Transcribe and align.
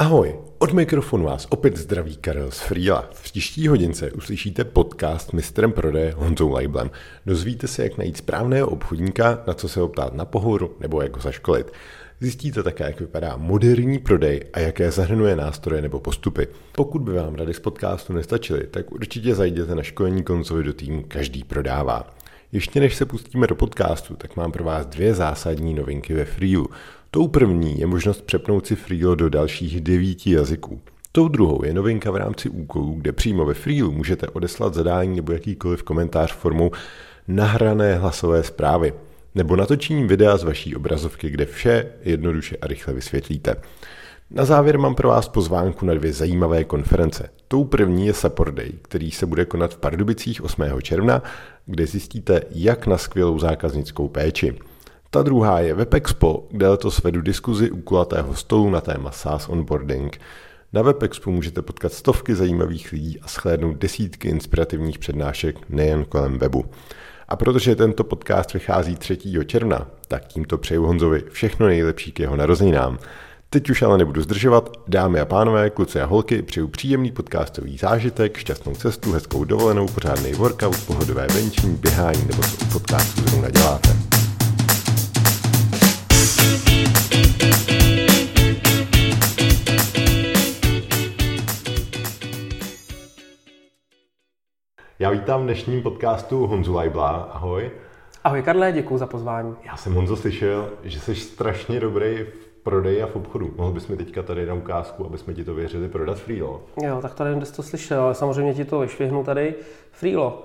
Ahoj, 0.00 0.34
od 0.58 0.72
mikrofonu 0.72 1.24
vás 1.24 1.46
opět 1.50 1.76
zdraví 1.76 2.16
Karel 2.16 2.50
z 2.50 2.60
Frýla. 2.60 3.08
V 3.12 3.22
příští 3.22 3.68
hodince 3.68 4.12
uslyšíte 4.12 4.64
podcast 4.64 5.32
mistrem 5.32 5.72
prodeje 5.72 6.14
Honzou 6.16 6.52
Leiblem. 6.52 6.90
Dozvíte 7.26 7.66
se, 7.68 7.82
jak 7.82 7.98
najít 7.98 8.16
správného 8.16 8.68
obchodníka, 8.68 9.42
na 9.46 9.54
co 9.54 9.68
se 9.68 9.82
optát 9.82 10.14
na 10.14 10.24
pohoru 10.24 10.76
nebo 10.80 11.02
jak 11.02 11.16
ho 11.16 11.22
zaškolit. 11.22 11.72
Zjistíte 12.20 12.62
také, 12.62 12.84
jak 12.84 13.00
vypadá 13.00 13.36
moderní 13.36 13.98
prodej 13.98 14.44
a 14.52 14.60
jaké 14.60 14.90
zahrnuje 14.90 15.36
nástroje 15.36 15.82
nebo 15.82 16.00
postupy. 16.00 16.48
Pokud 16.72 17.02
by 17.02 17.12
vám 17.12 17.34
rady 17.34 17.54
z 17.54 17.60
podcastu 17.60 18.12
nestačily, 18.12 18.66
tak 18.66 18.92
určitě 18.92 19.34
zajděte 19.34 19.74
na 19.74 19.82
školení 19.82 20.22
konzoly 20.22 20.64
do 20.64 20.72
týmu 20.72 21.04
Každý 21.08 21.44
prodává. 21.44 22.19
Ještě 22.52 22.80
než 22.80 22.94
se 22.94 23.06
pustíme 23.06 23.46
do 23.46 23.54
podcastu, 23.54 24.16
tak 24.16 24.36
mám 24.36 24.52
pro 24.52 24.64
vás 24.64 24.86
dvě 24.86 25.14
zásadní 25.14 25.74
novinky 25.74 26.14
ve 26.14 26.24
Freelu. 26.24 26.68
Tou 27.10 27.28
první 27.28 27.80
je 27.80 27.86
možnost 27.86 28.22
přepnout 28.22 28.66
si 28.66 28.76
Freelo 28.76 29.14
do 29.14 29.28
dalších 29.28 29.80
devíti 29.80 30.32
jazyků. 30.32 30.80
Tou 31.12 31.28
druhou 31.28 31.64
je 31.64 31.72
novinka 31.72 32.10
v 32.10 32.16
rámci 32.16 32.48
úkolů, 32.48 32.94
kde 32.98 33.12
přímo 33.12 33.44
ve 33.44 33.54
Freelu 33.54 33.92
můžete 33.92 34.28
odeslat 34.28 34.74
zadání 34.74 35.16
nebo 35.16 35.32
jakýkoliv 35.32 35.82
komentář 35.82 36.32
formou 36.32 36.70
nahrané 37.28 37.94
hlasové 37.94 38.42
zprávy 38.42 38.94
nebo 39.34 39.56
natočením 39.56 40.08
videa 40.08 40.36
z 40.36 40.44
vaší 40.44 40.76
obrazovky, 40.76 41.30
kde 41.30 41.46
vše 41.46 41.86
jednoduše 42.02 42.56
a 42.56 42.66
rychle 42.66 42.94
vysvětlíte. 42.94 43.56
Na 44.32 44.44
závěr 44.44 44.78
mám 44.78 44.94
pro 44.94 45.08
vás 45.08 45.28
pozvánku 45.28 45.86
na 45.86 45.94
dvě 45.94 46.12
zajímavé 46.12 46.64
konference. 46.64 47.30
Tou 47.48 47.64
první 47.64 48.06
je 48.06 48.14
Support 48.14 48.54
Day, 48.54 48.72
který 48.82 49.10
se 49.10 49.26
bude 49.26 49.44
konat 49.44 49.74
v 49.74 49.78
Pardubicích 49.78 50.44
8. 50.44 50.64
června, 50.82 51.22
kde 51.66 51.86
zjistíte, 51.86 52.42
jak 52.50 52.86
na 52.86 52.98
skvělou 52.98 53.38
zákaznickou 53.38 54.08
péči. 54.08 54.58
Ta 55.10 55.22
druhá 55.22 55.60
je 55.60 55.74
WebExpo, 55.74 56.46
kde 56.50 56.68
letos 56.68 57.02
vedu 57.02 57.20
diskuzi 57.20 57.70
u 57.70 57.80
kulatého 57.80 58.34
stolu 58.34 58.70
na 58.70 58.80
téma 58.80 59.10
SaaS 59.10 59.48
onboarding. 59.48 60.20
Na 60.72 60.82
WebExpo 60.82 61.30
můžete 61.30 61.62
potkat 61.62 61.92
stovky 61.92 62.34
zajímavých 62.34 62.92
lidí 62.92 63.20
a 63.20 63.28
shlédnout 63.28 63.76
desítky 63.76 64.28
inspirativních 64.28 64.98
přednášek 64.98 65.56
nejen 65.68 66.04
kolem 66.04 66.38
webu. 66.38 66.64
A 67.28 67.36
protože 67.36 67.76
tento 67.76 68.04
podcast 68.04 68.52
vychází 68.54 68.96
3. 68.96 69.18
června, 69.46 69.86
tak 70.08 70.26
tímto 70.26 70.58
přeju 70.58 70.86
Honzovi 70.86 71.22
všechno 71.30 71.66
nejlepší 71.66 72.12
k 72.12 72.20
jeho 72.20 72.36
narozeninám. 72.36 72.98
Teď 73.52 73.70
už 73.70 73.82
ale 73.82 73.98
nebudu 73.98 74.22
zdržovat. 74.22 74.70
Dámy 74.88 75.20
a 75.20 75.24
pánové, 75.24 75.70
kluci 75.70 76.00
a 76.00 76.04
holky, 76.04 76.42
přeju 76.42 76.68
příjemný 76.68 77.12
podcastový 77.12 77.78
zážitek, 77.78 78.36
šťastnou 78.36 78.74
cestu, 78.74 79.12
hezkou 79.12 79.44
dovolenou, 79.44 79.86
pořádný 79.86 80.32
workout, 80.32 80.86
pohodové 80.86 81.26
venčení, 81.26 81.76
běhání 81.76 82.26
nebo 82.26 82.42
co 82.42 82.66
u 82.66 82.68
podcastu 82.72 83.22
zrovna 83.22 83.50
děláte. 83.50 83.88
Já 94.98 95.10
vítám 95.10 95.40
v 95.40 95.44
dnešním 95.44 95.82
podcastu 95.82 96.46
Honzu 96.46 96.74
Lajbla. 96.74 97.08
Ahoj. 97.08 97.70
Ahoj 98.24 98.42
Karle, 98.42 98.72
děkuji 98.72 98.98
za 98.98 99.06
pozvání. 99.06 99.56
Já 99.64 99.76
jsem 99.76 99.94
Honzo 99.94 100.16
slyšel, 100.16 100.70
že 100.84 101.00
jsi 101.00 101.14
strašně 101.14 101.80
dobrý 101.80 102.16
v 102.16 102.49
prodeji 102.62 103.02
a 103.02 103.06
v 103.06 103.16
obchodu. 103.16 103.54
Mohl 103.56 103.72
bys 103.72 103.88
mi 103.88 103.96
teďka 103.96 104.22
tady 104.22 104.46
na 104.46 104.54
ukázku, 104.54 105.06
aby 105.06 105.18
jsme 105.18 105.34
ti 105.34 105.44
to 105.44 105.54
věřili 105.54 105.88
prodat 105.88 106.18
Freelo? 106.18 106.62
Jo, 106.82 106.98
tak 107.02 107.14
tady 107.14 107.46
jsi 107.46 107.52
to 107.52 107.62
slyšel, 107.62 108.02
ale 108.02 108.14
samozřejmě 108.14 108.54
ti 108.54 108.64
to 108.64 108.78
vyšvihnu 108.78 109.24
tady. 109.24 109.54
Freelo. 109.92 110.44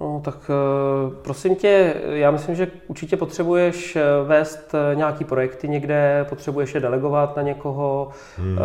No, 0.00 0.20
tak 0.24 0.50
eh, 0.50 1.14
prosím 1.22 1.56
tě, 1.56 1.94
já 2.08 2.30
myslím, 2.30 2.54
že 2.54 2.68
určitě 2.86 3.16
potřebuješ 3.16 3.96
eh, 3.96 4.02
vést 4.24 4.74
eh, 4.74 4.94
nějaký 4.94 5.24
projekty 5.24 5.68
někde, 5.68 6.26
potřebuješ 6.28 6.74
je 6.74 6.80
delegovat 6.80 7.36
na 7.36 7.42
někoho. 7.42 8.08
Hmm. 8.36 8.58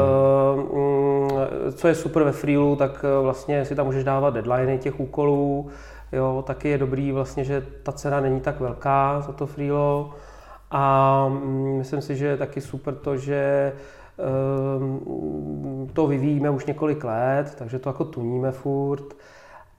Mm, 0.64 1.30
co 1.74 1.88
je 1.88 1.96
super 1.96 2.24
ve 2.24 2.32
Freelu, 2.32 2.76
tak 2.76 3.06
vlastně 3.22 3.66
si 3.66 3.76
tam 3.76 3.86
můžeš 3.86 4.04
dávat 4.04 4.34
deadliny 4.34 4.78
těch 4.78 5.00
úkolů. 5.00 5.70
Jo, 6.12 6.44
taky 6.48 6.70
je 6.70 6.78
dobrý 6.78 7.12
vlastně, 7.12 7.44
že 7.44 7.66
ta 7.84 7.92
cena 7.92 8.20
není 8.20 8.42
tak 8.42 8.60
velká 8.60 9.22
za 9.22 9.34
to 9.34 9.48
Freelo. 9.48 10.14
A 10.72 11.28
mm, 11.30 11.78
myslím 11.78 12.02
si, 12.02 12.16
že 12.16 12.26
je 12.26 12.38
taky 12.38 12.62
super 12.62 12.96
to, 12.96 13.18
že 13.18 13.72
to 15.94 16.08
vyvíjíme 16.08 16.50
už 16.50 16.66
několik 16.66 17.04
let, 17.04 17.56
takže 17.58 17.80
to 17.80 17.90
jako 17.90 18.06
tuníme 18.06 18.52
furt. 18.52 19.14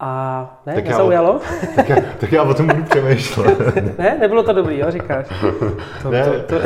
A 0.00 0.60
ne, 0.66 0.75
tak 0.75 0.84
nezaujalo? 0.84 1.41
Já, 1.60 1.66
tak, 1.76 1.88
já, 1.88 1.97
tak 2.20 2.32
já 2.32 2.42
o 2.42 2.54
tom 2.54 2.66
budu 2.66 2.82
přemýšlet. 2.82 3.58
ne, 3.98 4.16
nebylo 4.20 4.42
to 4.42 4.52
dobrý, 4.52 4.78
jo, 4.78 4.91
říkáš? 4.91 5.26
To, 6.02 6.10
ne, 6.10 6.25
to, 6.25 6.58
to... 6.58 6.64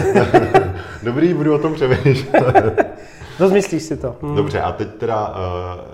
dobrý, 1.03 1.35
budu 1.35 1.55
o 1.55 1.59
tom 1.59 1.75
přemýšlet. 1.75 2.97
Rozmyslíš 3.41 3.83
si 3.83 3.97
to. 3.97 4.17
Hmm. 4.23 4.37
Dobře, 4.37 4.61
a 4.61 4.73
teď 4.73 4.89
teda, 4.95 5.29
uh, 5.29 5.35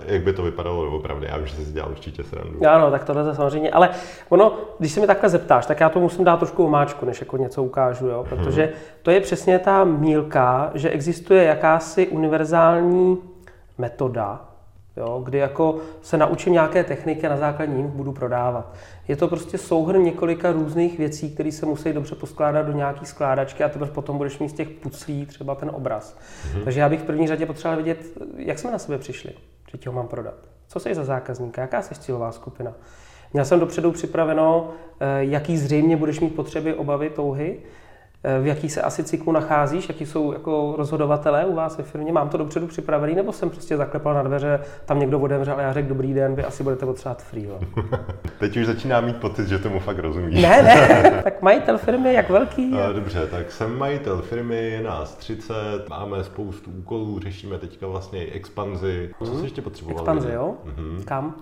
jak 0.05 0.23
by 0.23 0.33
to 0.33 0.43
vypadalo 0.43 0.97
opravdu? 0.97 1.25
Já 1.25 1.37
vím, 1.37 1.47
že 1.47 1.55
jsi 1.55 1.71
dělal 1.71 1.91
určitě 1.91 2.23
srandu. 2.23 2.67
Ano, 2.67 2.91
tak 2.91 3.03
tohle 3.03 3.23
to 3.23 3.35
samozřejmě. 3.35 3.71
Ale 3.71 3.89
ono, 4.29 4.53
když 4.79 4.91
se 4.91 4.99
mi 4.99 5.07
takhle 5.07 5.29
zeptáš, 5.29 5.65
tak 5.65 5.79
já 5.79 5.89
to 5.89 5.99
musím 5.99 6.23
dát 6.23 6.37
trošku 6.37 6.65
omáčku, 6.65 7.05
než 7.05 7.19
jako 7.19 7.37
něco 7.37 7.63
ukážu, 7.63 8.07
jo? 8.07 8.25
protože 8.29 8.63
hmm. 8.63 8.73
to 9.01 9.11
je 9.11 9.21
přesně 9.21 9.59
ta 9.59 9.83
mílka, 9.83 10.71
že 10.73 10.89
existuje 10.89 11.43
jakási 11.43 12.07
univerzální 12.07 13.17
metoda, 13.77 14.41
jo, 14.97 15.21
kdy 15.25 15.37
jako 15.37 15.77
se 16.01 16.17
naučím 16.17 16.53
nějaké 16.53 16.83
techniky 16.83 17.27
a 17.27 17.29
na 17.29 17.37
základě 17.37 17.71
nich 17.71 17.85
budu 17.85 18.11
prodávat. 18.11 18.73
Je 19.07 19.15
to 19.15 19.27
prostě 19.27 19.57
souhrn 19.57 20.03
několika 20.03 20.51
různých 20.51 20.97
věcí, 20.97 21.31
které 21.31 21.51
se 21.51 21.65
musí 21.65 21.93
dobře 21.93 22.15
poskládat 22.15 22.65
do 22.65 22.71
nějaké 22.71 23.05
skládačky 23.05 23.63
a 23.63 23.69
teprve 23.69 23.91
potom 23.91 24.17
budeš 24.17 24.39
mít 24.39 24.49
z 24.49 24.53
těch 24.53 24.69
puclí 24.69 25.25
třeba 25.25 25.55
ten 25.55 25.71
obraz. 25.73 26.17
Mm-hmm. 26.17 26.63
Takže 26.63 26.79
já 26.79 26.89
bych 26.89 26.99
v 26.99 27.03
první 27.03 27.27
řadě 27.27 27.45
potřeboval 27.45 27.83
vědět, 27.83 28.05
jak 28.35 28.59
jsme 28.59 28.71
na 28.71 28.79
sebe 28.79 28.97
přišli, 28.97 29.31
že 29.71 29.77
ti 29.77 29.89
ho 29.89 29.95
mám 29.95 30.07
prodat. 30.07 30.35
Co 30.67 30.79
jsi 30.79 30.95
za 30.95 31.03
zákazníka, 31.03 31.61
jaká 31.61 31.81
jsi 31.81 31.95
cílová 31.95 32.31
skupina. 32.31 32.73
Měl 33.33 33.45
jsem 33.45 33.59
dopředu 33.59 33.91
připraveno, 33.91 34.69
eh, 34.99 35.05
jaký 35.19 35.57
zřejmě 35.57 35.97
budeš 35.97 36.19
mít 36.19 36.35
potřeby, 36.35 36.73
obavy, 36.73 37.09
touhy, 37.09 37.59
v 38.41 38.47
jaký 38.47 38.69
se 38.69 38.81
asi 38.81 39.03
cyklu 39.03 39.31
nacházíš, 39.31 39.89
jaký 39.89 40.05
jsou 40.05 40.33
jako 40.33 40.73
rozhodovatelé 40.77 41.45
u 41.45 41.55
vás 41.55 41.77
ve 41.77 41.83
firmě, 41.83 42.11
mám 42.11 42.29
to 42.29 42.37
dopředu 42.37 42.67
připravený, 42.67 43.15
nebo 43.15 43.33
jsem 43.33 43.49
prostě 43.49 43.77
zaklepal 43.77 44.13
na 44.13 44.23
dveře, 44.23 44.59
tam 44.85 44.99
někdo 44.99 45.19
odemřel 45.19 45.55
a 45.57 45.61
já 45.61 45.73
řekl, 45.73 45.89
dobrý 45.89 46.13
den, 46.13 46.35
vy 46.35 46.43
asi 46.43 46.63
budete 46.63 46.85
potřebovat 46.85 47.23
free. 47.23 47.49
Teď 48.39 48.57
už 48.57 48.65
začíná 48.65 49.01
mít 49.01 49.17
pocit, 49.17 49.47
že 49.47 49.59
tomu 49.59 49.79
fakt 49.79 49.99
rozumíš. 49.99 50.41
Ne, 50.41 50.63
ne, 50.63 51.21
tak 51.23 51.41
majitel 51.41 51.77
firmy, 51.77 52.13
jak 52.13 52.29
velký? 52.29 52.71
Je? 52.71 52.93
Dobře, 52.93 53.27
tak 53.27 53.51
jsem 53.51 53.77
majitel 53.77 54.21
firmy, 54.21 54.69
je 54.69 54.81
nás 54.81 55.15
30, 55.15 55.55
máme 55.89 56.23
spoustu 56.23 56.71
úkolů, 56.71 57.19
řešíme 57.19 57.57
teďka 57.57 57.87
vlastně 57.87 58.25
expanzi. 58.25 59.09
Co 59.19 59.25
hmm. 59.25 59.39
jsi 59.39 59.45
ještě 59.45 59.61
potřeboval? 59.61 60.01
Expanzi, 60.01 60.31
jo? 60.31 60.53
Mm-hmm. 60.65 61.03
Kam? 61.03 61.35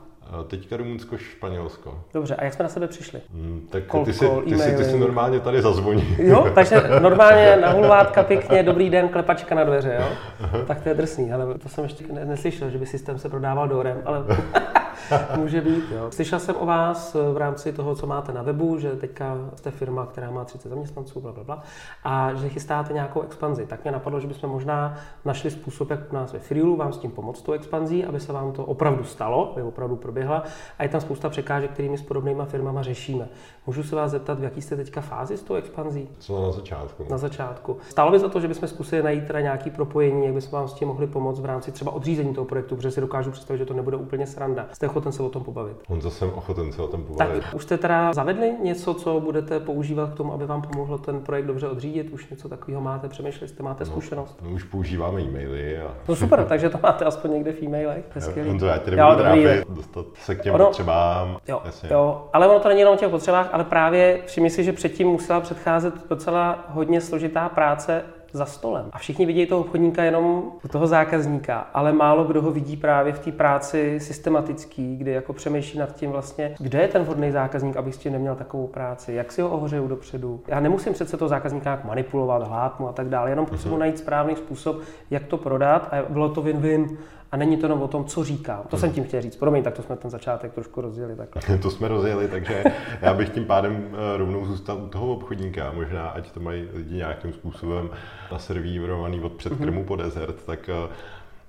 Teďka 0.47 0.77
Rumunsko, 0.77 1.17
Španělsko. 1.17 1.99
Dobře, 2.13 2.35
a 2.35 2.43
jak 2.43 2.53
jsme 2.53 2.63
na 2.63 2.69
sebe 2.69 2.87
přišli? 2.87 3.21
Hmm, 3.33 3.67
tak 3.71 3.83
Cold 3.91 4.05
ty, 4.05 4.13
si, 4.13 4.25
ty, 4.49 4.57
si, 4.57 4.75
ty 4.75 4.83
si 4.83 4.99
normálně 4.99 5.39
tady 5.39 5.61
zazvoní. 5.61 6.15
Jo, 6.19 6.51
takže 6.55 6.83
normálně 7.01 7.57
na 7.61 7.71
hulvátka 7.71 8.23
pěkně, 8.23 8.63
dobrý 8.63 8.89
den, 8.89 9.09
klepačka 9.09 9.55
na 9.55 9.63
dveře, 9.63 9.97
jo? 9.99 10.07
Aha. 10.41 10.59
Tak 10.67 10.81
to 10.81 10.89
je 10.89 10.95
drsný, 10.95 11.33
ale 11.33 11.57
to 11.57 11.69
jsem 11.69 11.83
ještě 11.83 12.03
neslyšel, 12.13 12.69
že 12.69 12.77
by 12.77 12.85
systém 12.85 13.19
se 13.19 13.29
prodával 13.29 13.67
dorem, 13.67 14.01
ale 14.05 14.25
může 15.35 15.61
být, 15.61 15.83
jo. 15.91 16.11
Slyšel 16.11 16.39
jsem 16.39 16.55
o 16.59 16.65
vás 16.65 17.15
v 17.33 17.37
rámci 17.37 17.73
toho, 17.73 17.95
co 17.95 18.07
máte 18.07 18.33
na 18.33 18.41
webu, 18.41 18.77
že 18.77 18.91
teďka 18.91 19.37
jste 19.55 19.71
firma, 19.71 20.05
která 20.05 20.31
má 20.31 20.45
30 20.45 20.69
zaměstnanců, 20.69 21.21
bla, 21.21 21.31
bla, 21.31 21.43
bla, 21.43 21.63
a 22.03 22.33
že 22.33 22.49
chystáte 22.49 22.93
nějakou 22.93 23.21
expanzi. 23.21 23.65
Tak 23.65 23.83
mě 23.83 23.91
napadlo, 23.91 24.19
že 24.19 24.27
bychom 24.27 24.49
možná 24.49 24.97
našli 25.25 25.51
způsob, 25.51 25.89
jak 25.89 26.11
u 26.11 26.15
nás 26.15 26.33
ve 26.33 26.39
Freelu 26.39 26.75
vám 26.75 26.93
s 26.93 26.97
tím 26.97 27.11
pomoct 27.11 27.41
tou 27.41 27.51
expanzí, 27.51 28.05
aby 28.05 28.19
se 28.19 28.33
vám 28.33 28.51
to 28.51 28.65
opravdu 28.65 29.03
stalo, 29.03 29.51
aby 29.51 29.61
opravdu 29.61 29.95
proběhla 29.95 30.43
a 30.79 30.83
je 30.83 30.89
tam 30.89 31.01
spousta 31.01 31.29
překážek, 31.29 31.71
kterými 31.71 31.97
s 31.97 32.01
podobnými 32.01 32.41
firmama 32.45 32.83
řešíme. 32.83 33.29
Můžu 33.67 33.83
se 33.83 33.95
vás 33.95 34.11
zeptat, 34.11 34.39
v 34.39 34.43
jaký 34.43 34.61
jste 34.61 34.75
teďka 34.75 35.01
fázi 35.01 35.37
s 35.37 35.43
tou 35.43 35.53
expanzí? 35.53 36.09
Co 36.19 36.41
na 36.41 36.51
začátku? 36.51 37.05
Na 37.09 37.17
začátku. 37.17 37.77
Stálo 37.89 38.11
by 38.11 38.19
za 38.19 38.29
to, 38.29 38.39
že 38.39 38.47
bychom 38.47 38.67
zkusili 38.67 39.03
najít 39.03 39.27
teda 39.27 39.41
nějaký 39.41 39.69
propojení, 39.69 40.25
jak 40.25 40.33
bychom 40.33 40.51
vám 40.51 40.67
s 40.67 40.73
tím 40.73 40.87
mohli 40.87 41.07
pomoct 41.07 41.39
v 41.39 41.45
rámci 41.45 41.71
třeba 41.71 41.91
odřízení 41.91 42.33
toho 42.33 42.45
projektu, 42.45 42.75
protože 42.75 42.91
si 42.91 43.01
dokážu 43.01 43.31
představit, 43.31 43.59
že 43.59 43.65
to 43.65 43.73
nebude 43.73 43.97
úplně 43.97 44.27
sranda. 44.27 44.67
Jste 44.81 44.87
ochoten 44.87 45.11
se 45.11 45.23
o 45.23 45.29
tom 45.29 45.43
pobavit? 45.43 45.77
On 45.87 46.01
zase 46.01 46.25
ochoten 46.25 46.71
se 46.71 46.81
o 46.81 46.87
tom 46.87 47.03
pobavit. 47.03 47.43
Tak 47.43 47.53
už 47.53 47.63
jste 47.63 47.77
teda 47.77 48.13
zavedli 48.13 48.55
něco, 48.63 48.93
co 48.93 49.19
budete 49.19 49.59
používat 49.59 50.09
k 50.09 50.13
tomu, 50.13 50.33
aby 50.33 50.45
vám 50.45 50.61
pomohlo 50.61 50.97
ten 50.97 51.21
projekt 51.21 51.45
dobře 51.45 51.67
odřídit? 51.67 52.09
Už 52.09 52.29
něco 52.29 52.49
takového 52.49 52.81
máte, 52.81 53.09
přemýšleli 53.09 53.47
jste, 53.47 53.63
máte 53.63 53.83
no, 53.83 53.91
zkušenost? 53.91 54.39
No, 54.41 54.49
už 54.49 54.63
používáme 54.63 55.21
e-maily. 55.21 55.81
A... 55.81 55.93
No 56.07 56.15
super, 56.15 56.45
takže 56.49 56.69
to 56.69 56.79
máte 56.83 57.05
aspoň 57.05 57.31
někde 57.31 57.53
v 57.53 57.63
e-mailech. 57.63 58.05
No, 58.45 58.59
to 58.59 58.65
já 58.65 58.77
tě 58.77 58.91
nebudu 58.91 59.73
dostat 59.73 60.05
se 60.13 60.35
k 60.35 60.41
těm 60.41 60.55
ono, 60.55 60.65
potřebám. 60.65 61.37
Jo, 61.47 61.61
jo, 61.89 62.27
ale 62.33 62.47
ono 62.47 62.59
to 62.59 62.67
není 62.67 62.79
jenom 62.79 62.95
o 62.95 62.97
těch 62.97 63.09
potřebách, 63.09 63.49
ale 63.51 63.63
právě 63.63 64.21
všimni 64.25 64.49
si, 64.49 64.63
že 64.63 64.73
předtím 64.73 65.07
musela 65.07 65.39
předcházet 65.39 65.93
docela 66.09 66.65
hodně 66.67 67.01
složitá 67.01 67.49
práce 67.49 68.03
za 68.33 68.45
stolem. 68.45 68.85
A 68.91 68.97
všichni 68.97 69.25
vidí 69.25 69.45
toho 69.45 69.61
obchodníka 69.61 70.03
jenom 70.03 70.43
u 70.65 70.67
toho 70.67 70.87
zákazníka, 70.87 71.59
ale 71.73 71.93
málo 71.93 72.23
kdo 72.23 72.41
ho 72.41 72.51
vidí 72.51 72.77
právě 72.77 73.13
v 73.13 73.19
té 73.19 73.31
práci 73.31 73.99
systematický, 73.99 74.97
kdy 74.97 75.11
jako 75.11 75.33
přemýšlí 75.33 75.79
nad 75.79 75.95
tím 75.95 76.11
vlastně, 76.11 76.55
kde 76.59 76.81
je 76.81 76.87
ten 76.87 77.03
vhodný 77.03 77.31
zákazník, 77.31 77.77
abych 77.77 77.95
s 77.95 77.97
tím 77.97 78.13
neměl 78.13 78.35
takovou 78.35 78.67
práci, 78.67 79.13
jak 79.13 79.31
si 79.31 79.41
ho 79.41 79.49
ohřeju 79.49 79.87
dopředu. 79.87 80.41
Já 80.47 80.59
nemusím 80.59 80.93
přece 80.93 81.17
toho 81.17 81.29
zákazníka 81.29 81.69
nějak 81.69 81.85
manipulovat, 81.85 82.47
hlát 82.47 82.79
mu 82.79 82.87
a 82.87 82.93
tak 82.93 83.09
dále, 83.09 83.29
jenom 83.29 83.45
potřebuji 83.45 83.77
najít 83.77 83.97
správný 83.97 84.35
způsob, 84.35 84.81
jak 85.09 85.25
to 85.25 85.37
prodat 85.37 85.87
a 85.91 85.95
bylo 86.09 86.29
to 86.29 86.41
win-win 86.41 86.97
a 87.31 87.37
není 87.37 87.57
to 87.57 87.65
jenom 87.65 87.81
o 87.81 87.87
tom, 87.87 88.05
co 88.05 88.23
říkám. 88.23 88.63
To 88.67 88.77
jsem 88.77 88.91
tím 88.91 89.03
chtěl 89.03 89.21
říct. 89.21 89.35
Promiň, 89.35 89.63
tak 89.63 89.73
to 89.73 89.81
jsme 89.81 89.95
ten 89.95 90.11
začátek 90.11 90.53
trošku 90.53 90.81
rozjeli 90.81 91.15
takhle. 91.15 91.57
to 91.61 91.71
jsme 91.71 91.87
rozjeli, 91.87 92.27
takže 92.27 92.63
já 93.01 93.13
bych 93.13 93.29
tím 93.29 93.45
pádem 93.45 93.89
eh, 93.91 94.17
rovnou 94.17 94.45
zůstal 94.45 94.77
u 94.77 94.87
toho 94.87 95.13
obchodníka. 95.13 95.71
Možná, 95.75 96.09
ať 96.09 96.31
to 96.31 96.39
mají 96.39 96.67
lidi 96.73 96.95
nějakým 96.95 97.33
způsobem 97.33 97.89
naservírovaný 98.31 99.19
od 99.21 99.33
předkrmu 99.33 99.81
mm-hmm. 99.81 99.85
po 99.85 99.95
desert, 99.95 100.45
tak 100.45 100.69
eh, 100.69 100.89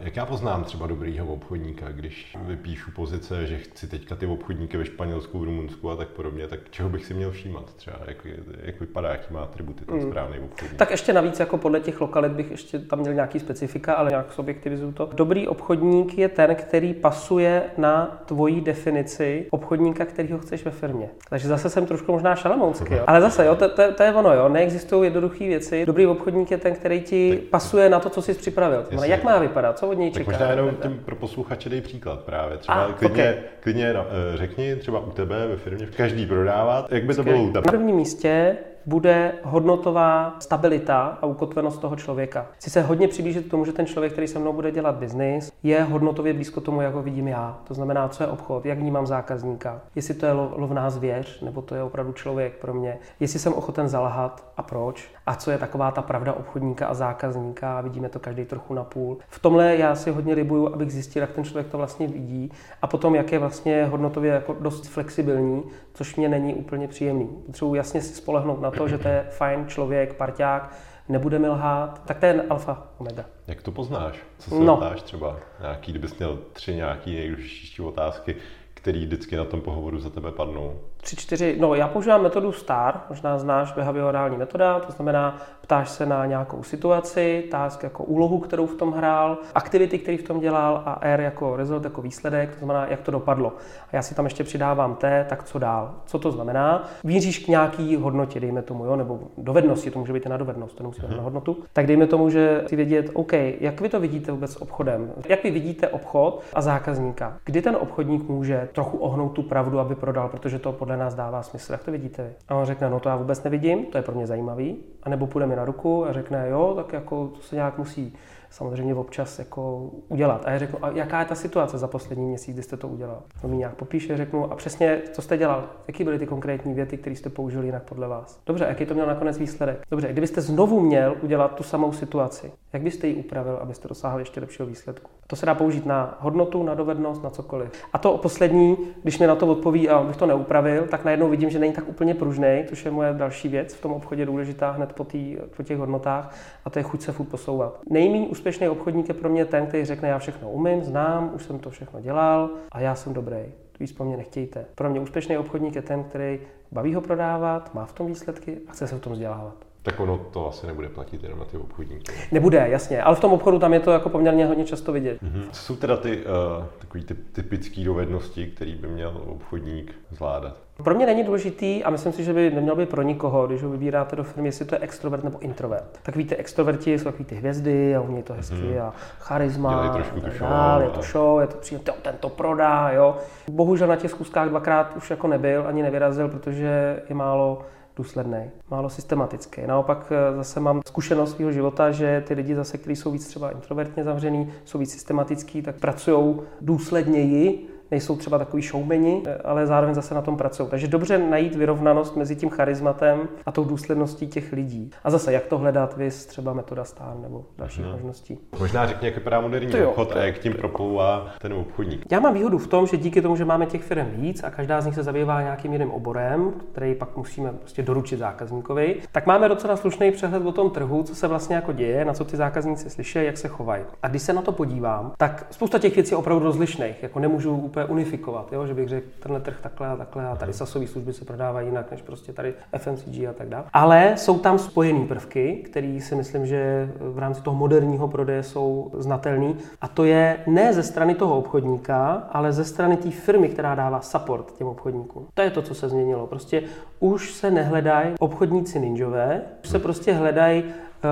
jak 0.04 0.16
já 0.16 0.26
poznám 0.26 0.64
třeba 0.64 0.86
dobrýho 0.86 1.26
obchodníka, 1.26 1.86
když 1.88 2.36
vypíšu 2.42 2.90
pozice, 2.90 3.46
že 3.46 3.58
chci 3.58 3.86
teďka 3.86 4.16
ty 4.16 4.26
obchodníky 4.26 4.76
ve 4.76 4.84
Španělsku, 4.84 5.38
v 5.38 5.44
Rumunsku 5.44 5.90
a 5.90 5.96
tak 5.96 6.08
podobně, 6.08 6.48
tak 6.48 6.60
čeho 6.70 6.88
bych 6.88 7.04
si 7.04 7.14
měl 7.14 7.30
všímat 7.30 7.74
třeba, 7.74 7.96
jak, 8.06 8.26
jak 8.62 8.80
vypadá, 8.80 9.10
jaký 9.10 9.34
má 9.34 9.42
atributy 9.42 9.84
ten 9.84 9.94
mm. 9.94 10.02
správný 10.02 10.38
obchodník? 10.38 10.78
Tak 10.78 10.90
ještě 10.90 11.12
navíc 11.12 11.40
jako 11.40 11.58
podle 11.58 11.80
těch 11.80 12.00
lokalit 12.00 12.32
bych 12.32 12.50
ještě 12.50 12.78
tam 12.78 12.98
měl 12.98 13.14
nějaký 13.14 13.40
specifika, 13.40 13.94
ale 13.94 14.10
nějak 14.10 14.32
subjektivizuju 14.32 14.92
to. 14.92 15.10
Dobrý 15.12 15.48
obchodník 15.48 16.18
je 16.18 16.28
ten, 16.28 16.54
který 16.54 16.94
pasuje 16.94 17.62
na 17.78 18.22
tvoji 18.26 18.60
definici 18.60 19.46
obchodníka, 19.50 20.04
který 20.04 20.32
ho 20.32 20.38
chceš 20.38 20.64
ve 20.64 20.70
firmě. 20.70 21.08
Takže 21.28 21.48
zase 21.48 21.70
jsem 21.70 21.86
trošku 21.86 22.12
možná 22.12 22.36
šalamounský, 22.36 22.94
ale 23.06 23.20
zase, 23.20 23.46
jo, 23.46 23.56
to, 23.56 23.68
to, 23.68 23.92
to, 23.92 24.02
je 24.02 24.14
ono, 24.14 24.34
jo, 24.34 24.48
neexistují 24.48 25.06
jednoduché 25.06 25.44
věci. 25.44 25.86
Dobrý 25.86 26.06
obchodník 26.06 26.50
je 26.50 26.58
ten, 26.58 26.74
který 26.74 27.00
ti 27.00 27.42
pasuje 27.50 27.88
na 27.88 28.00
to, 28.00 28.10
co 28.10 28.22
jsi 28.22 28.34
připravil. 28.34 28.86
Jasně. 28.90 29.08
Jak 29.08 29.24
má 29.24 29.38
vypadat, 29.38 29.78
co 29.78 29.91
od 29.92 29.98
něj 29.98 30.10
čeká. 30.10 30.24
Tak 30.24 30.40
možná 30.40 30.50
jenom 30.50 30.76
tím 30.82 31.02
pro 31.04 31.16
posluchače 31.16 31.68
dej 31.68 31.80
příklad 31.80 32.20
právě. 32.20 32.58
Třeba 32.58 32.84
A, 32.84 32.92
klidně, 32.92 33.22
okay. 33.22 33.42
klidně 33.60 33.92
no, 33.92 34.04
řekni 34.34 34.76
třeba 34.76 35.00
u 35.00 35.10
tebe 35.10 35.46
ve 35.46 35.56
firmě, 35.56 35.86
každý 35.96 36.26
prodává, 36.26 36.86
jak 36.90 37.04
by 37.04 37.14
to 37.14 37.22
bylo 37.22 37.42
u 37.42 37.46
tebe. 37.46 37.62
Na 37.66 37.72
prvním 37.72 37.96
místě 37.96 38.56
bude 38.86 39.32
hodnotová 39.42 40.36
stabilita 40.38 41.18
a 41.22 41.26
ukotvenost 41.26 41.78
toho 41.78 41.96
člověka. 41.96 42.46
Chci 42.56 42.70
se 42.70 42.82
hodně 42.82 43.08
přiblížit 43.08 43.46
k 43.46 43.50
tomu, 43.50 43.64
že 43.64 43.72
ten 43.72 43.86
člověk, 43.86 44.12
který 44.12 44.28
se 44.28 44.38
mnou 44.38 44.52
bude 44.52 44.70
dělat 44.70 44.94
biznis, 44.94 45.52
je 45.62 45.82
hodnotově 45.82 46.32
blízko 46.32 46.60
tomu, 46.60 46.80
jak 46.80 46.94
ho 46.94 47.02
vidím 47.02 47.28
já. 47.28 47.58
To 47.64 47.74
znamená, 47.74 48.08
co 48.08 48.22
je 48.22 48.26
obchod, 48.26 48.66
jak 48.66 48.78
vnímám 48.78 49.06
zákazníka, 49.06 49.80
jestli 49.94 50.14
to 50.14 50.26
je 50.26 50.32
lovná 50.32 50.90
zvěř, 50.90 51.40
nebo 51.40 51.62
to 51.62 51.74
je 51.74 51.82
opravdu 51.82 52.12
člověk 52.12 52.58
pro 52.58 52.74
mě, 52.74 52.98
jestli 53.20 53.38
jsem 53.38 53.52
ochoten 53.52 53.88
zalhat 53.88 54.44
a 54.56 54.62
proč, 54.62 55.10
a 55.26 55.34
co 55.34 55.50
je 55.50 55.58
taková 55.58 55.90
ta 55.90 56.02
pravda 56.02 56.32
obchodníka 56.32 56.86
a 56.86 56.94
zákazníka 56.94 57.80
vidíme 57.80 58.08
to 58.08 58.18
každý 58.18 58.44
trochu 58.44 58.74
na 58.74 58.84
půl. 58.84 59.18
V 59.28 59.38
tomhle 59.38 59.76
já 59.76 59.94
si 59.94 60.10
hodně 60.10 60.34
rybuju, 60.34 60.74
abych 60.74 60.92
zjistil, 60.92 61.20
jak 61.20 61.30
ten 61.32 61.44
člověk 61.44 61.66
to 61.66 61.78
vlastně 61.78 62.06
vidí 62.06 62.52
a 62.82 62.86
potom, 62.86 63.14
jak 63.14 63.32
je 63.32 63.38
vlastně 63.38 63.84
hodnotově 63.84 64.32
jako 64.32 64.56
dost 64.60 64.88
flexibilní, 64.88 65.62
což 65.94 66.16
mě 66.16 66.28
není 66.28 66.54
úplně 66.54 66.88
příjemný. 66.88 67.28
Potřebuji 67.46 67.74
jasně 67.74 68.02
si 68.02 68.14
spolehnout 68.14 68.60
na 68.60 68.70
to, 68.72 68.88
že 68.88 68.98
to 68.98 69.08
je 69.08 69.26
fajn 69.30 69.66
člověk, 69.66 70.14
parťák, 70.14 70.74
nebude 71.08 71.38
mi 71.38 71.48
lhát, 71.48 72.02
tak 72.04 72.18
to 72.18 72.26
je 72.26 72.42
alfa 72.50 72.82
omega. 72.98 73.24
Jak 73.46 73.62
to 73.62 73.72
poznáš? 73.72 74.18
Co 74.38 74.50
se 74.50 74.64
no. 74.64 74.76
ptáš 74.76 75.02
třeba? 75.02 75.36
Nějaký, 75.60 75.92
kdybys 75.92 76.18
měl 76.18 76.38
tři 76.52 76.74
nějaký 76.74 77.16
nejdůležitější 77.16 77.82
otázky, 77.82 78.36
který 78.74 79.06
vždycky 79.06 79.36
na 79.36 79.44
tom 79.44 79.60
pohovoru 79.60 79.98
za 79.98 80.10
tebe 80.10 80.32
padnou? 80.32 80.80
Tři, 80.96 81.16
čtyři, 81.16 81.56
no 81.60 81.74
já 81.74 81.88
používám 81.88 82.22
metodu 82.22 82.52
STAR, 82.52 83.00
možná 83.08 83.38
znáš 83.38 83.72
behaviorální 83.72 84.36
metoda, 84.36 84.80
to 84.80 84.92
znamená 84.92 85.42
ptáš 85.72 85.90
se 85.90 86.06
na 86.06 86.26
nějakou 86.26 86.62
situaci, 86.62 87.44
task 87.50 87.82
jako 87.82 88.04
úlohu, 88.04 88.38
kterou 88.38 88.66
v 88.66 88.74
tom 88.74 88.92
hrál, 88.92 89.38
aktivity, 89.54 89.98
který 89.98 90.16
v 90.16 90.22
tom 90.22 90.40
dělal 90.40 90.82
a 90.86 90.98
R 91.00 91.20
jako 91.20 91.56
result, 91.56 91.84
jako 91.84 92.02
výsledek, 92.02 92.50
to 92.50 92.64
znamená, 92.64 92.86
jak 92.86 93.00
to 93.00 93.10
dopadlo. 93.10 93.52
A 93.92 93.96
já 93.96 94.02
si 94.02 94.14
tam 94.14 94.24
ještě 94.24 94.44
přidávám 94.44 94.94
T, 94.94 95.26
tak 95.28 95.44
co 95.44 95.58
dál. 95.58 95.94
Co 96.04 96.18
to 96.18 96.32
znamená? 96.32 96.88
Míříš 97.04 97.38
k 97.38 97.48
nějaký 97.48 97.96
hodnotě, 97.96 98.40
dejme 98.40 98.62
tomu, 98.62 98.84
jo, 98.84 98.96
nebo 98.96 99.20
dovednosti, 99.38 99.90
to 99.90 99.98
může 99.98 100.12
být 100.12 100.26
i 100.26 100.28
na 100.28 100.36
dovednost, 100.36 100.76
to 100.76 100.82
nemusí 100.82 101.02
být 101.02 101.16
na 101.16 101.22
hodnotu. 101.22 101.56
Tak 101.72 101.86
dejme 101.86 102.06
tomu, 102.06 102.30
že 102.30 102.64
si 102.66 102.76
vědět, 102.76 103.10
OK, 103.14 103.32
jak 103.60 103.80
vy 103.80 103.88
to 103.88 104.00
vidíte 104.00 104.32
vůbec 104.32 104.52
s 104.52 104.62
obchodem? 104.62 105.12
Jak 105.28 105.44
vy 105.44 105.50
vidíte 105.50 105.88
obchod 105.88 106.42
a 106.54 106.60
zákazníka? 106.60 107.36
Kdy 107.44 107.62
ten 107.62 107.76
obchodník 107.80 108.28
může 108.28 108.68
trochu 108.72 108.98
ohnout 108.98 109.32
tu 109.32 109.42
pravdu, 109.42 109.78
aby 109.78 109.94
prodal, 109.94 110.28
protože 110.28 110.58
to 110.58 110.72
podle 110.72 110.96
nás 110.96 111.14
dává 111.14 111.42
smysl. 111.42 111.72
Jak 111.72 111.84
to 111.84 111.90
vidíte 111.90 112.22
vy? 112.22 112.30
A 112.48 112.54
on 112.54 112.66
řekne, 112.66 112.90
no 112.90 113.00
to 113.00 113.08
já 113.08 113.16
vůbec 113.16 113.42
nevidím, 113.42 113.86
to 113.86 113.98
je 113.98 114.02
pro 114.02 114.14
mě 114.14 114.26
zajímavý. 114.26 114.76
A 115.02 115.08
nebo 115.08 115.26
půjde 115.26 115.46
mi 115.46 115.54
na 115.62 115.66
ruku 115.66 116.06
a 116.06 116.12
řekne, 116.12 116.48
jo, 116.48 116.72
tak 116.76 116.92
jako 116.92 117.28
to 117.28 117.40
se 117.40 117.54
nějak 117.56 117.78
musí 117.78 118.14
samozřejmě 118.52 118.94
občas 118.94 119.38
jako 119.38 119.90
udělat. 120.08 120.42
A 120.44 120.50
já 120.50 120.58
řeknu, 120.58 120.78
a 120.82 120.90
jaká 120.90 121.20
je 121.20 121.26
ta 121.26 121.34
situace 121.34 121.78
za 121.78 121.88
poslední 121.88 122.26
měsíc, 122.26 122.54
kdy 122.54 122.62
jste 122.62 122.76
to 122.76 122.88
udělal? 122.88 123.22
On 123.42 123.50
mi 123.50 123.56
nějak 123.56 123.74
popíše, 123.74 124.16
řeknu, 124.16 124.52
a 124.52 124.56
přesně, 124.56 125.02
co 125.12 125.22
jste 125.22 125.38
dělal? 125.38 125.64
Jaký 125.88 126.04
byly 126.04 126.18
ty 126.18 126.26
konkrétní 126.26 126.74
věty, 126.74 126.96
které 126.96 127.16
jste 127.16 127.30
použili 127.30 127.66
jinak 127.66 127.82
podle 127.82 128.08
vás? 128.08 128.40
Dobře, 128.46 128.64
jaký 128.68 128.86
to 128.86 128.94
měl 128.94 129.06
nakonec 129.06 129.38
výsledek? 129.38 129.82
Dobře, 129.90 130.12
kdybyste 130.12 130.40
znovu 130.40 130.80
měl 130.80 131.16
udělat 131.22 131.54
tu 131.54 131.62
samou 131.62 131.92
situaci, 131.92 132.52
jak 132.72 132.82
byste 132.82 133.06
ji 133.06 133.14
upravil, 133.14 133.58
abyste 133.62 133.88
dosáhli 133.88 134.22
ještě 134.22 134.40
lepšího 134.40 134.68
výsledku? 134.68 135.10
To 135.26 135.36
se 135.36 135.46
dá 135.46 135.54
použít 135.54 135.86
na 135.86 136.18
hodnotu, 136.20 136.62
na 136.62 136.74
dovednost, 136.74 137.22
na 137.22 137.30
cokoliv. 137.30 137.70
A 137.92 137.98
to 137.98 138.18
poslední, 138.18 138.76
když 139.02 139.18
mi 139.18 139.26
na 139.26 139.34
to 139.34 139.46
odpoví 139.46 139.88
a 139.88 140.02
bych 140.02 140.16
to 140.16 140.26
neupravil, 140.26 140.86
tak 140.86 141.04
najednou 141.04 141.28
vidím, 141.28 141.50
že 141.50 141.58
není 141.58 141.72
tak 141.72 141.88
úplně 141.88 142.14
pružný, 142.14 142.64
což 142.68 142.84
je 142.84 142.90
moje 142.90 143.12
další 143.12 143.48
věc 143.48 143.74
v 143.74 143.80
tom 143.80 143.92
obchodě 143.92 144.26
důležitá 144.26 144.70
hned 144.70 144.92
po, 144.92 145.04
tý, 145.04 145.36
po 145.56 145.62
těch 145.62 145.78
hodnotách, 145.78 146.34
a 146.64 146.70
to 146.70 146.78
je 146.78 146.82
chuť 146.82 147.02
se 147.02 147.12
furt 147.12 147.26
posouvat. 147.26 147.80
Nejméně 147.90 148.28
úspěšný 148.42 148.68
obchodník 148.68 149.08
je 149.08 149.14
pro 149.14 149.28
mě 149.28 149.44
ten, 149.44 149.66
který 149.66 149.84
řekne, 149.84 150.08
já 150.08 150.18
všechno 150.18 150.50
umím, 150.50 150.82
znám, 150.82 151.30
už 151.34 151.42
jsem 151.42 151.58
to 151.58 151.70
všechno 151.70 152.00
dělal 152.00 152.50
a 152.72 152.80
já 152.80 152.94
jsem 152.94 153.14
dobrý. 153.14 153.38
Víc 153.80 153.92
po 153.92 154.04
mně 154.04 154.16
nechtějte. 154.16 154.64
Pro 154.74 154.90
mě 154.90 155.00
úspěšný 155.00 155.38
obchodník 155.38 155.76
je 155.76 155.82
ten, 155.82 156.04
který 156.04 156.40
baví 156.72 156.94
ho 156.94 157.00
prodávat, 157.00 157.74
má 157.74 157.86
v 157.86 157.92
tom 157.92 158.06
výsledky 158.06 158.58
a 158.68 158.72
chce 158.72 158.86
se 158.86 158.96
v 158.96 159.00
tom 159.00 159.12
vzdělávat. 159.12 159.71
Tak 159.82 160.00
ono 160.00 160.18
to 160.18 160.48
asi 160.48 160.66
nebude 160.66 160.88
platit 160.88 161.22
jenom 161.22 161.38
na 161.38 161.44
ty 161.44 161.56
obchodníky. 161.56 162.12
Nebude, 162.32 162.68
jasně, 162.68 163.02
ale 163.02 163.16
v 163.16 163.20
tom 163.20 163.32
obchodu 163.32 163.58
tam 163.58 163.74
je 163.74 163.80
to 163.80 163.90
jako 163.90 164.08
poměrně 164.08 164.46
hodně 164.46 164.64
často 164.64 164.92
vidět. 164.92 165.22
Mm-hmm. 165.22 165.42
Co 165.50 165.62
jsou 165.62 165.76
teda 165.76 165.96
ty 165.96 166.16
uh, 166.16 166.64
takový 166.78 167.04
ty 167.04 167.14
typické 167.14 167.84
dovednosti, 167.84 168.46
které 168.46 168.72
by 168.80 168.88
měl 168.88 169.22
obchodník 169.26 169.94
zvládat? 170.10 170.56
Pro 170.84 170.94
mě 170.94 171.06
není 171.06 171.24
důležitý 171.24 171.84
a 171.84 171.90
myslím 171.90 172.12
si, 172.12 172.24
že 172.24 172.32
by 172.32 172.50
neměl 172.50 172.76
být 172.76 172.88
pro 172.88 173.02
nikoho, 173.02 173.46
když 173.46 173.62
ho 173.62 173.70
vybíráte 173.70 174.16
do 174.16 174.24
firmy, 174.24 174.48
jestli 174.48 174.64
to 174.64 174.74
je 174.74 174.78
extrovert 174.78 175.24
nebo 175.24 175.38
introvert. 175.38 175.98
Tak 176.02 176.16
víte, 176.16 176.36
extroverti 176.36 176.98
jsou 176.98 177.04
takový 177.04 177.24
ty 177.24 177.34
hvězdy 177.34 177.96
a 177.96 178.00
umějí 178.00 178.22
to 178.22 178.34
hezky 178.34 178.74
mm. 178.74 178.80
a 178.80 178.94
charisma, 179.18 179.98
dál, 180.40 180.82
je 180.82 180.88
to 180.88 181.02
show, 181.02 181.40
je 181.40 181.46
to 181.46 181.56
příjemné, 181.56 181.92
ten 182.02 182.14
to 182.20 182.28
prodá, 182.28 182.90
jo. 182.90 183.16
Bohužel 183.50 183.88
na 183.88 183.96
těch 183.96 184.10
zkuskách 184.10 184.48
dvakrát 184.48 184.96
už 184.96 185.10
jako 185.10 185.26
nebyl, 185.26 185.64
ani 185.66 185.82
nevyrazil, 185.82 186.28
protože 186.28 187.02
je 187.08 187.14
málo 187.14 187.62
důsledný, 187.96 188.50
málo 188.70 188.90
systematický. 188.90 189.60
Naopak 189.66 190.12
eh, 190.12 190.36
zase 190.36 190.60
mám 190.60 190.80
zkušenost 190.86 191.30
svého 191.30 191.52
života, 191.52 191.90
že 191.90 192.24
ty 192.26 192.34
lidi 192.34 192.54
zase, 192.54 192.78
kteří 192.78 192.96
jsou 192.96 193.10
víc 193.10 193.28
třeba 193.28 193.50
introvertně 193.50 194.04
zavřený, 194.04 194.52
jsou 194.64 194.78
víc 194.78 194.92
systematický, 194.92 195.62
tak 195.62 195.76
pracují 195.76 196.36
důsledněji 196.60 197.71
nejsou 197.92 198.16
třeba 198.16 198.38
takový 198.38 198.62
showmeni, 198.62 199.22
ale 199.44 199.66
zároveň 199.66 199.94
zase 199.94 200.14
na 200.14 200.22
tom 200.22 200.36
pracují. 200.36 200.68
Takže 200.68 200.88
dobře 200.88 201.18
najít 201.18 201.54
vyrovnanost 201.54 202.16
mezi 202.16 202.36
tím 202.36 202.50
charizmatem 202.50 203.28
a 203.46 203.52
tou 203.52 203.64
důsledností 203.64 204.26
těch 204.26 204.52
lidí. 204.52 204.90
A 205.04 205.10
zase, 205.10 205.32
jak 205.32 205.46
to 205.46 205.58
hledat, 205.58 205.96
vy 205.96 206.10
třeba 206.10 206.52
metoda 206.52 206.84
stán 206.84 207.22
nebo 207.22 207.44
dalších 207.58 207.84
hmm. 207.84 207.92
možností. 207.92 208.38
Možná 208.58 208.86
řekni, 208.86 209.06
jak 209.06 209.14
vypadá 209.14 209.40
moderní 209.40 209.72
jo, 209.76 209.88
obchod 209.88 210.16
a 210.16 210.24
jak 210.24 210.38
tím 210.38 210.54
proplouvá 210.54 211.26
ten 211.38 211.52
obchodník. 211.52 212.04
Já 212.10 212.20
mám 212.20 212.34
výhodu 212.34 212.58
v 212.58 212.66
tom, 212.66 212.86
že 212.86 212.96
díky 212.96 213.22
tomu, 213.22 213.36
že 213.36 213.44
máme 213.44 213.66
těch 213.66 213.82
firm 213.82 214.06
víc 214.06 214.44
a 214.44 214.50
každá 214.50 214.80
z 214.80 214.86
nich 214.86 214.94
se 214.94 215.02
zabývá 215.02 215.42
nějakým 215.42 215.72
jiným 215.72 215.90
oborem, 215.90 216.52
který 216.72 216.94
pak 216.94 217.16
musíme 217.16 217.52
prostě 217.52 217.82
doručit 217.82 218.18
zákazníkovi, 218.18 218.96
tak 219.12 219.26
máme 219.26 219.48
docela 219.48 219.76
slušný 219.76 220.12
přehled 220.12 220.46
o 220.46 220.52
tom 220.52 220.70
trhu, 220.70 221.02
co 221.02 221.14
se 221.14 221.28
vlastně 221.28 221.56
jako 221.56 221.72
děje, 221.72 222.04
na 222.04 222.12
co 222.12 222.24
ty 222.24 222.36
zákazníci 222.36 222.90
slyší, 222.90 223.18
jak 223.24 223.38
se 223.38 223.48
chovají. 223.48 223.84
A 224.02 224.08
když 224.08 224.22
se 224.22 224.32
na 224.32 224.42
to 224.42 224.52
podívám, 224.52 225.12
tak 225.18 225.46
spousta 225.50 225.78
těch 225.78 225.94
věcí 225.94 226.12
je 226.12 226.16
opravdu 226.16 226.44
rozlišných. 226.44 227.02
Jako 227.02 227.20
nemůžu 227.20 227.56
úplně 227.56 227.81
úplně 227.84 227.92
unifikovat, 227.92 228.52
jo? 228.52 228.66
že 228.66 228.74
bych 228.74 228.88
řekl, 228.88 229.06
tenhle 229.20 229.40
trh 229.40 229.60
takhle 229.60 229.88
a 229.88 229.96
takhle 229.96 230.26
a 230.26 230.36
tady 230.36 230.52
sasové 230.52 230.86
služby 230.86 231.12
se 231.12 231.24
prodávají 231.24 231.68
jinak 231.68 231.90
než 231.90 232.02
prostě 232.02 232.32
tady 232.32 232.54
FMCG 232.78 233.24
a 233.30 233.32
tak 233.32 233.48
dále. 233.48 233.64
Ale 233.72 234.14
jsou 234.16 234.38
tam 234.38 234.58
spojené 234.58 235.06
prvky, 235.06 235.62
které 235.64 235.98
si 236.00 236.14
myslím, 236.14 236.46
že 236.46 236.92
v 237.00 237.18
rámci 237.18 237.42
toho 237.42 237.56
moderního 237.56 238.08
prodeje 238.08 238.42
jsou 238.42 238.90
znatelný 238.94 239.56
a 239.80 239.88
to 239.88 240.04
je 240.04 240.38
ne 240.46 240.72
ze 240.72 240.82
strany 240.82 241.14
toho 241.14 241.38
obchodníka, 241.38 242.28
ale 242.32 242.52
ze 242.52 242.64
strany 242.64 242.96
té 242.96 243.10
firmy, 243.10 243.48
která 243.48 243.74
dává 243.74 244.00
support 244.00 244.56
těm 244.58 244.66
obchodníkům. 244.66 245.26
To 245.34 245.42
je 245.42 245.50
to, 245.50 245.62
co 245.62 245.74
se 245.74 245.88
změnilo. 245.88 246.26
Prostě 246.26 246.62
už 247.00 247.32
se 247.32 247.50
nehledají 247.50 248.14
obchodníci 248.20 248.80
ninjové, 248.80 249.42
už 249.64 249.68
se 249.68 249.78
prostě 249.78 250.12
hledají 250.12 250.64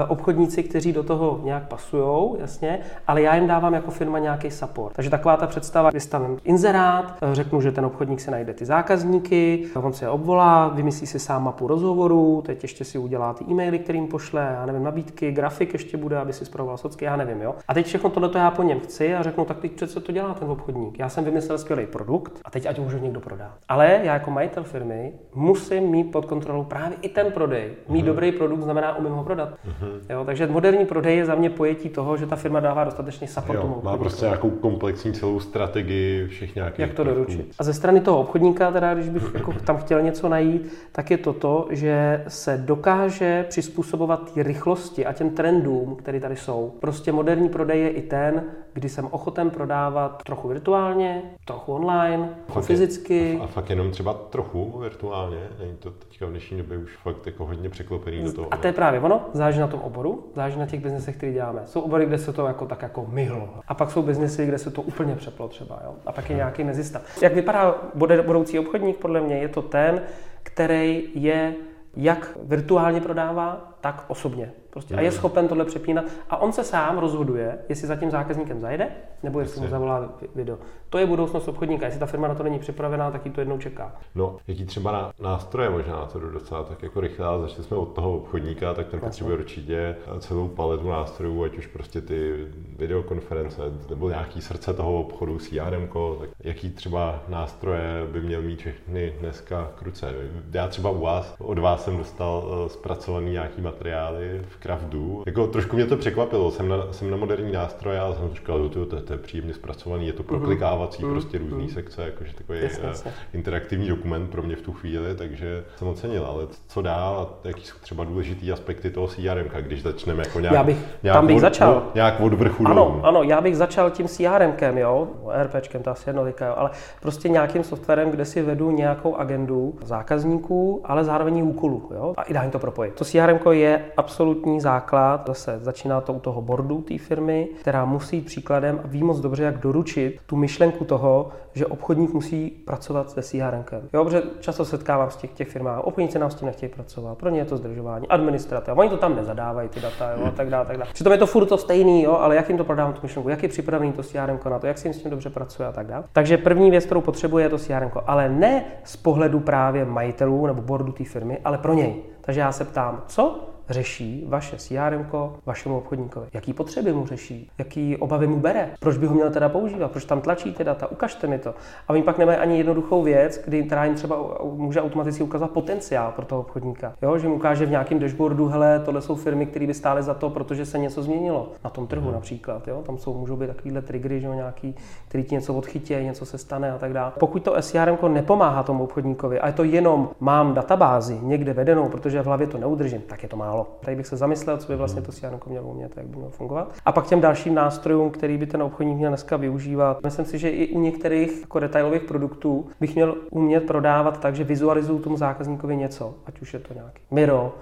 obchodníci, 0.08 0.62
kteří 0.62 0.92
do 0.92 1.02
toho 1.02 1.40
nějak 1.44 1.68
pasují, 1.68 2.34
jasně, 2.38 2.78
ale 3.06 3.22
já 3.22 3.34
jim 3.34 3.46
dávám 3.46 3.74
jako 3.74 3.90
firma 3.90 4.18
nějaký 4.18 4.50
support. 4.50 4.94
Takže 4.94 5.10
taková 5.10 5.36
ta 5.36 5.46
představa, 5.46 5.90
vystavím 5.90 6.38
inzerát, 6.44 7.16
eh, 7.22 7.34
řeknu, 7.34 7.60
že 7.60 7.72
ten 7.72 7.84
obchodník 7.84 8.20
si 8.20 8.30
najde 8.30 8.54
ty 8.54 8.64
zákazníky, 8.64 9.66
on 9.74 9.92
se 9.92 10.04
je 10.04 10.08
obvolá, 10.08 10.68
vymyslí 10.68 11.06
si 11.06 11.18
sám 11.18 11.44
mapu 11.44 11.66
rozhovorů, 11.66 12.42
teď 12.46 12.62
ještě 12.62 12.84
si 12.84 12.98
udělá 12.98 13.34
ty 13.34 13.44
e-maily, 13.44 13.78
kterým 13.78 14.06
pošle, 14.06 14.56
já 14.60 14.66
nevím, 14.66 14.82
nabídky, 14.82 15.32
grafik 15.32 15.72
ještě 15.72 15.96
bude, 15.96 16.18
aby 16.18 16.32
si 16.32 16.44
zpravoval 16.44 16.76
socky, 16.76 17.04
já 17.04 17.16
nevím, 17.16 17.40
jo. 17.40 17.54
A 17.68 17.74
teď 17.74 17.86
všechno 17.86 18.10
tohle 18.10 18.30
já 18.34 18.50
po 18.50 18.62
něm 18.62 18.80
chci 18.80 19.14
a 19.14 19.22
řeknu, 19.22 19.44
tak 19.44 19.58
teď 19.58 19.72
přece 19.72 20.00
to 20.00 20.12
dělá 20.12 20.34
ten 20.34 20.50
obchodník. 20.50 20.98
Já 20.98 21.08
jsem 21.08 21.24
vymyslel 21.24 21.58
skvělý 21.58 21.86
produkt 21.86 22.40
a 22.44 22.50
teď 22.50 22.66
ať 22.66 22.78
už 22.78 22.94
někdo 23.00 23.20
prodá. 23.20 23.54
Ale 23.68 24.00
já 24.02 24.14
jako 24.14 24.30
majitel 24.30 24.64
firmy 24.64 25.12
musím 25.34 25.84
mít 25.84 26.04
pod 26.04 26.24
kontrolou 26.24 26.64
právě 26.64 26.98
i 27.02 27.08
ten 27.08 27.32
prodej. 27.32 27.72
Mít 27.88 28.02
mm-hmm. 28.02 28.06
dobrý 28.06 28.32
produkt 28.32 28.62
znamená 28.62 28.96
umím 28.96 29.12
ho 29.12 29.24
prodat. 29.24 29.48
Mm-hmm. 29.82 30.12
Jo, 30.12 30.24
takže 30.24 30.46
moderní 30.46 30.86
prodej 30.86 31.16
je 31.16 31.26
za 31.26 31.34
mě 31.34 31.50
pojetí 31.50 31.88
toho, 31.88 32.16
že 32.16 32.26
ta 32.26 32.36
firma 32.36 32.60
dává 32.60 32.84
dostatečný 32.84 33.26
support 33.26 33.58
jo, 33.58 33.80
Má 33.82 33.96
prostě 33.96 34.24
nějakou 34.24 34.50
komplexní 34.50 35.12
celou 35.12 35.40
strategii 35.40 36.26
všech 36.26 36.54
nějakých. 36.54 36.78
Jak 36.78 36.94
to 36.94 37.04
doručit. 37.04 37.54
A 37.58 37.64
ze 37.64 37.74
strany 37.74 38.00
toho 38.00 38.20
obchodníka, 38.20 38.70
teda, 38.72 38.94
když 38.94 39.08
bych 39.08 39.22
jako 39.34 39.52
tam 39.52 39.76
chtěl 39.76 40.02
něco 40.02 40.28
najít, 40.28 40.72
tak 40.92 41.10
je 41.10 41.18
to 41.18 41.32
to, 41.32 41.66
že 41.70 42.24
se 42.28 42.56
dokáže 42.56 43.44
přizpůsobovat 43.48 44.34
té 44.34 44.42
rychlosti 44.42 45.06
a 45.06 45.12
těm 45.12 45.30
trendům, 45.30 45.96
které 45.96 46.20
tady 46.20 46.36
jsou. 46.36 46.72
Prostě 46.80 47.12
moderní 47.12 47.48
prodej 47.48 47.80
je 47.80 47.90
i 47.90 48.02
ten, 48.02 48.42
kdy 48.72 48.88
jsem 48.88 49.08
ochoten 49.10 49.50
prodávat 49.50 50.22
trochu 50.22 50.48
virtuálně, 50.48 51.22
trochu 51.44 51.72
online, 51.74 52.28
trochu 52.46 52.60
fyzicky. 52.60 53.38
A, 53.40 53.44
a 53.44 53.46
fakt 53.46 53.70
jenom 53.70 53.90
třeba 53.90 54.14
trochu 54.14 54.78
virtuálně? 54.78 55.38
Není 55.58 55.76
to 55.76 55.90
teďka 55.90 56.26
v 56.26 56.30
dnešní 56.30 56.58
době 56.58 56.78
už 56.78 56.96
fakt 56.96 57.26
jako 57.26 57.46
hodně 57.46 57.68
překlopený 57.68 58.24
do 58.24 58.32
toho? 58.32 58.48
A 58.50 58.56
to 58.56 58.66
je 58.66 58.72
právě 58.72 59.00
ono, 59.00 59.20
záleží 59.32 59.60
na 59.60 59.66
tom 59.70 59.80
oboru, 59.80 60.24
záleží 60.34 60.58
na 60.58 60.66
těch 60.66 60.80
biznesech, 60.80 61.16
které 61.16 61.32
děláme. 61.32 61.60
Jsou 61.64 61.80
obory, 61.80 62.06
kde 62.06 62.18
se 62.18 62.32
to 62.32 62.46
jako 62.46 62.66
tak 62.66 62.82
jako 62.82 63.06
myhlo. 63.10 63.48
A 63.68 63.74
pak 63.74 63.90
jsou 63.90 64.02
biznesy, 64.02 64.46
kde 64.46 64.58
se 64.58 64.70
to 64.70 64.82
úplně 64.82 65.14
přeplo 65.14 65.48
třeba. 65.48 65.80
Jo? 65.84 65.94
A 66.06 66.12
pak 66.12 66.30
je 66.30 66.36
nějaký 66.36 66.64
mezistav. 66.64 67.22
Jak 67.22 67.34
vypadá 67.34 67.74
budoucí 67.94 68.58
obchodník, 68.58 68.96
podle 68.96 69.20
mě 69.20 69.38
je 69.38 69.48
to 69.48 69.62
ten, 69.62 70.02
který 70.42 71.08
je 71.14 71.54
jak 71.96 72.38
virtuálně 72.42 73.00
prodává, 73.00 73.74
tak 73.80 74.04
osobně. 74.08 74.52
Prostě. 74.70 74.94
A 74.94 75.00
je 75.00 75.12
schopen 75.12 75.48
tohle 75.48 75.64
přepínat. 75.64 76.04
A 76.30 76.36
on 76.36 76.52
se 76.52 76.64
sám 76.64 76.98
rozhoduje, 76.98 77.58
jestli 77.68 77.88
za 77.88 77.96
tím 77.96 78.10
zákazníkem 78.10 78.60
zajde, 78.60 78.88
nebo 79.22 79.40
jestli 79.40 79.60
mu 79.60 79.68
zavolá 79.68 80.08
video. 80.34 80.58
To 80.90 80.98
je 80.98 81.06
budoucnost 81.06 81.48
obchodníka. 81.48 81.86
Jestli 81.86 82.00
ta 82.00 82.06
firma 82.06 82.28
na 82.28 82.34
to 82.34 82.42
není 82.42 82.58
připravená, 82.58 83.10
tak 83.10 83.26
ji 83.26 83.32
to 83.32 83.40
jednou 83.40 83.58
čeká. 83.58 83.92
No, 84.14 84.36
jaký 84.48 84.64
třeba 84.64 85.12
nástroje 85.20 85.70
možná 85.70 85.96
na 85.96 86.06
to 86.06 86.20
docela 86.20 86.64
tak 86.64 86.82
jako 86.82 87.00
rychle, 87.00 87.26
ale 87.26 87.40
začali 87.40 87.64
jsme 87.64 87.76
od 87.76 87.86
toho 87.86 88.16
obchodníka, 88.16 88.74
tak 88.74 88.88
ten 88.88 89.00
potřebuje 89.00 89.36
určitě 89.36 89.96
celou 90.18 90.48
paletu 90.48 90.88
nástrojů, 90.88 91.44
ať 91.44 91.58
už 91.58 91.66
prostě 91.66 92.00
ty 92.00 92.46
videokonference 92.76 93.62
nebo 93.90 94.08
nějaký 94.08 94.40
srdce 94.40 94.74
toho 94.74 95.00
obchodu, 95.00 95.38
CRM, 95.38 95.88
tak 96.20 96.30
jaký 96.40 96.70
třeba 96.70 97.22
nástroje 97.28 98.06
by 98.12 98.20
měl 98.20 98.42
mít 98.42 98.60
všechny 98.60 99.14
dneska 99.20 99.70
kruce. 99.78 100.14
Já 100.52 100.68
třeba 100.68 100.90
u 100.90 101.00
vás, 101.00 101.34
od 101.38 101.58
vás 101.58 101.84
jsem 101.84 101.96
dostal 101.96 102.44
eh, 102.44 102.68
zpracovaný 102.68 103.32
nějaký 103.32 103.60
materiály 103.60 104.42
v 104.48 104.56
Craftu. 104.60 105.22
Jako 105.26 105.46
trošku 105.46 105.76
mě 105.76 105.86
to 105.86 105.96
překvapilo, 105.96 106.50
jsem 106.50 106.68
na, 106.68 106.76
jsem 106.92 107.10
na 107.10 107.16
moderní 107.16 107.52
nástroje 107.52 108.00
a 108.00 108.12
jsem 108.12 108.34
říkal, 108.34 108.68
to, 108.68 108.86
to, 108.86 109.02
to 109.02 109.12
je 109.12 109.18
příjemně 109.18 109.54
zpracovaný, 109.54 110.06
je 110.06 110.12
to 110.12 110.22
mhm. 110.22 110.28
proklikávací 110.28 111.02
mm-hmm. 111.02 111.10
prostě 111.10 111.38
různý 111.38 111.66
mm-hmm. 111.66 111.74
sekce, 111.74 112.02
jakože 112.02 112.34
takový 112.34 112.58
yes, 112.58 112.80
yes. 112.88 113.04
interaktivní 113.32 113.88
dokument 113.88 114.30
pro 114.30 114.42
mě 114.42 114.56
v 114.56 114.62
tu 114.62 114.72
chvíli, 114.72 115.14
takže 115.14 115.64
jsem 115.76 115.88
ocenil, 115.88 116.26
ale 116.26 116.46
co 116.66 116.82
dál 116.82 117.18
a 117.18 117.48
jaký 117.48 117.66
jsou 117.66 117.78
třeba 117.80 118.04
důležitý 118.04 118.52
aspekty 118.52 118.90
toho 118.90 119.08
CRM, 119.08 119.48
když 119.60 119.82
začneme 119.82 120.22
jako 120.26 120.40
nějak, 120.40 120.54
já 120.54 120.62
bych, 120.62 120.78
nějak 121.02 121.16
tam 121.16 121.26
bych 121.26 121.36
od, 121.36 121.40
začal. 121.40 121.74
No, 121.74 121.82
nějak 121.94 122.20
od 122.20 122.34
vrchu 122.34 122.66
Ano, 122.66 122.84
dolů. 122.84 123.00
ano, 123.06 123.22
já 123.22 123.40
bych 123.40 123.56
začal 123.56 123.90
tím 123.90 124.08
CRMkem, 124.08 124.78
jo, 124.78 125.08
RPčkem, 125.42 125.82
to 125.82 125.90
asi 125.90 126.08
jedno 126.08 126.26
jo, 126.26 126.54
ale 126.56 126.70
prostě 127.02 127.28
nějakým 127.28 127.64
softwarem, 127.64 128.10
kde 128.10 128.24
si 128.24 128.42
vedu 128.42 128.70
nějakou 128.70 129.16
agendu 129.16 129.74
zákazníků, 129.84 130.80
ale 130.84 131.04
zároveň 131.04 131.42
úkolů, 131.42 131.90
jo, 131.94 132.14
a 132.16 132.22
ideálně 132.22 132.50
to 132.50 132.58
propojit. 132.58 132.94
To 132.94 133.04
CRM 133.04 133.38
je 133.50 133.84
absolutní 133.96 134.49
základ, 134.58 135.24
zase 135.26 135.58
začíná 135.62 136.00
to 136.00 136.12
u 136.12 136.20
toho 136.20 136.42
boardu 136.42 136.80
té 136.80 136.98
firmy, 136.98 137.48
která 137.60 137.84
musí 137.84 138.16
jít 138.16 138.26
příkladem 138.26 138.80
a 138.84 138.86
ví 138.86 139.02
moc 139.02 139.20
dobře, 139.20 139.42
jak 139.42 139.58
doručit 139.58 140.20
tu 140.26 140.36
myšlenku 140.36 140.84
toho, 140.84 141.28
že 141.52 141.66
obchodník 141.66 142.12
musí 142.12 142.50
pracovat 142.50 143.10
se 143.10 143.22
CRM. 143.22 143.64
Jo, 143.92 144.04
protože 144.04 144.22
často 144.40 144.64
setkávám 144.64 145.10
s 145.10 145.16
těch, 145.16 145.30
těch 145.30 145.48
firmách, 145.48 145.84
obchodníci 145.84 146.18
nám 146.18 146.30
s 146.30 146.34
tím 146.34 146.46
nechtějí 146.46 146.72
pracovat, 146.72 147.18
pro 147.18 147.30
ně 147.30 147.40
je 147.40 147.44
to 147.44 147.56
zdržování, 147.56 148.08
administrativa, 148.08 148.76
oni 148.76 148.90
to 148.90 148.96
tam 148.96 149.16
nezadávají, 149.16 149.68
ty 149.68 149.80
data, 149.80 150.12
jo, 150.12 150.26
a 150.26 150.30
tak 150.30 150.50
dále, 150.50 150.66
tak 150.66 150.76
dále. 150.76 150.90
Přitom 150.92 151.12
je 151.12 151.18
to 151.18 151.26
furt 151.26 151.46
to 151.46 151.58
stejný, 151.58 152.02
jo, 152.02 152.12
ale 152.12 152.36
jak 152.36 152.48
jim 152.48 152.58
to 152.58 152.64
prodávám 152.64 152.94
tu 152.94 153.00
myšlenku, 153.02 153.28
jak 153.28 153.42
je 153.42 153.48
připravený 153.48 153.92
to 153.92 154.02
CRM 154.02 154.38
na 154.50 154.58
to, 154.58 154.66
jak 154.66 154.78
si 154.78 154.88
jim 154.88 154.94
s 154.94 155.02
tím 155.02 155.10
dobře 155.10 155.30
pracuje 155.30 155.68
a 155.68 155.72
tak 155.72 155.86
dále. 155.86 156.04
Takže 156.12 156.38
první 156.38 156.70
věc, 156.70 156.84
kterou 156.84 157.00
potřebuje, 157.00 157.44
je 157.44 157.48
to 157.48 157.58
CRM, 157.58 157.90
ale 158.06 158.28
ne 158.28 158.64
z 158.84 158.96
pohledu 158.96 159.40
právě 159.40 159.84
majitelů 159.84 160.46
nebo 160.46 160.62
boardu 160.62 160.92
té 160.92 161.04
firmy, 161.04 161.38
ale 161.44 161.58
pro 161.58 161.74
něj. 161.74 162.02
Takže 162.20 162.40
já 162.40 162.52
se 162.52 162.64
ptám, 162.64 163.02
co 163.06 163.48
řeší 163.70 164.24
vaše 164.28 164.56
CRM 164.56 165.06
vašemu 165.46 165.78
obchodníkovi. 165.78 166.26
Jaký 166.32 166.52
potřeby 166.52 166.92
mu 166.92 167.06
řeší, 167.06 167.50
jaký 167.58 167.96
obavy 167.96 168.26
mu 168.26 168.36
bere, 168.36 168.70
proč 168.80 168.96
by 168.96 169.06
ho 169.06 169.14
měl 169.14 169.30
teda 169.30 169.48
používat, 169.48 169.90
proč 169.90 170.04
tam 170.04 170.20
tlačí 170.20 170.52
ty 170.52 170.64
data, 170.64 170.90
ukažte 170.90 171.26
mi 171.26 171.38
to. 171.38 171.54
A 171.88 171.90
oni 171.90 172.02
pak 172.02 172.18
nemají 172.18 172.38
ani 172.38 172.58
jednoduchou 172.58 173.02
věc, 173.02 173.42
kdy, 173.44 173.62
která 173.62 173.84
jim 173.84 173.94
třeba 173.94 174.16
může 174.42 174.82
automaticky 174.82 175.22
ukázat 175.22 175.50
potenciál 175.50 176.12
pro 176.16 176.24
toho 176.24 176.40
obchodníka. 176.40 176.92
Jo, 177.02 177.18
že 177.18 177.28
mu 177.28 177.34
ukáže 177.34 177.66
v 177.66 177.70
nějakém 177.70 177.98
dashboardu, 177.98 178.46
hele, 178.46 178.82
tohle 178.84 179.02
jsou 179.02 179.14
firmy, 179.14 179.46
které 179.46 179.66
by 179.66 179.74
stály 179.74 180.02
za 180.02 180.14
to, 180.14 180.30
protože 180.30 180.66
se 180.66 180.78
něco 180.78 181.02
změnilo. 181.02 181.48
Na 181.64 181.70
tom 181.70 181.86
trhu 181.86 182.06
mm. 182.08 182.12
například. 182.12 182.68
Jo? 182.68 182.82
Tam 182.86 182.98
jsou, 182.98 183.14
můžou 183.14 183.36
být 183.36 183.46
takovýhle 183.46 183.82
triggery, 183.82 184.20
že 184.20 184.26
jo, 184.26 184.34
nějaký, 184.34 184.74
který 185.08 185.24
ti 185.24 185.34
něco 185.34 185.54
odchytí, 185.54 185.94
něco 185.94 186.26
se 186.26 186.38
stane 186.38 186.72
a 186.72 186.78
tak 186.78 186.92
dále. 186.92 187.12
Pokud 187.18 187.42
to 187.42 187.62
SCRM 187.62 187.96
nepomáhá 188.08 188.62
tomu 188.62 188.84
obchodníkovi 188.84 189.40
a 189.40 189.46
je 189.46 189.52
to 189.52 189.64
jenom 189.64 190.08
mám 190.20 190.54
databázi 190.54 191.18
někde 191.22 191.52
vedenou, 191.52 191.88
protože 191.88 192.22
v 192.22 192.26
hlavě 192.26 192.46
to 192.46 192.58
neudržím, 192.58 193.00
tak 193.00 193.22
je 193.22 193.28
to 193.28 193.36
málo 193.36 193.59
málo. 193.60 193.78
Tady 193.80 193.96
bych 193.96 194.06
se 194.06 194.16
zamyslel, 194.16 194.58
co 194.58 194.72
by 194.72 194.76
vlastně 194.76 195.02
to 195.02 195.12
CRM 195.12 195.40
mělo 195.46 195.68
umět, 195.68 195.96
jak 195.96 196.06
by 196.06 196.16
mělo 196.16 196.30
fungovat. 196.30 196.74
A 196.84 196.92
pak 196.92 197.06
těm 197.06 197.20
dalším 197.20 197.54
nástrojům, 197.54 198.10
který 198.10 198.38
by 198.38 198.46
ten 198.46 198.62
obchodník 198.62 198.96
měl 198.96 199.10
dneska 199.10 199.36
využívat. 199.36 200.02
Myslím 200.04 200.24
si, 200.24 200.38
že 200.38 200.50
i 200.50 200.68
u 200.68 200.80
některých 200.80 201.40
jako 201.40 201.60
detailových 201.60 202.02
produktů 202.02 202.66
bych 202.80 202.94
měl 202.94 203.14
umět 203.30 203.60
prodávat 203.60 204.20
tak, 204.20 204.34
že 204.34 204.44
vizualizuju 204.44 204.98
tomu 204.98 205.16
zákazníkovi 205.16 205.76
něco, 205.76 206.14
ať 206.26 206.40
už 206.40 206.54
je 206.54 206.60
to 206.60 206.74
nějaký 206.74 207.02
Miro, 207.10 207.54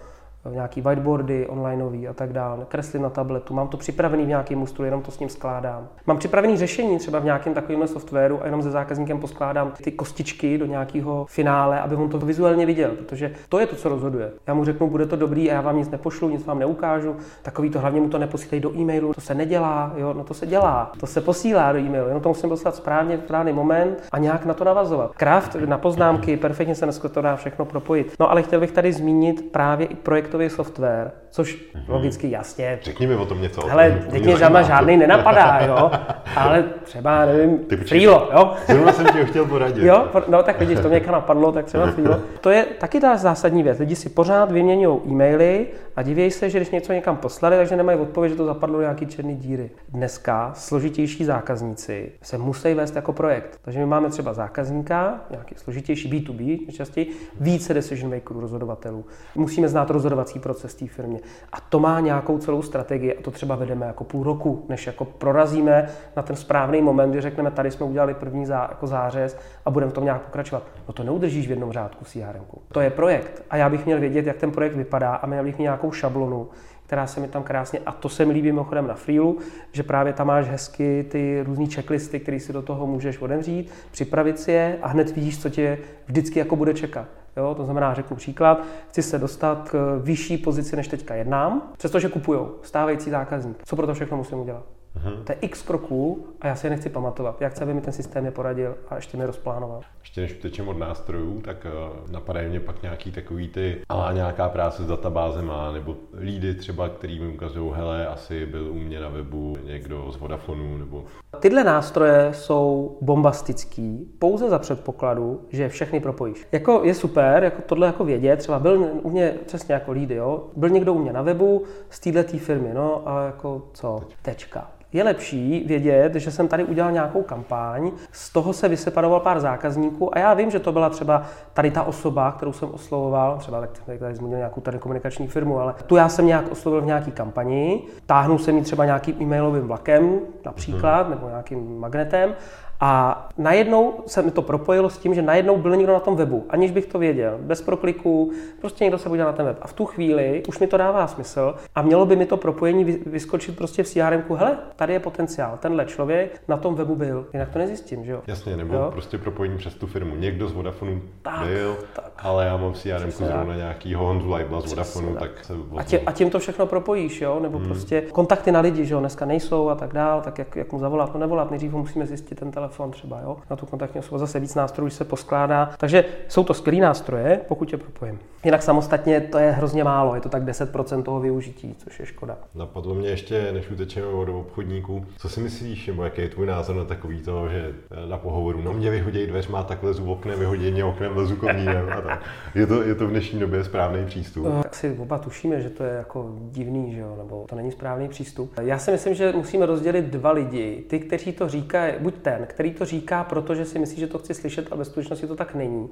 nějaký 0.52 0.80
whiteboardy 0.80 1.46
onlineový 1.46 2.08
a 2.08 2.12
tak 2.12 2.32
dále, 2.32 2.64
kresly 2.68 2.98
na 2.98 3.10
tabletu, 3.10 3.54
mám 3.54 3.68
to 3.68 3.76
připravený 3.76 4.24
v 4.24 4.28
nějakém 4.28 4.62
ústroji, 4.62 4.86
jenom 4.86 5.02
to 5.02 5.10
s 5.10 5.18
ním 5.18 5.28
skládám. 5.28 5.88
Mám 6.06 6.18
připravený 6.18 6.56
řešení 6.56 6.98
třeba 6.98 7.18
v 7.18 7.24
nějakém 7.24 7.54
takovém 7.54 7.88
softwaru 7.88 8.42
a 8.42 8.44
jenom 8.44 8.62
se 8.62 8.70
zákazníkem 8.70 9.20
poskládám 9.20 9.72
ty 9.84 9.92
kostičky 9.92 10.58
do 10.58 10.66
nějakého 10.66 11.26
finále, 11.28 11.80
aby 11.80 11.96
on 11.96 12.08
to 12.08 12.18
vizuálně 12.18 12.66
viděl, 12.66 12.90
protože 12.90 13.32
to 13.48 13.58
je 13.58 13.66
to, 13.66 13.76
co 13.76 13.88
rozhoduje. 13.88 14.30
Já 14.46 14.54
mu 14.54 14.64
řeknu, 14.64 14.90
bude 14.90 15.06
to 15.06 15.16
dobrý 15.16 15.50
a 15.50 15.54
já 15.54 15.60
vám 15.60 15.76
nic 15.76 15.90
nepošlu, 15.90 16.28
nic 16.28 16.46
vám 16.46 16.58
neukážu, 16.58 17.16
takový 17.42 17.70
to 17.70 17.80
hlavně 17.80 18.00
mu 18.00 18.08
to 18.08 18.18
neposílej 18.18 18.60
do 18.60 18.76
e-mailu, 18.76 19.14
to 19.14 19.20
se 19.20 19.34
nedělá, 19.34 19.92
jo, 19.96 20.14
no 20.14 20.24
to 20.24 20.34
se 20.34 20.46
dělá, 20.46 20.92
to 21.00 21.06
se 21.06 21.20
posílá 21.20 21.72
do 21.72 21.78
e-mailu, 21.78 22.08
jenom 22.08 22.22
to 22.22 22.28
musím 22.28 22.48
poslat 22.48 22.74
správně 22.74 23.16
v 23.16 23.20
správný 23.20 23.52
moment 23.52 24.02
a 24.12 24.18
nějak 24.18 24.44
na 24.44 24.54
to 24.54 24.64
navazovat. 24.64 25.12
Kraft 25.16 25.54
na 25.54 25.78
poznámky, 25.78 26.36
perfektně 26.36 26.74
se 26.74 26.86
dneska 26.86 27.08
to 27.08 27.22
dá 27.22 27.36
všechno 27.36 27.64
propojit. 27.64 28.14
No 28.20 28.30
ale 28.30 28.42
chtěl 28.42 28.60
bych 28.60 28.72
tady 28.72 28.92
zmínit 28.92 29.52
právě 29.52 29.86
i 29.86 29.94
projektový 30.38 30.50
software, 30.50 31.10
což 31.30 31.56
mm-hmm. 31.56 31.82
logicky 31.88 32.30
jasně. 32.30 32.78
Řekni 32.82 33.06
mi 33.06 33.16
o 33.16 33.26
tom 33.26 33.42
něco. 33.42 33.70
Ale 33.72 34.04
teď 34.10 34.24
mě 34.24 34.36
žádná 34.36 34.62
žádný 34.72 34.96
nenapadá, 34.96 35.60
jo. 35.66 35.90
Ale 36.36 36.64
třeba, 36.84 37.26
nevím, 37.26 37.58
Freelo, 37.86 38.28
jo. 38.32 38.52
Zrovna 38.66 38.92
jsem 38.92 39.06
ti 39.06 39.26
chtěl 39.26 39.44
poradit. 39.44 39.84
Jo, 39.84 40.08
no 40.28 40.42
tak 40.42 40.58
vidíš, 40.60 40.80
to 40.80 40.88
mě 40.88 41.00
napadlo, 41.10 41.52
tak 41.52 41.64
třeba 41.64 41.86
Freelo. 41.86 42.20
To 42.40 42.50
je 42.50 42.64
taky 42.64 43.00
ta 43.00 43.16
zásadní 43.16 43.62
věc. 43.62 43.78
Lidi 43.78 43.96
si 43.96 44.08
pořád 44.08 44.52
vyměňují 44.52 45.00
e-maily 45.06 45.66
a 45.96 46.02
divějí 46.02 46.30
se, 46.30 46.50
že 46.50 46.58
když 46.58 46.70
něco 46.70 46.92
někam 46.92 47.16
poslali, 47.16 47.56
takže 47.56 47.76
nemají 47.76 47.98
odpověď, 47.98 48.32
že 48.32 48.36
to 48.36 48.44
zapadlo 48.44 48.76
do 48.76 48.82
nějaký 48.82 49.06
černý 49.06 49.36
díry. 49.36 49.70
Dneska 49.88 50.52
složitější 50.54 51.24
zákazníci 51.24 52.12
se 52.22 52.38
musí 52.38 52.74
vést 52.74 52.96
jako 52.96 53.12
projekt. 53.12 53.58
Takže 53.62 53.78
my 53.78 53.86
máme 53.86 54.10
třeba 54.10 54.34
zákazníka, 54.34 55.20
nějaký 55.30 55.54
složitější 55.58 56.12
B2B, 56.12 56.58
nejčastěji, 56.66 57.10
více 57.40 57.74
decision 57.74 58.14
makerů, 58.14 58.40
rozhodovatelů. 58.40 59.04
Musíme 59.34 59.68
znát 59.68 59.90
rozhodovací 60.18 60.38
proces 60.38 60.74
té 60.74 60.86
firmě. 60.86 61.20
A 61.52 61.60
to 61.60 61.80
má 61.80 62.00
nějakou 62.00 62.38
celou 62.38 62.62
strategii 62.62 63.16
a 63.16 63.22
to 63.22 63.30
třeba 63.30 63.56
vedeme 63.56 63.86
jako 63.86 64.04
půl 64.04 64.24
roku, 64.24 64.66
než 64.68 64.86
jako 64.86 65.04
prorazíme 65.04 65.88
na 66.16 66.22
ten 66.22 66.36
správný 66.36 66.82
moment, 66.82 67.10
kdy 67.10 67.20
řekneme, 67.20 67.50
tady 67.50 67.70
jsme 67.70 67.86
udělali 67.86 68.14
první 68.14 68.46
zá, 68.46 68.66
jako 68.70 68.86
zářez 68.86 69.36
a 69.64 69.70
budeme 69.70 69.90
v 69.92 69.94
tom 69.94 70.04
nějak 70.04 70.22
pokračovat. 70.22 70.62
No 70.88 70.94
to 70.94 71.04
neudržíš 71.04 71.46
v 71.46 71.50
jednom 71.50 71.72
řádku 71.72 72.04
v 72.04 72.08
CRM. 72.08 72.44
To 72.72 72.80
je 72.80 72.90
projekt 72.90 73.42
a 73.50 73.56
já 73.56 73.68
bych 73.68 73.86
měl 73.86 74.00
vědět, 74.00 74.26
jak 74.26 74.36
ten 74.36 74.50
projekt 74.50 74.76
vypadá 74.76 75.14
a 75.14 75.26
měl 75.26 75.44
bych 75.44 75.58
mít 75.58 75.64
nějakou 75.64 75.92
šablonu, 75.92 76.48
která 76.86 77.06
se 77.06 77.20
mi 77.20 77.28
tam 77.28 77.42
krásně, 77.42 77.80
a 77.86 77.92
to 77.92 78.08
se 78.08 78.24
mi 78.24 78.32
líbí 78.32 78.52
mimochodem 78.52 78.86
na 78.86 78.94
Freelu, 78.94 79.38
že 79.72 79.82
právě 79.82 80.12
tam 80.12 80.26
máš 80.26 80.48
hezky 80.48 81.06
ty 81.10 81.42
různé 81.46 81.66
checklisty, 81.66 82.20
které 82.20 82.40
si 82.40 82.52
do 82.52 82.62
toho 82.62 82.86
můžeš 82.86 83.18
odemřít, 83.18 83.72
připravit 83.90 84.40
si 84.40 84.52
je 84.52 84.78
a 84.82 84.88
hned 84.88 85.16
vidíš, 85.16 85.42
co 85.42 85.50
tě 85.50 85.78
vždycky 86.06 86.38
jako 86.38 86.56
bude 86.56 86.74
čekat. 86.74 87.06
Jo? 87.38 87.54
To 87.54 87.64
znamená, 87.64 87.94
řeknu 87.94 88.16
příklad, 88.16 88.62
chci 88.88 89.02
se 89.02 89.18
dostat 89.18 89.68
k 89.70 90.00
vyšší 90.02 90.38
pozici, 90.38 90.76
než 90.76 90.88
teďka 90.88 91.14
jednám, 91.14 91.62
přestože 91.78 92.08
kupují 92.08 92.40
stávající 92.62 93.10
zákazník. 93.10 93.56
Co 93.64 93.76
pro 93.76 93.86
to 93.86 93.94
všechno 93.94 94.16
musím 94.16 94.38
udělat? 94.38 94.62
Uh-huh. 94.96 95.22
To 95.24 95.32
je 95.32 95.38
x 95.40 95.62
kroků 95.62 96.26
a 96.40 96.46
já 96.46 96.54
si 96.54 96.66
je 96.66 96.70
nechci 96.70 96.88
pamatovat. 96.88 97.40
Já 97.40 97.48
chci, 97.48 97.62
aby 97.62 97.74
mi 97.74 97.80
ten 97.80 97.92
systém 97.92 98.24
je 98.24 98.30
poradil 98.30 98.74
a 98.88 98.96
ještě 98.96 99.16
mi 99.16 99.26
rozplánoval. 99.26 99.80
Ještě 100.00 100.20
než 100.20 100.34
utečem 100.34 100.68
od 100.68 100.78
nástrojů, 100.78 101.40
tak 101.40 101.66
uh, 101.66 102.12
napadají 102.12 102.48
mě 102.48 102.60
pak 102.60 102.82
nějaký 102.82 103.12
takový 103.12 103.48
ty, 103.48 103.80
ale 103.88 104.14
nějaká 104.14 104.48
práce 104.48 104.82
s 104.82 104.86
databázema, 104.86 105.72
nebo 105.72 105.96
lídy 106.20 106.54
třeba, 106.54 106.88
který 106.88 107.20
mi 107.20 107.28
ukazují, 107.28 107.72
hele, 107.76 108.06
asi 108.06 108.46
byl 108.46 108.70
u 108.70 108.74
mě 108.74 109.00
na 109.00 109.08
webu 109.08 109.56
někdo 109.64 110.12
z 110.12 110.16
Vodafonu, 110.16 110.78
nebo... 110.78 111.04
Tyhle 111.40 111.64
nástroje 111.64 112.30
jsou 112.34 112.96
bombastický, 113.00 114.14
pouze 114.18 114.48
za 114.48 114.58
předpokladu, 114.58 115.40
že 115.48 115.68
všechny 115.68 116.00
propojíš. 116.00 116.46
Jako 116.52 116.80
je 116.84 116.94
super, 116.94 117.44
jako 117.44 117.62
tohle 117.66 117.86
jako 117.86 118.04
vědět, 118.04 118.36
třeba 118.36 118.58
byl 118.58 118.88
u 119.02 119.10
mě 119.10 119.34
přesně 119.46 119.74
jako 119.74 119.92
lídy, 119.92 120.14
jo, 120.14 120.44
byl 120.56 120.68
někdo 120.68 120.94
u 120.94 120.98
mě 120.98 121.12
na 121.12 121.22
webu 121.22 121.64
z 121.90 122.00
této 122.00 122.38
firmy, 122.38 122.70
no 122.74 123.08
a 123.08 123.24
jako 123.24 123.62
co, 123.72 124.00
tečka 124.22 124.77
je 124.92 125.04
lepší 125.04 125.64
vědět, 125.66 126.14
že 126.14 126.30
jsem 126.30 126.48
tady 126.48 126.64
udělal 126.64 126.92
nějakou 126.92 127.22
kampaň, 127.22 127.90
z 128.12 128.32
toho 128.32 128.52
se 128.52 128.68
vyseparoval 128.68 129.20
pár 129.20 129.40
zákazníků 129.40 130.16
a 130.16 130.18
já 130.18 130.34
vím, 130.34 130.50
že 130.50 130.58
to 130.58 130.72
byla 130.72 130.90
třeba 130.90 131.22
tady 131.52 131.70
ta 131.70 131.82
osoba, 131.82 132.32
kterou 132.32 132.52
jsem 132.52 132.68
oslovoval, 132.72 133.36
třeba 133.38 133.60
tak 133.60 133.98
tady 133.98 134.14
zmínil 134.14 134.38
nějakou 134.38 134.60
tady 134.60 134.78
komunikační 134.78 135.28
firmu, 135.28 135.60
ale 135.60 135.74
tu 135.86 135.96
já 135.96 136.08
jsem 136.08 136.26
nějak 136.26 136.52
oslovil 136.52 136.80
v 136.80 136.86
nějaký 136.86 137.10
kampani, 137.10 137.82
táhnul 138.06 138.38
jsem 138.38 138.56
ji 138.56 138.62
třeba 138.62 138.84
nějakým 138.84 139.22
e-mailovým 139.22 139.66
vlakem 139.66 140.18
například, 140.44 141.02
hmm. 141.02 141.10
nebo 141.10 141.28
nějakým 141.28 141.80
magnetem 141.80 142.34
a 142.80 143.28
najednou 143.38 143.94
se 144.06 144.22
mi 144.22 144.30
to 144.30 144.42
propojilo 144.42 144.90
s 144.90 144.98
tím, 144.98 145.14
že 145.14 145.22
najednou 145.22 145.56
byl 145.56 145.76
někdo 145.76 145.92
na 145.92 146.00
tom 146.00 146.16
webu, 146.16 146.46
aniž 146.50 146.70
bych 146.70 146.86
to 146.86 146.98
věděl, 146.98 147.38
bez 147.40 147.62
prokliků, 147.62 148.32
prostě 148.60 148.84
někdo 148.84 148.98
se 148.98 149.08
podíval 149.08 149.30
na 149.30 149.36
ten 149.36 149.46
web. 149.46 149.58
A 149.62 149.66
v 149.66 149.72
tu 149.72 149.86
chvíli 149.86 150.42
už 150.48 150.58
mi 150.58 150.66
to 150.66 150.76
dává 150.76 151.06
smysl 151.06 151.54
a 151.74 151.82
mělo 151.82 152.06
by 152.06 152.16
mi 152.16 152.26
to 152.26 152.36
propojení 152.36 152.84
vyskočit 152.84 153.56
prostě 153.56 153.82
v 153.82 153.88
CRM, 153.88 154.22
hele, 154.36 154.58
tady 154.76 154.92
je 154.92 155.00
potenciál, 155.00 155.58
tenhle 155.62 155.84
člověk 155.84 156.42
na 156.48 156.56
tom 156.56 156.74
webu 156.74 156.96
byl, 156.96 157.26
jinak 157.32 157.48
to 157.48 157.58
nezjistím, 157.58 158.04
že 158.04 158.12
jo? 158.12 158.20
Jasně, 158.26 158.56
nebo 158.56 158.74
jo? 158.74 158.88
prostě 158.92 159.18
propojení 159.18 159.58
přes 159.58 159.74
tu 159.74 159.86
firmu. 159.86 160.16
Někdo 160.16 160.48
z 160.48 160.52
Vodafonu 160.52 161.02
tak, 161.22 161.46
byl, 161.46 161.76
tak. 161.92 162.12
ale 162.18 162.46
já 162.46 162.56
mám 162.56 162.72
v 162.72 162.78
CRM 162.78 163.10
zrovna 163.10 163.56
nějakýho 163.56 164.04
Honzu 164.04 164.30
Leibla 164.30 164.60
z 164.60 164.70
Vodafonu, 164.70 165.14
tak, 165.14 165.30
tak 165.30 165.44
se 165.44 165.54
a, 165.76 165.82
tě, 165.82 166.00
a 166.06 166.12
tím 166.12 166.30
to 166.30 166.38
všechno 166.38 166.66
propojíš, 166.66 167.20
jo? 167.20 167.40
Nebo 167.40 167.58
hmm. 167.58 167.66
prostě 167.66 168.00
kontakty 168.00 168.52
na 168.52 168.60
lidi, 168.60 168.86
že 168.86 168.94
jo, 168.94 169.00
dneska 169.00 169.26
nejsou 169.26 169.68
a 169.68 169.74
tak 169.74 169.92
dál, 169.92 170.20
tak 170.20 170.38
jak, 170.38 170.56
jak 170.56 170.72
mu 170.72 170.78
zavolat, 170.78 171.14
no 171.14 171.20
nevolat, 171.20 171.50
nejdřív 171.50 171.72
musíme 171.72 172.06
zjistit 172.06 172.40
ten 172.40 172.50
telefon 172.50 172.67
telefon 172.68 172.90
třeba, 172.90 173.20
jo, 173.20 173.36
na 173.50 173.56
tu 173.56 173.66
kontaktní 173.66 174.00
osobu 174.00 174.18
zase 174.18 174.40
víc 174.40 174.54
nástrojů 174.54 174.90
se 174.90 175.04
poskládá. 175.04 175.70
Takže 175.78 176.04
jsou 176.28 176.44
to 176.44 176.54
skvělé 176.54 176.82
nástroje, 176.82 177.40
pokud 177.48 177.72
je 177.72 177.78
propojím. 177.78 178.18
Jinak 178.44 178.62
samostatně 178.62 179.20
to 179.20 179.38
je 179.38 179.50
hrozně 179.50 179.84
málo, 179.84 180.14
je 180.14 180.20
to 180.20 180.28
tak 180.28 180.42
10% 180.42 181.02
toho 181.02 181.20
využití, 181.20 181.74
což 181.78 182.00
je 182.00 182.06
škoda. 182.06 182.36
Napadlo 182.54 182.94
mě 182.94 183.08
ještě, 183.08 183.52
než 183.52 183.70
utečeme 183.70 184.06
od 184.06 184.28
obchodníků, 184.28 185.06
co 185.18 185.28
si 185.28 185.40
myslíš, 185.40 185.86
nebo 185.86 186.04
jaký 186.04 186.20
je 186.20 186.28
tvůj 186.28 186.46
názor 186.46 186.76
na 186.76 186.84
takový 186.84 187.20
to, 187.20 187.48
že 187.48 187.72
na 188.08 188.18
pohovoru, 188.18 188.62
no 188.62 188.72
mě 188.72 188.90
vyhodí 188.90 189.26
dveř, 189.26 189.48
má 189.48 189.62
tak 189.62 189.82
lezu 189.82 190.12
oknem, 190.12 190.38
vyhodí 190.38 190.70
mě 190.70 190.84
oknem, 190.84 191.16
lezu 191.16 191.36
komínem 191.36 191.90
a 191.98 192.00
tak. 192.00 192.22
Je 192.54 192.66
to, 192.66 192.82
je 192.82 192.94
to 192.94 193.06
v 193.06 193.10
dnešní 193.10 193.40
době 193.40 193.64
správný 193.64 194.06
přístup? 194.06 194.44
No, 194.44 194.62
tak 194.62 194.74
si 194.74 194.98
oba 194.98 195.18
tušíme, 195.18 195.60
že 195.60 195.70
to 195.70 195.84
je 195.84 195.92
jako 195.92 196.32
divný, 196.38 196.94
že 196.94 197.00
jo, 197.00 197.14
nebo 197.18 197.44
to 197.48 197.56
není 197.56 197.72
správný 197.72 198.08
přístup. 198.08 198.52
Já 198.60 198.78
si 198.78 198.90
myslím, 198.90 199.14
že 199.14 199.32
musíme 199.32 199.66
rozdělit 199.66 200.04
dva 200.04 200.30
lidi. 200.30 200.84
Ty, 200.88 200.98
kteří 200.98 201.32
to 201.32 201.48
říkají, 201.48 201.94
buď 202.00 202.14
ten, 202.14 202.46
který 202.58 202.72
to 202.72 202.84
říká, 202.84 203.24
protože 203.24 203.64
si 203.64 203.78
myslí, 203.78 204.00
že 204.00 204.06
to 204.06 204.18
chci 204.18 204.34
slyšet, 204.34 204.72
a 204.72 204.76
ve 204.76 204.84
skutečnosti 204.84 205.26
to 205.26 205.36
tak 205.36 205.54
není. 205.54 205.88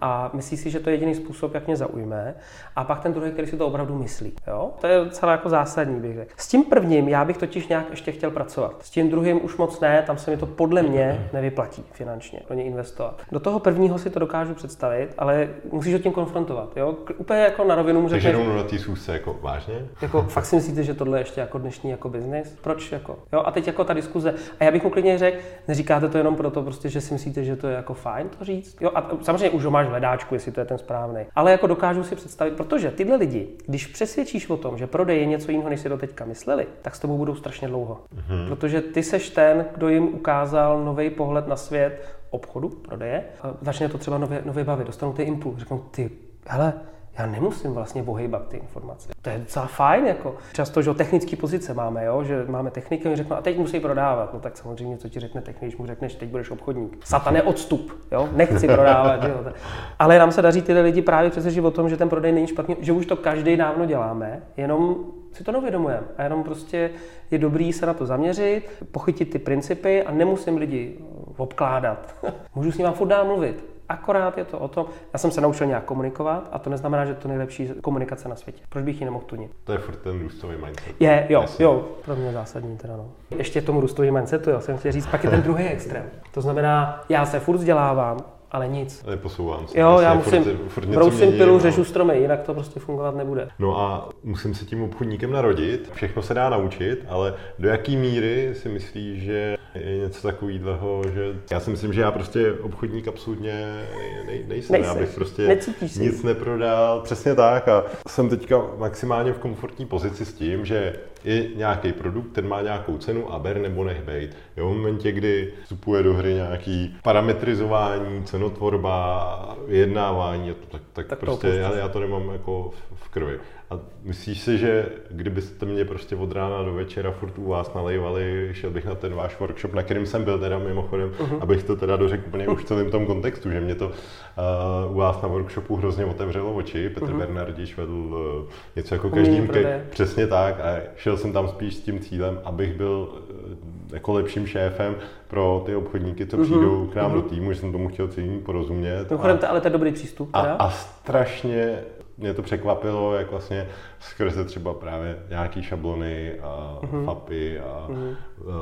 A 0.00 0.30
myslí 0.32 0.56
si, 0.56 0.70
že 0.70 0.80
to 0.80 0.90
je 0.90 0.94
jediný 0.94 1.14
způsob, 1.14 1.54
jak 1.54 1.66
mě 1.66 1.76
zaujme. 1.76 2.34
A 2.76 2.84
pak 2.84 3.00
ten 3.00 3.12
druhý, 3.12 3.30
který 3.30 3.48
si 3.48 3.56
to 3.56 3.66
opravdu 3.66 3.98
myslí. 3.98 4.32
Jo? 4.46 4.70
To 4.80 4.86
je 4.86 5.04
docela 5.04 5.32
jako 5.32 5.48
zásadní, 5.48 6.00
bych 6.00 6.16
řekl. 6.16 6.32
S 6.36 6.48
tím 6.48 6.64
prvním 6.64 7.08
já 7.08 7.24
bych 7.24 7.36
totiž 7.36 7.68
nějak 7.68 7.90
ještě 7.90 8.12
chtěl 8.12 8.30
pracovat. 8.30 8.76
S 8.80 8.90
tím 8.90 9.10
druhým 9.10 9.44
už 9.44 9.56
moc 9.56 9.80
ne, 9.80 10.02
tam 10.06 10.18
se 10.18 10.30
mi 10.30 10.36
to 10.36 10.46
podle 10.46 10.82
mě 10.82 11.28
nevyplatí 11.32 11.84
finančně 11.92 12.40
do 12.48 12.54
něj 12.54 12.66
investovat. 12.66 13.22
Do 13.32 13.40
toho 13.40 13.60
prvního 13.60 13.98
si 13.98 14.10
to 14.10 14.18
dokážu 14.18 14.54
představit, 14.54 15.14
ale 15.18 15.48
musíš 15.72 15.92
ho 15.92 15.98
tím 15.98 16.12
konfrontovat. 16.12 16.76
Jo? 16.76 16.94
Úplně 17.16 17.40
jako 17.40 17.64
na 17.64 17.74
rovinu 17.74 18.00
může. 18.00 18.14
Takže 18.14 18.32
rovnou 18.32 18.56
na 18.56 18.62
té 18.62 18.78
schůzce, 18.78 19.12
jako 19.12 19.38
vážně? 19.42 19.86
Jako 20.02 20.22
fakt 20.22 20.46
si 20.46 20.56
myslíte, 20.56 20.84
že 20.84 20.94
tohle 20.94 21.18
je 21.18 21.20
ještě 21.20 21.40
jako 21.40 21.58
dnešní 21.58 21.90
jako 21.90 22.08
biznis? 22.08 22.56
Proč 22.60 22.92
jako? 22.92 23.18
Jo? 23.32 23.42
A 23.44 23.50
teď 23.50 23.66
jako 23.66 23.84
ta 23.84 23.92
diskuze. 23.92 24.34
A 24.60 24.64
já 24.64 24.70
bych 24.70 24.84
mu 24.84 24.90
klidně 24.90 25.18
řekl, 25.18 25.38
neříkáte 25.68 26.09
to 26.10 26.18
jenom 26.18 26.36
proto, 26.36 26.62
prostě, 26.62 26.88
že 26.88 27.00
si 27.00 27.12
myslíte, 27.14 27.44
že 27.44 27.56
to 27.56 27.66
je 27.66 27.76
jako 27.76 27.94
fajn 27.94 28.28
to 28.38 28.44
říct. 28.44 28.76
Jo, 28.80 28.90
a 28.94 29.10
samozřejmě 29.22 29.50
už 29.50 29.64
ho 29.64 29.70
máš 29.70 29.86
v 29.86 29.90
hledáčku, 29.90 30.34
jestli 30.34 30.52
to 30.52 30.60
je 30.60 30.66
ten 30.66 30.78
správný. 30.78 31.20
Ale 31.34 31.50
jako 31.50 31.66
dokážu 31.66 32.04
si 32.04 32.16
představit, 32.16 32.54
protože 32.56 32.90
tyhle 32.90 33.16
lidi, 33.16 33.48
když 33.66 33.86
přesvědčíš 33.86 34.50
o 34.50 34.56
tom, 34.56 34.78
že 34.78 34.86
prodej 34.86 35.20
je 35.20 35.26
něco 35.26 35.50
jiného, 35.50 35.70
než 35.70 35.80
si 35.80 35.88
do 35.88 35.98
teďka 35.98 36.24
mysleli, 36.24 36.66
tak 36.82 36.94
s 36.94 36.98
tebou 36.98 37.16
budou 37.16 37.34
strašně 37.34 37.68
dlouho. 37.68 38.00
Mm-hmm. 38.14 38.48
Protože 38.48 38.80
ty 38.80 39.02
seš 39.02 39.30
ten, 39.30 39.66
kdo 39.74 39.88
jim 39.88 40.04
ukázal 40.04 40.84
nový 40.84 41.10
pohled 41.10 41.48
na 41.48 41.56
svět 41.56 42.20
obchodu, 42.30 42.68
prodeje. 42.68 43.24
A 43.42 43.54
začne 43.60 43.88
to 43.88 43.98
třeba 43.98 44.18
nově, 44.18 44.42
nově 44.44 44.64
bavit, 44.64 44.86
dostanou 44.86 45.12
ty 45.12 45.22
impuls, 45.22 45.58
řeknou 45.58 45.78
ty, 45.78 46.10
hele, 46.46 46.72
já 47.18 47.26
nemusím 47.26 47.72
vlastně 47.72 48.02
bohejbat 48.02 48.48
ty 48.48 48.56
informace. 48.56 49.08
To 49.22 49.30
je 49.30 49.38
docela 49.38 49.66
fajn, 49.66 50.06
jako. 50.06 50.36
Často, 50.52 50.82
že 50.82 50.94
technické 50.94 51.36
pozice 51.36 51.74
máme, 51.74 52.04
jo? 52.04 52.24
že 52.24 52.44
máme 52.48 52.70
techniky, 52.70 53.08
a 53.08 53.16
řeknou, 53.16 53.36
a 53.36 53.42
teď 53.42 53.58
musí 53.58 53.80
prodávat. 53.80 54.34
No 54.34 54.40
tak 54.40 54.56
samozřejmě, 54.56 54.96
co 54.96 55.08
ti 55.08 55.20
řekne 55.20 55.40
technik, 55.40 55.70
když 55.70 55.76
mu 55.76 55.86
řekneš, 55.86 56.14
teď 56.14 56.28
budeš 56.28 56.50
obchodník. 56.50 56.96
Satane 57.04 57.42
odstup, 57.42 57.92
jo? 58.12 58.28
nechci 58.32 58.66
prodávat. 58.66 59.24
jo? 59.24 59.52
Ale 59.98 60.18
nám 60.18 60.32
se 60.32 60.42
daří 60.42 60.62
tyhle 60.62 60.82
lidi 60.82 61.02
právě 61.02 61.30
přesvědčit 61.30 61.64
o 61.64 61.70
tom, 61.70 61.88
že 61.88 61.96
ten 61.96 62.08
prodej 62.08 62.32
není 62.32 62.46
špatný, 62.46 62.76
že 62.80 62.92
už 62.92 63.06
to 63.06 63.16
každý 63.16 63.56
dávno 63.56 63.86
děláme, 63.86 64.42
jenom 64.56 64.96
si 65.32 65.44
to 65.44 65.52
neuvědomujeme. 65.52 66.06
A 66.16 66.22
jenom 66.22 66.42
prostě 66.42 66.90
je 67.30 67.38
dobrý 67.38 67.72
se 67.72 67.86
na 67.86 67.94
to 67.94 68.06
zaměřit, 68.06 68.62
pochytit 68.92 69.30
ty 69.30 69.38
principy 69.38 70.02
a 70.02 70.12
nemusím 70.12 70.56
lidi 70.56 70.98
obkládat. 71.36 72.14
Můžu 72.54 72.72
s 72.72 72.78
nimi 72.78 72.90
furt 72.94 73.08
dál 73.08 73.24
mluvit. 73.24 73.64
Akorát 73.90 74.38
je 74.38 74.44
to 74.44 74.58
o 74.58 74.68
tom, 74.68 74.86
já 75.12 75.18
jsem 75.18 75.30
se 75.30 75.40
naučil 75.40 75.66
nějak 75.66 75.84
komunikovat 75.84 76.48
a 76.52 76.58
to 76.58 76.70
neznamená, 76.70 77.04
že 77.04 77.14
to 77.14 77.28
je 77.28 77.28
nejlepší 77.28 77.68
komunikace 77.80 78.28
na 78.28 78.36
světě. 78.36 78.62
Proč 78.68 78.84
bych 78.84 79.00
ji 79.00 79.04
nemohl 79.04 79.24
tunit? 79.24 79.50
To 79.64 79.72
je 79.72 79.78
furt 79.78 79.96
ten 79.96 80.20
růstový 80.20 80.56
mindset. 80.64 80.94
Je, 81.00 81.26
jo, 81.28 81.40
Jasně. 81.40 81.64
jo, 81.64 81.88
pro 82.04 82.16
mě 82.16 82.32
zásadní 82.32 82.76
teda 82.76 82.96
no. 82.96 83.08
Ještě 83.38 83.62
tomu 83.62 83.80
růstový 83.80 84.10
mindsetu, 84.10 84.50
jo, 84.50 84.60
jsem 84.60 84.78
chtěl 84.78 84.92
říct, 84.92 85.06
pak 85.06 85.24
je 85.24 85.30
ten 85.30 85.42
druhý 85.42 85.64
extrém. 85.64 86.04
To 86.34 86.40
znamená, 86.40 87.04
já 87.08 87.26
se 87.26 87.40
furt 87.40 87.56
vzdělávám, 87.56 88.18
ale 88.50 88.68
nic. 88.68 89.04
Neposouvám 89.06 89.66
se. 89.66 89.80
Jo, 89.80 89.98
já 90.00 90.14
musím, 90.14 90.44
furt, 90.44 90.68
furt 90.68 90.86
brousím 90.86 91.32
pilu, 91.32 91.52
no. 91.52 91.60
řežu 91.60 91.84
stromy, 91.84 92.18
jinak 92.18 92.42
to 92.42 92.54
prostě 92.54 92.80
fungovat 92.80 93.16
nebude. 93.16 93.48
No 93.58 93.80
a 93.80 94.08
musím 94.24 94.54
se 94.54 94.64
tím 94.64 94.82
obchodníkem 94.82 95.32
narodit, 95.32 95.90
všechno 95.94 96.22
se 96.22 96.34
dá 96.34 96.50
naučit, 96.50 97.04
ale 97.08 97.34
do 97.58 97.68
jaký 97.68 97.96
míry 97.96 98.54
si 98.54 98.68
myslíš, 98.68 99.22
že 99.22 99.56
je 99.74 99.98
něco 99.98 100.28
takového, 100.28 101.02
že 101.14 101.40
já 101.50 101.60
si 101.60 101.70
myslím, 101.70 101.92
že 101.92 102.00
já 102.00 102.10
prostě 102.10 102.52
obchodník 102.52 103.08
absolutně 103.08 103.84
nej, 104.26 104.44
nejsem. 104.48 104.72
Nejseš. 104.72 104.94
Já 104.94 105.00
bych 105.00 105.14
prostě 105.14 105.58
nic 105.80 106.22
neprodal. 106.22 107.00
Přesně 107.00 107.34
tak 107.34 107.68
a 107.68 107.84
jsem 108.08 108.28
teďka 108.28 108.62
maximálně 108.78 109.32
v 109.32 109.38
komfortní 109.38 109.86
pozici 109.86 110.24
s 110.24 110.32
tím, 110.32 110.64
že 110.64 110.96
je 111.24 111.48
nějaký 111.56 111.92
produkt, 111.92 112.32
ten 112.32 112.48
má 112.48 112.62
nějakou 112.62 112.98
cenu 112.98 113.32
a 113.32 113.38
ber 113.38 113.58
nebo 113.58 113.84
nech 113.84 114.02
bejt. 114.02 114.36
Jo, 114.56 114.70
v 114.70 114.76
momentě, 114.76 115.12
kdy 115.12 115.52
vstupuje 115.62 116.02
do 116.02 116.14
hry 116.14 116.34
nějaký 116.34 116.96
parametrizování, 117.02 118.24
cenotvorba, 118.24 119.56
vyjednávání, 119.68 120.54
tak, 120.70 120.82
tak, 120.92 121.06
tak 121.06 121.18
prostě 121.18 121.48
já, 121.48 121.76
já 121.76 121.88
to 121.88 122.00
nemám 122.00 122.30
jako 122.32 122.70
v, 122.70 123.04
v 123.04 123.08
krvi. 123.08 123.38
A 123.70 123.78
myslíš 124.02 124.40
si, 124.40 124.58
že 124.58 124.86
kdybyste 125.10 125.66
mě 125.66 125.84
prostě 125.84 126.16
od 126.16 126.32
rána 126.32 126.62
do 126.62 126.74
večera 126.74 127.10
furt 127.10 127.38
u 127.38 127.48
vás 127.48 127.74
nalejvali, 127.74 128.48
šel 128.52 128.70
bych 128.70 128.84
na 128.84 128.94
ten 128.94 129.14
váš 129.14 129.38
workshop, 129.38 129.74
na 129.74 129.82
kterým 129.82 130.06
jsem 130.06 130.24
byl 130.24 130.38
teda 130.38 130.58
mimochodem, 130.58 131.10
uh-huh. 131.10 131.38
abych 131.40 131.64
to 131.64 131.76
teda 131.76 131.96
dořekl 131.96 132.24
úplně 132.26 132.48
už 132.48 132.64
celým 132.64 132.90
tom 132.90 133.06
kontextu, 133.06 133.50
že 133.50 133.60
mě 133.60 133.74
to 133.74 133.86
uh, 133.86 134.92
u 134.92 134.94
vás 134.94 135.22
na 135.22 135.28
workshopu 135.28 135.76
hrozně 135.76 136.04
otevřelo 136.04 136.54
oči. 136.54 136.88
Petr 136.88 137.06
uh-huh. 137.06 137.18
Bernardiš 137.18 137.76
vedl 137.76 137.92
uh, 137.92 138.50
něco 138.76 138.94
jako 138.94 139.10
každým, 139.10 139.48
ke, 139.48 139.86
přesně 139.90 140.26
tak 140.26 140.60
a 140.60 140.80
šel 140.96 141.09
jsem 141.16 141.32
tam 141.32 141.48
spíš 141.48 141.74
s 141.74 141.80
tím 141.80 142.00
cílem, 142.00 142.40
abych 142.44 142.76
byl 142.76 143.08
uh, 143.12 143.92
jako 143.92 144.12
lepším 144.12 144.46
šéfem 144.46 144.96
pro 145.28 145.62
ty 145.66 145.74
obchodníky, 145.74 146.26
co 146.26 146.36
uh-huh. 146.36 146.42
přijdou 146.42 146.86
k 146.86 146.94
nám 146.94 147.10
uh-huh. 147.10 147.14
do 147.14 147.22
týmu, 147.22 147.52
že 147.52 147.60
jsem 147.60 147.72
tomu 147.72 147.88
chtěl 147.88 148.08
celým 148.08 148.40
porozumět. 148.40 149.10
Mimochodem, 149.10 149.38
a, 149.42 149.46
ale 149.46 149.60
to 149.60 149.66
je 149.66 149.72
dobrý 149.72 149.92
přístup. 149.92 150.32
Teda? 150.32 150.54
A, 150.54 150.66
a 150.66 150.70
strašně 150.70 151.78
mě 152.20 152.34
to 152.34 152.42
překvapilo, 152.42 153.14
jak 153.14 153.30
vlastně 153.30 153.68
skrze 154.00 154.44
třeba 154.44 154.74
právě 154.74 155.18
nějaký 155.28 155.62
šablony 155.62 156.40
a 156.42 156.78
uh-huh. 156.82 157.04
FAPy 157.04 157.60
a 157.60 157.88
uh-huh. 157.90 158.16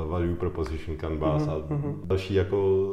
value 0.08 0.34
proposition 0.34 0.96
canvas 0.96 1.42
uh-huh. 1.42 1.64
a 1.70 1.74
mhm. 1.74 2.00
další 2.04 2.34
jako 2.34 2.88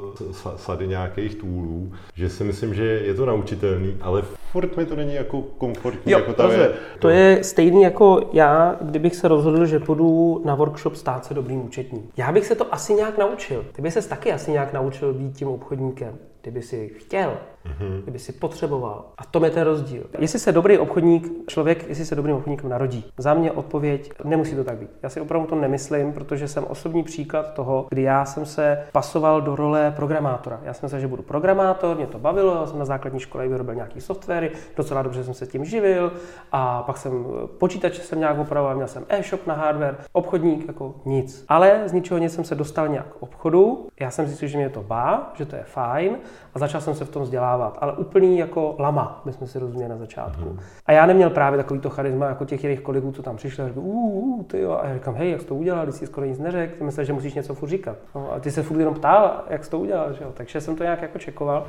sady 0.56 0.88
nějakých 0.88 1.36
toolů, 1.36 1.92
že 2.14 2.30
si 2.30 2.44
myslím, 2.44 2.74
že 2.74 2.84
je 2.84 3.14
to 3.14 3.26
naučitelný, 3.26 3.98
ale 4.02 4.22
furt 4.52 4.78
mi 4.78 4.86
to 4.86 4.96
není 4.96 5.14
jako 5.14 5.42
komfortní. 5.42 6.12
Jo, 6.12 6.20
jako 6.20 6.34
ta 6.34 6.52
je, 6.52 6.72
to 7.00 7.10
je 7.10 7.44
stejný 7.44 7.82
jako 7.82 8.30
já, 8.34 8.76
kdybych 8.82 9.16
se 9.16 9.28
rozhodl, 9.28 9.66
že 9.66 9.80
půjdu 9.80 10.42
na 10.46 10.56
workshop 10.56 10.96
stát 10.96 11.26
se 11.26 11.34
dobrým 11.34 11.66
účetním. 11.66 12.10
Já 12.18 12.32
bych 12.32 12.46
se 12.46 12.56
to 12.56 12.74
asi 12.74 12.94
nějak 12.94 13.18
naučil. 13.18 13.66
Ty 13.72 13.82
by 13.82 13.92
ses 13.92 14.08
taky 14.08 14.32
asi 14.32 14.52
nějak 14.52 14.74
naučil 14.74 15.14
být 15.14 15.38
tím 15.38 15.48
obchodníkem. 15.48 16.18
kdyby 16.42 16.62
si 16.62 16.90
chtěl, 16.98 17.34
mm-hmm. 17.66 18.02
kdyby 18.04 18.20
si 18.20 18.32
potřeboval. 18.32 19.06
A 19.18 19.26
to 19.26 19.46
je 19.46 19.52
ten 19.52 19.64
rozdíl. 19.64 20.04
Jestli 20.20 20.40
se 20.40 20.52
dobrý 20.52 20.78
obchodník, 20.78 21.28
člověk, 21.48 21.90
jestli 21.90 22.06
se 22.06 22.16
dobrým 22.16 22.36
obchodníkem 22.36 22.70
narodí. 22.70 23.06
Za 23.18 23.34
mě 23.34 23.52
odpověď, 23.52 24.12
nemusí 24.24 24.56
to 24.56 24.64
tak 24.64 24.78
být. 24.78 24.90
Já 25.04 25.10
si 25.10 25.22
opravdu 25.22 25.48
to 25.48 25.56
nemyslím, 25.56 26.14
protože 26.14 26.48
jsem 26.48 26.64
osobní 26.68 27.04
příklad 27.04 27.54
toho, 27.54 27.88
kdy 27.90 28.02
já 28.02 28.26
jsem 28.26 28.46
se 28.46 28.84
pasoval 28.92 29.42
do 29.42 29.56
role 29.56 29.94
programátora. 29.96 30.60
Já 30.64 30.74
jsem 30.74 30.90
se, 30.90 31.00
že 31.00 31.08
budu 31.08 31.24
programátor, 31.24 31.98
mě 31.98 32.08
to 32.08 32.20
bavilo, 32.20 32.56
já 32.56 32.66
jsem 32.66 32.80
na 32.80 32.86
základní 32.86 33.20
škole 33.20 33.48
vyrobil 33.48 33.76
nějaký 33.76 34.02
softwary, 34.02 34.52
docela 34.78 35.02
dobře 35.02 35.24
jsem 35.24 35.34
se 35.34 35.48
tím 35.48 35.66
živil 35.66 36.12
a 36.52 36.84
pak 36.84 36.98
jsem 36.98 37.26
počítače 37.58 38.02
jsem 38.02 38.20
nějak 38.20 38.40
opravoval, 38.40 38.76
měl 38.76 38.88
jsem 38.88 39.06
e-shop 39.10 39.48
na 39.48 39.54
hardware, 39.54 39.98
obchodník 40.12 40.68
jako 40.68 40.96
nic. 41.06 41.46
Ale 41.48 41.82
z 41.86 41.94
ničeho 41.94 42.18
nic 42.18 42.34
jsem 42.34 42.44
se 42.44 42.56
dostal 42.56 42.88
nějak 42.88 43.08
k 43.08 43.24
obchodu, 43.24 43.88
já 44.00 44.12
jsem 44.12 44.26
zjistil, 44.26 44.50
že 44.50 44.58
mě 44.58 44.70
to 44.70 44.84
bá, 44.84 45.34
že 45.38 45.46
to 45.46 45.56
je 45.56 45.64
fajn 45.64 46.16
a 46.56 46.60
začal 46.60 46.82
jsem 46.82 46.96
se 46.96 47.06
v 47.06 47.10
tom 47.10 47.24
vzdělávat. 47.24 47.55
Ale 47.64 47.94
úplný 47.94 48.38
jako 48.38 48.76
lama, 48.80 49.22
my 49.26 49.34
jsme 49.34 49.48
si 49.48 49.60
rozuměli 49.60 49.90
na 49.90 49.98
začátku. 49.98 50.50
Mm. 50.50 50.60
A 50.86 50.92
já 50.92 51.06
neměl 51.06 51.30
právě 51.30 51.58
takový 51.58 51.80
to 51.80 51.90
charisma 51.90 52.26
jako 52.26 52.46
těch 52.46 52.64
jiných 52.64 52.82
kolegů, 52.82 53.12
co 53.12 53.24
tam 53.24 53.36
přišli 53.36 53.64
a 53.64 53.68
řekli, 53.68 53.82
uh, 53.82 54.44
ty 54.44 54.62
jo. 54.62 54.80
A 54.82 54.88
já 54.88 54.94
říkám, 54.94 55.16
hej, 55.16 55.32
jak 55.32 55.42
jsi 55.42 55.48
to 55.48 55.56
udělal, 55.56 55.84
když 55.84 55.96
jsi 55.96 56.08
skoro 56.08 56.28
nic 56.28 56.40
neřekl, 56.40 56.78
ty 56.78 56.84
myslíš, 56.84 57.08
že 57.08 57.14
musíš 57.14 57.34
něco 57.34 57.54
furt 57.54 57.70
říkat. 57.70 57.98
No, 58.16 58.34
a 58.34 58.40
ty 58.40 58.52
se 58.52 58.64
furt 58.64 58.80
jenom 58.80 58.94
ptal, 58.94 59.44
jak 59.50 59.64
jsi 59.64 59.70
to 59.70 59.80
udělal, 59.80 60.14
že 60.14 60.24
jo? 60.24 60.32
Takže 60.34 60.62
jsem 60.62 60.76
to 60.76 60.84
nějak 60.84 61.02
jako 61.02 61.20
čekoval. 61.20 61.66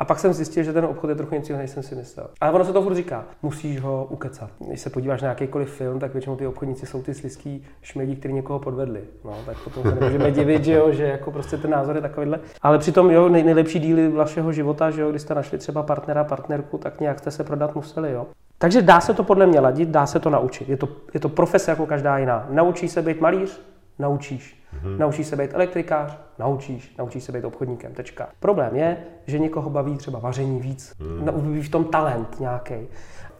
A 0.00 0.04
pak 0.04 0.18
jsem 0.18 0.32
zjistil, 0.32 0.64
že 0.64 0.72
ten 0.72 0.84
obchod 0.84 1.10
je 1.10 1.16
trochu 1.16 1.34
něco 1.34 1.56
než 1.56 1.70
jsem 1.70 1.82
si 1.82 1.94
myslel. 1.94 2.26
Ale 2.40 2.52
ono 2.52 2.64
se 2.64 2.72
to 2.72 2.82
furt 2.82 2.94
říká, 2.94 3.24
musíš 3.42 3.80
ho 3.80 4.06
ukecat. 4.10 4.50
Když 4.58 4.80
se 4.80 4.90
podíváš 4.90 5.22
na 5.22 5.28
jakýkoliv 5.28 5.70
film, 5.70 5.98
tak 5.98 6.12
většinou 6.12 6.36
ty 6.36 6.46
obchodníci 6.46 6.86
jsou 6.86 7.02
ty 7.02 7.14
sliský 7.14 7.64
šmelí, 7.82 8.16
kteří 8.16 8.34
někoho 8.34 8.58
podvedli. 8.58 9.00
No, 9.24 9.36
tak 9.46 9.58
potom 9.64 9.82
se 9.82 9.94
nemůžeme 9.94 10.30
divit, 10.30 10.64
že, 10.64 10.72
jo, 10.72 10.92
že 10.92 11.04
jako 11.04 11.30
prostě 11.30 11.56
ten 11.56 11.70
názor 11.70 11.96
je 11.96 12.02
takovýhle. 12.02 12.40
Ale 12.62 12.78
přitom 12.78 13.10
jo, 13.10 13.28
nej, 13.28 13.42
nejlepší 13.42 13.78
díly 13.78 14.08
vašeho 14.08 14.52
života, 14.52 14.90
že 14.90 15.02
jo, 15.02 15.10
když 15.10 15.22
jste 15.22 15.34
našli 15.34 15.58
třeba 15.58 15.82
partnera, 15.82 16.24
partnerku, 16.24 16.78
tak 16.78 17.00
nějak 17.00 17.18
jste 17.18 17.30
se 17.30 17.44
prodat 17.44 17.74
museli. 17.74 18.12
Jo. 18.12 18.26
Takže 18.58 18.82
dá 18.82 19.00
se 19.00 19.14
to 19.14 19.24
podle 19.24 19.46
mě 19.46 19.60
ladit, 19.60 19.88
dá 19.88 20.06
se 20.06 20.20
to 20.20 20.30
naučit. 20.30 20.68
Je 20.68 20.76
to, 20.76 20.88
je 21.14 21.20
to 21.20 21.28
profese 21.28 21.70
jako 21.70 21.86
každá 21.86 22.18
jiná. 22.18 22.46
Naučí 22.50 22.88
se 22.88 23.02
být 23.02 23.20
malíř, 23.20 23.60
naučíš. 23.98 24.59
Hmm. 24.72 24.98
Naučíš 24.98 25.26
se 25.26 25.36
být 25.36 25.54
elektrikář, 25.54 26.18
naučíš, 26.38 26.94
naučíš 26.98 27.24
se 27.24 27.32
být 27.32 27.44
obchodníkem, 27.44 27.94
tečka. 27.94 28.28
Problém 28.40 28.76
je, 28.76 28.96
že 29.26 29.38
někoho 29.38 29.70
baví 29.70 29.96
třeba 29.96 30.18
vaření 30.18 30.60
víc, 30.60 30.94
hmm. 31.00 31.60
v 31.60 31.68
tom 31.68 31.84
talent 31.84 32.40
nějaký. 32.40 32.88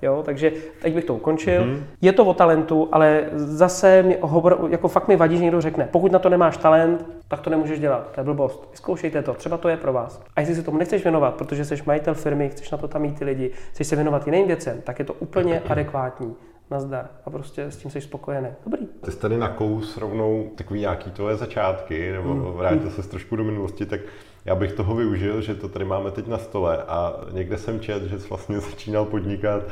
Jo, 0.03 0.23
takže 0.27 0.53
teď 0.83 0.95
bych 0.95 1.05
to 1.05 1.15
ukončil. 1.15 1.65
Mm-hmm. 1.65 1.83
Je 2.01 2.13
to 2.13 2.25
o 2.25 2.35
talentu, 2.35 2.89
ale 2.93 3.25
zase 3.35 4.03
mě 4.03 4.17
hovor, 4.21 4.69
jako 4.71 4.89
fakt 4.89 5.09
mi 5.09 5.17
vadí, 5.17 5.37
že 5.37 5.43
někdo 5.43 5.61
řekne, 5.61 5.89
pokud 5.91 6.13
na 6.13 6.19
to 6.19 6.29
nemáš 6.29 6.57
talent, 6.57 7.07
tak 7.29 7.41
to 7.41 7.51
nemůžeš 7.51 7.81
dělat. 7.81 8.11
To 8.15 8.21
je 8.21 8.25
blbost. 8.25 8.69
Vyzkoušejte 8.71 9.23
to, 9.23 9.35
třeba 9.35 9.57
to 9.57 9.69
je 9.69 9.77
pro 9.77 9.93
vás. 9.93 10.23
A 10.37 10.41
jestli 10.41 10.55
se 10.55 10.63
tomu 10.63 10.79
nechceš 10.79 11.03
věnovat, 11.03 11.35
protože 11.35 11.65
jsi 11.65 11.77
majitel 11.87 12.15
firmy, 12.15 12.49
chceš 12.49 12.71
na 12.71 12.79
to 12.79 12.89
tam 12.89 13.03
mít 13.03 13.19
ty 13.19 13.25
lidi, 13.25 13.51
chceš 13.71 13.87
se 13.87 13.97
věnovat 13.97 14.27
jiným 14.27 14.47
věcem, 14.47 14.81
tak 14.85 14.99
je 14.99 15.05
to 15.05 15.13
úplně 15.13 15.63
adekvátní 15.69 16.35
nazdar 16.71 17.09
a 17.25 17.31
prostě 17.31 17.65
s 17.65 17.77
tím 17.77 17.91
jsi 17.91 18.01
spokojený. 18.01 18.49
Dobrý. 18.65 18.87
Ty 18.87 19.11
jsi 19.11 19.19
tady 19.19 19.37
na 19.39 19.49
kous 19.49 19.97
rovnou 19.97 20.51
takový 20.55 20.81
nějaký 20.81 21.11
tvoje 21.11 21.37
začátky, 21.37 22.13
nebo 22.13 22.53
vrátil 22.53 22.91
se 22.91 23.03
trošku 23.03 23.37
do 23.37 23.45
minulosti, 23.45 23.87
tak 23.87 24.01
já 24.45 24.55
bych 24.55 24.73
toho 24.73 24.95
využil, 24.95 25.41
že 25.41 25.55
to 25.55 25.69
tady 25.69 25.85
máme 25.85 26.11
teď 26.11 26.27
na 26.27 26.39
stole 26.39 26.79
a 26.89 27.15
někde 27.33 27.59
jsem 27.59 27.81
čet, 27.81 28.03
že 28.03 28.19
jsi 28.19 28.29
vlastně 28.29 28.61
začínal 28.61 29.05
podnikat 29.05 29.63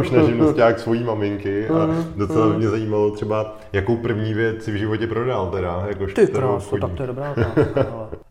už 0.00 0.10
na 0.10 0.22
živnosták 0.22 0.78
svojí 0.78 1.04
maminky 1.04 1.68
a 1.68 1.86
mm, 1.86 2.04
docela 2.16 2.46
mm. 2.46 2.56
mě 2.56 2.68
zajímalo 2.68 3.10
třeba, 3.10 3.56
jakou 3.72 3.96
první 3.96 4.34
věc 4.34 4.64
si 4.64 4.72
v 4.72 4.76
životě 4.76 5.06
prodal 5.06 5.50
teda, 5.50 5.84
jako 5.88 6.06
Ty 6.06 6.26
krásu, 6.26 6.78
tak 6.78 6.92
to 6.92 7.02
je 7.02 7.06
dobrá 7.06 7.34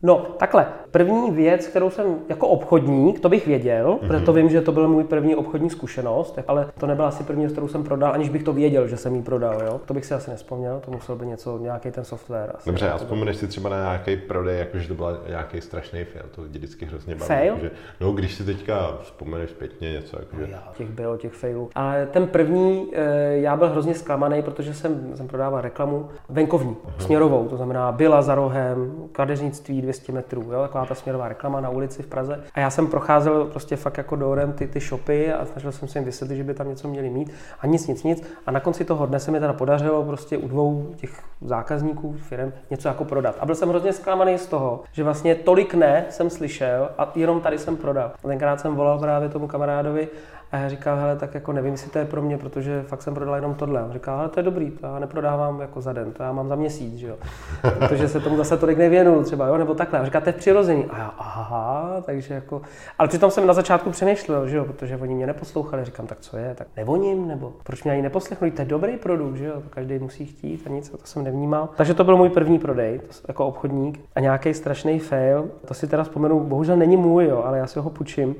No, 0.03 0.25
takhle, 0.37 0.67
první 0.91 1.31
věc, 1.31 1.67
kterou 1.67 1.89
jsem 1.89 2.05
jako 2.29 2.47
obchodník, 2.47 3.19
to 3.19 3.29
bych 3.29 3.47
věděl, 3.47 3.87
mm-hmm. 3.87 4.07
protože 4.07 4.25
to 4.25 4.33
vím, 4.33 4.49
že 4.49 4.61
to 4.61 4.71
byl 4.71 4.87
můj 4.87 5.03
první 5.03 5.35
obchodní 5.35 5.69
zkušenost, 5.69 6.39
ale 6.47 6.67
to 6.79 6.87
nebyla 6.87 7.07
asi 7.07 7.23
první, 7.23 7.47
kterou 7.47 7.67
jsem 7.67 7.83
prodal, 7.83 8.13
aniž 8.13 8.29
bych 8.29 8.43
to 8.43 8.53
věděl, 8.53 8.87
že 8.87 8.97
jsem 8.97 9.15
ji 9.15 9.21
prodal, 9.21 9.61
jo. 9.63 9.81
To 9.85 9.93
bych 9.93 10.05
si 10.05 10.13
asi 10.13 10.29
nespomněl, 10.29 10.81
to 10.85 10.91
musel 10.91 11.15
být 11.15 11.25
něco, 11.25 11.57
nějaký 11.57 11.91
ten 11.91 12.03
software. 12.03 12.51
Asi, 12.55 12.69
Dobře, 12.69 12.89
a 12.89 12.97
vzpomeneš 12.97 13.37
si 13.37 13.47
třeba 13.47 13.69
na 13.69 13.77
nějaký 13.77 14.17
prodej, 14.17 14.59
jakože 14.59 14.87
to 14.87 14.93
byl 14.93 15.19
nějaký 15.29 15.61
strašný 15.61 15.84
fail, 15.89 16.25
to 16.35 16.41
lidi 16.41 16.57
vždycky 16.57 16.85
hrozně 16.85 17.15
baví. 17.15 17.27
Fail? 17.27 17.57
Že, 17.61 17.71
no, 18.01 18.11
když 18.11 18.35
si 18.35 18.43
teďka 18.43 18.97
vzpomeneš 19.01 19.49
zpětně 19.49 19.91
něco, 19.91 20.17
jakože... 20.19 20.47
Já, 20.51 20.71
těch 20.77 20.89
bylo, 20.89 21.17
těch 21.17 21.33
failů. 21.33 21.69
Ale 21.75 22.05
ten 22.05 22.27
první, 22.27 22.87
eh, 22.93 23.37
já 23.37 23.55
byl 23.55 23.69
hrozně 23.69 23.93
zklamaný, 23.93 24.41
protože 24.41 24.73
jsem, 24.73 25.11
jsem 25.15 25.27
prodával 25.27 25.61
reklamu 25.61 26.09
venkovní, 26.29 26.75
uh-huh. 26.75 27.03
směrovou, 27.03 27.47
to 27.47 27.57
znamená 27.57 27.91
byla 27.91 28.21
za 28.21 28.35
rohem, 28.35 28.93
kadeřnictví 29.11 29.81
200 29.81 30.11
metrů, 30.11 30.41
jo, 30.41 30.61
taková 30.61 30.85
ta 30.85 30.95
směrová 30.95 31.27
reklama 31.27 31.61
na 31.61 31.69
ulici 31.69 32.03
v 32.03 32.07
Praze. 32.07 32.43
A 32.53 32.59
já 32.59 32.69
jsem 32.69 32.87
procházel 32.87 33.45
prostě 33.45 33.75
fakt 33.75 33.97
jako 33.97 34.15
dorem 34.15 34.53
ty, 34.53 34.67
ty 34.67 34.79
shopy 34.79 35.33
a 35.33 35.45
snažil 35.45 35.71
jsem 35.71 35.87
se 35.87 35.99
jim 35.99 36.05
vysvětlit, 36.05 36.37
že 36.37 36.43
by 36.43 36.53
tam 36.53 36.69
něco 36.69 36.87
měli 36.87 37.09
mít 37.09 37.31
a 37.59 37.67
nic, 37.67 37.87
nic, 37.87 38.03
nic. 38.03 38.23
A 38.45 38.51
na 38.51 38.59
konci 38.59 38.85
toho 38.85 39.05
dne 39.05 39.19
se 39.19 39.31
mi 39.31 39.39
teda 39.39 39.53
podařilo 39.53 40.03
prostě 40.03 40.37
u 40.37 40.47
dvou 40.47 40.93
těch 40.95 41.23
zákazníků 41.41 42.13
firm 42.13 42.53
něco 42.69 42.87
jako 42.87 43.05
prodat. 43.05 43.35
A 43.39 43.45
byl 43.45 43.55
jsem 43.55 43.69
hrozně 43.69 43.93
zklamaný 43.93 44.37
z 44.37 44.47
toho, 44.47 44.83
že 44.91 45.03
vlastně 45.03 45.35
tolik 45.35 45.73
ne 45.75 46.05
jsem 46.09 46.29
slyšel 46.29 46.89
a 46.97 47.11
jenom 47.15 47.41
tady 47.41 47.57
jsem 47.57 47.77
prodal. 47.77 48.11
A 48.23 48.27
tenkrát 48.27 48.59
jsem 48.59 48.75
volal 48.75 48.99
právě 48.99 49.29
tomu 49.29 49.47
kamarádovi 49.47 50.07
a 50.51 50.57
já 50.57 50.69
říkal, 50.69 50.97
hele, 50.97 51.15
tak 51.15 51.33
jako 51.33 51.53
nevím, 51.53 51.71
jestli 51.71 51.91
to 51.91 51.99
je 51.99 52.05
pro 52.05 52.21
mě, 52.21 52.37
protože 52.37 52.83
fakt 52.87 53.01
jsem 53.01 53.13
prodal 53.13 53.35
jenom 53.35 53.55
tohle. 53.55 53.83
On 53.83 53.93
říkal, 53.93 54.19
ale 54.19 54.29
to 54.29 54.39
je 54.39 54.43
dobrý, 54.43 54.71
to 54.71 54.85
já 54.85 54.99
neprodávám 54.99 55.61
jako 55.61 55.81
za 55.81 55.93
den, 55.93 56.13
to 56.13 56.23
já 56.23 56.31
mám 56.31 56.47
za 56.47 56.55
měsíc, 56.55 56.95
že 56.95 57.07
jo. 57.07 57.15
Protože 57.79 58.07
se 58.07 58.19
tomu 58.19 58.37
zase 58.37 58.57
tolik 58.57 58.77
nevěnu 58.77 59.23
třeba, 59.23 59.47
jo, 59.47 59.57
nebo 59.57 59.73
takhle. 59.73 59.99
A 59.99 60.05
říká, 60.05 60.21
to 60.21 60.29
je 60.29 60.33
přirozený. 60.33 60.85
A 60.85 60.97
já, 60.97 61.13
aha, 61.17 62.01
takže 62.05 62.33
jako, 62.33 62.61
ale 62.99 63.07
přitom 63.07 63.31
jsem 63.31 63.47
na 63.47 63.53
začátku 63.53 63.89
přemýšlel, 63.89 64.47
že 64.47 64.57
jo, 64.57 64.65
protože 64.65 64.97
oni 64.97 65.15
mě 65.15 65.27
neposlouchali. 65.27 65.85
Říkám, 65.85 66.07
tak 66.07 66.19
co 66.19 66.37
je, 66.37 66.55
tak 66.55 66.67
nevoním, 66.77 67.27
nebo 67.27 67.53
proč 67.63 67.83
mě 67.83 67.93
ani 67.93 68.01
neposlechli, 68.01 68.51
to 68.51 68.61
je 68.61 68.65
dobrý 68.65 68.97
produkt, 68.97 69.35
že 69.35 69.45
jo, 69.45 69.61
to 69.61 69.69
každý 69.69 69.99
musí 69.99 70.25
chtít 70.25 70.67
a 70.67 70.69
nic, 70.69 70.89
to 70.89 70.97
jsem 71.03 71.23
nevnímal. 71.23 71.69
Takže 71.75 71.93
to 71.93 72.03
byl 72.03 72.17
můj 72.17 72.29
první 72.29 72.59
prodej, 72.59 73.01
jako 73.27 73.47
obchodník 73.47 73.99
a 74.15 74.19
nějaký 74.19 74.53
strašný 74.53 74.99
fail. 74.99 75.49
To 75.65 75.73
si 75.73 75.87
teda 75.87 76.03
vzpomenu, 76.03 76.39
bohužel 76.39 76.77
není 76.77 76.97
můj, 76.97 77.25
jo, 77.25 77.43
ale 77.45 77.57
já 77.57 77.67
si 77.67 77.79
ho 77.79 77.89
půjčím, 77.89 78.35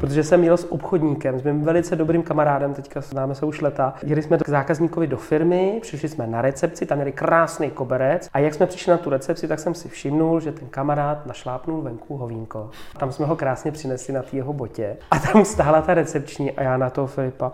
protože 0.00 0.24
jsem 0.24 0.40
měl 0.40 0.56
s 0.56 0.72
obchodníkem, 0.72 1.38
s 1.38 1.42
mým 1.42 1.62
velice 1.62 1.96
dobrým 1.96 2.22
kamarádem, 2.22 2.74
teďka 2.74 3.00
známe 3.00 3.34
se 3.34 3.46
už 3.46 3.60
leta. 3.60 3.94
Jeli 4.02 4.22
jsme 4.22 4.38
k 4.38 4.48
zákazníkovi 4.48 5.06
do 5.06 5.16
firmy, 5.16 5.78
přišli 5.82 6.08
jsme 6.08 6.26
na 6.26 6.42
recepci, 6.42 6.86
tam 6.86 6.98
měli 6.98 7.12
krásný 7.12 7.70
koberec 7.70 8.28
a 8.32 8.38
jak 8.38 8.54
jsme 8.54 8.66
přišli 8.66 8.90
na 8.90 8.98
tu 8.98 9.10
recepci, 9.10 9.48
tak 9.48 9.58
jsem 9.58 9.74
si 9.74 9.88
všimnul, 9.88 10.40
že 10.40 10.52
ten 10.52 10.68
kamarád 10.68 11.26
našlápnul 11.26 11.82
venku 11.82 12.16
hovínko. 12.16 12.70
Tam 12.98 13.12
jsme 13.12 13.26
ho 13.26 13.36
krásně 13.36 13.72
přinesli 13.72 14.14
na 14.14 14.22
té 14.22 14.36
jeho 14.36 14.52
botě 14.52 14.96
a 15.10 15.18
tam 15.18 15.44
stála 15.44 15.82
ta 15.82 15.94
recepční 15.94 16.52
a 16.52 16.62
já 16.62 16.76
na 16.76 16.90
toho 16.90 17.06
Filipa, 17.06 17.52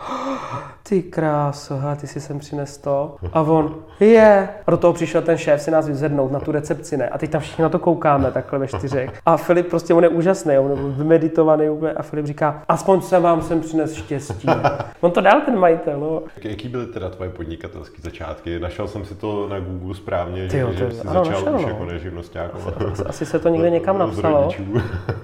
ty 0.88 1.02
kráso, 1.02 1.80
ty 2.00 2.06
si 2.06 2.20
sem 2.20 2.38
přines 2.38 2.78
to. 2.78 3.16
A 3.32 3.40
on, 3.40 3.74
je. 4.00 4.48
A 4.66 4.70
do 4.70 4.76
toho 4.76 4.92
přišel 4.92 5.22
ten 5.22 5.38
šéf 5.38 5.62
si 5.62 5.70
nás 5.70 5.88
vyzvednout 5.88 6.32
na 6.32 6.40
tu 6.40 6.52
recepci, 6.52 6.96
ne? 6.96 7.08
A 7.08 7.18
teď 7.18 7.30
tam 7.30 7.40
všichni 7.40 7.62
na 7.62 7.68
to 7.68 7.78
koukáme 7.78 8.32
takhle 8.32 8.58
ve 8.58 8.66
čtyřech. 8.66 9.15
A 9.26 9.36
Filip 9.36 9.66
prostě, 9.66 9.94
on 9.94 10.02
je 10.02 10.08
úžasný, 10.08 10.58
on 10.58 10.70
je 10.70 10.76
vymeditovaný 10.76 11.70
úplně 11.70 11.92
a 11.92 12.02
Filip 12.02 12.26
říká, 12.26 12.62
aspoň 12.68 13.00
jsem 13.00 13.22
vám 13.22 13.42
sem 13.42 13.60
přines 13.60 13.94
štěstí. 13.94 14.48
On 15.00 15.10
to 15.10 15.20
dal 15.20 15.40
ten 15.40 15.58
majitel, 15.58 16.00
no. 16.00 16.22
Jaký 16.42 16.68
byly 16.68 16.86
teda 16.86 17.10
tvoje 17.10 17.30
podnikatelské 17.30 18.02
začátky? 18.02 18.58
Našel 18.58 18.88
jsem 18.88 19.04
si 19.04 19.14
to 19.14 19.48
na 19.48 19.60
Google 19.60 19.94
správně, 19.94 20.48
že, 20.48 20.58
jo, 20.58 20.72
že 20.72 20.90
jsi 20.90 21.00
ano, 21.00 21.24
začal 21.24 21.42
našel, 21.42 21.56
už 21.56 21.62
no. 21.62 21.68
jako 21.68 21.84
neživnosták. 21.84 22.50
Asi, 22.54 23.02
asi 23.02 23.26
se 23.26 23.38
to 23.38 23.48
někde 23.48 23.70
někam 23.76 23.98
napsalo. 23.98 24.48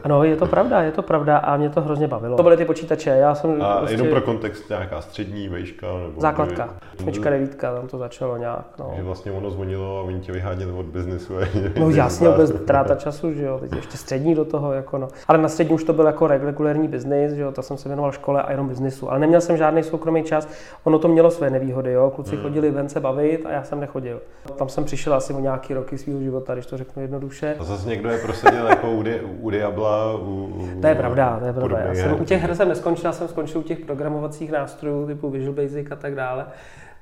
Ano, 0.04 0.24
je 0.24 0.36
to 0.36 0.46
pravda, 0.46 0.82
je 0.82 0.92
to 0.92 1.02
pravda 1.02 1.38
a 1.38 1.56
mě 1.56 1.70
to 1.70 1.80
hrozně 1.80 2.08
bavilo. 2.08 2.36
To 2.36 2.42
byly 2.42 2.56
ty 2.56 2.64
počítače, 2.64 3.10
já 3.10 3.34
jsem 3.34 3.62
A 3.62 3.76
prostě... 3.76 3.94
jenom 3.94 4.08
pro 4.08 4.20
kontext, 4.20 4.68
nějaká 4.68 5.00
střední 5.00 5.48
vejška? 5.48 5.86
Nebo 5.86 6.20
Základka, 6.20 6.68
osmička, 6.98 7.30
devítka, 7.30 7.74
tam 7.74 7.88
to 7.88 7.98
začalo 7.98 8.36
nějak. 8.36 8.66
No. 8.78 8.92
Že 8.96 9.02
vlastně 9.02 9.32
ono 9.32 9.50
zvonilo 9.50 9.98
a 9.98 10.02
oni 10.02 10.20
tě 10.20 10.32
vyháněli 10.32 10.72
od 10.72 10.86
biznesu. 10.86 11.34
No 11.78 11.90
jasně, 11.90 12.28
bez 12.28 12.52
tráta 12.66 12.94
času, 12.94 13.32
že 13.32 13.44
jo, 13.44 13.58
teď 13.58 13.81
ještě 13.82 13.96
střední 13.96 14.34
do 14.34 14.44
toho, 14.44 14.72
jako 14.72 14.98
no. 14.98 15.08
Ale 15.28 15.38
na 15.38 15.48
střední 15.48 15.74
už 15.74 15.84
to 15.84 15.92
byl 15.92 16.06
jako 16.06 16.26
regulární 16.26 16.88
biznis, 16.88 17.32
že 17.32 17.42
jo, 17.42 17.52
to 17.52 17.62
jsem 17.62 17.76
se 17.76 17.88
věnoval 17.88 18.12
škole 18.12 18.42
a 18.42 18.50
jenom 18.50 18.68
biznisu. 18.68 19.10
Ale 19.10 19.20
neměl 19.20 19.40
jsem 19.40 19.56
žádný 19.56 19.82
soukromý 19.82 20.22
čas, 20.22 20.48
ono 20.84 20.98
to 20.98 21.08
mělo 21.08 21.30
své 21.30 21.50
nevýhody, 21.50 21.92
jo. 21.92 22.12
Kluci 22.14 22.34
hmm. 22.34 22.42
chodili 22.42 22.70
ven 22.70 22.88
se 22.88 23.00
bavit 23.00 23.46
a 23.46 23.52
já 23.52 23.64
jsem 23.64 23.80
nechodil. 23.80 24.20
Tam 24.56 24.68
jsem 24.68 24.84
přišel 24.84 25.14
asi 25.14 25.34
o 25.34 25.40
nějaký 25.40 25.74
roky 25.74 25.98
svého 25.98 26.20
života, 26.20 26.54
když 26.54 26.66
to 26.66 26.76
řeknu 26.76 27.02
jednoduše. 27.02 27.56
A 27.58 27.64
zase 27.64 27.88
někdo 27.88 28.10
je 28.10 28.18
prosadil 28.18 28.66
jako 28.66 28.90
u, 28.90 29.02
di, 29.02 29.20
u 29.40 29.50
Diabla. 29.50 30.14
U, 30.16 30.44
u, 30.44 30.80
to 30.80 30.86
je 30.86 30.94
pravda, 30.94 31.36
to 31.40 31.46
je 31.46 31.52
pravda. 31.52 31.78
Já 31.78 31.94
jsem 31.94 32.20
u 32.20 32.24
těch 32.24 32.42
her 32.42 32.54
jsem 32.54 32.68
neskončil, 32.68 33.06
já 33.06 33.12
jsem 33.12 33.28
skončil 33.28 33.60
u 33.60 33.64
těch 33.64 33.80
programovacích 33.80 34.52
nástrojů 34.52 35.06
typu 35.06 35.30
Visual 35.30 35.54
Basic 35.54 35.90
a 35.90 35.96
tak 35.96 36.14
dále 36.14 36.46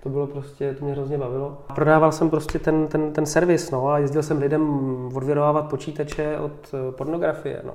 to 0.03 0.09
bylo 0.09 0.27
prostě, 0.27 0.75
to 0.75 0.85
mě 0.85 0.95
hrozně 0.95 1.19
bavilo. 1.19 1.59
Prodával 1.75 2.13
jsem 2.13 2.31
prostě 2.31 2.59
ten, 2.59 2.87
ten, 2.87 3.13
ten 3.13 3.27
servis, 3.27 3.71
no, 3.71 3.89
a 3.89 3.99
jezdil 3.99 4.23
jsem 4.23 4.39
lidem 4.39 4.63
odvěrovávat 5.15 5.69
počítače 5.69 6.39
od 6.39 6.53
eh, 6.75 6.93
pornografie, 6.93 7.61
no. 7.65 7.73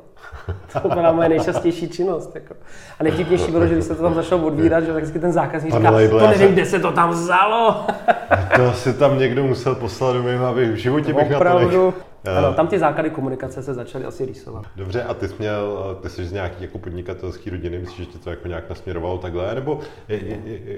To 0.82 0.90
byla 0.90 1.12
moje 1.12 1.30
nejčastější 1.30 1.90
činnost, 1.90 2.36
jako. 2.36 2.54
A 3.00 3.04
nejvtipnější 3.04 3.52
bylo, 3.52 3.68
že 3.68 3.74
když 3.74 3.86
se 3.86 3.96
to 3.96 4.04
tam 4.04 4.14
začalo 4.14 4.48
odvírat, 4.48 4.84
že 4.84 4.94
tak 4.94 5.04
vždycky 5.04 5.20
ten 5.20 5.32
zákazník 5.32 5.74
říká, 5.74 5.92
to 5.92 6.28
nevím, 6.28 6.54
kde 6.54 6.66
se 6.66 6.80
to 6.80 6.92
tam 6.92 7.10
vzalo. 7.10 7.86
to 8.56 8.74
si 8.74 8.94
tam 8.94 9.20
někdo 9.20 9.44
musel 9.44 9.76
poslat 9.76 10.14
do 10.14 10.24
mého, 10.24 10.46
aby 10.46 10.72
v 10.72 10.76
životě 10.76 11.14
bych 11.14 11.36
opravdu, 11.36 11.66
na 11.66 11.72
to 11.72 11.86
nech... 11.86 11.96
Ano, 12.38 12.54
tam 12.54 12.68
ty 12.68 12.80
základy 12.80 13.10
komunikace 13.10 13.64
se 13.64 13.74
začaly 13.74 14.06
asi 14.06 14.26
rýsovat. 14.26 14.66
Dobře, 14.76 15.04
a 15.04 15.14
ty 15.14 15.28
jsi 15.28 15.36
měl, 15.40 15.98
ty 16.02 16.10
jsi 16.10 16.26
z 16.26 16.32
nějaký 16.32 16.64
jako 16.64 16.78
podnikatelský 16.78 17.50
rodiny, 17.50 17.80
myslíš, 17.80 17.98
že 17.98 18.06
tě 18.06 18.18
to 18.18 18.30
jako 18.30 18.48
nějak 18.48 18.70
nasměrovalo 18.70 19.18
takhle, 19.18 19.56
nebo 19.56 19.80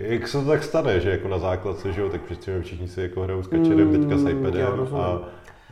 jak 0.01 0.27
se 0.27 0.37
to 0.37 0.45
tak 0.45 0.63
stane, 0.63 0.99
že 0.99 1.11
jako 1.11 1.27
na 1.27 1.39
základce, 1.39 1.93
že 1.93 2.01
jo, 2.01 2.09
tak 2.09 2.21
přeci 2.21 2.61
všichni 2.61 2.87
si 2.87 3.01
jako 3.01 3.21
hrajou 3.21 3.43
s 3.43 3.47
kačerem, 3.47 3.91
teďka 3.91 4.17
s 4.17 4.23
mm, 4.23 4.27
iPadem 4.27 4.87
a 4.95 5.19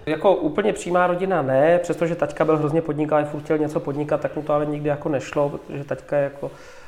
jako 0.05 0.35
úplně 0.35 0.73
přímá 0.73 1.07
rodina 1.07 1.41
ne, 1.41 1.79
přestože 1.79 2.15
taťka 2.15 2.45
byl 2.45 2.57
hrozně 2.57 2.81
podnikal, 2.81 3.25
furt 3.25 3.43
chtěl 3.43 3.57
něco 3.57 3.79
podnikat, 3.79 4.21
tak 4.21 4.35
mu 4.35 4.41
to 4.41 4.53
ale 4.53 4.65
nikdy 4.65 4.89
jako 4.89 5.09
nešlo, 5.09 5.49
protože 5.49 5.83
taťka 5.83 6.17
je 6.17 6.23
jako 6.23 6.51
Eh, 6.51 6.84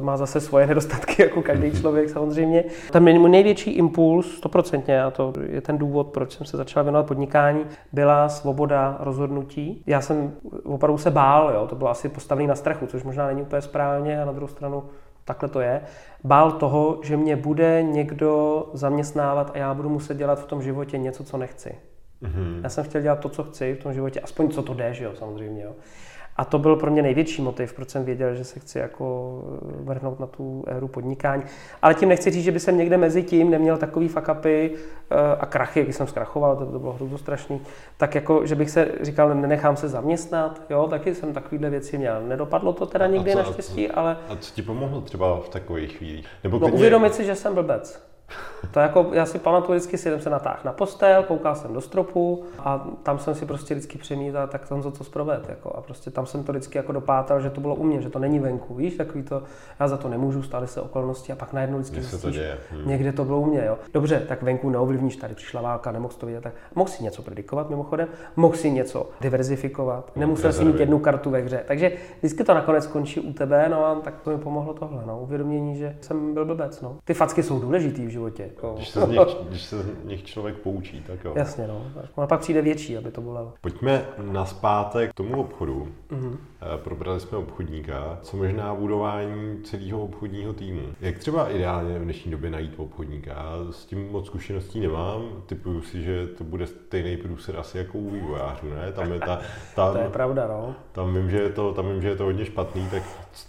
má 0.00 0.16
zase 0.16 0.40
svoje 0.40 0.66
nedostatky, 0.66 1.22
jako 1.22 1.42
každý 1.42 1.70
člověk 1.70 2.10
samozřejmě. 2.10 2.64
Ten 2.90 3.18
můj 3.20 3.30
největší 3.30 3.70
impuls, 3.70 4.36
stoprocentně, 4.36 5.02
a 5.02 5.10
to 5.10 5.32
je 5.48 5.60
ten 5.60 5.78
důvod, 5.78 6.06
proč 6.06 6.32
jsem 6.32 6.46
se 6.46 6.56
začal 6.56 6.84
věnovat 6.84 7.06
podnikání, 7.06 7.64
byla 7.92 8.28
svoboda 8.28 8.96
rozhodnutí. 9.00 9.82
Já 9.86 10.00
jsem 10.00 10.32
opravdu 10.64 10.98
se 10.98 11.10
bál, 11.10 11.50
jo, 11.54 11.66
to 11.66 11.76
bylo 11.76 11.90
asi 11.90 12.08
postavené 12.08 12.48
na 12.48 12.54
strachu, 12.54 12.86
což 12.86 13.02
možná 13.02 13.26
není 13.26 13.42
úplně 13.42 13.62
správně, 13.62 14.22
a 14.22 14.24
na 14.24 14.32
druhou 14.32 14.48
stranu 14.48 14.84
takhle 15.24 15.48
to 15.48 15.60
je. 15.60 15.80
Bál 16.24 16.52
toho, 16.52 16.98
že 17.02 17.16
mě 17.16 17.36
bude 17.36 17.82
někdo 17.82 18.66
zaměstnávat 18.72 19.50
a 19.54 19.58
já 19.58 19.74
budu 19.74 19.88
muset 19.88 20.16
dělat 20.16 20.40
v 20.40 20.46
tom 20.46 20.62
životě 20.62 20.98
něco, 20.98 21.24
co 21.24 21.36
nechci. 21.36 21.74
Mm-hmm. 22.22 22.60
Já 22.62 22.68
jsem 22.68 22.84
chtěl 22.84 23.00
dělat 23.00 23.20
to, 23.20 23.28
co 23.28 23.44
chci 23.44 23.74
v 23.74 23.82
tom 23.82 23.92
životě, 23.92 24.20
aspoň 24.20 24.50
co 24.50 24.62
to 24.62 24.74
jde, 24.74 24.94
že 24.94 25.04
jo, 25.04 25.12
samozřejmě. 25.18 25.62
Jo. 25.62 25.72
A 26.36 26.44
to 26.44 26.58
byl 26.58 26.76
pro 26.76 26.90
mě 26.90 27.02
největší 27.02 27.42
motiv, 27.42 27.72
proč 27.72 27.90
jsem 27.90 28.04
věděl, 28.04 28.34
že 28.34 28.44
se 28.44 28.60
chci 28.60 28.78
jako 28.78 29.38
eh, 29.44 29.82
vrhnout 29.84 30.20
na 30.20 30.26
tu 30.26 30.64
éru 30.66 30.88
podnikání. 30.88 31.42
Ale 31.82 31.94
tím 31.94 32.08
nechci 32.08 32.30
říct, 32.30 32.44
že 32.44 32.52
by 32.52 32.60
jsem 32.60 32.78
někde 32.78 32.96
mezi 32.96 33.22
tím 33.22 33.50
neměl 33.50 33.76
takový 33.76 34.08
fakapy 34.08 34.70
eh, 35.10 35.16
a 35.40 35.46
krachy, 35.46 35.80
jak 35.80 35.94
jsem 35.94 36.06
zkrachoval, 36.06 36.56
to, 36.56 36.66
to 36.66 36.78
bylo 36.78 36.92
hrozně 36.92 37.18
strašný, 37.18 37.60
tak 37.96 38.14
jako, 38.14 38.46
že 38.46 38.54
bych 38.54 38.70
se 38.70 38.88
říkal, 39.00 39.34
nenechám 39.34 39.76
se 39.76 39.88
zaměstnat, 39.88 40.62
jo, 40.70 40.86
taky 40.90 41.14
jsem 41.14 41.32
takovýhle 41.32 41.70
věci 41.70 41.98
měl. 41.98 42.22
Nedopadlo 42.22 42.72
to 42.72 42.86
teda 42.86 43.06
nikdy 43.06 43.34
naštěstí, 43.34 43.90
ale... 43.90 44.16
A 44.28 44.36
co 44.36 44.54
ti 44.54 44.62
pomohlo 44.62 45.00
třeba 45.00 45.40
v 45.40 45.48
takových 45.48 45.96
chvílích? 45.96 46.26
Nebo 46.44 46.58
no, 46.58 46.68
uvědomit 46.68 47.14
si, 47.14 47.24
že 47.24 47.34
jsem 47.34 47.54
blbec. 47.54 48.11
To 48.70 48.80
jako, 48.80 49.10
já 49.12 49.26
si 49.26 49.38
pamatuju 49.38 49.78
vždycky, 49.78 49.98
si 49.98 50.02
jsem 50.02 50.20
se 50.20 50.30
natáhl 50.30 50.58
na 50.64 50.72
postel, 50.72 51.22
koukal 51.22 51.54
jsem 51.54 51.74
do 51.74 51.80
stropu 51.80 52.44
a 52.58 52.88
tam 53.02 53.18
jsem 53.18 53.34
si 53.34 53.46
prostě 53.46 53.74
vždycky 53.74 53.98
přemítal, 53.98 54.46
tak 54.46 54.68
to 54.68 54.90
co 54.90 55.04
zproved. 55.04 55.48
Jako, 55.48 55.70
a 55.70 55.80
prostě 55.80 56.10
tam 56.10 56.26
jsem 56.26 56.44
to 56.44 56.52
vždycky 56.52 56.78
jako 56.78 56.92
dopátal, 56.92 57.40
že 57.40 57.50
to 57.50 57.60
bylo 57.60 57.74
u 57.74 57.84
mě, 57.84 58.02
že 58.02 58.10
to 58.10 58.18
není 58.18 58.38
venku, 58.38 58.74
víš, 58.74 58.94
takový 58.94 59.22
to, 59.22 59.42
já 59.80 59.88
za 59.88 59.96
to 59.96 60.08
nemůžu, 60.08 60.42
stály 60.42 60.66
se 60.66 60.80
okolnosti 60.80 61.32
a 61.32 61.36
pak 61.36 61.52
najednou 61.52 61.78
vždycky 61.78 62.02
se 62.02 62.18
to 62.18 62.30
děje. 62.30 62.58
Hmm. 62.70 62.88
někde 62.88 63.12
to 63.12 63.24
bylo 63.24 63.40
u 63.40 63.46
mě, 63.46 63.64
jo. 63.66 63.78
Dobře, 63.94 64.22
tak 64.28 64.42
venku 64.42 64.70
neovlivníš, 64.70 65.16
tady 65.16 65.34
přišla 65.34 65.62
válka, 65.62 65.92
nemohl 65.92 66.14
to 66.18 66.26
vidět, 66.26 66.40
tak 66.40 66.52
mohl 66.74 66.90
si 66.90 67.04
něco 67.04 67.22
predikovat 67.22 67.70
mimochodem, 67.70 68.08
mohl 68.36 68.56
si 68.56 68.70
něco 68.70 69.10
diverzifikovat, 69.20 70.16
nemusel 70.16 70.52
si 70.52 70.64
mít 70.64 70.80
jednu 70.80 70.98
kartu 70.98 71.30
ve 71.30 71.40
hře. 71.40 71.64
Takže 71.66 71.92
vždycky 72.18 72.44
to 72.44 72.54
nakonec 72.54 72.86
končí 72.86 73.20
u 73.20 73.32
tebe, 73.32 73.68
no 73.68 73.86
a 73.86 73.94
tak 73.94 74.14
to 74.20 74.30
mi 74.30 74.38
pomohlo 74.38 74.74
tohle, 74.74 75.02
no, 75.06 75.20
uvědomění, 75.20 75.76
že 75.76 75.96
jsem 76.00 76.34
byl 76.34 76.44
blbec, 76.44 76.80
no. 76.80 76.96
Ty 77.04 77.14
facky 77.14 77.42
jsou 77.42 77.58
důležitý 77.58 78.06
v 78.06 78.08
životě. 78.08 78.21
Jako. 78.38 78.74
Když, 78.76 78.88
se 78.88 79.00
z 79.00 79.08
nich, 79.08 79.20
když 79.48 79.62
se 79.62 79.82
z 79.82 80.04
nich 80.04 80.24
člověk 80.24 80.56
poučí, 80.56 81.02
tak 81.06 81.24
jo. 81.24 81.32
Jasně, 81.36 81.66
no. 81.66 81.86
A 82.16 82.26
pak 82.26 82.40
přijde 82.40 82.62
větší, 82.62 82.96
aby 82.96 83.10
to 83.10 83.20
bylo. 83.20 83.52
Pojďme 83.60 84.06
na 84.18 84.44
zpátek 84.44 85.10
k 85.10 85.14
tomu 85.14 85.40
obchodu. 85.40 85.88
Mm-hmm. 86.10 86.36
Probrali 86.76 87.20
jsme 87.20 87.38
obchodníka, 87.38 88.18
co 88.22 88.36
možná 88.36 88.74
budování 88.74 89.62
celého 89.62 90.04
obchodního 90.04 90.52
týmu. 90.52 90.82
Jak 91.00 91.18
třeba 91.18 91.48
ideálně 91.48 91.98
v 91.98 92.02
dnešní 92.02 92.30
době 92.30 92.50
najít 92.50 92.74
obchodníka? 92.76 93.30
Já 93.30 93.72
s 93.72 93.86
tím 93.86 94.08
moc 94.10 94.26
zkušeností 94.26 94.80
nemám. 94.80 95.22
Typuju 95.46 95.82
si, 95.82 96.02
že 96.02 96.26
to 96.26 96.44
bude 96.44 96.66
stejný 96.66 97.16
průsed 97.16 97.56
asi 97.56 97.78
jako 97.78 97.98
u 97.98 98.10
vývojářů, 98.10 98.70
ne? 98.70 98.92
Tam 98.92 99.12
je 99.12 99.20
ta, 99.20 99.40
tam, 99.74 99.92
to 99.92 99.98
je 99.98 100.08
pravda, 100.08 100.46
no. 100.48 100.74
Tam 100.92 101.14
vím, 101.14 101.30
že 101.30 101.38
je 101.38 101.48
to, 101.48 101.74
tam 101.74 101.88
vím, 101.88 102.02
že 102.02 102.08
je 102.08 102.16
to 102.16 102.24
hodně 102.24 102.44
špatný, 102.44 102.88
tak 102.90 103.02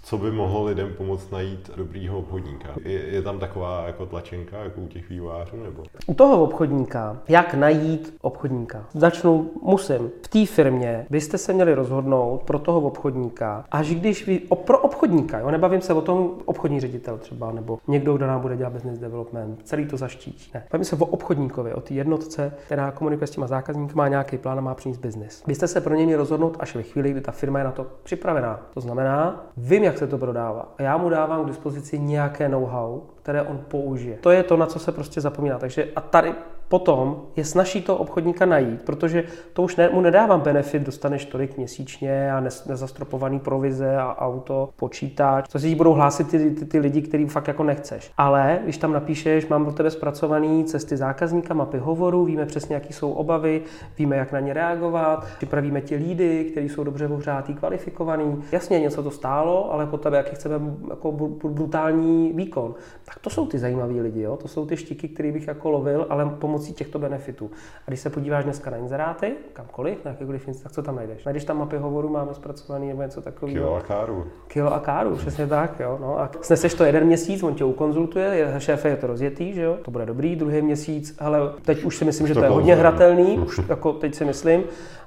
co 0.03 0.17
by 0.17 0.31
mohlo 0.31 0.63
lidem 0.63 0.93
pomoct 0.97 1.31
najít 1.31 1.71
dobrýho 1.77 2.17
obchodníka? 2.17 2.69
Je, 2.83 3.07
je 3.07 3.21
tam 3.21 3.39
taková 3.39 3.83
jako 3.87 4.05
tlačenka, 4.05 4.63
jako 4.63 4.81
u 4.81 4.87
těch 4.87 5.09
vývojářů? 5.09 5.63
Nebo? 5.63 5.83
U 6.07 6.13
toho 6.13 6.43
obchodníka, 6.43 7.17
jak 7.27 7.53
najít 7.53 8.17
obchodníka? 8.21 8.85
Začnu, 8.93 9.51
musím. 9.61 10.11
V 10.23 10.27
té 10.27 10.45
firmě 10.45 11.05
byste 11.09 11.37
se 11.37 11.53
měli 11.53 11.73
rozhodnout 11.73 12.43
pro 12.43 12.59
toho 12.59 12.81
obchodníka, 12.81 13.65
až 13.71 13.95
když 13.95 14.27
vy, 14.27 14.41
o, 14.49 14.55
pro 14.55 14.79
obchodníka, 14.79 15.39
jo, 15.39 15.51
nebavím 15.51 15.81
se 15.81 15.93
o 15.93 16.01
tom 16.01 16.31
obchodní 16.45 16.79
ředitel 16.79 17.17
třeba, 17.17 17.51
nebo 17.51 17.79
někdo, 17.87 18.13
kdo 18.13 18.27
nám 18.27 18.41
bude 18.41 18.57
dělat 18.57 18.73
business 18.73 18.99
development, 18.99 19.59
celý 19.63 19.85
to 19.85 19.97
zaštítí. 19.97 20.51
Ne, 20.53 20.63
bavím 20.71 20.85
se 20.85 20.95
o 20.95 21.05
obchodníkovi, 21.05 21.73
o 21.73 21.81
té 21.81 21.93
jednotce, 21.93 22.53
která 22.65 22.91
komunikuje 22.91 23.27
s 23.27 23.31
těma 23.31 23.47
zákazníky, 23.47 23.95
má 23.95 24.07
nějaký 24.07 24.37
plán 24.37 24.57
a 24.57 24.61
má 24.61 24.75
přinést 24.75 24.97
business. 24.97 25.43
Byste 25.47 25.67
se 25.67 25.81
pro 25.81 25.95
něj 25.95 26.15
rozhodnout 26.15 26.57
až 26.59 26.75
ve 26.75 26.83
chvíli, 26.83 27.11
kdy 27.11 27.21
ta 27.21 27.31
firma 27.31 27.59
je 27.59 27.65
na 27.65 27.71
to 27.71 27.87
připravená. 28.03 28.59
To 28.73 28.81
znamená, 28.81 29.45
vím, 29.73 29.83
jak 29.83 29.97
se 29.97 30.07
to 30.07 30.17
prodává. 30.17 30.73
A 30.77 30.81
já 30.83 30.97
mu 30.97 31.09
dávám 31.09 31.43
k 31.43 31.47
dispozici 31.47 31.99
nějaké 31.99 32.49
know-how, 32.49 33.01
které 33.23 33.41
on 33.41 33.59
použije. 33.67 34.17
To 34.21 34.31
je 34.31 34.43
to, 34.43 34.57
na 34.57 34.65
co 34.65 34.79
se 34.79 34.91
prostě 34.91 35.21
zapomíná. 35.21 35.59
Takže 35.59 35.87
a 35.95 36.01
tady 36.01 36.33
potom 36.67 37.21
je 37.35 37.45
snaží 37.45 37.81
toho 37.81 37.97
obchodníka 37.97 38.45
najít, 38.45 38.81
protože 38.81 39.23
to 39.53 39.61
už 39.61 39.75
ne, 39.75 39.89
mu 39.89 40.01
nedávám 40.01 40.41
benefit, 40.41 40.81
dostaneš 40.81 41.25
tolik 41.25 41.57
měsíčně 41.57 42.31
a 42.31 42.39
nezastropovaný 42.39 43.39
provize 43.39 43.97
a 43.97 44.15
auto, 44.19 44.69
počítač. 44.75 45.47
To 45.51 45.59
si 45.59 45.75
budou 45.75 45.93
hlásit 45.93 46.29
ty, 46.29 46.51
ty, 46.51 46.65
ty 46.65 46.79
lidi, 46.79 47.01
který 47.01 47.25
fakt 47.25 47.47
jako 47.47 47.63
nechceš. 47.63 48.11
Ale 48.17 48.59
když 48.63 48.77
tam 48.77 48.93
napíšeš, 48.93 49.47
mám 49.47 49.63
pro 49.63 49.73
tebe 49.73 49.91
zpracovaný 49.91 50.65
cesty 50.65 50.97
zákazníka, 50.97 51.53
mapy 51.53 51.77
hovoru, 51.77 52.25
víme 52.25 52.45
přesně, 52.45 52.75
jaký 52.75 52.93
jsou 52.93 53.11
obavy, 53.11 53.61
víme, 53.97 54.17
jak 54.17 54.31
na 54.31 54.39
ně 54.39 54.53
reagovat, 54.53 55.27
připravíme 55.37 55.81
ti 55.81 55.95
lídy, 55.95 56.43
kteří 56.51 56.69
jsou 56.69 56.83
dobře 56.83 57.07
ohřátý, 57.07 57.53
kvalifikovaný. 57.53 58.43
Jasně, 58.51 58.79
něco 58.79 59.03
to 59.03 59.11
stálo, 59.11 59.73
ale 59.73 59.85
po 59.85 59.97
tebe, 59.97 60.17
jaký 60.17 60.35
chceme 60.35 60.55
jako 60.89 61.11
brutální 61.43 62.31
výkon. 62.33 62.75
Tak 63.13 63.23
to 63.23 63.29
jsou 63.29 63.47
ty 63.47 63.59
zajímaví 63.59 64.01
lidi, 64.01 64.21
jo? 64.21 64.37
to 64.37 64.47
jsou 64.47 64.65
ty 64.65 64.77
štiky, 64.77 65.07
které 65.07 65.31
bych 65.31 65.47
jako 65.47 65.69
lovil, 65.69 66.05
ale 66.09 66.25
pomocí 66.25 66.73
těchto 66.73 66.99
benefitů. 66.99 67.51
A 67.87 67.91
když 67.91 67.99
se 67.99 68.09
podíváš 68.09 68.43
dneska 68.43 68.69
na 68.69 68.77
inzeráty, 68.77 69.33
kamkoliv, 69.53 70.05
na 70.05 70.11
jakékoliv 70.11 70.49
tak 70.63 70.71
co 70.71 70.83
tam 70.83 70.95
najdeš? 70.95 71.25
Najdeš 71.25 71.45
tam 71.45 71.57
mapy 71.57 71.77
hovoru, 71.77 72.09
máme 72.09 72.33
zpracovaný 72.33 72.87
nebo 72.87 73.01
něco 73.01 73.21
takového. 73.21 73.59
Kilo 73.59 73.75
a 73.75 73.81
káru. 73.81 74.27
Kilo 74.47 74.73
a 74.73 74.79
káru, 74.79 75.15
přesně 75.15 75.47
tak, 75.47 75.79
jo. 75.79 75.97
No. 76.01 76.19
A 76.19 76.31
sneseš 76.41 76.73
to 76.73 76.83
jeden 76.83 77.05
měsíc, 77.05 77.43
on 77.43 77.55
tě 77.55 77.63
ukonzultuje, 77.63 78.53
šéfe 78.57 78.89
je 78.89 78.95
to 78.95 79.07
rozjetý, 79.07 79.53
že 79.53 79.61
jo, 79.61 79.77
to 79.81 79.91
bude 79.91 80.05
dobrý, 80.05 80.35
druhý 80.35 80.61
měsíc, 80.61 81.15
ale 81.19 81.39
teď 81.61 81.83
už 81.83 81.97
si 81.97 82.05
myslím, 82.05 82.27
že 82.27 82.33
to, 82.33 82.39
to 82.39 82.45
je 82.45 82.49
hodně 82.49 82.75
hratelný, 82.75 83.39
už 83.39 83.61
jako 83.69 83.93
teď 83.93 84.15
si 84.15 84.25
myslím, 84.25 84.63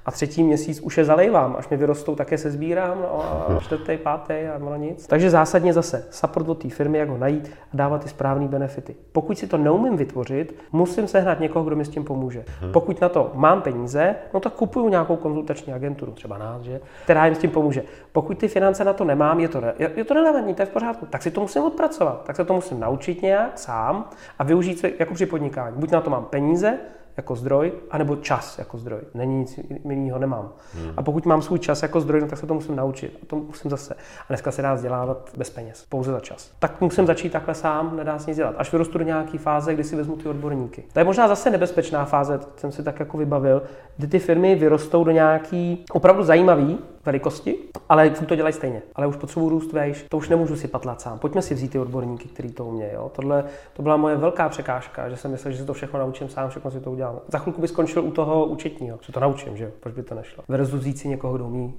a 0.06 0.10
třetí 0.10 0.42
měsíc 0.42 0.80
už 0.80 0.98
je 0.98 1.04
zalejvám, 1.04 1.56
až 1.58 1.68
mi 1.68 1.76
vyrostou, 1.76 2.14
také 2.14 2.38
se 2.38 2.50
sbírám, 2.50 2.98
no 3.02 3.24
a 3.24 3.60
čtvrtý, 3.60 3.96
pátý 3.96 4.34
a 4.34 4.56
ono 4.56 4.76
nic. 4.76 5.06
Takže 5.06 5.30
zásadně 5.30 5.72
zase 5.72 6.06
support 6.10 6.48
od 6.48 6.62
té 6.62 6.68
firmy, 6.68 6.98
jak 6.98 7.08
ho 7.08 7.18
najít 7.18 7.50
a 7.72 7.76
dávat 7.76 8.02
ty 8.02 8.08
správné 8.08 8.48
benefity. 8.48 8.96
Pokud 9.12 9.38
si 9.38 9.46
to 9.46 9.56
neumím 9.56 9.96
vytvořit, 9.96 10.54
musím 10.72 11.08
sehnat 11.08 11.40
někoho, 11.40 11.64
kdo 11.64 11.76
mi 11.76 11.84
s 11.84 11.88
tím 11.88 12.04
pomůže. 12.04 12.44
Hmm. 12.60 12.72
Pokud 12.72 13.00
na 13.00 13.08
to 13.08 13.30
mám 13.34 13.62
peníze, 13.62 14.14
no 14.34 14.40
tak 14.40 14.52
kupuju 14.52 14.88
nějakou 14.88 15.16
konzultační 15.16 15.72
agenturu, 15.72 16.12
třeba 16.12 16.38
nás, 16.38 16.62
že, 16.62 16.80
která 17.04 17.26
jim 17.26 17.34
s 17.34 17.38
tím 17.38 17.50
pomůže. 17.50 17.82
Pokud 18.12 18.38
ty 18.38 18.48
finance 18.48 18.84
na 18.84 18.92
to 18.92 19.04
nemám, 19.04 19.40
je 19.40 19.48
to, 19.48 19.62
je 19.96 20.04
to 20.04 20.14
relevantní, 20.14 20.54
to 20.54 20.62
je 20.62 20.66
v 20.66 20.70
pořádku, 20.70 21.06
tak 21.06 21.22
si 21.22 21.30
to 21.30 21.40
musím 21.40 21.62
odpracovat, 21.62 22.24
tak 22.24 22.36
se 22.36 22.44
to 22.44 22.54
musím 22.54 22.80
naučit 22.80 23.22
nějak 23.22 23.58
sám 23.58 24.10
a 24.38 24.44
využít 24.44 24.78
se 24.78 24.90
jako 24.98 25.14
při 25.14 25.26
podnikání. 25.26 25.76
Buď 25.78 25.90
na 25.90 26.00
to 26.00 26.10
mám 26.10 26.24
peníze, 26.24 26.78
jako 27.16 27.36
zdroj, 27.36 27.72
anebo 27.90 28.16
čas 28.16 28.58
jako 28.58 28.78
zdroj. 28.78 29.00
Není 29.14 29.38
nic 29.38 29.60
jiného, 29.84 30.18
nemám. 30.18 30.52
Hmm. 30.74 30.92
A 30.96 31.02
pokud 31.02 31.26
mám 31.26 31.42
svůj 31.42 31.58
čas 31.58 31.82
jako 31.82 32.00
zdroj, 32.00 32.20
no, 32.20 32.26
tak 32.26 32.38
se 32.38 32.46
to 32.46 32.54
musím 32.54 32.76
naučit. 32.76 33.18
A 33.22 33.26
to 33.26 33.36
musím 33.36 33.70
zase. 33.70 33.94
A 33.94 34.24
dneska 34.28 34.50
se 34.50 34.62
dá 34.62 34.74
vzdělávat 34.74 35.30
bez 35.36 35.50
peněz, 35.50 35.86
pouze 35.88 36.12
za 36.12 36.20
čas. 36.20 36.50
Tak 36.58 36.80
musím 36.80 37.06
začít 37.06 37.32
takhle 37.32 37.54
sám, 37.54 37.96
nedá 37.96 38.18
se 38.18 38.30
nic 38.30 38.36
dělat. 38.36 38.54
Až 38.58 38.72
vyrostu 38.72 38.98
do 38.98 39.04
nějaké 39.04 39.38
fáze, 39.38 39.74
kdy 39.74 39.84
si 39.84 39.96
vezmu 39.96 40.16
ty 40.16 40.28
odborníky. 40.28 40.84
To 40.92 40.98
je 40.98 41.04
možná 41.04 41.28
zase 41.28 41.50
nebezpečná 41.50 42.04
fáze, 42.04 42.40
jsem 42.56 42.72
si 42.72 42.82
tak 42.82 43.00
jako 43.00 43.18
vybavil, 43.18 43.62
kdy 43.96 44.06
ty 44.06 44.18
firmy 44.18 44.54
vyrostou 44.54 45.04
do 45.04 45.10
nějaký 45.10 45.84
opravdu 45.92 46.22
zajímavý 46.22 46.78
velikosti, 47.06 47.58
ale 47.88 48.10
furt 48.10 48.26
to 48.26 48.36
dělají 48.36 48.52
stejně. 48.52 48.82
Ale 48.94 49.06
už 49.06 49.16
potřebuji 49.16 49.48
růst 49.48 49.72
vejš, 49.72 50.06
to 50.08 50.16
už 50.16 50.28
nemůžu 50.28 50.56
si 50.56 50.68
patlat 50.68 51.00
sám. 51.00 51.18
Pojďme 51.18 51.42
si 51.42 51.54
vzít 51.54 51.72
ty 51.72 51.78
odborníky, 51.78 52.28
kteří 52.28 52.52
to 52.52 52.64
umějí. 52.64 52.92
Jo? 52.94 53.10
Tohle 53.14 53.44
to 53.72 53.82
byla 53.82 53.96
moje 53.96 54.16
velká 54.16 54.48
překážka, 54.48 55.08
že 55.08 55.16
jsem 55.16 55.30
myslel, 55.30 55.52
že 55.52 55.58
si 55.58 55.66
to 55.66 55.72
všechno 55.72 56.00
naučím 56.00 56.28
sám, 56.28 56.50
všechno 56.50 56.70
si 56.70 56.80
to 56.80 56.90
udělám. 56.90 57.20
Za 57.28 57.38
chvilku 57.38 57.60
by 57.60 57.68
skončil 57.68 58.04
u 58.04 58.10
toho 58.10 58.44
účetního, 58.44 58.98
že 59.02 59.12
to 59.12 59.20
naučím, 59.20 59.56
že 59.56 59.72
proč 59.80 59.94
by 59.94 60.02
to 60.02 60.14
nešlo. 60.14 60.44
Versus 60.48 60.80
vzít 60.80 60.98
si 60.98 61.08
někoho, 61.08 61.34
kdo 61.34 61.46
umí 61.46 61.74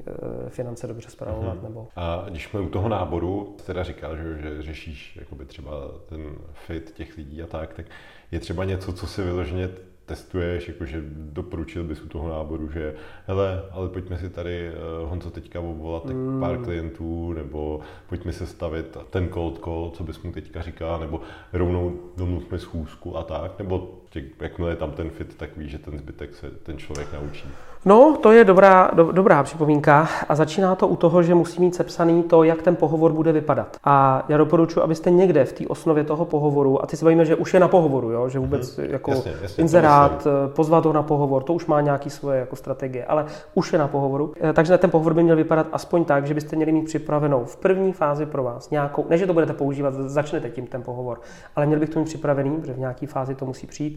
e, 0.46 0.50
finance 0.50 0.88
dobře 0.88 1.10
zpravovat. 1.10 1.58
Mm-hmm. 1.58 1.63
Nebo... 1.63 1.88
A 1.96 2.26
když 2.30 2.48
jsme 2.48 2.60
u 2.60 2.70
toho 2.70 2.90
náboru, 2.90 3.56
teda 3.66 3.84
říkal, 3.84 4.18
že, 4.18 4.38
že 4.42 4.62
řešíš 4.62 5.18
jakoby 5.20 5.46
třeba 5.46 5.72
ten 6.10 6.22
fit 6.54 6.92
těch 6.92 7.18
lidí 7.18 7.42
a 7.42 7.48
tak, 7.48 7.74
tak 7.74 7.86
je 8.32 8.40
třeba 8.40 8.63
něco, 8.63 8.94
co 8.94 9.08
si 9.08 9.22
vyloženě 9.22 9.70
testuješ, 10.08 10.67
jakože 10.67 11.04
doporučil 11.12 11.84
bys 11.84 12.02
u 12.02 12.08
toho 12.08 12.30
náboru, 12.30 12.72
že 12.72 12.96
hele, 13.28 13.63
ale 13.72 13.89
pojďme 13.89 14.17
si 14.17 14.30
tady 14.30 14.70
uh, 14.70 15.10
Honzo 15.10 15.30
teďka 15.30 15.60
obvolat 15.60 16.06
mm. 16.06 16.39
pár 16.39 16.58
klientů, 16.63 17.34
nebo 17.34 17.80
pojďme 18.10 18.34
se 18.34 18.46
stavit 18.46 18.98
ten 19.10 19.30
cold 19.30 19.60
call, 19.63 19.91
co 19.93 20.04
bys 20.04 20.22
mu 20.22 20.32
teďka 20.32 20.62
říkal, 20.62 21.00
nebo 21.00 21.22
rovnou 21.54 22.00
domluvme 22.17 22.60
schůzku 22.60 23.17
a 23.17 23.24
tak, 23.24 23.60
nebo 23.60 24.02
Jakmile 24.41 24.72
je 24.72 24.76
tam 24.76 24.91
ten 24.91 25.10
fit, 25.10 25.38
tak 25.38 25.58
ví, 25.58 25.70
že 25.70 25.78
ten 25.78 25.98
zbytek 25.98 26.36
se 26.36 26.50
ten 26.50 26.78
člověk 26.78 27.08
naučí. 27.13 27.48
No, 27.86 28.17
to 28.22 28.32
je 28.32 28.43
dobrá, 28.43 28.91
do, 28.93 29.12
dobrá 29.12 29.43
připomínka 29.43 30.10
a 30.30 30.36
začíná 30.36 30.76
to 30.76 30.88
u 30.88 30.96
toho, 30.96 31.24
že 31.24 31.36
musí 31.36 31.62
mít 31.62 31.76
sepsaný 31.76 32.24
to, 32.24 32.43
jak 32.43 32.62
ten 32.62 32.76
pohovor 32.76 33.12
bude 33.12 33.32
vypadat. 33.32 33.78
A 33.84 34.26
já 34.30 34.38
doporučuji, 34.38 34.82
abyste 34.82 35.12
někde 35.12 35.46
v 35.46 35.54
té 35.54 35.67
osnově 35.67 36.04
toho 36.04 36.26
pohovoru, 36.26 36.84
a 36.84 36.88
ty 36.88 36.98
si 36.98 37.06
bavíme, 37.06 37.26
že 37.26 37.36
už 37.36 37.54
je 37.54 37.60
na 37.60 37.67
pohovoru, 37.67 38.12
jo? 38.12 38.30
že 38.30 38.39
vůbec 38.39 38.78
hmm. 38.78 38.88
jako 38.89 39.12
jasně, 39.12 39.34
jasně, 39.41 39.62
inzerát, 39.62 40.28
eh, 40.28 40.54
pozvat 40.54 40.86
ho 40.86 40.93
na 40.93 41.04
pohovor, 41.04 41.43
to 41.43 41.54
už 41.54 41.65
má 41.65 41.82
nějaký 41.82 42.10
svoje 42.10 42.39
jako 42.39 42.56
strategie, 42.56 43.06
ale 43.06 43.26
už 43.54 43.74
je 43.74 43.80
na 43.80 43.88
pohovoru. 43.88 44.34
Eh, 44.41 44.54
takže 44.54 44.78
ten 44.78 44.89
pohovor 44.89 45.13
by 45.13 45.24
měl 45.24 45.36
vypadat 45.36 45.67
aspoň 45.72 46.06
tak, 46.06 46.28
že 46.28 46.34
byste 46.34 46.56
měli 46.56 46.72
mít 46.72 46.86
připravenou 46.86 47.46
v 47.46 47.58
první 47.58 47.93
fázi 47.93 48.26
pro 48.26 48.43
vás 48.43 48.70
nějakou, 48.70 49.06
ne, 49.10 49.17
že 49.17 49.28
to 49.28 49.34
budete 49.34 49.54
používat, 49.54 49.93
začnete 49.93 50.50
tím 50.50 50.67
ten 50.67 50.84
pohovor, 50.84 51.22
ale 51.56 51.65
měl 51.65 51.80
bych 51.80 51.89
to 51.89 52.00
mít 52.00 52.06
připravený, 52.06 52.58
protože 52.62 52.74
v 52.74 52.80
nějaké 52.80 53.08
fázi 53.08 53.36
to 53.36 53.46
musí 53.46 53.67
přijít, 53.67 53.97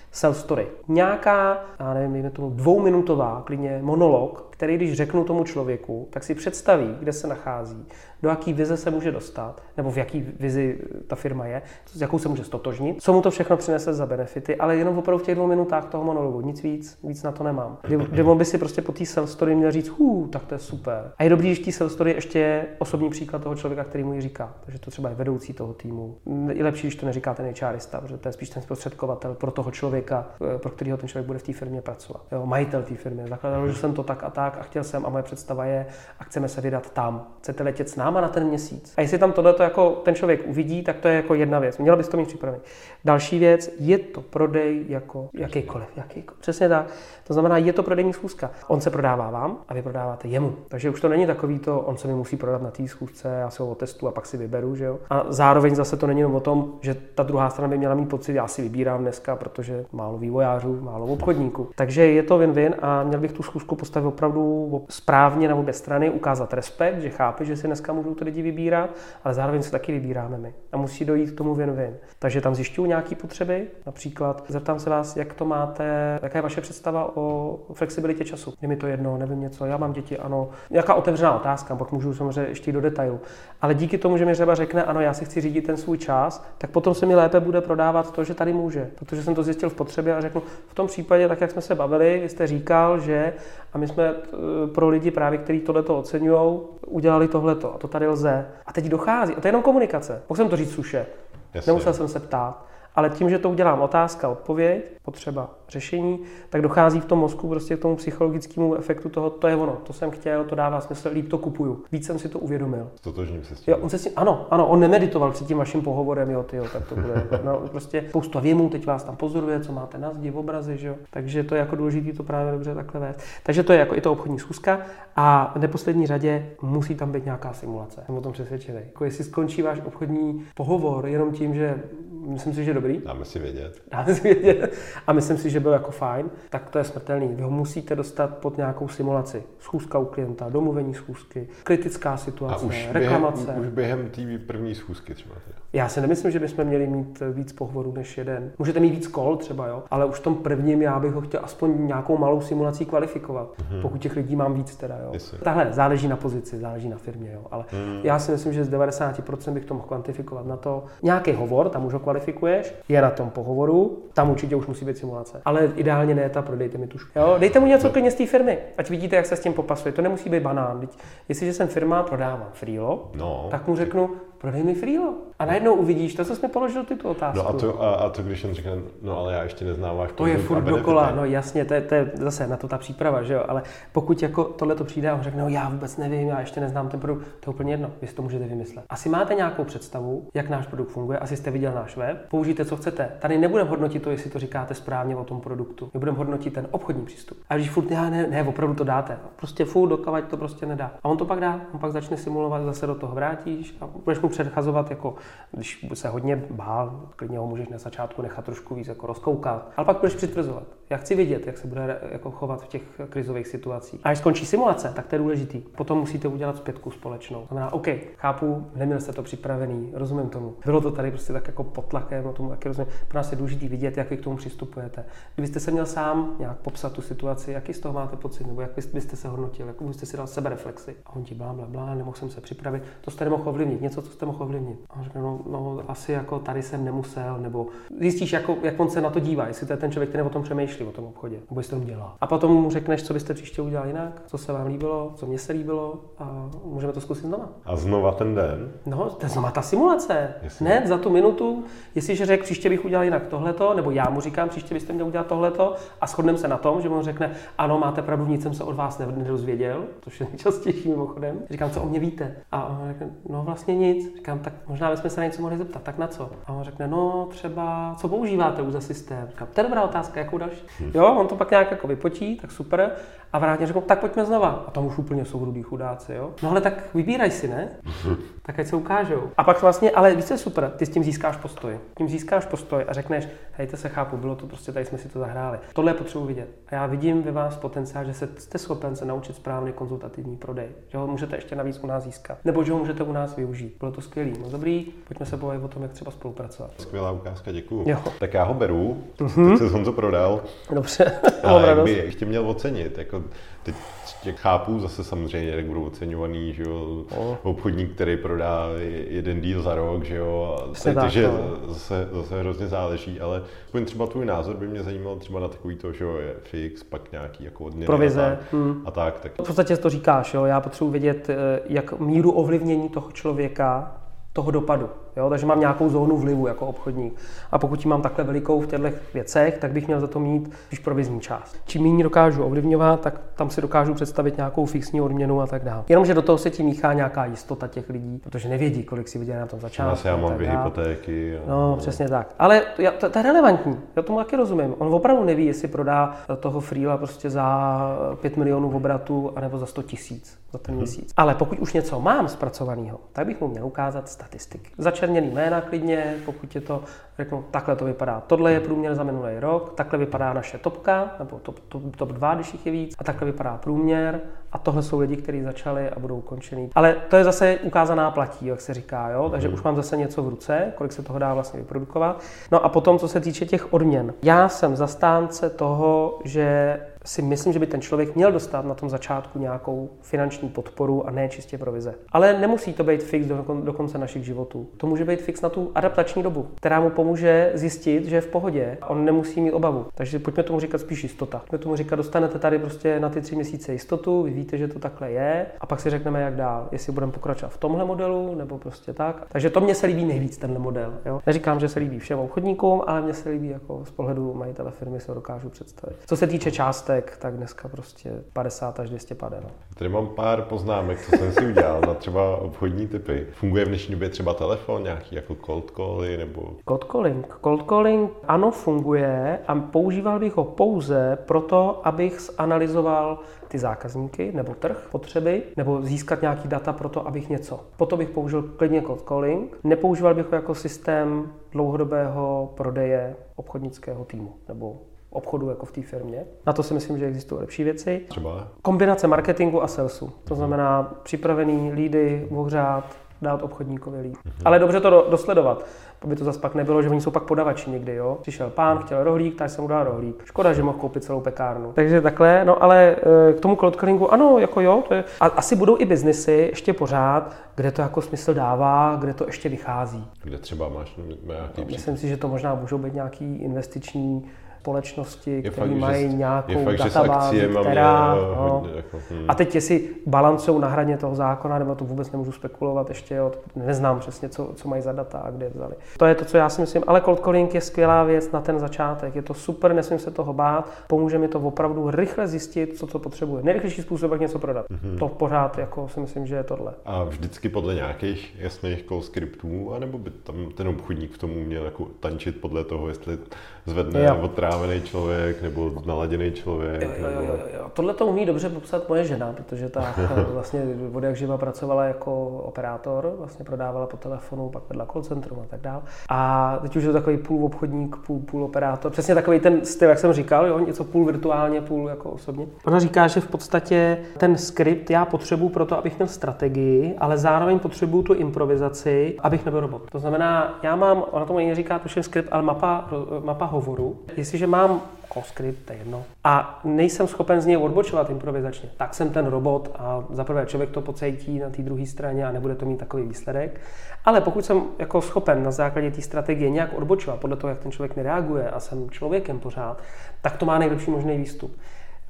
self 0.11 0.37
story. 0.37 0.67
Nějaká, 0.87 1.63
já 1.79 1.93
nevím, 1.93 2.31
tomu 2.31 2.49
dvouminutová, 2.49 3.43
klidně 3.45 3.79
monolog, 3.81 4.47
který 4.49 4.75
když 4.75 4.93
řeknu 4.93 5.23
tomu 5.23 5.43
člověku, 5.43 6.07
tak 6.09 6.23
si 6.23 6.35
představí, 6.35 6.95
kde 6.99 7.13
se 7.13 7.27
nachází, 7.27 7.85
do 8.23 8.29
jaký 8.29 8.53
vize 8.53 8.77
se 8.77 8.91
může 8.91 9.11
dostat, 9.11 9.61
nebo 9.77 9.91
v 9.91 9.97
jaký 9.97 10.25
vizi 10.39 10.79
ta 11.07 11.15
firma 11.15 11.45
je, 11.45 11.61
s 11.85 12.01
jakou 12.01 12.19
se 12.19 12.29
může 12.29 12.43
stotožnit, 12.43 13.01
co 13.01 13.13
mu 13.13 13.21
to 13.21 13.31
všechno 13.31 13.57
přinese 13.57 13.93
za 13.93 14.05
benefity, 14.05 14.55
ale 14.55 14.75
jenom 14.75 14.97
opravdu 14.97 15.23
v 15.23 15.25
těch 15.25 15.35
dvou 15.35 15.47
minutách 15.47 15.85
toho 15.85 16.03
monologu, 16.03 16.41
nic 16.41 16.63
víc, 16.63 16.99
víc 17.03 17.23
na 17.23 17.31
to 17.31 17.43
nemám. 17.43 17.77
Kdy, 17.81 17.97
kdy 17.97 18.23
on 18.23 18.37
by 18.37 18.45
si 18.45 18.57
prostě 18.57 18.81
po 18.81 18.91
té 18.91 19.05
self 19.05 19.29
story 19.29 19.55
měl 19.55 19.71
říct, 19.71 19.87
hů, 19.87 20.27
tak 20.31 20.45
to 20.45 20.55
je 20.55 20.59
super. 20.59 21.11
A 21.17 21.23
je 21.23 21.29
dobrý, 21.29 21.55
že 21.55 21.63
té 21.63 21.71
self 21.71 21.91
story 21.91 22.11
ještě 22.11 22.39
je 22.39 22.67
osobní 22.79 23.09
příklad 23.09 23.43
toho 23.43 23.55
člověka, 23.55 23.83
který 23.83 24.03
mu 24.03 24.13
ji 24.13 24.21
říká. 24.21 24.53
Takže 24.65 24.79
to 24.79 24.91
třeba 24.91 25.09
je 25.09 25.15
vedoucí 25.15 25.53
toho 25.53 25.73
týmu. 25.73 26.17
Je 26.53 26.63
lepší, 26.63 26.87
když 26.87 26.95
to 26.95 27.05
neříká 27.05 27.33
ten 27.33 27.53
HRista, 27.61 28.01
protože 28.01 28.17
to 28.17 28.29
je 28.29 28.33
spíš 28.33 28.49
ten 28.49 28.63
zprostředkovatel 28.63 29.33
pro 29.33 29.51
toho 29.51 29.71
člověka, 29.71 30.00
eh, 30.11 30.57
pro 30.57 30.71
kterého 30.71 30.97
ten 30.97 31.09
člověk 31.09 31.27
bude 31.27 31.39
v 31.39 31.43
té 31.43 31.53
firmě 31.53 31.81
pracovat. 31.81 32.21
Jo, 32.31 32.45
majitel 32.45 32.83
té 32.83 32.95
firmy. 32.95 33.23
Zakladal, 33.27 33.67
že 33.67 33.75
jsem 33.75 33.93
to 33.93 34.03
tak 34.03 34.23
a 34.23 34.29
tak 34.29 34.57
a 34.59 34.63
chtěl 34.63 34.83
jsem 34.83 35.05
a 35.05 35.09
moje 35.09 35.23
představa 35.23 35.65
je 35.65 35.85
a 36.19 36.23
chceme 36.23 36.47
se 36.47 36.61
vydat 36.61 36.89
tam. 36.89 37.27
Chcete 37.39 37.63
letět 37.63 37.89
s 37.89 37.95
náma 37.95 38.21
na 38.21 38.29
ten 38.29 38.47
měsíc. 38.47 38.93
A 38.97 39.01
jestli 39.01 39.17
tam 39.17 39.31
tohle 39.31 39.55
jako 39.59 39.89
ten 39.89 40.15
člověk 40.15 40.41
uvidí, 40.47 40.83
tak 40.83 40.99
to 40.99 41.07
je 41.07 41.15
jako 41.15 41.33
jedna 41.33 41.59
věc. 41.59 41.77
Měla 41.77 41.97
bys 41.97 42.07
to 42.07 42.17
mít 42.17 42.27
připravený. 42.27 42.63
Další 43.05 43.39
věc, 43.39 43.71
je 43.79 43.97
to 43.97 44.21
prodej 44.21 44.85
jako 44.87 45.29
jakýkoliv. 45.33 45.87
jakýkoliv. 45.95 46.41
Přesně 46.41 46.69
tak. 46.69 46.85
To 47.27 47.33
znamená, 47.33 47.57
je 47.57 47.73
to 47.73 47.83
prodejní 47.83 48.13
schůzka. 48.13 48.51
On 48.67 48.81
se 48.81 48.89
prodává 48.89 49.29
vám 49.29 49.57
a 49.67 49.73
vy 49.73 49.81
prodáváte 49.81 50.27
jemu. 50.27 50.55
Takže 50.67 50.89
už 50.89 51.01
to 51.01 51.09
není 51.09 51.27
takový 51.27 51.59
to, 51.59 51.79
on 51.79 51.97
se 51.97 52.07
mi 52.07 52.13
musí 52.13 52.37
prodat 52.37 52.61
na 52.61 52.71
té 52.71 52.87
schůzce, 52.87 53.27
já 53.27 53.49
se 53.49 53.63
ho 53.63 53.71
otestu 53.71 54.07
a 54.07 54.11
pak 54.11 54.25
si 54.25 54.37
vyberu, 54.37 54.75
že 54.75 54.85
jo. 54.85 54.99
A 55.09 55.25
zároveň 55.29 55.75
zase 55.75 55.97
to 55.97 56.07
není 56.07 56.25
o 56.25 56.39
tom, 56.39 56.73
že 56.81 56.95
ta 57.15 57.23
druhá 57.23 57.49
strana 57.49 57.67
by 57.67 57.77
měla 57.77 57.95
mít 57.95 58.09
pocit, 58.09 58.33
já 58.33 58.47
si 58.47 58.61
vybírám 58.61 59.01
dneska, 59.01 59.35
protože 59.35 59.85
málo 59.91 60.17
vývojářů, 60.17 60.81
málo 60.81 61.05
obchodníků. 61.05 61.69
Takže 61.75 62.05
je 62.05 62.23
to 62.23 62.39
win-win 62.39 62.73
a 62.81 63.03
měl 63.03 63.19
bych 63.19 63.31
tu 63.31 63.43
schůzku 63.43 63.75
postavit 63.75 64.07
opravdu 64.07 64.85
správně 64.89 65.47
na 65.47 65.55
obě 65.55 65.73
strany, 65.73 66.09
ukázat 66.09 66.53
respekt, 66.53 67.01
že 67.01 67.09
chápe, 67.09 67.45
že 67.45 67.57
si 67.57 67.67
dneska 67.67 67.93
můžou 67.93 68.15
ty 68.15 68.23
lidi 68.23 68.41
vybírat, 68.41 68.89
ale 69.23 69.33
zároveň 69.33 69.63
se 69.63 69.71
taky 69.71 69.91
vybíráme 69.91 70.37
my. 70.37 70.53
A 70.71 70.77
musí 70.77 71.05
dojít 71.05 71.31
k 71.31 71.37
tomu 71.37 71.55
win-win. 71.55 71.93
Takže 72.19 72.41
tam 72.41 72.55
zjišťuju 72.55 72.87
nějaké 72.87 73.15
potřeby, 73.15 73.67
například 73.85 74.43
zeptám 74.47 74.79
se 74.79 74.89
vás, 74.89 75.15
jak 75.17 75.33
to 75.33 75.45
máte, 75.45 76.19
jaká 76.23 76.37
je 76.37 76.41
vaše 76.41 76.61
představa 76.61 77.17
o 77.17 77.57
flexibilitě 77.73 78.25
času. 78.25 78.53
Je 78.61 78.67
mi 78.67 78.75
to 78.75 78.87
jedno, 78.87 79.17
nevím 79.17 79.39
něco, 79.39 79.65
já 79.65 79.77
mám 79.77 79.93
děti, 79.93 80.17
ano. 80.17 80.49
Jaká 80.69 80.93
otevřená 80.93 81.35
otázka, 81.35 81.75
pak 81.75 81.91
můžu 81.91 82.13
samozřejmě 82.13 82.49
ještě 82.49 82.71
do 82.71 82.81
detailu. 82.81 83.19
Ale 83.61 83.73
díky 83.73 83.97
tomu, 83.97 84.17
že 84.17 84.25
mi 84.25 84.33
třeba 84.33 84.55
řekne, 84.55 84.83
ano, 84.83 85.01
já 85.01 85.13
si 85.13 85.25
chci 85.25 85.41
řídit 85.41 85.61
ten 85.61 85.77
svůj 85.77 85.97
čas, 85.97 86.45
tak 86.57 86.69
potom 86.69 86.93
se 86.93 87.05
mi 87.05 87.15
lépe 87.15 87.39
bude 87.39 87.61
prodávat 87.61 88.11
to, 88.11 88.23
že 88.23 88.33
tady 88.33 88.53
může. 88.53 88.91
Protože 88.95 89.23
jsem 89.23 89.35
to 89.35 89.43
zjistil 89.43 89.69
v 89.69 89.73
potřebě 89.83 90.15
a 90.15 90.21
řeknu, 90.21 90.41
v 90.67 90.73
tom 90.73 90.87
případě, 90.87 91.27
tak 91.27 91.41
jak 91.41 91.51
jsme 91.51 91.61
se 91.61 91.75
bavili, 91.75 92.19
vy 92.23 92.29
jste 92.29 92.47
říkal, 92.47 92.99
že 92.99 93.33
a 93.73 93.77
my 93.77 93.87
jsme 93.87 94.03
eh, 94.07 94.67
pro 94.73 94.89
lidi 94.89 95.11
právě, 95.11 95.39
kteří 95.39 95.59
tohleto 95.59 95.97
oceňují, 95.97 96.59
udělali 96.87 97.27
tohleto 97.27 97.75
a 97.75 97.77
to 97.77 97.87
tady 97.87 98.07
lze. 98.07 98.45
A 98.65 98.73
teď 98.73 98.85
dochází. 98.85 99.33
A 99.35 99.41
to 99.41 99.47
je 99.47 99.49
jenom 99.49 99.61
komunikace. 99.61 100.21
Mohl 100.29 100.37
jsem 100.37 100.49
to 100.49 100.55
říct 100.55 100.71
suše. 100.71 101.05
Jasně. 101.53 101.69
Nemusel 101.69 101.93
jsem 101.93 102.07
se 102.07 102.19
ptát. 102.19 102.65
Ale 102.95 103.09
tím, 103.09 103.29
že 103.29 103.39
to 103.39 103.49
udělám 103.49 103.81
otázka, 103.81 104.29
odpověď, 104.29 104.83
potřeba 105.01 105.49
řešení, 105.71 106.19
tak 106.49 106.61
dochází 106.61 106.99
v 106.99 107.05
tom 107.05 107.19
mozku 107.19 107.49
prostě 107.49 107.77
k 107.77 107.79
tomu 107.79 107.95
psychologickému 107.95 108.75
efektu 108.75 109.09
toho, 109.09 109.29
to 109.29 109.47
je 109.47 109.55
ono, 109.55 109.77
to 109.83 109.93
jsem 109.93 110.11
chtěl, 110.11 110.43
to 110.43 110.55
dává 110.55 110.81
smysl, 110.81 111.09
líp 111.13 111.29
to 111.29 111.37
kupuju. 111.37 111.83
Víc 111.91 112.05
jsem 112.05 112.19
si 112.19 112.29
to 112.29 112.39
uvědomil. 112.39 112.87
Stotožním 112.95 113.43
se 113.43 113.55
s 113.55 113.59
tím. 113.59 113.71
Jo, 113.71 113.77
on 113.81 113.89
se 113.89 113.97
s 113.97 114.03
tím, 114.03 114.11
ano, 114.15 114.47
ano, 114.51 114.67
on 114.67 114.79
nemeditoval 114.79 115.31
před 115.31 115.47
tím 115.47 115.57
vaším 115.57 115.81
pohovorem, 115.81 116.29
jo, 116.29 116.43
ty, 116.43 116.57
jo, 116.57 116.65
tak 116.73 116.87
to 116.87 116.95
bude. 116.95 117.27
No, 117.43 117.57
prostě 117.57 118.05
spousta 118.09 118.39
věmů, 118.39 118.69
teď 118.69 118.85
vás 118.85 119.03
tam 119.03 119.15
pozoruje, 119.15 119.59
co 119.59 119.71
máte 119.71 119.97
na 119.97 120.13
zdi, 120.13 120.31
v 120.31 120.37
obrazy, 120.37 120.77
že 120.77 120.87
jo. 120.87 120.95
Takže 121.09 121.43
to 121.43 121.55
je 121.55 121.59
jako 121.59 121.75
důležité 121.75 122.13
to 122.13 122.23
právě 122.23 122.51
dobře 122.51 122.75
takhle 122.75 123.01
vést. 123.01 123.19
Takže 123.43 123.63
to 123.63 123.73
je 123.73 123.79
jako 123.79 123.95
i 123.95 124.01
to 124.01 124.11
obchodní 124.11 124.39
schůzka 124.39 124.79
a 125.15 125.53
v 125.55 125.59
neposlední 125.59 126.07
řadě 126.07 126.49
musí 126.61 126.95
tam 126.95 127.11
být 127.11 127.25
nějaká 127.25 127.53
simulace. 127.53 128.03
Jsem 128.05 128.17
o 128.17 128.21
tom 128.21 128.33
přesvědčený. 128.33 128.79
Jako 128.85 129.05
jestli 129.05 129.23
skončí 129.23 129.61
váš 129.61 129.81
obchodní 129.85 130.45
pohovor 130.55 131.07
jenom 131.07 131.31
tím, 131.31 131.55
že 131.55 131.81
myslím 132.27 132.53
si, 132.53 132.63
že 132.63 132.73
dobrý. 132.73 133.01
Dáme 133.05 133.25
si 133.25 133.39
vědět. 133.39 133.81
Dáme 133.91 134.15
si 134.15 134.33
vědět. 134.33 134.73
A 135.07 135.13
myslím 135.13 135.37
si, 135.37 135.49
že 135.49 135.59
byl 135.61 135.71
jako 135.71 135.91
fajn, 135.91 136.29
tak 136.49 136.69
to 136.69 136.77
je 136.77 136.83
smrtelný. 136.83 137.27
Vy 137.27 137.41
ho 137.43 137.49
musíte 137.49 137.95
dostat 137.95 138.37
pod 138.37 138.57
nějakou 138.57 138.87
simulaci. 138.87 139.43
Schůzka 139.59 139.99
u 139.99 140.05
klienta, 140.05 140.49
domluvení 140.49 140.93
schůzky, 140.93 141.47
kritická 141.63 142.17
situace, 142.17 142.65
A 142.65 142.67
už 142.67 142.89
reklamace. 142.91 143.45
Během, 143.45 143.61
už 143.61 143.67
během 143.67 144.09
té 144.09 144.45
první 144.47 144.75
schůzky 144.75 145.13
třeba. 145.13 145.35
Já 145.73 145.89
si 145.89 146.01
nemyslím, 146.01 146.31
že 146.31 146.39
bychom 146.39 146.65
měli 146.65 146.87
mít 146.87 147.23
víc 147.31 147.53
pohovorů 147.53 147.93
než 147.93 148.17
jeden. 148.17 148.51
Můžete 148.59 148.79
mít 148.79 148.89
víc 148.89 149.07
kol 149.07 149.37
třeba, 149.37 149.67
jo, 149.67 149.83
ale 149.91 150.05
už 150.05 150.15
v 150.19 150.23
tom 150.23 150.35
prvním 150.35 150.81
já 150.81 150.99
bych 150.99 151.13
ho 151.13 151.21
chtěl 151.21 151.39
aspoň 151.43 151.87
nějakou 151.87 152.17
malou 152.17 152.41
simulací 152.41 152.85
kvalifikovat, 152.85 153.47
mm-hmm. 153.47 153.81
pokud 153.81 154.01
těch 154.01 154.15
lidí 154.15 154.35
mám 154.35 154.53
víc 154.53 154.75
teda, 154.75 154.97
jo. 154.97 155.11
Tahle 155.43 155.67
záleží 155.71 156.07
na 156.07 156.15
pozici, 156.15 156.57
záleží 156.57 156.89
na 156.89 156.97
firmě, 156.97 157.31
jo, 157.33 157.41
ale 157.51 157.65
mm. 157.73 157.99
já 158.03 158.19
si 158.19 158.31
myslím, 158.31 158.53
že 158.53 158.63
z 158.63 158.69
90% 158.71 159.51
bych 159.53 159.65
to 159.65 159.73
mohl 159.73 159.87
kvantifikovat 159.87 160.45
na 160.45 160.57
to. 160.57 160.83
Nějaký 161.03 161.31
hovor, 161.31 161.69
tam 161.69 161.85
už 161.85 161.93
ho 161.93 161.99
kvalifikuješ, 161.99 162.73
je 162.89 163.01
na 163.01 163.09
tom 163.09 163.29
pohovoru, 163.29 164.03
tam 164.13 164.29
určitě 164.29 164.55
už 164.55 164.67
musí 164.67 164.85
být 164.85 164.97
simulace. 164.97 165.41
Ale 165.51 165.71
ideálně 165.75 166.15
ne 166.15 166.29
ta, 166.29 166.41
prodejte 166.41 166.77
mi 166.77 166.87
tušku. 166.87 167.19
Jo, 167.19 167.35
dejte 167.39 167.59
mu 167.59 167.65
něco 167.65 167.89
klidně 167.89 168.11
z 168.11 168.15
té 168.15 168.25
firmy, 168.25 168.57
ať 168.77 168.89
vidíte, 168.89 169.15
jak 169.15 169.25
se 169.25 169.35
s 169.35 169.39
tím 169.39 169.53
popasuje. 169.53 169.91
To 169.91 170.01
nemusí 170.01 170.29
být 170.29 170.43
banán. 170.43 170.79
Teď, 170.79 170.89
jestliže 171.29 171.53
jsem 171.53 171.67
firma, 171.67 172.03
prodávám 172.03 172.49
freelo, 172.53 173.11
no. 173.15 173.47
tak 173.51 173.67
mu 173.67 173.75
řeknu, 173.75 174.09
prodej 174.41 174.63
mi 174.63 174.75
freelo. 174.75 175.13
A 175.39 175.45
najednou 175.45 175.73
uvidíš 175.73 176.15
to, 176.15 176.25
co 176.25 176.35
jsi 176.35 176.41
mi 176.41 176.53
položil 176.53 176.83
ty 176.83 176.95
tu 176.95 177.09
otázku. 177.09 177.37
No 177.37 177.49
a 177.49 177.53
to, 177.53 177.81
a, 177.81 177.93
a 177.93 178.09
to 178.09 178.23
když 178.23 178.43
on 178.43 178.53
řekne, 178.53 178.71
no 179.01 179.17
ale 179.17 179.33
já 179.33 179.43
ještě 179.43 179.65
neznám 179.65 179.97
váš 179.97 180.11
To 180.15 180.25
je 180.25 180.37
furt 180.37 180.61
dokola, 180.61 181.11
no 181.15 181.25
jasně, 181.25 181.65
to 181.65 181.73
je, 181.73 181.81
to 181.81 181.95
je 181.95 182.11
zase 182.13 182.47
na 182.47 182.57
to 182.57 182.67
ta 182.67 182.77
příprava, 182.77 183.23
že 183.23 183.33
jo, 183.33 183.43
ale 183.47 183.63
pokud 183.91 184.21
jako 184.21 184.43
tohle 184.43 184.75
to 184.75 184.83
přijde 184.83 185.09
a 185.09 185.15
on 185.15 185.21
řekne, 185.21 185.41
no 185.41 185.49
já 185.49 185.69
vůbec 185.69 185.97
nevím, 185.97 186.27
já 186.27 186.39
ještě 186.39 186.59
neznám 186.59 186.89
ten 186.89 186.99
produkt, 186.99 187.27
to 187.39 187.51
je 187.51 187.53
úplně 187.53 187.73
jedno, 187.73 187.89
vy 188.01 188.07
si 188.07 188.15
to 188.15 188.21
můžete 188.21 188.45
vymyslet. 188.45 188.85
Asi 188.89 189.09
máte 189.09 189.35
nějakou 189.35 189.63
představu, 189.63 190.27
jak 190.33 190.49
náš 190.49 190.67
produkt 190.67 190.89
funguje, 190.89 191.19
asi 191.19 191.37
jste 191.37 191.51
viděl 191.51 191.73
náš 191.73 191.97
web, 191.97 192.17
použijte, 192.29 192.65
co 192.65 192.77
chcete. 192.77 193.11
Tady 193.19 193.37
nebudeme 193.37 193.69
hodnotit 193.69 194.03
to, 194.03 194.11
jestli 194.11 194.29
to 194.29 194.39
říkáte 194.39 194.73
správně 194.73 195.15
o 195.15 195.23
tom 195.23 195.41
produktu. 195.41 195.89
My 195.93 195.99
budeme 195.99 196.17
hodnotit 196.17 196.53
ten 196.53 196.67
obchodní 196.71 197.05
přístup. 197.05 197.37
A 197.49 197.55
když 197.55 197.69
furt 197.69 197.91
já 197.91 198.09
ne, 198.09 198.27
ne, 198.27 198.43
opravdu 198.43 198.75
to 198.75 198.83
dáte. 198.83 199.17
Prostě 199.35 199.65
furt 199.65 199.89
dokavať 199.89 200.23
to 200.23 200.37
prostě 200.37 200.65
nedá. 200.65 200.91
A 201.03 201.09
on 201.09 201.17
to 201.17 201.25
pak 201.25 201.39
dá, 201.39 201.61
on 201.73 201.79
pak 201.79 201.91
začne 201.91 202.17
simulovat, 202.17 202.63
zase 202.63 202.87
do 202.87 202.95
toho 202.95 203.15
vrátíš 203.15 203.75
a 203.81 203.87
budeš 204.05 204.19
mu 204.21 204.30
předchazovat 204.31 204.89
jako 204.89 205.15
když 205.51 205.85
se 205.93 206.09
hodně 206.09 206.35
bál, 206.49 207.09
klidně 207.15 207.37
ho 207.37 207.47
můžeš 207.47 207.69
na 207.69 207.77
začátku 207.77 208.21
nechat 208.21 208.45
trošku 208.45 208.75
víc 208.75 208.87
jako 208.87 209.07
rozkoukat, 209.07 209.71
ale 209.77 209.85
pak 209.85 209.99
budeš 209.99 210.15
přitvrzovat. 210.15 210.63
Já 210.89 210.97
chci 210.97 211.15
vidět, 211.15 211.47
jak 211.47 211.57
se 211.57 211.67
bude 211.67 211.99
jako 212.11 212.31
chovat 212.31 212.63
v 212.63 212.67
těch 212.67 212.81
krizových 213.09 213.47
situacích. 213.47 214.01
A 214.03 214.09
až 214.09 214.17
skončí 214.17 214.45
simulace, 214.45 214.91
tak 214.95 215.07
to 215.07 215.15
je 215.15 215.19
důležitý. 215.19 215.59
Potom 215.59 215.97
musíte 215.97 216.27
udělat 216.27 216.57
zpětku 216.57 216.91
společnou. 216.91 217.45
Znamená, 217.47 217.73
OK, 217.73 217.87
chápu, 218.17 218.67
neměl 218.75 218.99
jste 218.99 219.13
to 219.13 219.23
připravený, 219.23 219.91
rozumím 219.93 220.29
tomu. 220.29 220.55
Bylo 220.65 220.81
to 220.81 220.91
tady 220.91 221.11
prostě 221.11 221.33
tak 221.33 221.47
jako 221.47 221.63
pod 221.63 221.85
tlakem, 221.85 222.25
o 222.25 222.33
tom 222.33 222.49
taky 222.49 222.67
rozumím. 222.67 222.91
Pro 223.07 223.17
nás 223.17 223.31
je 223.31 223.37
důležité 223.37 223.67
vidět, 223.67 223.97
jak 223.97 224.09
vy 224.09 224.17
k 224.17 224.21
tomu 224.21 224.35
přistupujete. 224.35 225.05
Kdybyste 225.35 225.59
se 225.59 225.71
měl 225.71 225.85
sám 225.85 226.35
nějak 226.39 226.57
popsat 226.57 226.93
tu 226.93 227.01
situaci, 227.01 227.51
jaký 227.51 227.73
z 227.73 227.79
toho 227.79 227.93
máte 227.93 228.15
pocit, 228.15 228.47
nebo 228.47 228.61
jak 228.61 228.71
byste 228.93 229.15
se 229.15 229.27
hodnotil, 229.27 229.67
jak 229.67 229.81
byste 229.81 230.05
si 230.05 230.17
dal 230.17 230.27
sebe 230.27 230.49
reflexy. 230.49 230.95
A 231.05 231.15
on 231.15 231.23
ti 231.23 231.35
blá, 231.35 231.53
blá, 231.53 231.65
blá, 231.65 231.95
nemohl 231.95 232.17
jsem 232.17 232.29
se 232.29 232.41
připravit. 232.41 232.83
To 233.01 233.11
jste 233.11 233.25
nemohl 233.25 233.49
ovlivnit, 233.49 233.81
něco, 233.81 234.01
co 234.01 234.09
jste 234.21 234.25
mohl 234.25 234.43
ovlivnit. 234.43 234.79
A 234.89 234.95
on 234.95 235.03
řekne, 235.03 235.21
no, 235.21 235.39
no, 235.51 235.81
asi 235.87 236.11
jako 236.11 236.39
tady 236.39 236.61
jsem 236.63 236.85
nemusel, 236.85 237.37
nebo 237.37 237.67
zjistíš, 237.99 238.33
jako, 238.33 238.57
jak 238.63 238.79
on 238.79 238.89
se 238.89 239.01
na 239.01 239.09
to 239.09 239.19
dívá, 239.19 239.47
jestli 239.47 239.67
to 239.67 239.73
je 239.73 239.77
ten 239.77 239.91
člověk, 239.91 240.09
který 240.09 240.23
o 240.23 240.29
tom 240.29 240.43
přemýšlí 240.43 240.71
přemýšlí 240.71 240.85
o 240.85 240.91
tom 240.91 241.05
obchodě, 241.05 241.39
nebo 241.49 241.59
jestli 241.59 241.79
to 241.79 241.85
dělá. 241.85 242.15
A 242.21 242.27
potom 242.27 242.51
mu 242.51 242.69
řekneš, 242.69 243.03
co 243.03 243.13
byste 243.13 243.33
příště 243.33 243.61
udělali 243.61 243.89
jinak, 243.89 244.21
co 244.25 244.37
se 244.37 244.53
vám 244.53 244.67
líbilo, 244.67 245.11
co 245.15 245.25
mně 245.25 245.39
se 245.39 245.53
líbilo 245.53 245.99
a 246.19 246.49
můžeme 246.65 246.93
to 246.93 247.01
zkusit 247.01 247.25
znova. 247.25 247.49
A 247.65 247.75
znova 247.75 248.11
ten 248.11 248.35
den? 248.35 248.71
No, 248.85 249.09
to 249.09 249.25
je 249.25 249.29
znova 249.29 249.51
ta 249.51 249.61
simulace. 249.61 250.33
Jasně. 250.41 250.69
Ne, 250.69 250.83
za 250.85 250.97
tu 250.97 251.09
minutu, 251.09 251.63
jestliže 251.95 252.25
řekl, 252.25 252.43
příště 252.43 252.69
bych 252.69 252.85
udělal 252.85 253.03
jinak 253.03 253.27
tohleto, 253.27 253.73
nebo 253.73 253.91
já 253.91 254.09
mu 254.09 254.21
říkám, 254.21 254.49
příště 254.49 254.73
byste 254.73 254.93
měl 254.93 255.07
udělat 255.07 255.27
tohleto 255.27 255.75
a 256.01 256.07
shodneme 256.07 256.37
se 256.37 256.47
na 256.47 256.57
tom, 256.57 256.81
že 256.81 256.89
mu 256.89 257.01
řekne, 257.01 257.31
ano, 257.57 257.79
máte 257.79 258.01
pravdu, 258.01 258.25
nic 258.25 258.43
jsem 258.43 258.53
se 258.53 258.63
od 258.63 258.75
vás 258.75 258.99
nedozvěděl, 258.99 259.83
což 260.01 260.19
je 260.19 260.27
nejčastější 260.29 260.89
mimochodem. 260.89 261.39
Říkám, 261.49 261.69
co 261.69 261.81
o 261.81 261.85
mě 261.85 261.99
víte? 261.99 262.35
A 262.51 262.67
on 262.67 262.87
řekne, 262.87 263.09
no 263.29 263.43
vlastně 263.43 263.75
nic. 263.75 264.10
Říkám, 264.15 264.39
tak 264.39 264.53
možná 264.67 264.91
bychom 264.91 265.09
se 265.09 265.21
na 265.21 265.27
něco 265.27 265.41
mohli 265.41 265.57
zeptat, 265.57 265.83
tak 265.83 265.97
na 265.97 266.07
co? 266.07 266.29
A 266.45 266.53
on 266.53 266.63
řekne, 266.63 266.87
no 266.87 267.27
třeba, 267.29 267.95
co 267.99 268.07
používáte 268.07 268.61
už 268.61 268.73
za 268.73 268.81
systém? 268.81 269.27
Říkám, 269.29 269.47
to 269.53 269.59
je 269.59 269.63
dobrá 269.63 269.81
otázka, 269.83 270.19
jakou 270.19 270.37
další? 270.37 270.61
Hm. 270.79 270.91
Jo, 270.93 271.15
on 271.19 271.27
to 271.27 271.35
pak 271.35 271.51
nějak 271.51 271.71
jako 271.71 271.87
vypotí, 271.87 272.35
tak 272.35 272.51
super. 272.51 272.91
A 273.33 273.39
vrátně 273.39 273.67
řekl, 273.67 273.81
tak 273.81 273.99
pojďme 273.99 274.25
znova. 274.25 274.63
A 274.67 274.71
tam 274.71 274.85
už 274.85 274.97
úplně 274.97 275.25
jsou 275.25 275.45
rudý 275.45 275.61
chudáci, 275.61 276.13
jo. 276.13 276.31
No 276.43 276.49
ale 276.49 276.61
tak 276.61 276.93
vybíraj 276.93 277.31
si, 277.31 277.47
ne? 277.47 277.69
tak 278.41 278.59
ať 278.59 278.67
se 278.67 278.75
ukážou. 278.75 279.29
A 279.37 279.43
pak 279.43 279.61
vlastně, 279.61 279.91
ale 279.91 280.15
víš, 280.15 280.29
je 280.29 280.37
super, 280.37 280.71
ty 280.75 280.85
s 280.85 280.89
tím 280.89 281.03
získáš 281.03 281.37
postoj. 281.37 281.79
Tím 281.97 282.09
získáš 282.09 282.45
postoj 282.45 282.85
a 282.87 282.93
řekneš, 282.93 283.27
hejte 283.51 283.77
se 283.77 283.89
chápu, 283.89 284.17
bylo 284.17 284.35
to 284.35 284.47
prostě, 284.47 284.71
tady 284.71 284.85
jsme 284.85 284.97
si 284.97 285.09
to 285.09 285.19
zahráli. 285.19 285.59
Tohle 285.73 285.91
je 285.91 285.95
potřebuji 285.95 286.25
vidět. 286.25 286.49
A 286.67 286.75
já 286.75 286.85
vidím 286.85 287.23
ve 287.23 287.31
vás 287.31 287.57
potenciál, 287.57 288.05
že 288.05 288.13
se, 288.13 288.29
jste 288.37 288.57
schopen 288.57 288.95
se 288.95 289.05
naučit 289.05 289.35
správný 289.35 289.73
konzultativní 289.73 290.37
prodej. 290.37 290.67
Že 290.87 290.97
ho 290.97 291.07
můžete 291.07 291.35
ještě 291.35 291.55
navíc 291.55 291.79
u 291.83 291.87
nás 291.87 292.03
získat. 292.03 292.37
Nebo 292.45 292.63
že 292.63 292.71
ho 292.71 292.77
můžete 292.77 293.03
u 293.03 293.11
nás 293.11 293.35
využít. 293.35 293.75
Bylo 293.79 293.91
to 293.91 294.01
skvělý. 294.01 294.33
No 294.41 294.49
dobrý, 294.49 294.87
pojďme 295.07 295.25
se 295.25 295.37
bavit 295.37 295.63
o 295.63 295.67
tom, 295.67 295.83
jak 295.83 295.91
třeba 295.91 296.11
spolupracovat. 296.11 296.71
Skvělá 296.77 297.11
ukázka, 297.11 297.51
děkuju. 297.51 297.83
Jo. 297.85 297.97
Tak 298.19 298.33
já 298.33 298.43
ho 298.43 298.53
beru, 298.53 299.03
mm-hmm. 299.17 299.49
teď 299.49 299.57
se 299.57 299.73
Honzo 299.73 299.93
prodal. 299.93 300.41
Dobře. 300.73 301.11
A 301.43 301.59
jak 301.67 301.83
by 301.83 301.91
ještě 301.91 302.25
měl 302.25 302.49
ocenit, 302.49 302.97
jako 302.97 303.20
teď 303.63 303.75
tě 304.23 304.31
chápu 304.31 304.79
zase 304.79 305.03
samozřejmě, 305.03 305.51
jak 305.51 305.65
budou 305.65 305.85
oceňovaný, 305.85 306.53
že 306.53 306.63
jo, 306.63 307.05
oh. 307.17 307.35
obchodník, 307.43 307.91
který 307.91 308.17
prodá 308.17 308.67
jeden 309.07 309.41
díl 309.41 309.61
za 309.61 309.75
rok, 309.75 310.03
že 310.03 310.15
jo, 310.15 310.57
a 310.59 310.93
takže 310.93 311.27
no. 311.27 311.73
zase, 311.73 312.07
zase 312.11 312.39
hrozně 312.39 312.67
záleží, 312.67 313.19
ale 313.19 313.43
třeba 313.85 314.07
tvůj 314.07 314.25
názor 314.25 314.55
by 314.55 314.67
mě 314.67 314.83
zajímal 314.83 315.15
třeba 315.15 315.39
na 315.39 315.47
takový 315.47 315.75
to, 315.75 315.93
že 315.93 316.03
jo, 316.03 316.15
je 316.15 316.35
fix, 316.43 316.83
pak 316.83 317.11
nějaký 317.11 317.43
jako 317.43 317.63
odměny 317.63 317.85
Provize. 317.85 318.25
A 318.25 318.29
tak, 318.29 318.53
hmm. 318.53 318.81
a 318.85 318.91
tak, 318.91 319.19
tak. 319.19 319.31
V 319.31 319.35
podstatě 319.35 319.77
to 319.77 319.89
říkáš, 319.89 320.33
jo, 320.33 320.45
já 320.45 320.61
potřebuji 320.61 320.91
vědět, 320.91 321.29
eh, 321.29 321.59
jak 321.65 321.99
míru 321.99 322.31
ovlivnění 322.31 322.89
toho 322.89 323.11
člověka 323.11 323.95
toho 324.33 324.51
dopadu. 324.51 324.89
Jo? 325.17 325.29
Takže 325.29 325.45
mám 325.45 325.59
nějakou 325.59 325.89
zónu 325.89 326.17
vlivu 326.17 326.47
jako 326.47 326.67
obchodník. 326.67 327.13
A 327.51 327.57
pokud 327.57 327.85
ji 327.85 327.89
mám 327.89 328.01
takhle 328.01 328.23
velikou 328.23 328.61
v 328.61 328.67
těchto 328.67 328.87
věcech, 329.13 329.57
tak 329.57 329.71
bych 329.71 329.87
měl 329.87 329.99
za 329.99 330.07
to 330.07 330.19
mít 330.19 330.51
spíš 330.65 330.79
provizní 330.79 331.19
část. 331.19 331.57
Čím 331.65 331.83
méně 331.83 332.03
dokážu 332.03 332.43
ovlivňovat, 332.43 333.01
tak 333.01 333.21
tam 333.35 333.49
si 333.49 333.61
dokážu 333.61 333.93
představit 333.93 334.37
nějakou 334.37 334.65
fixní 334.65 335.01
odměnu 335.01 335.41
a 335.41 335.47
tak 335.47 335.63
dále. 335.63 335.83
Jenomže 335.89 336.13
do 336.13 336.21
toho 336.21 336.37
se 336.37 336.49
ti 336.49 336.63
míchá 336.63 336.93
nějaká 336.93 337.25
jistota 337.25 337.67
těch 337.67 337.89
lidí, 337.89 338.21
protože 338.23 338.49
nevědí, 338.49 338.83
kolik 338.83 339.07
si 339.07 339.19
vydělá 339.19 339.39
na 339.39 339.47
tom 339.47 339.59
začátku. 339.59 340.07
Já 340.07 340.17
mám 340.17 340.33
dvě 340.33 340.51
hypotéky. 340.51 341.37
A... 341.37 341.49
No, 341.49 341.75
přesně 341.77 342.09
tak. 342.09 342.35
Ale 342.39 342.61
to, 342.75 342.83
to, 342.99 343.09
to, 343.09 343.19
je 343.19 343.23
relevantní. 343.23 343.79
Já 343.95 344.01
tomu 344.01 344.17
taky 344.17 344.35
rozumím. 344.35 344.75
On 344.77 344.93
opravdu 344.93 345.23
neví, 345.23 345.45
jestli 345.45 345.67
prodá 345.67 346.15
toho 346.39 346.59
freela 346.59 346.97
prostě 346.97 347.29
za 347.29 347.81
5 348.21 348.37
milionů 348.37 348.75
obratu 348.75 349.31
anebo 349.35 349.57
za 349.57 349.65
100 349.65 349.83
tisíc 349.83 350.41
za 350.51 350.59
ten 350.59 350.73
hmm. 350.73 350.81
měsíc. 350.81 351.13
Ale 351.17 351.35
pokud 351.35 351.59
už 351.59 351.73
něco 351.73 351.99
mám 351.99 352.27
zpracovaného, 352.27 352.99
tak 353.13 353.27
bych 353.27 353.41
mu 353.41 353.47
měl 353.47 353.65
ukázat 353.65 354.09
statistiky. 354.09 354.71
Začerněný 355.01 355.29
jména 355.29 355.61
klidně, 355.61 356.15
pokud 356.25 356.55
je 356.55 356.61
to, 356.61 356.83
řeknu, 357.17 357.45
takhle 357.51 357.75
to 357.75 357.85
vypadá. 357.85 358.23
Tohle 358.27 358.53
je 358.53 358.59
průměr 358.59 358.95
za 358.95 359.03
minulý 359.03 359.39
rok, 359.39 359.73
takhle 359.75 359.99
vypadá 359.99 360.33
naše 360.33 360.57
topka, 360.57 361.15
nebo 361.19 361.39
top, 361.39 361.59
top, 361.59 361.95
top 361.95 362.09
2, 362.09 362.35
když 362.35 362.53
jich 362.53 362.65
je 362.65 362.71
víc, 362.71 362.95
a 362.99 363.03
takhle 363.03 363.25
vypadá 363.25 363.57
průměr. 363.57 364.21
A 364.51 364.57
tohle 364.57 364.83
jsou 364.83 364.99
lidi, 364.99 365.15
kteří 365.15 365.41
začali 365.41 365.89
a 365.89 365.99
budou 365.99 366.21
končený. 366.21 366.69
Ale 366.75 366.95
to 367.09 367.15
je 367.15 367.23
zase 367.23 367.57
ukázaná 367.63 368.11
platí, 368.11 368.45
jak 368.45 368.61
se 368.61 368.73
říká, 368.73 369.09
jo? 369.09 369.29
takže 369.29 369.47
hmm. 369.47 369.55
už 369.55 369.63
mám 369.63 369.75
zase 369.75 369.97
něco 369.97 370.23
v 370.23 370.29
ruce, 370.29 370.73
kolik 370.75 370.91
se 370.91 371.03
toho 371.03 371.19
dá 371.19 371.33
vlastně 371.33 371.59
vyprodukovat. 371.59 372.21
No 372.51 372.65
a 372.65 372.69
potom, 372.69 372.99
co 372.99 373.07
se 373.07 373.19
týče 373.19 373.45
těch 373.45 373.73
odměn. 373.73 374.13
Já 374.23 374.49
jsem 374.49 374.75
zastánce 374.75 375.49
toho, 375.49 376.19
že 376.23 376.79
si 377.05 377.21
myslím, 377.21 377.53
že 377.53 377.59
by 377.59 377.67
ten 377.67 377.81
člověk 377.81 378.15
měl 378.15 378.31
dostat 378.31 378.65
na 378.65 378.73
tom 378.73 378.89
začátku 378.89 379.39
nějakou 379.39 379.89
finanční 380.01 380.49
podporu 380.49 381.07
a 381.07 381.11
ne 381.11 381.29
čistě 381.29 381.57
provize. 381.57 381.95
Ale 382.11 382.39
nemusí 382.39 382.73
to 382.73 382.83
být 382.83 383.03
fix 383.03 383.25
do, 383.25 383.45
do 383.63 383.73
konce 383.73 383.97
našich 383.97 384.25
životů. 384.25 384.67
To 384.77 384.87
může 384.87 385.05
být 385.05 385.21
fix 385.21 385.41
na 385.41 385.49
tu 385.49 385.71
adaptační 385.75 386.23
dobu, 386.23 386.47
která 386.55 386.79
mu 386.79 386.89
pomůže 386.89 387.51
zjistit, 387.53 388.05
že 388.05 388.15
je 388.15 388.21
v 388.21 388.27
pohodě 388.27 388.77
a 388.81 388.89
on 388.89 389.05
nemusí 389.05 389.41
mít 389.41 389.51
obavu. 389.51 389.85
Takže 389.95 390.19
pojďme 390.19 390.43
tomu 390.43 390.59
říkat 390.59 390.81
spíš 390.81 391.03
jistota. 391.03 391.37
Pojďme 391.37 391.57
tomu 391.57 391.75
říkat, 391.75 391.95
dostanete 391.95 392.39
tady 392.39 392.59
prostě 392.59 392.99
na 392.99 393.09
ty 393.09 393.21
tři 393.21 393.35
měsíce 393.35 393.73
jistotu, 393.73 394.23
vy 394.23 394.31
víte, 394.31 394.57
že 394.57 394.67
to 394.67 394.79
takhle 394.79 395.11
je 395.11 395.45
a 395.59 395.65
pak 395.65 395.79
si 395.79 395.89
řekneme, 395.89 396.21
jak 396.21 396.35
dál. 396.35 396.67
Jestli 396.71 396.93
budeme 396.93 397.11
pokračovat 397.11 397.49
v 397.49 397.57
tomhle 397.57 397.85
modelu 397.85 398.35
nebo 398.35 398.57
prostě 398.57 398.93
tak. 398.93 399.25
Takže 399.29 399.49
to 399.49 399.61
mně 399.61 399.75
se 399.75 399.87
líbí 399.87 400.05
nejvíc, 400.05 400.37
tenhle 400.37 400.59
model. 400.59 400.93
Jo? 401.05 401.21
Neříkám, 401.25 401.59
že 401.59 401.69
se 401.69 401.79
líbí 401.79 401.99
všem 401.99 402.19
obchodníkům, 402.19 402.81
ale 402.87 403.01
mně 403.01 403.13
se 403.13 403.29
líbí 403.29 403.49
jako 403.49 403.85
z 403.85 403.91
pohledu 403.91 404.33
majitele 404.33 404.71
firmy 404.71 404.99
se 404.99 405.13
dokážu 405.13 405.49
představit. 405.49 405.97
Co 406.05 406.17
se 406.17 406.27
týče 406.27 406.51
část 406.51 406.90
částek, 406.91 407.17
tak 407.17 407.37
dneska 407.37 407.67
prostě 407.67 408.11
50 408.33 408.79
až 408.79 408.89
200 408.89 409.15
pade. 409.15 409.37
No. 409.43 409.49
Tady 409.77 409.89
mám 409.89 410.07
pár 410.07 410.41
poznámek, 410.41 411.05
co 411.05 411.17
jsem 411.17 411.31
si 411.31 411.45
udělal 411.45 411.81
na 411.81 411.93
třeba 411.93 412.37
obchodní 412.37 412.87
typy. 412.87 413.27
Funguje 413.33 413.65
v 413.65 413.67
dnešní 413.67 413.91
době 413.91 414.09
třeba 414.09 414.33
telefon, 414.33 414.83
nějaký 414.83 415.15
jako 415.15 415.35
cold 415.45 415.71
cally 415.71 416.17
nebo... 416.17 416.41
Cold 416.67 416.83
calling. 416.83 417.37
Cold 417.43 417.63
calling 417.63 418.11
ano 418.27 418.51
funguje 418.51 419.39
a 419.47 419.55
používal 419.55 420.19
bych 420.19 420.37
ho 420.37 420.43
pouze 420.43 421.17
proto, 421.25 421.81
abych 421.83 422.19
zanalizoval 422.19 423.19
ty 423.47 423.59
zákazníky 423.59 424.31
nebo 424.31 424.53
trh, 424.53 424.87
potřeby, 424.91 425.43
nebo 425.57 425.81
získat 425.81 426.21
nějaký 426.21 426.47
data 426.47 426.73
pro 426.73 426.89
to, 426.89 427.07
abych 427.07 427.29
něco. 427.29 427.59
Potom 427.77 427.99
bych 427.99 428.09
použil 428.09 428.43
klidně 428.43 428.81
cold 428.81 429.01
calling. 429.01 429.57
Nepoužíval 429.63 430.15
bych 430.15 430.31
ho 430.31 430.35
jako 430.35 430.55
systém 430.55 431.31
dlouhodobého 431.51 432.53
prodeje 432.57 433.15
obchodnického 433.35 434.05
týmu 434.05 434.35
nebo 434.47 434.90
obchodu 435.11 435.49
jako 435.49 435.65
v 435.65 435.71
té 435.71 435.81
firmě. 435.81 436.25
Na 436.47 436.53
to 436.53 436.63
si 436.63 436.73
myslím, 436.73 436.97
že 436.97 437.05
existují 437.05 437.41
lepší 437.41 437.63
věci. 437.63 438.01
Třeba? 438.07 438.47
Kombinace 438.61 439.07
marketingu 439.07 439.63
a 439.63 439.67
salesu. 439.67 440.11
To 440.23 440.35
znamená 440.35 440.93
připravený 441.03 441.71
lídy, 441.71 442.27
ohřát, 442.31 442.95
dát 443.21 443.43
obchodníkovi 443.43 444.01
líp. 444.01 444.13
Mm-hmm. 444.13 444.41
Ale 444.45 444.59
dobře 444.59 444.79
to 444.79 445.07
dosledovat, 445.09 445.65
aby 446.01 446.15
to 446.15 446.23
zase 446.23 446.39
pak 446.39 446.55
nebylo, 446.55 446.81
že 446.81 446.89
oni 446.89 447.01
jsou 447.01 447.11
pak 447.11 447.23
podavači 447.23 447.69
někdy, 447.69 447.95
jo. 447.95 448.17
Přišel 448.21 448.49
pán, 448.49 448.77
chtěl 448.77 449.03
rohlík, 449.03 449.35
tak 449.37 449.49
jsem 449.49 449.61
mu 449.61 449.67
dal 449.67 449.83
rohlík. 449.83 450.23
Škoda, 450.25 450.53
že 450.53 450.63
mohl 450.63 450.77
koupit 450.77 451.03
celou 451.03 451.21
pekárnu. 451.21 451.71
Takže 451.73 452.01
takhle, 452.01 452.45
no 452.45 452.63
ale 452.63 452.95
e, 453.29 453.33
k 453.33 453.39
tomu 453.39 453.55
cold 453.55 453.75
callingu, 453.75 454.13
ano, 454.13 454.39
jako 454.39 454.61
jo, 454.61 454.83
to 454.87 454.93
je, 454.93 455.03
a 455.19 455.25
asi 455.25 455.55
budou 455.55 455.77
i 455.79 455.85
biznesy 455.85 456.31
ještě 456.31 456.73
pořád, 456.73 457.35
kde 457.55 457.71
to 457.71 457.81
jako 457.81 458.01
smysl 458.01 458.33
dává, 458.33 458.97
kde 458.99 459.13
to 459.13 459.25
ještě 459.25 459.49
vychází. 459.49 460.07
Kde 460.23 460.37
třeba 460.37 460.69
máš 460.69 460.95
nějaký 461.23 461.61
no, 461.61 461.67
Myslím 461.71 461.97
si, 461.97 462.07
že 462.07 462.17
to 462.17 462.27
možná 462.27 462.55
můžou 462.55 462.77
být 462.77 462.93
nějaký 462.93 463.35
investiční 463.35 464.25
společnosti, 464.61 465.41
které 465.41 465.75
mají 465.75 466.11
že, 466.11 466.17
nějakou 466.17 466.63
fakt, 466.63 466.77
databázi, 466.77 467.49
která... 467.61 468.15
No, 468.15 468.35
hodně, 468.35 468.71
jako, 468.75 468.97
hmm. 469.09 469.25
A 469.27 469.35
teď 469.35 469.55
jestli 469.55 469.89
balancují 470.05 470.61
na 470.61 470.67
hraně 470.67 470.97
toho 470.97 471.15
zákona, 471.15 471.59
nebo 471.59 471.75
to 471.75 471.85
vůbec 471.85 472.11
nemůžu 472.11 472.31
spekulovat 472.31 472.89
ještě, 472.89 473.15
jo, 473.15 473.31
neznám 473.55 473.99
přesně, 473.99 474.29
co, 474.29 474.51
co 474.55 474.69
mají 474.69 474.81
za 474.81 474.91
data 474.91 475.17
a 475.17 475.29
kde 475.29 475.49
vzali. 475.49 475.75
To 475.97 476.05
je 476.05 476.15
to, 476.15 476.25
co 476.25 476.37
já 476.37 476.49
si 476.49 476.61
myslím, 476.61 476.83
ale 476.87 477.01
cold 477.01 477.19
calling 477.19 477.53
je 477.53 477.61
skvělá 477.61 478.03
věc 478.03 478.31
na 478.31 478.41
ten 478.41 478.59
začátek, 478.59 479.15
je 479.15 479.21
to 479.21 479.33
super, 479.33 479.73
nesmím 479.73 479.99
se 479.99 480.11
toho 480.11 480.33
bát, 480.33 480.69
pomůže 480.87 481.17
mi 481.17 481.27
to 481.27 481.39
opravdu 481.39 481.91
rychle 481.91 482.27
zjistit, 482.27 482.77
co 482.77 482.87
to 482.87 482.99
potřebuje. 482.99 483.43
Nejrychlejší 483.43 483.81
způsob, 483.81 484.11
jak 484.11 484.21
něco 484.21 484.39
prodat. 484.39 484.65
Mm-hmm. 484.69 484.99
To 484.99 485.07
pořád 485.07 485.57
jako 485.57 485.87
si 485.87 485.99
myslím, 485.99 486.27
že 486.27 486.35
je 486.35 486.43
tohle. 486.43 486.73
A 486.85 487.03
vždycky 487.03 487.49
podle 487.49 487.73
nějakých 487.75 488.35
jasných 488.39 488.83
call 488.87 489.01
scriptů, 489.01 489.73
anebo 489.73 489.97
by 489.97 490.09
tam 490.09 490.35
ten 490.55 490.67
obchodník 490.67 491.11
v 491.11 491.17
tom 491.17 491.29
měl 491.29 491.65
jako 491.65 491.87
tančit 491.99 492.41
podle 492.41 492.63
toho, 492.63 492.87
jestli 492.87 493.17
zvedne 493.65 494.03
jo. 494.03 494.07
Otrávený 494.51 494.81
člověk 494.81 495.41
nebo 495.41 495.71
naladěný 495.85 496.31
člověk. 496.31 496.81
Jo, 496.81 496.89
jo, 496.97 497.09
jo, 497.09 497.21
jo, 497.27 497.39
jo. 497.57 497.65
Tohle 497.73 497.93
to 497.93 498.05
umí 498.05 498.25
dobře 498.25 498.49
popsat 498.49 498.89
moje 498.89 499.03
žena, 499.03 499.33
protože 499.33 499.69
ta 499.69 499.95
vlastně 500.33 500.61
od 500.93 501.03
jak 501.03 501.15
živa 501.15 501.37
pracovala 501.37 501.83
jako 501.83 502.27
operátor, 502.27 503.13
vlastně 503.17 503.45
prodávala 503.45 503.87
po 503.87 503.97
telefonu, 503.97 504.49
pak 504.49 504.63
vedla 504.69 504.85
call 504.85 505.03
centrum 505.03 505.39
a 505.39 505.45
tak 505.49 505.61
dále. 505.61 505.81
A 506.09 506.59
teď 506.61 506.75
už 506.75 506.83
je 506.83 506.89
to 506.89 506.93
takový 506.93 507.17
půl 507.17 507.45
obchodník, 507.45 507.95
půl, 507.95 508.19
půl 508.19 508.43
operátor. 508.43 508.91
Přesně 508.91 509.15
takový 509.15 509.39
ten 509.39 509.65
styl, 509.65 509.89
jak 509.89 509.99
jsem 509.99 510.13
říkal, 510.13 510.47
jo, 510.47 510.59
něco 510.59 510.83
půl 510.83 511.05
virtuálně, 511.05 511.61
půl 511.61 511.89
jako 511.89 512.09
osobně. 512.09 512.47
Ona 512.65 512.79
říká, 512.79 513.07
že 513.07 513.19
v 513.19 513.27
podstatě 513.27 513.97
ten 514.17 514.37
skript 514.37 514.89
já 514.89 515.05
potřebuju 515.05 515.49
pro 515.49 515.65
to, 515.65 515.77
abych 515.77 515.97
měl 515.99 516.07
strategii, 516.07 516.95
ale 516.97 517.17
zároveň 517.17 517.59
potřebuju 517.59 518.03
tu 518.03 518.13
improvizaci, 518.13 519.15
abych 519.19 519.45
nebyl 519.45 519.59
robot. 519.59 519.81
To 519.91 519.99
znamená, 519.99 520.59
já 520.63 520.75
mám, 520.75 521.03
ona 521.11 521.25
tomu 521.25 521.55
říká 521.55 521.79
tuším 521.79 522.03
skript, 522.03 522.27
ale 522.31 522.43
mapa, 522.43 522.89
mapa 523.23 523.45
hovoru. 523.45 523.99
Jestliže 524.17 524.40
jestliže 524.41 524.51
mám 524.51 524.81
CoScript, 525.13 525.65
to 525.65 525.73
je 525.73 525.79
jedno, 525.79 526.03
a 526.23 526.61
nejsem 526.63 527.07
schopen 527.07 527.41
z 527.41 527.45
něj 527.45 527.57
odbočovat 527.57 528.09
improvizačně, 528.09 528.69
tak 528.77 528.93
jsem 528.93 529.09
ten 529.09 529.25
robot 529.25 529.75
a 529.79 530.03
zaprvé 530.09 530.45
člověk 530.45 530.71
to 530.71 530.81
pocítí 530.81 531.39
na 531.39 531.49
té 531.49 531.61
druhé 531.61 531.85
straně 531.85 532.25
a 532.25 532.31
nebude 532.31 532.55
to 532.55 532.65
mít 532.65 532.77
takový 532.77 533.03
výsledek. 533.03 533.61
Ale 534.05 534.21
pokud 534.21 534.45
jsem 534.45 534.63
jako 534.79 535.01
schopen 535.01 535.43
na 535.43 535.51
základě 535.51 535.91
té 535.91 536.01
strategie 536.01 536.49
nějak 536.49 536.73
odbočovat 536.73 537.19
podle 537.19 537.35
toho, 537.35 537.49
jak 537.49 537.59
ten 537.59 537.71
člověk 537.71 537.95
nereaguje 537.95 538.49
a 538.49 538.59
jsem 538.59 538.89
člověkem 538.89 539.39
pořád, 539.39 539.77
tak 540.21 540.37
to 540.37 540.45
má 540.45 540.57
nejlepší 540.57 540.91
možný 540.91 541.17
výstup 541.17 541.51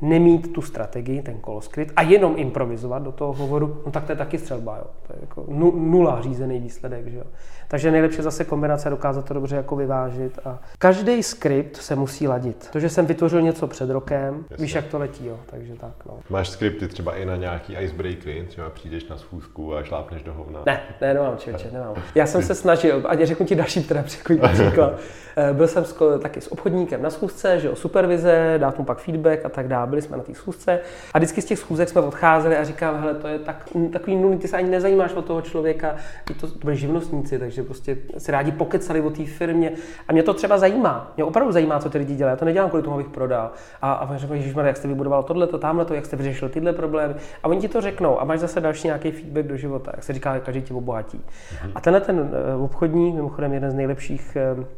nemít 0.02 0.54
tu 0.54 0.62
strategii, 0.62 1.22
ten 1.22 1.39
koloskryt 1.39 1.91
a 1.95 2.02
jenom 2.02 2.34
improvizovat 2.38 3.04
do 3.04 3.12
toho 3.12 3.34
hovoru, 3.34 3.82
no 3.86 3.91
tak 3.91 4.04
to 4.04 4.12
je 4.12 4.16
taky 4.16 4.38
střelba, 4.38 4.78
jo. 4.78 4.86
To 5.08 5.14
je 5.14 5.20
jako 5.22 5.45
nula 5.80 6.22
řízený 6.22 6.60
výsledek, 6.60 7.08
že 7.08 7.18
jo. 7.18 7.24
Takže 7.68 7.91
nejlepší 7.91 8.22
zase 8.22 8.45
kombinace 8.45 8.89
dokázat 8.89 9.26
to 9.26 9.34
dobře 9.34 9.56
jako 9.56 9.76
vyvážit. 9.76 10.39
A 10.45 10.60
každý 10.78 11.24
skript 11.24 11.76
se 11.76 11.95
musí 11.95 12.28
ladit. 12.28 12.70
To, 12.72 12.80
že 12.80 12.89
jsem 12.89 13.06
vytvořil 13.06 13.41
něco 13.41 13.68
před 13.68 13.89
rokem, 13.89 14.45
Jasně. 14.49 14.66
víš, 14.66 14.76
jak 14.76 14.86
to 14.86 14.99
letí, 14.99 15.28
jo. 15.28 15.39
Takže 15.45 15.74
tak, 15.76 15.93
no. 16.06 16.20
Máš 16.30 16.49
skripty 16.49 16.88
třeba 16.88 17.16
i 17.16 17.26
na 17.26 17.36
nějaký 17.36 17.76
icebreakery, 17.80 18.45
třeba 18.47 18.70
přijdeš 18.70 19.08
na 19.08 19.18
schůzku 19.18 19.76
a 19.76 19.84
šlápneš 19.84 20.24
do 20.24 20.34
hovna. 20.34 20.60
Ne, 20.66 20.82
ne, 21.02 21.14
nemám, 21.14 21.38
člověče, 21.38 21.70
nemám. 21.72 21.93
Já 22.16 22.26
jsem 22.26 22.41
se 22.41 22.56
snažil, 22.56 23.04
a 23.06 23.26
řeknu 23.26 23.45
ti 23.45 23.56
další 23.56 23.84
teda 23.84 24.04
příklad. 24.54 24.99
Eh, 25.38 25.54
byl 25.54 25.68
jsem 25.68 25.86
taky 26.22 26.41
s 26.41 26.52
obchodníkem 26.52 27.02
na 27.02 27.10
schůzce, 27.10 27.60
že 27.60 27.70
o 27.70 27.76
supervize, 27.76 28.56
dát 28.58 28.78
mu 28.78 28.86
pak 28.86 28.99
feedback 28.99 29.45
a 29.45 29.49
tak 29.49 29.68
dále. 29.68 29.90
Byli 29.91 30.01
jsme 30.01 30.17
na 30.17 30.23
té 30.23 30.35
schůzce 30.35 30.79
a 31.13 31.17
vždycky 31.17 31.41
z 31.41 31.45
těch 31.45 31.59
schůzek 31.59 31.89
jsme 31.89 32.01
odcházeli 32.01 32.57
a 32.57 32.63
říkám, 32.63 32.99
hele, 32.99 33.13
to 33.13 33.27
je 33.27 33.39
tak, 33.39 33.69
takový 33.91 34.15
nulný, 34.15 34.37
ty 34.37 34.47
se 34.47 34.57
ani 34.57 34.69
nezajímáš 34.69 35.13
o 35.13 35.21
toho 35.21 35.41
člověka, 35.41 35.95
to, 36.39 36.47
to 36.47 36.59
byli 36.63 36.77
živnostníci, 36.77 37.39
takže 37.39 37.63
prostě 37.63 37.97
si 38.17 38.31
rádi 38.31 38.51
pokecali 38.51 39.01
o 39.01 39.09
té 39.09 39.25
firmě. 39.25 39.71
A 40.07 40.13
mě 40.13 40.23
to 40.23 40.33
třeba 40.33 40.57
zajímá. 40.57 41.11
Mě 41.15 41.23
opravdu 41.23 41.51
zajímá, 41.51 41.79
co 41.79 41.89
ty 41.89 41.97
lidi 41.97 42.15
dělají. 42.15 42.33
Já 42.33 42.37
to 42.37 42.45
nedělám 42.45 42.69
kvůli 42.69 42.83
tomu, 42.83 42.95
abych 42.95 43.09
prodal. 43.09 43.51
A, 43.81 43.93
a 43.93 44.17
říkají, 44.17 44.41
že 44.41 44.53
jak 44.63 44.77
jste 44.77 44.87
vybudoval 44.87 45.23
tohle, 45.23 45.47
to 45.47 45.57
tamhle, 45.57 45.85
to, 45.85 45.93
jak 45.93 46.05
jste 46.05 46.15
vyřešil 46.15 46.49
tyhle 46.49 46.73
problémy. 46.73 47.13
A 47.43 47.47
oni 47.47 47.61
ti 47.61 47.67
to 47.67 47.81
řeknou 47.81 48.21
a 48.21 48.23
máš 48.23 48.39
zase 48.39 48.61
další 48.61 48.87
nějaký 48.87 49.11
feedback 49.11 49.45
do 49.45 49.57
života. 49.57 49.91
Jak 49.95 50.03
se 50.03 50.13
říká, 50.13 50.39
každý 50.39 50.61
ti 50.61 50.73
obohatí. 50.73 51.17
Mm-hmm. 51.17 51.71
A 51.75 51.81
tenhle 51.81 52.01
ten 52.01 52.31
eh, 52.33 52.55
obchodní, 52.55 53.11
mimochodem 53.11 53.53
jeden 53.53 53.71
z 53.71 53.73
nejlepších 53.73 54.37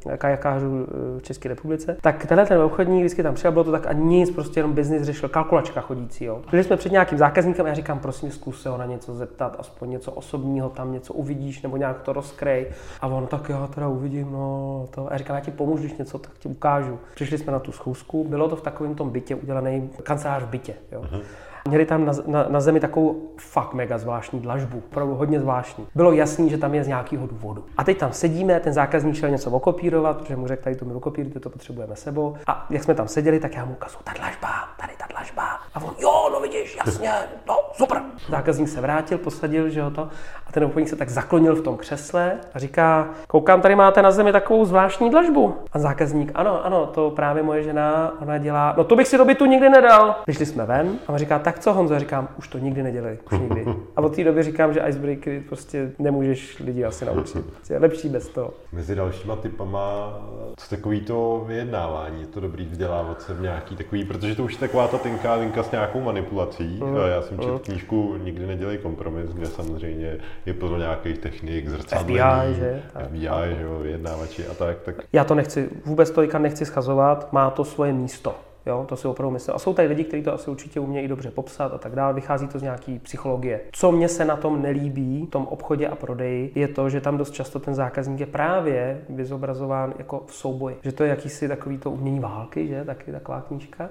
eh, 0.09 0.18
kajakářů 0.18 0.88
v 1.18 1.22
České 1.22 1.49
republice, 1.49 1.97
tak 2.01 2.26
tenhle 2.26 2.45
ten 2.45 2.61
obchodní 2.61 2.99
vždycky 2.99 3.24
tam 3.24 3.36
přijel, 3.36 3.51
bylo 3.51 3.64
to 3.64 3.72
tak 3.72 3.88
a 3.88 3.93
nic, 3.93 4.32
prostě 4.32 4.59
jenom 4.59 4.74
biznis 5.04 5.16
řešil, 5.16 5.30
kalkulačka 5.30 5.82
chodící. 5.82 6.26
Jo. 6.26 6.41
Byli 6.51 6.64
jsme 6.64 6.78
před 6.78 6.91
nějakým 6.91 7.18
zákazníkem 7.18 7.66
a 7.66 7.70
já 7.70 7.76
říkám, 7.76 7.99
prosím, 7.99 8.32
zkus 8.32 8.62
se 8.62 8.70
ho 8.70 8.78
na 8.78 8.86
něco 8.86 9.14
zeptat, 9.14 9.56
aspoň 9.60 9.89
něco 9.89 10.12
osobního, 10.12 10.70
tam 10.70 10.93
něco 10.93 11.14
uvidíš 11.14 11.62
nebo 11.62 11.78
nějak 11.78 12.01
to 12.01 12.14
rozkrej. 12.14 12.68
A 13.01 13.08
on 13.08 13.28
tak 13.28 13.49
já 13.49 13.68
teda 13.68 13.88
uvidím, 13.88 14.32
no 14.32 14.88
to. 14.91 15.08
A 15.08 15.12
já 15.12 15.18
říkám, 15.18 15.36
já 15.36 15.41
ti 15.41 15.51
pomůžu, 15.51 15.84
když 15.84 15.97
něco, 15.97 16.20
tak 16.20 16.32
ti 16.39 16.47
ukážu. 16.47 16.99
Přišli 17.16 17.38
jsme 17.38 17.54
na 17.54 17.60
tu 17.60 17.72
schůzku, 17.72 18.24
bylo 18.24 18.49
to 18.49 18.56
v 18.56 18.62
takovém 18.62 18.95
tom 18.95 19.10
bytě 19.10 19.36
udělaný 19.36 19.89
kancelář 20.04 20.43
v 20.43 20.47
bytě. 20.47 20.74
Jo. 20.91 21.01
Uh-huh. 21.01 21.22
Měli 21.68 21.86
tam 21.86 22.05
na, 22.05 22.14
na, 22.28 22.45
na 22.49 22.59
zemi 22.59 22.80
takovou 22.80 23.30
fakt 23.38 23.74
mega 23.74 23.97
zvláštní 23.97 24.39
dlažbu, 24.39 24.84
opravdu 24.91 25.16
hodně 25.16 25.39
zvláštní. 25.39 25.88
Bylo 25.95 26.11
jasný, 26.11 26.49
že 26.49 26.57
tam 26.57 26.74
je 26.74 26.84
z 26.84 26.88
nějakého 26.88 27.28
důvodu. 27.28 27.66
A 27.78 27.84
teď 27.84 27.97
tam 27.97 28.14
sedíme, 28.14 28.59
ten 28.59 28.74
zákazník 28.74 29.16
šel 29.16 29.30
něco 29.30 29.51
okopírovat, 29.51 30.18
protože 30.18 30.36
mu 30.36 30.47
řekl, 30.47 30.64
tady 30.64 30.76
to 30.76 30.86
mi 30.86 30.93
okopírujte, 30.93 31.39
to 31.39 31.49
potřebujeme 31.49 31.95
sebou. 31.95 32.36
A 32.47 32.66
jak 32.70 32.84
jsme 32.84 32.93
tam 32.95 33.07
seděli, 33.07 33.39
tak 33.39 33.55
já 33.55 33.66
mu 33.66 33.72
ukazuju, 33.72 34.03
ta 34.03 34.11
dlažba, 34.18 34.49
tady 34.80 34.93
ta 34.97 35.05
dlažba. 35.11 35.43
A 35.76 35.82
on, 35.84 35.93
jo, 35.99 36.30
no 36.34 36.39
vidíš, 36.39 36.78
jasně, 36.86 37.11
no 37.47 37.55
super. 37.74 38.01
Zákazník 38.30 38.70
se 38.70 38.82
vrátil, 38.82 39.18
posadil, 39.18 39.70
že 39.70 39.80
jo 39.80 39.91
to. 39.91 40.01
A 40.47 40.51
ten 40.51 40.64
obchodník 40.64 40.89
se 40.89 40.95
tak 40.95 41.09
zaklonil 41.09 41.55
v 41.55 41.61
tom 41.61 41.78
křesle 41.78 42.34
a 42.53 42.59
říká, 42.59 43.07
koukám, 43.28 43.61
tady 43.61 43.76
máte 43.76 44.01
na 44.01 44.11
zemi 44.11 44.32
takovou 44.32 44.66
zvláštní 44.66 45.09
dlažbu. 45.09 45.55
A 45.74 45.80
zákazník, 45.80 46.32
ano, 46.36 46.66
ano, 46.66 46.86
to 46.86 47.09
právě 47.11 47.43
moje 47.43 47.64
žena, 47.64 48.14
ona 48.22 48.38
dělá, 48.38 48.74
no 48.78 48.84
to 48.84 48.95
bych 48.95 49.07
si 49.07 49.18
do 49.18 49.26
bytu 49.26 49.45
nikdy 49.45 49.70
nedal. 49.70 50.16
Vyšli 50.28 50.45
jsme 50.45 50.66
ven 50.66 50.99
a 51.07 51.09
on 51.09 51.18
říká, 51.18 51.39
tak 51.39 51.53
co 51.60 51.74
Honzo? 51.74 51.99
Říkám, 51.99 52.28
už 52.38 52.47
to 52.47 52.58
nikdy 52.58 52.84
nedělej, 52.84 53.18
už 53.32 53.39
nikdy. 53.39 53.66
A 53.95 54.01
od 54.01 54.16
té 54.16 54.24
doby 54.24 54.43
říkám, 54.43 54.74
že 54.74 54.84
icebreakery 54.88 55.39
prostě 55.39 55.91
nemůžeš 55.99 56.60
lidi 56.60 56.86
asi 56.86 57.06
naučit. 57.06 57.45
Je 57.70 57.78
lepší 57.78 58.10
bez 58.10 58.28
toho. 58.28 58.54
Mezi 58.72 58.95
dalšíma 58.95 59.36
typama, 59.36 60.20
co 60.58 60.70
takový 60.70 61.01
to 61.01 61.43
vyjednávání, 61.47 62.22
je 62.22 62.28
to 62.28 62.39
dobrý 62.39 62.66
vzdělávat 62.66 63.22
se 63.22 63.34
v 63.34 63.41
nějaký 63.41 63.76
takový, 63.76 64.06
protože 64.06 64.36
to 64.36 64.43
už 64.43 64.54
je 64.54 64.60
taková 64.60 64.88
ta 64.88 64.97
tenká 64.97 65.36
linka 65.36 65.64
s 65.64 65.72
nějakou 65.72 66.01
manipulací. 66.01 66.80
Mm. 66.84 66.95
Já 66.95 67.22
jsem 67.22 67.39
četl 67.39 67.54
mm. 67.54 67.60
knížku 67.60 68.18
Nikdy 68.24 68.47
nedělej 68.47 68.78
kompromis, 68.78 69.30
kde 69.30 69.45
samozřejmě 69.45 70.18
je 70.45 70.54
plno 70.54 70.78
nějakých 70.78 71.18
technik, 71.18 71.68
zrcadlení, 71.68 72.20
FBI, 72.20 72.60
že? 72.60 72.84
FBI, 73.06 73.56
že 73.58 73.64
jo, 73.64 73.80
vyjednávači 73.80 74.47
a 74.47 74.54
tak, 74.54 74.82
tak. 74.82 74.95
Já 75.14 75.24
to 75.24 75.36
nechci, 75.36 75.70
vůbec 75.86 76.12
to 76.12 76.22
nechci 76.39 76.66
schazovat, 76.66 77.34
má 77.34 77.49
to 77.49 77.66
svoje 77.66 77.93
místo. 77.93 78.36
Jo, 78.66 78.86
to 78.89 78.95
si 78.95 79.07
opravdu 79.07 79.32
myslím. 79.32 79.55
A 79.55 79.59
jsou 79.59 79.74
tady 79.74 79.88
lidi, 79.88 80.03
kteří 80.03 80.24
to 80.24 80.34
asi 80.34 80.49
určitě 80.49 80.80
umějí 80.80 81.07
dobře 81.07 81.32
popsat 81.32 81.74
a 81.74 81.78
tak 81.78 81.95
dále. 81.95 82.14
Vychází 82.14 82.47
to 82.47 82.59
z 82.59 82.61
nějaký 82.61 82.99
psychologie. 82.99 83.61
Co 83.72 83.91
mě 83.91 84.09
se 84.09 84.26
na 84.26 84.36
tom 84.36 84.61
nelíbí, 84.61 85.26
v 85.26 85.30
tom 85.30 85.47
obchodě 85.47 85.88
a 85.88 85.95
prodeji, 85.95 86.51
je 86.55 86.68
to, 86.68 86.89
že 86.89 87.01
tam 87.01 87.18
dost 87.18 87.32
často 87.32 87.59
ten 87.59 87.76
zákazník 87.76 88.20
je 88.20 88.26
právě 88.26 89.01
vyzobrazován 89.09 89.93
jako 89.97 90.24
v 90.28 90.36
souboji. 90.36 90.78
Že 90.82 90.91
to 90.91 91.03
je 91.03 91.09
jakýsi 91.09 91.47
takový 91.47 91.78
to 91.78 91.91
umění 91.91 92.20
války, 92.20 92.68
že? 92.68 92.84
Taky 92.84 93.11
taková 93.11 93.41
knížka. 93.41 93.89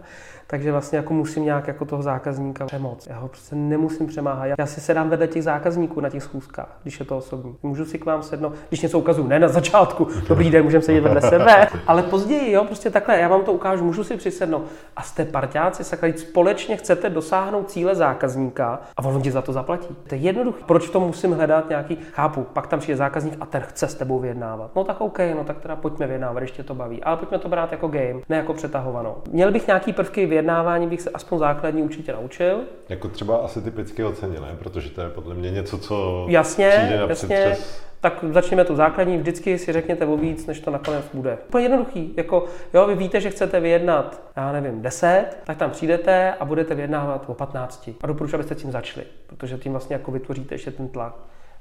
Takže 0.52 0.72
vlastně 0.72 0.96
jako 0.96 1.14
musím 1.14 1.44
nějak 1.44 1.68
jako 1.68 1.84
toho 1.84 2.02
zákazníka 2.02 2.66
přemoc. 2.66 3.06
Já 3.06 3.18
ho 3.18 3.28
prostě 3.28 3.56
nemusím 3.56 4.06
přemáhat. 4.06 4.48
Já 4.58 4.66
si 4.66 4.80
sedám 4.80 5.10
vedle 5.10 5.28
těch 5.28 5.42
zákazníků 5.42 6.00
na 6.00 6.10
těch 6.10 6.22
schůzkách, 6.22 6.78
když 6.82 7.00
je 7.00 7.06
to 7.06 7.16
osobní. 7.16 7.56
Můžu 7.62 7.84
si 7.84 7.98
k 7.98 8.04
vám 8.04 8.22
sednout, 8.22 8.54
když 8.68 8.80
něco 8.80 8.98
ukazuju, 8.98 9.28
ne 9.28 9.38
na 9.38 9.48
začátku. 9.48 10.08
Dobrý 10.28 10.50
den, 10.50 10.64
můžeme 10.64 10.82
sedět 10.82 11.00
vedle 11.00 11.20
sebe, 11.20 11.68
ale 11.86 12.02
později, 12.02 12.52
jo, 12.52 12.64
prostě 12.64 12.90
takhle, 12.90 13.18
já 13.18 13.28
vám 13.28 13.44
to 13.44 13.52
ukážu, 13.52 13.84
můžu 13.84 14.04
si 14.04 14.16
přisednout 14.16 14.62
a 14.96 15.02
jste 15.02 15.24
parťáci, 15.24 15.84
sakra, 15.84 16.08
společně 16.16 16.76
chcete 16.76 17.10
dosáhnout 17.10 17.70
cíle 17.70 17.94
zákazníka 17.94 18.80
a 18.96 19.02
on 19.02 19.22
ti 19.22 19.30
za 19.30 19.42
to 19.42 19.52
zaplatí. 19.52 19.96
To 20.08 20.14
je 20.14 20.20
jednoduché. 20.20 20.64
Proč 20.66 20.90
to 20.90 21.00
musím 21.00 21.32
hledat 21.32 21.68
nějaký, 21.68 21.98
chápu, 22.12 22.46
pak 22.52 22.66
tam 22.66 22.78
přijde 22.78 22.96
zákazník 22.96 23.36
a 23.40 23.46
ten 23.46 23.60
chce 23.60 23.88
s 23.88 23.94
tebou 23.94 24.18
vyjednávat. 24.18 24.70
No 24.76 24.84
tak 24.84 25.00
OK, 25.00 25.18
no 25.36 25.44
tak 25.44 25.58
teda 25.58 25.76
pojďme 25.76 26.06
vyjednávat, 26.06 26.40
ještě 26.40 26.62
to 26.62 26.74
baví. 26.74 27.02
Ale 27.02 27.16
pojďme 27.16 27.38
to 27.38 27.48
brát 27.48 27.72
jako 27.72 27.88
game, 27.88 28.20
ne 28.28 28.36
jako 28.36 28.54
přetahovanou. 28.54 29.16
Měl 29.30 29.52
bych 29.52 29.66
nějaký 29.66 29.92
prvky 29.92 30.26
vyjednávání, 30.42 30.86
bych 30.86 31.00
se 31.00 31.10
aspoň 31.10 31.38
základní 31.38 31.82
určitě 31.82 32.12
naučil. 32.12 32.60
Jako 32.88 33.08
třeba 33.08 33.36
asi 33.36 33.62
typicky 33.62 34.04
oceněné, 34.04 34.56
protože 34.58 34.90
to 34.90 35.00
je 35.00 35.08
podle 35.08 35.34
mě 35.34 35.50
něco, 35.50 35.78
co 35.78 36.26
jasně, 36.28 36.68
přijde 36.68 37.06
jasně. 37.08 37.46
Přes 37.54 37.92
tak 38.00 38.24
začněme 38.30 38.64
tu 38.64 38.76
základní, 38.76 39.18
vždycky 39.18 39.58
si 39.58 39.72
řekněte 39.72 40.06
o 40.06 40.16
víc, 40.16 40.46
než 40.46 40.60
to 40.60 40.70
nakonec 40.70 41.04
bude. 41.14 41.38
Úplně 41.48 41.64
jednoduchý, 41.64 42.14
jako 42.16 42.44
jo, 42.74 42.86
vy 42.86 42.94
víte, 42.94 43.20
že 43.20 43.30
chcete 43.30 43.60
vyjednat, 43.60 44.22
já 44.36 44.52
nevím, 44.52 44.82
10, 44.82 45.26
tak 45.44 45.56
tam 45.56 45.70
přijdete 45.70 46.34
a 46.40 46.44
budete 46.44 46.74
vyjednávat 46.74 47.24
o 47.26 47.34
15. 47.34 47.90
A 48.02 48.06
doporučuji, 48.06 48.34
abyste 48.36 48.54
tím 48.54 48.72
začali, 48.72 49.06
protože 49.26 49.58
tím 49.58 49.72
vlastně 49.72 49.94
jako 49.94 50.10
vytvoříte 50.10 50.54
ještě 50.54 50.70
ten 50.70 50.88
tlak 50.88 51.14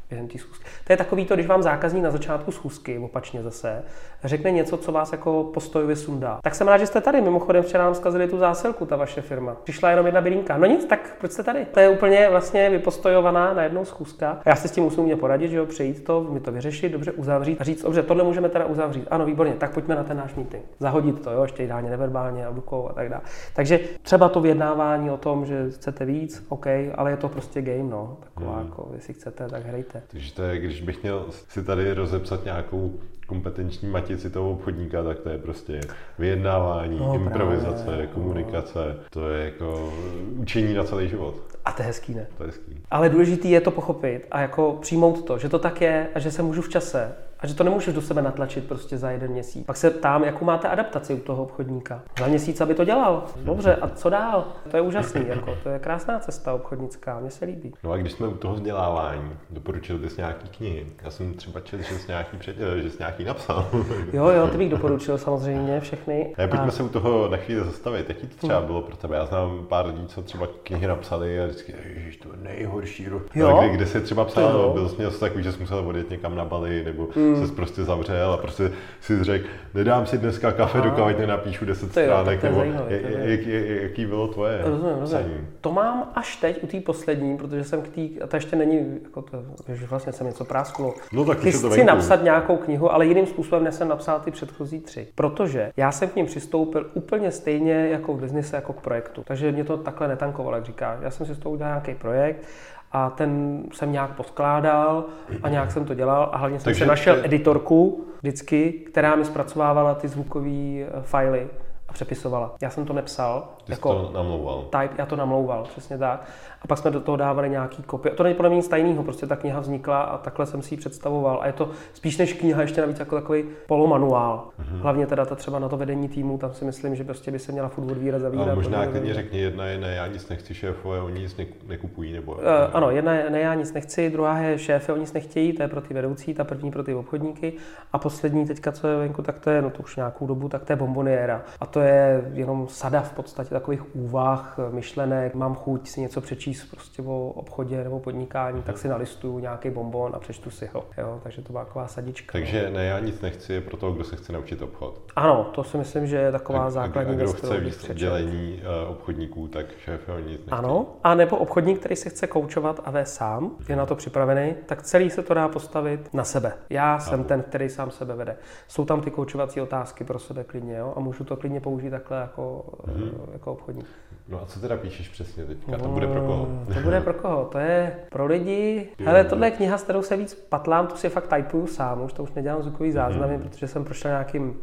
během 0.09 0.27
té 0.27 0.39
schůzky. 0.39 0.65
To 0.87 0.93
je 0.93 0.97
takový 0.97 1.25
to, 1.25 1.33
když 1.33 1.47
vám 1.47 1.63
zákazník 1.63 2.03
na 2.03 2.11
začátku 2.11 2.51
schůzky, 2.51 2.97
opačně 2.97 3.43
zase, 3.43 3.83
řekne 4.23 4.51
něco, 4.51 4.77
co 4.77 4.91
vás 4.91 5.11
jako 5.11 5.43
postojově 5.53 5.95
sundá. 5.95 6.39
Tak 6.43 6.55
jsem 6.55 6.67
rád, 6.67 6.77
že 6.77 6.87
jste 6.87 7.01
tady. 7.01 7.21
Mimochodem 7.21 7.63
včera 7.63 7.83
nám 7.83 7.95
zkazili 7.95 8.27
tu 8.27 8.37
zásilku, 8.37 8.85
ta 8.85 8.95
vaše 8.95 9.21
firma. 9.21 9.55
Přišla 9.63 9.89
jenom 9.89 10.05
jedna 10.05 10.21
bylinka. 10.21 10.57
No 10.57 10.65
nic, 10.65 10.85
tak 10.85 11.15
proč 11.19 11.31
jste 11.31 11.43
tady? 11.43 11.65
To 11.65 11.79
je 11.79 11.89
úplně 11.89 12.27
vlastně 12.29 12.69
vypostojovaná 12.69 13.53
na 13.53 13.63
jednou 13.63 13.85
schůzka. 13.85 14.31
A 14.45 14.49
já 14.49 14.55
se 14.55 14.67
s 14.67 14.71
tím 14.71 14.83
musím 14.83 15.03
mě 15.03 15.15
poradit, 15.15 15.47
že 15.47 15.57
jo, 15.57 15.65
přejít 15.65 16.03
to, 16.03 16.23
mi 16.23 16.39
to 16.39 16.51
vyřešit, 16.51 16.91
dobře 16.91 17.11
uzavřít 17.11 17.61
a 17.61 17.63
říct, 17.63 17.83
dobře, 17.83 18.03
tohle 18.03 18.23
můžeme 18.23 18.49
teda 18.49 18.65
uzavřít. 18.65 19.07
Ano, 19.11 19.25
výborně, 19.25 19.53
tak 19.53 19.73
pojďme 19.73 19.95
na 19.95 20.03
ten 20.03 20.17
náš 20.17 20.35
meeting. 20.35 20.63
Zahodit 20.79 21.23
to, 21.23 21.31
jo, 21.31 21.41
ještě 21.41 21.63
ideálně 21.63 21.89
neverbálně 21.89 22.45
a 22.45 22.51
rukou 22.51 22.87
a 22.89 22.93
tak 22.93 23.09
dále. 23.09 23.21
Takže 23.55 23.79
třeba 24.01 24.29
to 24.29 24.41
vyjednávání 24.41 25.09
o 25.11 25.17
tom, 25.17 25.45
že 25.45 25.69
chcete 25.69 26.05
víc, 26.05 26.45
OK, 26.49 26.67
ale 26.95 27.11
je 27.11 27.17
to 27.17 27.29
prostě 27.29 27.61
game, 27.61 27.89
no. 27.89 28.17
Taková, 28.19 28.55
hmm. 28.55 28.65
jako, 28.65 28.89
jestli 28.93 29.13
chcete, 29.13 29.49
tak 29.49 29.65
hrajte. 29.65 30.01
Takže 30.07 30.33
to 30.33 30.43
je, 30.43 30.59
když 30.59 30.81
bych 30.81 31.03
měl 31.03 31.25
si 31.29 31.63
tady 31.63 31.93
rozepsat 31.93 32.45
nějakou 32.45 32.93
kompetenční 33.31 33.89
matici 33.89 34.29
toho 34.29 34.51
obchodníka, 34.51 35.03
tak 35.03 35.19
to 35.19 35.29
je 35.29 35.37
prostě 35.37 35.81
vyjednávání, 36.19 36.99
no, 36.99 37.15
improvizace, 37.15 37.83
právě, 37.83 38.07
komunikace, 38.07 38.95
to 39.09 39.29
je 39.29 39.45
jako 39.45 39.93
učení 40.37 40.73
na 40.73 40.83
celý 40.83 41.09
život. 41.09 41.35
A 41.65 41.71
to 41.71 41.81
je 41.81 41.85
hezký, 41.85 42.13
ne? 42.13 42.27
To 42.37 42.43
je 42.43 42.47
hezký. 42.47 42.81
Ale 42.91 43.09
důležité 43.09 43.47
je 43.47 43.61
to 43.61 43.71
pochopit 43.71 44.27
a 44.31 44.41
jako 44.41 44.77
přijmout 44.81 45.25
to, 45.25 45.37
že 45.37 45.49
to 45.49 45.59
tak 45.59 45.81
je 45.81 46.07
a 46.15 46.19
že 46.19 46.31
se 46.31 46.41
můžu 46.41 46.61
v 46.61 46.69
čase 46.69 47.11
a 47.41 47.47
že 47.47 47.55
to 47.55 47.63
nemůžeš 47.63 47.93
do 47.93 48.01
sebe 48.01 48.21
natlačit 48.21 48.67
prostě 48.67 48.97
za 48.97 49.11
jeden 49.11 49.31
měsíc. 49.31 49.65
Pak 49.65 49.77
se 49.77 49.89
ptám, 49.89 50.23
jakou 50.23 50.45
máte 50.45 50.67
adaptaci 50.67 51.13
u 51.13 51.19
toho 51.19 51.43
obchodníka. 51.43 52.01
Za 52.19 52.27
měsíc, 52.27 52.61
aby 52.61 52.73
to 52.73 52.85
dělal. 52.85 53.23
Dobře, 53.35 53.75
a 53.75 53.87
co 53.87 54.09
dál? 54.09 54.47
To 54.71 54.77
je 54.77 54.81
úžasný, 54.81 55.27
jako, 55.27 55.57
to 55.63 55.69
je 55.69 55.79
krásná 55.79 56.19
cesta 56.19 56.53
obchodnická, 56.53 57.19
mně 57.19 57.31
se 57.31 57.45
líbí. 57.45 57.73
No 57.83 57.91
a 57.91 57.97
když 57.97 58.11
jsme 58.11 58.27
u 58.27 58.33
toho 58.33 58.53
vzdělávání, 58.53 59.31
doporučil 59.49 59.97
bys 59.97 60.17
nějaký 60.17 60.47
knihy? 60.49 60.87
Já 61.03 61.11
jsem 61.11 61.33
třeba 61.33 61.59
četl, 61.59 61.83
že 61.83 61.99
jsi 61.99 62.07
nějaký, 62.07 62.37
před, 62.37 62.55
že 62.81 62.89
jsi 62.89 62.97
nějaký 62.99 63.23
napsal. 63.23 63.67
jo, 64.13 64.27
jo, 64.27 64.47
ty 64.47 64.57
bych 64.57 64.69
doporučil 64.69 65.17
samozřejmě 65.17 65.79
všechny. 65.79 66.35
A 66.37 66.47
pojďme 66.47 66.67
a... 66.67 66.71
se 66.71 66.83
u 66.83 66.89
toho 66.89 67.27
na 67.27 67.37
chvíli 67.37 67.65
zastavit. 67.65 68.09
Jaký 68.09 68.27
to 68.27 68.47
třeba 68.47 68.61
bylo 68.61 68.81
pro 68.81 68.95
tebe? 68.95 69.15
Já 69.15 69.25
znám 69.25 69.65
pár 69.69 69.85
lidí, 69.85 70.07
co 70.07 70.21
třeba 70.21 70.47
knihy 70.63 70.87
napsali 70.87 71.41
a 71.41 71.45
vždycky, 71.45 71.73
že 72.09 72.19
to 72.19 72.29
je 72.29 72.43
nejhorší. 72.43 73.07
Jo, 73.35 73.57
kde, 73.59 73.69
kde 73.69 73.85
se 73.85 74.01
třeba 74.01 74.25
psal, 74.25 74.73
byl 74.73 75.11
jsi 75.11 75.19
takový, 75.19 75.43
že 75.43 75.51
jsi 75.51 75.59
musel 75.59 75.87
odjet 75.87 76.09
někam 76.09 76.35
na 76.35 76.45
Bali, 76.45 76.83
nebo 76.83 77.07
mm 77.15 77.30
hmm. 77.37 77.47
se 77.47 77.53
prostě 77.53 77.83
zavřel 77.83 78.31
a 78.31 78.37
prostě 78.37 78.71
si 79.01 79.23
řekl, 79.23 79.47
nedám 79.73 80.05
si 80.05 80.17
dneska 80.17 80.51
kafe, 80.51 80.81
dokud 80.81 81.19
nenapíšu 81.19 81.65
10 81.65 81.85
to 81.85 81.91
stránek, 81.91 82.43
nebo 82.43 82.55
zajímavý, 82.55 82.93
jak, 83.23 83.45
jak, 83.45 83.81
jaký 83.81 84.05
bylo 84.05 84.27
tvoje 84.27 84.61
rozumím, 84.65 84.95
rozumím. 84.99 85.49
To 85.61 85.71
mám 85.71 86.11
až 86.15 86.35
teď 86.35 86.63
u 86.63 86.67
té 86.67 86.79
poslední, 86.79 87.37
protože 87.37 87.63
jsem 87.63 87.81
k 87.81 87.87
té, 87.87 88.01
a 88.23 88.27
to 88.27 88.35
ještě 88.35 88.55
není, 88.55 88.99
jako 89.03 89.21
to, 89.21 89.43
že 89.73 89.85
vlastně 89.85 90.13
jsem 90.13 90.27
něco 90.27 90.45
prásklo. 90.45 90.93
No 91.13 91.25
tak 91.25 91.37
chci, 91.37 91.51
chci 91.51 91.83
napsat 91.83 92.23
nějakou 92.23 92.57
knihu, 92.57 92.93
ale 92.93 93.05
jiným 93.05 93.25
způsobem, 93.25 93.63
než 93.63 93.75
jsem 93.75 93.87
napsal 93.87 94.19
ty 94.19 94.31
předchozí 94.31 94.79
tři. 94.79 95.07
Protože 95.15 95.71
já 95.77 95.91
jsem 95.91 96.09
k 96.09 96.15
ním 96.15 96.25
přistoupil 96.25 96.89
úplně 96.93 97.31
stejně 97.31 97.73
jako 97.73 98.13
v 98.13 98.21
biznise, 98.21 98.55
jako 98.55 98.73
k 98.73 98.81
projektu. 98.81 99.23
Takže 99.27 99.51
mě 99.51 99.63
to 99.63 99.77
takhle 99.77 100.07
netankovalo, 100.07 100.55
jak 100.55 100.65
říkáš. 100.65 100.99
Já 101.01 101.11
jsem 101.11 101.25
si 101.25 101.35
z 101.35 101.39
toho 101.39 101.53
udělal 101.53 101.71
nějaký 101.71 101.95
projekt 101.95 102.45
a 102.91 103.09
ten 103.09 103.63
jsem 103.73 103.91
nějak 103.91 104.15
poskládal 104.15 105.05
a 105.43 105.49
nějak 105.49 105.71
jsem 105.71 105.85
to 105.85 105.93
dělal 105.93 106.29
a 106.33 106.37
hlavně 106.37 106.59
jsem 106.59 106.65
Takže 106.65 106.83
si 106.83 106.89
našel 106.89 107.15
ty... 107.15 107.25
editorku 107.25 108.05
vždycky, 108.21 108.71
která 108.71 109.15
mi 109.15 109.25
zpracovávala 109.25 109.95
ty 109.95 110.07
zvukové 110.07 110.49
eh, 110.49 110.87
fajly 111.01 111.47
a 111.87 111.93
přepisovala. 111.93 112.55
Já 112.61 112.69
jsem 112.69 112.85
to 112.85 112.93
nepsal. 112.93 113.49
Ty 113.63 113.71
jako 113.71 113.93
to 113.93 114.11
namlouval. 114.13 114.61
Type, 114.61 114.95
já 114.97 115.05
to 115.05 115.15
namlouval, 115.15 115.63
přesně 115.63 115.97
tak. 115.97 116.27
A 116.61 116.67
pak 116.67 116.77
jsme 116.77 116.91
do 116.91 117.01
toho 117.01 117.17
dávali 117.17 117.49
nějaký 117.49 117.83
kopie. 117.83 118.15
To 118.15 118.23
není 118.23 118.35
podle 118.35 118.49
mě 118.49 118.55
nic 118.55 118.67
tajného, 118.67 119.03
prostě 119.03 119.27
ta 119.27 119.35
kniha 119.35 119.59
vznikla 119.59 120.01
a 120.01 120.17
takhle 120.17 120.45
jsem 120.45 120.61
si 120.61 120.73
ji 120.73 120.77
představoval. 120.77 121.39
A 121.41 121.47
je 121.47 121.53
to 121.53 121.69
spíš 121.93 122.17
než 122.17 122.33
kniha, 122.33 122.61
ještě 122.61 122.81
navíc 122.81 122.99
jako 122.99 123.15
takový 123.15 123.43
polomanuál. 123.67 124.47
Mm-hmm. 124.59 124.81
Hlavně 124.81 125.07
teda 125.07 125.25
ta 125.25 125.35
třeba 125.35 125.59
na 125.59 125.69
to 125.69 125.77
vedení 125.77 126.09
týmu, 126.09 126.37
tam 126.37 126.53
si 126.53 126.65
myslím, 126.65 126.95
že 126.95 127.03
prostě 127.03 127.31
by 127.31 127.39
se 127.39 127.51
měla 127.51 127.69
furt 127.69 127.91
odvírat, 127.91 128.21
zavírat. 128.21 128.49
A 128.49 128.55
možná 128.55 128.85
klidně 128.85 129.13
řekni, 129.13 129.39
jedna 129.39 129.65
je 129.65 129.77
ne, 129.77 129.95
já 129.95 130.07
nic 130.07 130.29
nechci, 130.29 130.53
šéfové, 130.53 131.01
oni 131.01 131.19
nic 131.19 131.37
nekupují, 131.67 132.13
nebo... 132.13 132.31
Uh, 132.31 132.39
ano, 132.73 132.91
jedna 132.91 133.13
je 133.13 133.29
ne, 133.29 133.39
já 133.39 133.53
nic 133.53 133.73
nechci, 133.73 134.09
druhá 134.09 134.39
je 134.39 134.59
šéfe, 134.59 134.93
oni 134.93 135.01
nic 135.01 135.13
nechtějí, 135.13 135.53
to 135.53 135.63
je 135.63 135.67
pro 135.67 135.81
ty 135.81 135.93
vedoucí, 135.93 136.33
ta 136.33 136.43
první 136.43 136.71
pro 136.71 136.83
ty 136.83 136.93
obchodníky. 136.93 137.53
A 137.93 137.97
poslední 137.97 138.47
teďka, 138.47 138.71
co 138.71 138.87
je 138.87 138.97
venku, 138.97 139.21
tak 139.21 139.39
to 139.39 139.49
je, 139.49 139.61
no 139.61 139.69
to 139.69 139.83
už 139.83 139.95
nějakou 139.95 140.27
dobu, 140.27 140.49
tak 140.49 140.63
to 140.63 140.73
je 140.73 140.77
bomboniéra. 140.77 141.41
A 141.59 141.65
to 141.65 141.79
je 141.79 142.31
jenom 142.33 142.67
sada 142.67 143.01
v 143.01 143.13
podstatě 143.13 143.49
takových 143.49 143.95
úvah, 143.95 144.59
myšlenek, 144.71 145.35
mám 145.35 145.55
chuť 145.55 145.87
si 145.87 146.01
něco 146.01 146.21
přečíst 146.21 146.50
prostě 146.71 147.01
o 147.01 147.27
obchodě 147.27 147.83
nebo 147.83 147.99
podnikání, 147.99 148.61
tak 148.63 148.77
si 148.77 148.87
nalistuju 148.87 149.39
nějaký 149.39 149.69
bonbon 149.69 150.11
a 150.15 150.19
přečtu 150.19 150.49
si 150.49 150.69
ho. 150.73 150.85
Jo? 150.97 151.19
Takže 151.23 151.41
to 151.41 151.51
byla 151.51 151.65
taková 151.65 151.87
sadička. 151.87 152.31
Takže 152.31 152.69
ne, 152.69 152.85
já 152.85 152.99
nic 152.99 153.21
nechci, 153.21 153.53
je 153.53 153.61
pro 153.61 153.77
toho, 153.77 153.91
kdo 153.91 154.03
se 154.03 154.15
chce 154.15 154.33
naučit 154.33 154.61
obchod. 154.61 154.99
Ano, 155.15 155.43
to 155.43 155.63
si 155.63 155.77
myslím, 155.77 156.07
že 156.07 156.17
je 156.17 156.31
taková 156.31 156.63
tak, 156.63 156.71
základní 156.71 157.15
věc, 157.15 157.33
kdo 157.33 157.47
chce 157.47 157.59
víc 157.59 157.89
oddělení 157.89 158.61
uh, 158.83 158.91
obchodníků, 158.91 159.47
tak 159.47 159.65
šéf 159.77 160.07
ho 160.07 160.19
nic 160.19 160.39
nechce. 160.39 160.51
Ano, 160.51 160.87
a 161.03 161.15
nebo 161.15 161.37
obchodník, 161.37 161.79
který 161.79 161.95
se 161.95 162.09
chce 162.09 162.27
koučovat 162.27 162.81
a 162.85 162.91
vést 162.91 163.13
sám, 163.13 163.51
je 163.69 163.75
na 163.75 163.85
to 163.85 163.95
připravený, 163.95 164.53
tak 164.65 164.81
celý 164.81 165.09
se 165.09 165.23
to 165.23 165.33
dá 165.33 165.47
postavit 165.47 166.13
na 166.13 166.23
sebe. 166.23 166.53
Já 166.69 166.99
jsem 166.99 167.13
ano. 167.13 167.23
ten, 167.23 167.43
který 167.43 167.69
sám 167.69 167.91
sebe 167.91 168.15
vede. 168.15 168.37
Jsou 168.67 168.85
tam 168.85 169.01
ty 169.01 169.11
koučovací 169.11 169.61
otázky 169.61 170.03
pro 170.03 170.19
sebe 170.19 170.43
klidně, 170.43 170.77
jo? 170.77 170.93
a 170.95 170.99
můžu 170.99 171.23
to 171.23 171.35
klidně 171.35 171.59
použít 171.59 171.89
takhle 171.89 172.17
jako, 172.17 172.65
hmm. 172.87 173.11
jako 173.33 173.51
obchodník. 173.51 173.85
No 174.31 174.41
a 174.41 174.45
co 174.45 174.59
teda 174.59 174.77
píšeš 174.77 175.09
přesně 175.09 175.45
teďka? 175.45 175.77
To 175.77 175.87
bude 175.87 176.07
pro 176.07 176.21
koho? 176.21 176.47
To 176.73 176.79
bude 176.79 177.01
pro 177.01 177.13
koho? 177.13 177.45
To 177.45 177.57
je 177.57 177.95
pro 178.09 178.25
lidi. 178.25 178.89
Hele, 179.05 179.23
tohle 179.23 179.47
je 179.47 179.51
kniha, 179.51 179.77
s 179.77 179.83
kterou 179.83 180.01
se 180.01 180.17
víc 180.17 180.33
patlám, 180.33 180.87
tu 180.87 180.95
si 180.95 181.09
fakt 181.09 181.27
typuju 181.27 181.67
sám, 181.67 182.01
už 182.01 182.13
to 182.13 182.23
už 182.23 182.31
nedělám 182.33 182.63
zvukový 182.63 182.91
záznamy, 182.91 183.37
mm-hmm. 183.37 183.49
protože 183.49 183.67
jsem 183.67 183.85
prošel 183.85 184.11
nějakým 184.11 184.55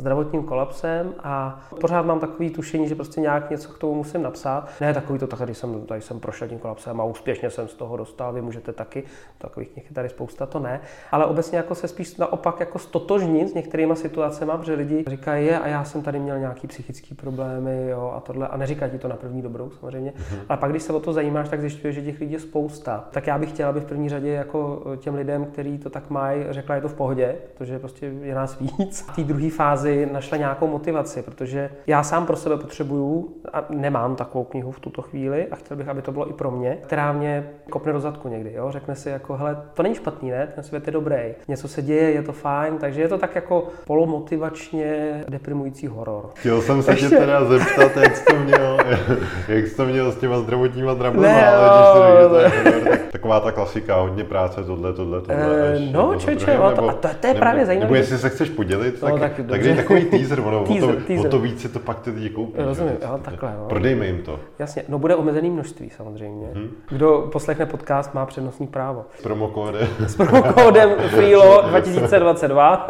zdravotním 0.00 0.42
kolapsem 0.42 1.14
a 1.22 1.60
pořád 1.80 2.06
mám 2.06 2.20
takový 2.20 2.50
tušení, 2.50 2.88
že 2.88 2.94
prostě 2.94 3.20
nějak 3.20 3.50
něco 3.50 3.72
k 3.72 3.78
tomu 3.78 3.94
musím 3.94 4.22
napsat. 4.22 4.68
Ne 4.80 4.94
takový 4.94 5.18
to, 5.18 5.26
tady 5.26 5.54
jsem, 5.54 5.86
tady 5.86 6.00
jsem 6.00 6.20
prošel 6.20 6.48
tím 6.48 6.58
kolapsem 6.58 7.00
a 7.00 7.04
úspěšně 7.04 7.50
jsem 7.50 7.68
z 7.68 7.74
toho 7.74 7.96
dostal, 7.96 8.32
vy 8.32 8.42
můžete 8.42 8.72
taky, 8.72 9.02
takových 9.38 9.68
knih 9.68 9.84
je 9.90 9.94
tady 9.94 10.08
spousta, 10.08 10.46
to 10.46 10.58
ne. 10.58 10.80
Ale 11.10 11.26
obecně 11.26 11.56
jako 11.58 11.74
se 11.74 11.88
spíš 11.88 12.16
naopak 12.16 12.60
jako 12.60 12.78
stotožnit 12.78 13.48
s 13.48 13.54
některýma 13.54 13.94
situacemi, 13.94 14.52
protože 14.58 14.74
lidi 14.74 15.04
říkají, 15.06 15.46
je 15.46 15.58
a 15.58 15.68
já 15.68 15.84
jsem 15.84 16.02
tady 16.02 16.18
měl 16.18 16.38
nějaký 16.38 16.66
psychický 16.66 17.14
problémy 17.14 17.88
jo, 17.88 18.12
a 18.16 18.20
tohle 18.20 18.48
a 18.48 18.56
neříkají 18.56 18.92
ti 18.92 18.98
to 18.98 19.08
na 19.08 19.16
první 19.16 19.42
dobrou 19.42 19.70
samozřejmě. 19.80 20.10
Mm-hmm. 20.10 20.38
Ale 20.48 20.58
pak, 20.58 20.70
když 20.70 20.82
se 20.82 20.92
o 20.92 21.00
to 21.00 21.12
zajímáš, 21.12 21.48
tak 21.48 21.60
zjišťuješ, 21.60 21.94
že 21.94 22.02
těch 22.02 22.20
lidí 22.20 22.32
je 22.32 22.40
spousta. 22.40 23.04
Tak 23.10 23.26
já 23.26 23.38
bych 23.38 23.48
chtěla, 23.48 23.70
aby 23.70 23.80
v 23.80 23.84
první 23.84 24.08
řadě 24.08 24.28
jako 24.28 24.84
těm 24.96 25.14
lidem, 25.14 25.44
kteří 25.44 25.78
to 25.78 25.90
tak 25.90 26.10
mají, 26.10 26.44
řekla, 26.50 26.74
je 26.74 26.80
to 26.80 26.88
v 26.88 26.94
pohodě, 26.94 27.36
protože 27.54 27.78
prostě 27.78 28.06
je 28.06 28.34
nás 28.34 28.58
víc. 28.58 29.00
V 29.00 29.16
té 29.16 29.22
druhé 29.22 29.50
fázi 29.50 29.89
si 29.90 30.08
našla 30.12 30.38
nějakou 30.38 30.66
motivaci, 30.66 31.22
protože 31.22 31.70
já 31.86 32.02
sám 32.02 32.26
pro 32.26 32.36
sebe 32.36 32.56
potřebuju 32.56 33.28
a 33.52 33.64
nemám 33.70 34.16
takovou 34.16 34.44
knihu 34.44 34.70
v 34.70 34.80
tuto 34.80 35.02
chvíli 35.02 35.46
a 35.50 35.56
chtěl 35.56 35.76
bych, 35.76 35.88
aby 35.88 36.02
to 36.02 36.12
bylo 36.12 36.30
i 36.30 36.32
pro 36.32 36.50
mě, 36.50 36.78
která 36.82 37.12
mě 37.12 37.50
kopne 37.70 37.92
do 37.92 38.00
zadku 38.00 38.28
někdy. 38.28 38.52
Jo? 38.52 38.70
Řekne 38.70 38.94
si 38.94 39.08
jako, 39.08 39.36
hele, 39.36 39.62
to 39.74 39.82
není 39.82 39.94
špatný, 39.94 40.30
ne? 40.30 40.48
Ten 40.54 40.64
svět 40.64 40.86
je 40.86 40.92
dobrý, 40.92 41.16
něco 41.48 41.68
se 41.68 41.82
děje, 41.82 42.10
je 42.10 42.22
to 42.22 42.32
fajn, 42.32 42.78
takže 42.78 43.00
je 43.00 43.08
to 43.08 43.18
tak 43.18 43.34
jako 43.34 43.68
polomotivačně 43.86 45.24
deprimující 45.28 45.86
horor. 45.86 46.30
Chtěl 46.34 46.62
jsem 46.62 46.82
se 46.82 46.90
Ještě... 46.90 47.08
tě 47.08 47.16
teda 47.16 47.44
zeptat, 47.44 47.96
jak 47.96 48.16
jsi 48.16 48.24
to 48.24 48.36
měl, 48.36 48.78
jak 49.48 49.66
jsi 49.66 49.76
to 49.76 49.84
měl 49.84 50.12
s 50.12 50.16
těma 50.16 50.38
zdravotníma 50.38 50.94
drablema, 50.94 51.34
ne, 51.34 51.48
ale 51.48 52.28
no, 52.28 52.38
ne. 52.38 52.98
taková 53.12 53.40
ta 53.40 53.52
klasika, 53.52 54.00
hodně 54.00 54.24
práce, 54.24 54.64
tohle, 54.64 54.92
tohle, 54.92 55.20
tohle. 55.20 55.76
E, 55.76 55.90
no, 55.92 56.14
čeče, 56.14 56.56
a 56.56 56.70
to, 56.70 56.88
a 56.88 56.92
to, 56.92 57.08
to 57.20 57.26
je 57.26 57.32
nebo, 57.32 57.40
právě 57.40 57.66
zajímavé. 57.66 57.86
Nebo 57.86 57.94
jestli 57.94 58.18
se 58.18 58.28
chceš 58.28 58.50
podělit, 58.50 59.02
no, 59.02 59.18
tak, 59.18 59.36
tak, 59.36 59.46
tak 59.46 59.62
takový 59.82 60.04
teaser, 60.04 60.40
ono, 60.40 60.64
teaser, 60.64 60.90
o, 60.90 60.92
to, 60.92 61.00
teaser. 61.00 61.26
o 61.26 61.30
to 61.30 61.38
víc 61.38 61.60
si 61.60 61.68
to 61.68 61.78
pak 61.78 62.00
ty 62.00 62.10
lidi 62.10 62.30
koupí. 62.30 62.62
Rozumím, 62.62 62.96
jo, 63.02 63.20
takhle. 63.22 63.54
No. 63.58 63.64
Prodejme 63.68 64.06
jim 64.06 64.22
to. 64.22 64.40
Jasně, 64.58 64.82
no 64.88 64.98
bude 64.98 65.16
omezený 65.16 65.50
množství 65.50 65.90
samozřejmě. 65.90 66.48
Hmm. 66.54 66.70
Kdo 66.88 67.28
poslechne 67.32 67.66
podcast, 67.66 68.14
má 68.14 68.26
přednostní 68.26 68.66
právo. 68.66 69.04
S 69.18 69.22
promokódem. 69.22 69.88
S 70.06 70.16
promokódem 70.16 70.90
FREELO 71.08 71.62
2022. 71.68 72.88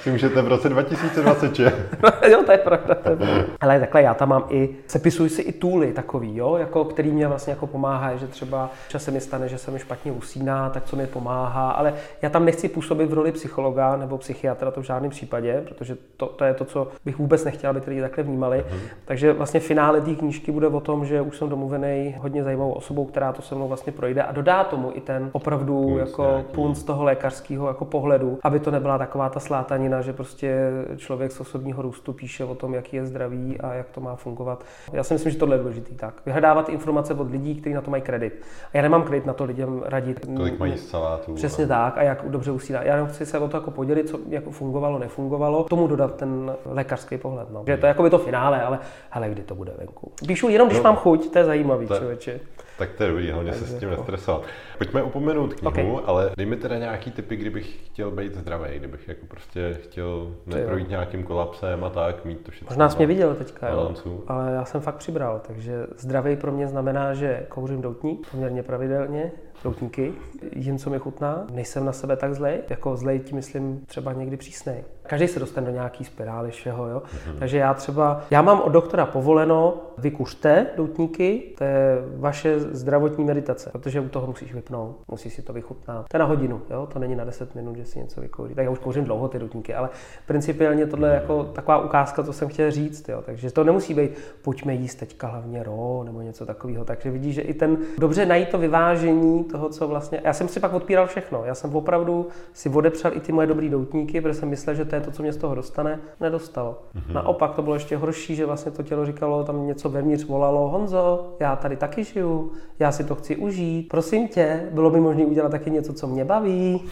si 0.00 0.10
můžete 0.10 0.42
v 0.42 0.48
roce 0.48 0.68
2026. 0.68 1.74
jo, 2.30 2.42
to 2.46 2.52
je 2.52 2.58
pravda. 2.58 2.94
To 2.94 3.10
je 3.10 3.16
pravda. 3.16 3.44
Ale 3.60 3.80
takhle 3.80 4.02
já 4.02 4.14
tam 4.14 4.28
mám 4.28 4.46
i, 4.48 4.68
sepisuji 4.86 5.28
si 5.28 5.42
i 5.42 5.52
tooly 5.52 5.92
takový, 5.92 6.36
jo, 6.36 6.56
jako, 6.56 6.84
který 6.84 7.10
mě 7.10 7.28
vlastně 7.28 7.50
jako 7.50 7.66
pomáhá, 7.66 8.16
že 8.16 8.26
třeba 8.26 8.70
časem 8.88 9.14
mi 9.14 9.20
stane, 9.20 9.48
že 9.48 9.58
se 9.58 9.70
mi 9.70 9.78
špatně 9.78 10.12
usíná, 10.12 10.70
tak 10.70 10.84
co 10.84 10.96
mi 10.96 11.06
pomáhá, 11.06 11.70
ale 11.70 11.94
já 12.22 12.30
tam 12.30 12.44
nechci 12.44 12.68
působit 12.68 13.06
v 13.06 13.12
roli 13.12 13.32
psychologa 13.32 13.96
nebo 13.96 14.18
psychiatra, 14.18 14.70
to 14.70 14.80
v 14.80 14.84
žádném 14.84 15.10
případě, 15.10 15.62
protože 15.68 15.96
to, 16.16 16.26
to 16.26 16.44
je 16.44 16.54
to, 16.54 16.64
co 16.64 16.88
bych 17.04 17.18
vůbec 17.18 17.44
nechtěl, 17.44 17.70
aby 17.70 17.80
ty 17.80 17.90
lidi 17.90 18.02
takhle 18.02 18.24
vnímali. 18.24 18.58
Mm-hmm. 18.58 18.78
Takže 19.04 19.32
vlastně 19.32 19.60
finále 19.60 20.00
té 20.00 20.14
knížky 20.14 20.52
bude 20.52 20.66
o 20.66 20.80
tom, 20.80 21.06
že 21.06 21.20
už 21.20 21.38
jsem 21.38 21.48
domluvený 21.48 22.14
hodně 22.18 22.44
zajímavou 22.44 22.72
osobou, 22.72 23.04
která 23.04 23.32
to 23.32 23.42
se 23.42 23.54
mnou 23.54 23.68
vlastně 23.68 23.92
projde 23.92 24.22
a 24.22 24.32
dodá 24.32 24.64
tomu 24.64 24.90
i 24.94 25.00
ten 25.00 25.30
opravdu 25.32 25.82
punc, 25.82 25.98
jako 25.98 26.44
punc 26.52 26.82
toho 26.82 27.04
lékařského 27.04 27.68
jako 27.68 27.84
pohledu, 27.84 28.38
aby 28.42 28.60
to 28.60 28.70
nebyla 28.70 28.98
taková 28.98 29.28
ta 29.28 29.40
slátanina, 29.40 30.00
že 30.00 30.12
prostě 30.12 30.70
člověk 30.96 31.32
z 31.32 31.40
osobního 31.40 31.82
růstu 31.82 32.12
píše 32.12 32.44
o 32.44 32.54
tom, 32.54 32.74
jaký 32.74 32.96
je 32.96 33.06
zdravý 33.06 33.60
a 33.60 33.74
jak 33.74 33.90
to 33.90 34.00
má 34.00 34.16
fungovat. 34.16 34.64
Já 34.92 35.04
si 35.04 35.14
myslím, 35.14 35.32
že 35.32 35.38
tohle 35.38 35.56
je 35.56 35.60
důležitý 35.60 35.94
tak. 35.94 36.14
Vyhledávat 36.26 36.68
informace 36.68 37.14
od 37.14 37.30
lidí, 37.30 37.54
kteří 37.54 37.74
na 37.74 37.80
to 37.80 37.90
mají 37.90 38.02
kredit. 38.02 38.42
A 38.72 38.76
já 38.76 38.82
nemám 38.82 39.02
kredit 39.02 39.26
na 39.26 39.32
to 39.32 39.44
lidem 39.44 39.82
radit. 39.84 40.26
Kolik 40.36 40.58
mají 40.58 40.78
salátů. 40.78 41.34
Přesně 41.34 41.64
a... 41.64 41.68
tak 41.68 41.98
a 41.98 42.02
jak 42.02 42.24
dobře 42.28 42.50
usíná. 42.50 42.82
Já 42.82 42.94
jenom 42.94 43.08
chci 43.08 43.26
se 43.26 43.38
o 43.38 43.48
to 43.48 43.56
jako 43.56 43.70
podělit, 43.70 44.08
co 44.08 44.18
jako 44.28 44.50
fungovalo, 44.50 44.98
nefungovalo, 44.98 45.64
tomu 45.64 45.83
dodat 45.86 46.16
ten 46.16 46.56
lékařský 46.64 47.18
pohled. 47.18 47.50
No. 47.50 47.64
Že 47.66 47.76
to 47.76 47.86
je 47.86 47.88
jako 47.88 48.02
by 48.02 48.10
to 48.10 48.18
finále, 48.18 48.62
ale 48.62 48.78
hele, 49.10 49.28
kdy 49.28 49.42
to 49.42 49.54
bude 49.54 49.72
venku. 49.78 50.12
Píšu 50.26 50.48
jenom, 50.48 50.68
když 50.68 50.78
no, 50.78 50.84
mám 50.84 50.96
chuť, 50.96 51.32
to 51.32 51.38
je 51.38 51.44
zajímavý, 51.44 51.86
to, 51.86 51.96
člověče. 51.96 52.40
Tak 52.78 52.92
to 52.92 53.02
je 53.02 53.08
dobrý, 53.08 53.30
hlavně 53.30 53.52
se 53.52 53.64
s 53.64 53.78
tím 53.78 53.90
nestresovat. 53.90 54.42
Pojďme 54.78 55.02
upomenout 55.02 55.54
knihu, 55.54 55.92
okay. 55.92 56.04
ale 56.06 56.30
dej 56.36 56.46
mi 56.46 56.56
teda 56.56 56.78
nějaký 56.78 57.10
typy, 57.10 57.36
kdybych 57.36 57.86
chtěl 57.86 58.10
být 58.10 58.34
zdravý, 58.34 58.68
kdybych 58.76 59.08
jako 59.08 59.26
prostě 59.26 59.78
chtěl 59.82 60.34
neprojít 60.46 60.88
nějakým 60.88 61.22
kolapsem 61.22 61.84
a 61.84 61.90
tak, 61.90 62.24
mít 62.24 62.40
to 62.40 62.50
všechno. 62.50 62.68
Možná 62.70 62.88
jsi 62.88 62.96
mě 62.96 63.06
viděl 63.06 63.34
teďka, 63.34 63.68
jo, 63.68 63.94
ale 64.26 64.52
já 64.52 64.64
jsem 64.64 64.80
fakt 64.80 64.96
přibral, 64.96 65.40
takže 65.46 65.86
zdravý 65.98 66.36
pro 66.36 66.52
mě 66.52 66.68
znamená, 66.68 67.14
že 67.14 67.46
kouřím 67.48 67.82
doutník 67.82 68.30
poměrně 68.30 68.62
pravidelně, 68.62 69.32
doutníky, 69.64 70.12
jim, 70.52 70.78
co 70.78 70.90
mi 70.90 70.98
chutná, 70.98 71.46
nejsem 71.50 71.84
na 71.84 71.92
sebe 71.92 72.16
tak 72.16 72.34
zlej, 72.34 72.60
jako 72.68 72.96
zlej 72.96 73.20
tím 73.20 73.36
myslím 73.36 73.80
třeba 73.86 74.12
někdy 74.12 74.36
přísnej. 74.36 74.84
Každý 75.06 75.28
se 75.28 75.40
dostane 75.40 75.66
do 75.66 75.72
nějaký 75.72 76.04
spirály 76.04 76.50
všeho, 76.50 76.88
jo. 76.88 77.02
Mm-hmm. 77.06 77.38
Takže 77.38 77.58
já 77.58 77.74
třeba, 77.74 78.20
já 78.30 78.42
mám 78.42 78.60
od 78.60 78.68
doktora 78.68 79.06
povoleno, 79.06 79.74
vykuřte 79.98 80.66
doutníky, 80.76 81.42
to 81.58 81.64
je 81.64 81.98
vaše 82.16 82.60
zdravotní 82.60 83.24
meditace, 83.24 83.70
protože 83.72 84.00
u 84.00 84.08
toho 84.08 84.26
musíš 84.26 84.54
vypnout, 84.54 84.96
musíš 85.08 85.34
si 85.34 85.42
to 85.42 85.52
vychutnat. 85.52 86.06
To 86.08 86.16
je 86.16 86.18
na 86.18 86.24
hodinu, 86.24 86.62
jo, 86.70 86.88
to 86.92 86.98
není 86.98 87.16
na 87.16 87.24
10 87.24 87.54
minut, 87.54 87.76
že 87.76 87.84
si 87.84 87.98
něco 87.98 88.20
vykouří. 88.20 88.54
Tak 88.54 88.64
já 88.64 88.70
už 88.70 88.78
kouřím 88.78 89.04
dlouho 89.04 89.28
ty 89.28 89.38
doutníky, 89.38 89.74
ale 89.74 89.88
principiálně 90.26 90.86
tohle 90.86 91.08
je 91.08 91.14
jako 91.14 91.44
taková 91.44 91.84
ukázka, 91.84 92.22
co 92.22 92.32
jsem 92.32 92.48
chtěl 92.48 92.70
říct, 92.70 93.08
jo. 93.08 93.22
Takže 93.26 93.50
to 93.50 93.64
nemusí 93.64 93.94
být, 93.94 94.10
pojďme 94.42 94.74
jíst 94.74 94.94
teďka 94.94 95.26
hlavně 95.26 95.62
ro 95.62 96.02
nebo 96.04 96.20
něco 96.20 96.46
takového. 96.46 96.84
Takže 96.84 97.10
vidíš, 97.10 97.34
že 97.34 97.42
i 97.42 97.54
ten 97.54 97.78
dobře 97.98 98.26
najít 98.26 98.48
to 98.48 98.58
vyvážení 98.58 99.44
toho, 99.44 99.68
co 99.68 99.88
vlastně. 99.88 100.20
Já 100.24 100.32
jsem 100.32 100.48
si 100.48 100.60
pak 100.60 100.72
odpíral 100.72 101.06
všechno. 101.06 101.44
Já 101.44 101.54
jsem 101.54 101.76
opravdu 101.76 102.28
si 102.52 102.68
odepřel 102.68 103.12
i 103.14 103.20
ty 103.20 103.32
moje 103.32 103.46
dobrý 103.46 103.68
doutníky, 103.68 104.20
protože 104.20 104.34
jsem 104.34 104.48
myslel, 104.48 104.76
že 104.76 104.84
to 104.84 104.93
to 104.94 105.00
je 105.00 105.04
to, 105.04 105.10
co 105.10 105.22
mě 105.22 105.32
z 105.32 105.36
toho 105.36 105.54
dostane, 105.54 106.00
nedostalo. 106.20 106.78
Mm-hmm. 106.94 107.14
Naopak 107.14 107.54
to 107.54 107.62
bylo 107.62 107.74
ještě 107.74 107.96
horší, 107.96 108.36
že 108.36 108.46
vlastně 108.46 108.72
to 108.72 108.82
tělo 108.82 109.06
říkalo, 109.06 109.44
tam 109.44 109.66
něco 109.66 109.88
vevnitř 109.88 110.24
volalo, 110.24 110.68
Honzo, 110.68 111.36
já 111.40 111.56
tady 111.56 111.76
taky 111.76 112.04
žiju, 112.04 112.52
já 112.78 112.92
si 112.92 113.04
to 113.04 113.14
chci 113.14 113.36
užít, 113.36 113.88
prosím 113.88 114.28
tě, 114.28 114.68
bylo 114.70 114.90
by 114.90 115.00
možné 115.00 115.24
udělat 115.24 115.48
taky 115.48 115.70
něco, 115.70 115.92
co 115.92 116.06
mě 116.06 116.24
baví. 116.24 116.84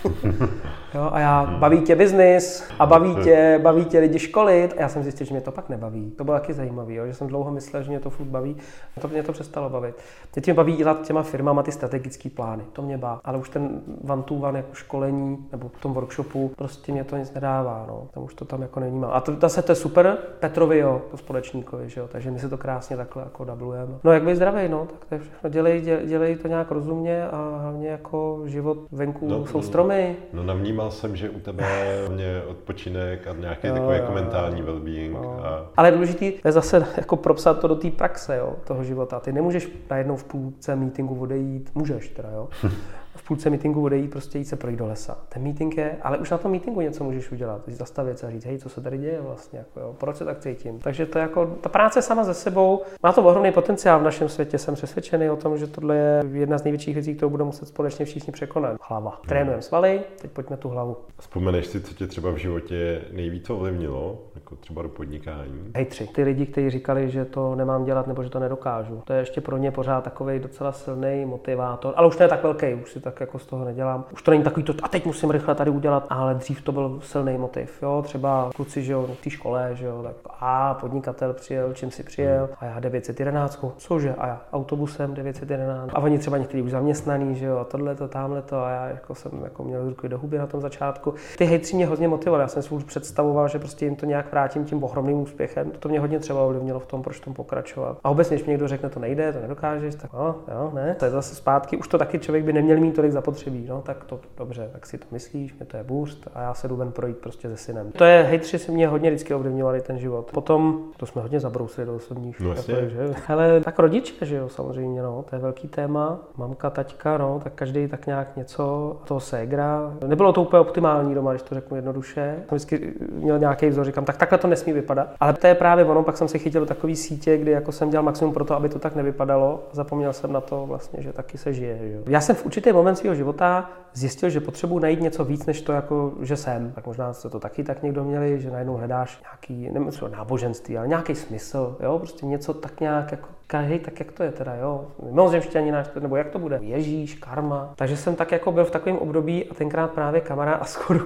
jo, 0.95 1.09
a 1.13 1.21
já, 1.21 1.57
baví 1.59 1.81
tě 1.81 1.97
biznis 1.97 2.65
a 2.79 2.87
baví 2.87 3.17
tě, 3.25 3.61
baví 3.63 3.85
tě 3.85 3.99
lidi 3.99 4.19
školit 4.19 4.75
a 4.77 4.81
já 4.81 4.89
jsem 4.89 5.03
zjistil, 5.03 5.27
že 5.27 5.35
mě 5.35 5.41
to 5.41 5.53
pak 5.53 5.69
nebaví. 5.69 6.11
To 6.11 6.25
bylo 6.25 6.37
taky 6.37 6.53
zajímavé, 6.53 6.95
že 7.07 7.15
jsem 7.15 7.27
dlouho 7.27 7.51
myslel, 7.51 7.83
že 7.83 7.91
mě 7.91 8.01
to 8.01 8.11
furt 8.11 8.27
baví, 8.27 8.57
a 8.97 9.01
to 9.01 9.09
mě 9.09 9.23
to 9.23 9.33
přestalo 9.33 9.71
bavit. 9.71 9.95
Teď 10.31 10.47
mě 10.47 10.55
baví 10.55 10.77
dělat 10.77 11.03
těma 11.03 11.23
firmama 11.23 11.63
ty 11.63 11.73
strategické 11.73 12.31
plány, 12.31 12.63
to 12.73 12.83
mě 12.83 12.99
baví, 12.99 13.21
ale 13.25 13.39
už 13.39 13.49
ten 13.49 13.81
one 14.09 14.23
to 14.23 14.35
one 14.35 14.59
jako 14.59 14.75
školení 14.75 15.39
nebo 15.53 15.69
v 15.69 15.81
tom 15.81 15.93
workshopu 15.93 16.51
prostě 16.57 16.93
mě 16.93 17.05
to 17.05 17.17
nic 17.17 17.35
nedává, 17.35 17.85
no. 17.89 17.92
Tam 18.15 18.25
už 18.25 18.35
to 18.35 18.45
tam 18.45 18.63
jako 18.63 18.81
není 18.81 19.03
A 19.05 19.21
to 19.21 19.37
zase 19.41 19.63
to 19.63 19.73
je 19.73 19.77
super, 19.77 20.19
Petrovi 20.41 20.79
jo, 20.79 21.03
to 21.11 21.17
společníkovi, 21.17 21.89
že 21.89 22.01
jo, 22.01 22.09
takže 22.13 22.31
my 22.31 22.39
si 22.39 22.49
to 22.49 22.59
krásně 22.59 22.97
takhle 22.97 23.23
jako 23.23 23.45
dublujeme. 23.45 23.93
No 24.05 24.13
jak 24.13 24.23
by 24.23 24.37
zdravý, 24.37 24.69
no, 24.69 24.87
tak 24.87 25.05
to 25.05 25.15
je 25.15 25.21
všechno, 25.21 25.51
dělej, 25.51 25.81
dělej, 25.81 26.07
dělej 26.07 26.37
to 26.37 26.49
nějak 26.49 26.71
rozumně 26.71 27.29
a 27.29 27.59
hlavně 27.63 27.89
jako 27.89 28.43
život 28.45 28.79
venku 28.93 29.29
no, 29.29 29.47
jsou 29.47 29.63
stromy. 29.63 30.17
No 30.33 30.43
navnímal 30.43 30.91
jsem, 30.91 31.17
že 31.17 31.31
u 31.31 31.41
tebe 31.41 31.65
mě 32.09 32.43
odpočinek 32.49 33.27
a 33.27 33.33
nějaký 33.33 33.67
jo, 33.67 33.75
takový 33.75 33.97
jako 33.97 34.13
mentální 34.13 34.63
well-being. 34.63 35.13
No. 35.13 35.45
A... 35.45 35.67
Ale 35.77 35.91
důležitý 35.91 36.33
je 36.45 36.53
zase 36.53 36.87
jako 36.97 37.17
propsat 37.17 37.61
to 37.61 37.69
do 37.69 37.77
té 37.77 37.91
praxe, 37.91 38.37
jo, 38.37 38.57
toho 38.65 38.85
života. 38.85 39.21
Ty 39.21 39.33
nemůžeš 39.33 39.69
najednou 39.91 40.17
v 40.17 40.25
půlce 40.25 40.77
meetingu 40.77 41.21
odejít, 41.21 41.71
můžeš 41.75 42.09
teda, 42.09 42.31
jo. 42.31 42.49
půlce 43.33 43.51
meetingu 43.51 43.85
odejít, 43.85 44.11
prostě 44.11 44.39
jít 44.39 44.45
se 44.45 44.57
projít 44.57 44.79
do 44.79 44.87
lesa. 44.87 45.19
Ten 45.29 45.43
meeting 45.43 45.77
je, 45.77 45.97
ale 46.03 46.19
už 46.19 46.31
na 46.31 46.39
tom 46.39 46.51
meetingu 46.51 46.81
něco 46.81 47.05
můžeš 47.05 47.33
udělat, 47.33 47.61
zastavit 47.67 48.19
se 48.19 48.27
a 48.27 48.31
říct, 48.31 48.45
hej, 48.45 48.59
co 48.59 48.69
se 48.69 48.81
tady 48.81 48.99
děje 48.99 49.21
vlastně, 49.21 49.59
jako, 49.59 49.81
jo, 49.81 49.95
proč 49.99 50.17
se 50.17 50.25
tak 50.25 50.39
cítím. 50.39 50.79
Takže 50.79 51.07
to 51.07 51.19
je 51.19 51.23
jako, 51.23 51.47
ta 51.47 51.69
práce 51.69 52.03
sama 52.03 52.25
ze 52.25 52.35
sebou 52.35 52.83
má 53.03 53.13
to 53.13 53.23
ohromný 53.23 53.53
potenciál 53.53 54.01
v 54.01 54.03
našem 54.03 54.29
světě. 54.29 54.59
Jsem 54.59 54.75
přesvědčený 54.75 55.31
o 55.31 55.37
tom, 55.37 55.59
že 55.59 55.67
tohle 55.67 55.97
je 55.97 56.25
jedna 56.33 56.59
z 56.59 56.65
největších 56.65 56.95
věcí, 56.95 57.15
kterou 57.15 57.31
budeme 57.31 57.47
muset 57.47 57.67
společně 57.67 58.05
všichni 58.05 58.33
překonat. 58.33 58.77
Hlava. 58.83 59.21
Trénujeme 59.29 59.63
svaly, 59.63 60.01
teď 60.23 60.31
pojďme 60.31 60.57
tu 60.57 60.69
hlavu. 60.69 60.97
Vzpomeneš 61.19 61.67
si, 61.67 61.81
co 61.81 61.95
tě 61.95 62.07
třeba 62.07 62.31
v 62.31 62.37
životě 62.37 63.03
nejvíc 63.13 63.51
ovlivnilo, 63.51 64.19
jako 64.35 64.57
třeba 64.57 64.83
do 64.83 64.89
podnikání? 64.89 65.73
Hej, 65.75 65.85
tři. 65.85 66.07
Ty 66.07 66.23
lidi, 66.23 66.47
kteří 66.47 66.71
říkali, 66.71 67.11
že 67.11 67.25
to 67.25 67.55
nemám 67.55 67.85
dělat 67.85 68.07
nebo 68.07 68.23
že 68.23 68.31
to 68.31 68.39
nedokážu. 68.39 69.03
To 69.05 69.13
je 69.13 69.19
ještě 69.19 69.41
pro 69.41 69.57
ně 69.57 69.71
pořád 69.71 70.05
takový 70.05 70.39
docela 70.39 70.73
silný 70.73 71.25
motivátor, 71.25 71.95
ale 71.97 72.09
už 72.09 72.17
to 72.17 72.23
je 72.23 72.29
tak 72.29 72.43
velký, 72.43 72.75
už 72.75 72.93
si 72.93 73.01
tak 73.01 73.22
jako 73.23 73.39
z 73.39 73.47
toho 73.47 73.65
nedělám. 73.65 74.05
Už 74.13 74.23
to 74.23 74.31
není 74.31 74.43
takový 74.45 74.63
to, 74.63 74.75
a 74.83 74.89
teď 74.89 75.07
musím 75.07 75.31
rychle 75.31 75.55
tady 75.55 75.71
udělat, 75.71 76.07
ale 76.11 76.35
dřív 76.35 76.63
to 76.63 76.73
byl 76.73 76.99
silný 77.03 77.39
motiv. 77.39 77.83
Jo? 77.83 78.03
Třeba 78.05 78.51
kluci, 78.55 78.83
že 78.83 78.93
jo, 78.93 79.07
v 79.21 79.25
té 79.25 79.31
škole, 79.31 79.71
že 79.73 79.87
jo, 79.87 80.03
tak 80.03 80.15
a 80.41 80.75
podnikatel 80.75 81.33
přijel, 81.33 81.73
čím 81.73 81.91
si 81.91 82.03
přijel, 82.03 82.49
a 82.61 82.65
já 82.65 82.81
911, 82.81 83.65
cože, 83.77 84.15
a 84.19 84.27
já 84.27 84.41
autobusem 84.53 85.15
911. 85.15 85.91
A 85.95 85.99
oni 85.99 86.19
třeba 86.19 86.39
někteří 86.39 86.63
už 86.63 86.71
zaměstnaný, 86.71 87.35
že 87.35 87.47
jo, 87.47 87.59
a 87.59 87.65
tohle 87.65 87.95
to, 87.95 88.09
tamhle 88.09 88.43
to, 88.43 88.65
a 88.65 88.71
já 88.71 88.87
jako 88.89 89.15
jsem 89.15 89.33
jako 89.45 89.65
měl 89.65 89.89
ruky 89.89 90.09
do 90.09 90.19
huby 90.19 90.39
na 90.39 90.47
tom 90.47 90.61
začátku. 90.61 91.15
Ty 91.39 91.45
hejtři 91.45 91.77
mě 91.77 91.87
hodně 91.87 92.09
motivovali, 92.09 92.43
já 92.43 92.49
jsem 92.49 92.63
si 92.63 92.75
už 92.75 92.85
představoval, 92.85 93.49
že 93.49 93.59
prostě 93.59 93.85
jim 93.85 93.97
to 93.97 94.07
nějak 94.07 94.33
vrátím 94.33 94.65
tím 94.65 94.85
ohromným 94.85 95.19
úspěchem. 95.19 95.71
To 95.71 95.89
mě 95.89 96.01
hodně 96.01 96.19
třeba 96.19 96.41
ovlivnilo 96.41 96.81
v 96.81 96.87
tom, 96.87 97.03
proč 97.03 97.21
tom 97.21 97.35
pokračovat. 97.35 97.99
A 98.05 98.11
obecně, 98.11 98.37
když 98.37 98.47
mě 98.47 98.53
někdo 98.53 98.69
řekne, 98.69 98.89
to 98.89 99.01
nejde, 99.01 99.33
to 99.33 99.41
nedokážeš, 99.41 99.95
tak 99.95 100.13
no, 100.13 100.35
jo, 100.55 100.71
ne, 100.75 100.97
to 100.99 101.05
je 101.05 101.11
zase 101.11 101.35
zpátky. 101.35 101.77
Už 101.77 101.89
to 101.89 101.99
taky 101.99 102.19
člověk 102.19 102.45
by 102.45 102.53
neměl 102.53 102.81
mít 102.81 102.95
tolik 102.95 103.12
zapotřebí, 103.13 103.67
no, 103.69 103.83
tak 103.83 104.05
to 104.05 104.21
dobře, 104.37 104.71
tak 104.73 104.87
si 104.87 104.99
to 104.99 105.07
myslíš, 105.11 105.55
mě 105.55 105.67
to 105.67 105.77
je 105.77 105.85
boost 105.85 106.29
a 106.35 106.43
já 106.43 106.55
se 106.55 106.69
jdu 106.69 106.77
ven 106.77 106.93
projít 106.93 107.19
prostě 107.19 107.49
se 107.49 107.57
synem. 107.57 107.93
To 107.93 108.05
je, 108.05 108.23
hejtři 108.23 108.59
si 108.59 108.73
mě 108.73 108.89
hodně 108.89 109.11
vždycky 109.11 109.35
ovlivňovali 109.35 109.81
ten 109.81 109.99
život. 109.99 110.31
Potom, 110.33 110.85
to 110.97 111.07
jsme 111.07 111.23
hodně 111.23 111.41
zabrousili 111.41 111.87
do 111.87 111.95
osobních. 111.95 112.41
No, 112.41 112.51
jako, 112.51 112.63
že? 112.63 113.15
Ale 113.29 113.61
tak 113.61 113.79
rodiče, 113.79 114.27
že 114.27 114.37
jo, 114.37 114.49
samozřejmě, 114.49 115.03
no, 115.03 115.25
to 115.31 115.37
je 115.37 115.43
velký 115.43 115.69
téma. 115.69 116.19
Mamka, 116.37 116.71
taťka, 116.71 117.19
no, 117.19 117.41
tak 117.45 117.53
každý 117.55 117.89
tak 117.89 118.07
nějak 118.07 118.37
něco, 118.37 118.97
toho 119.05 119.21
ségra. 119.21 119.95
Nebylo 120.07 120.33
to 120.33 120.43
úplně 120.43 120.61
optimální 120.61 121.15
doma, 121.15 121.33
když 121.33 121.43
to 121.43 121.55
řeknu 121.55 121.77
jednoduše. 121.77 122.37
Jsem 122.49 122.57
vždycky 122.57 122.93
měl 123.13 123.39
nějaký 123.39 123.69
vzor, 123.69 123.85
říkám, 123.85 124.05
tak 124.05 124.17
takhle 124.17 124.39
to 124.39 124.49
nesmí 124.49 124.73
vypadat. 124.73 125.09
Ale 125.21 125.33
to 125.33 125.47
je 125.47 125.55
právě 125.55 125.85
ono, 125.85 126.03
pak 126.03 126.17
jsem 126.17 126.29
se 126.29 126.39
chytil 126.39 126.61
do 126.61 126.67
takové 126.67 126.97
sítě, 126.97 127.39
kdy 127.39 127.51
jako 127.51 127.73
jsem 127.73 127.91
dělal 127.91 128.05
maximum 128.05 128.35
pro 128.35 128.45
to, 128.45 128.55
aby 128.55 128.69
to 128.69 128.79
tak 128.79 128.95
nevypadalo. 128.95 129.63
Zapomněl 129.73 130.13
jsem 130.13 130.33
na 130.33 130.41
to 130.41 130.67
vlastně, 130.67 131.03
že 131.03 131.13
taky 131.13 131.39
se 131.39 131.53
žije. 131.53 131.79
Že 131.79 131.93
jo. 131.93 132.03
Já 132.07 132.21
jsem 132.21 132.37
v 132.37 132.47
určitý 132.47 132.73
moment 132.73 132.92
svého 132.97 133.15
života 133.15 133.71
zjistil, 133.95 134.31
že 134.31 134.41
potřebuji 134.41 134.79
najít 134.79 135.01
něco 135.01 135.25
víc, 135.25 135.47
než 135.47 135.63
to, 135.63 135.73
jako, 135.73 136.13
že 136.21 136.37
jsem. 136.37 136.73
Tak 136.73 136.87
možná 136.87 137.13
jste 137.13 137.29
to 137.29 137.41
taky 137.41 137.65
tak 137.65 137.83
někdo 137.83 138.05
měli, 138.05 138.41
že 138.41 138.51
najednou 138.51 138.77
hledáš 138.77 139.21
nějaký, 139.23 139.71
nevím, 139.71 139.91
náboženství, 140.11 140.79
ale 140.79 140.89
nějaký 140.89 141.15
smysl, 141.15 141.77
jo, 141.81 141.99
prostě 141.99 142.27
něco 142.27 142.55
tak 142.55 142.81
nějak 142.81 143.11
jako 143.11 143.29
hej, 143.59 143.79
tak 143.79 143.99
jak 143.99 144.13
to 144.13 144.23
je 144.23 144.33
teda, 144.33 144.55
jo, 144.55 144.87
mimozemšťanina, 145.03 145.85
nebo 146.01 146.17
jak 146.17 146.31
to 146.31 146.39
bude, 146.39 146.59
Ježíš, 146.63 147.15
karma. 147.15 147.73
Takže 147.77 147.97
jsem 147.97 148.15
tak 148.15 148.33
jako 148.33 148.53
byl 148.53 148.65
v 148.65 148.71
takovém 148.71 148.99
období 148.99 149.51
a 149.51 149.55
tenkrát 149.55 149.91
právě 149.91 150.21
kamarád 150.21 150.63
a 150.63 150.65
skoro 150.65 150.99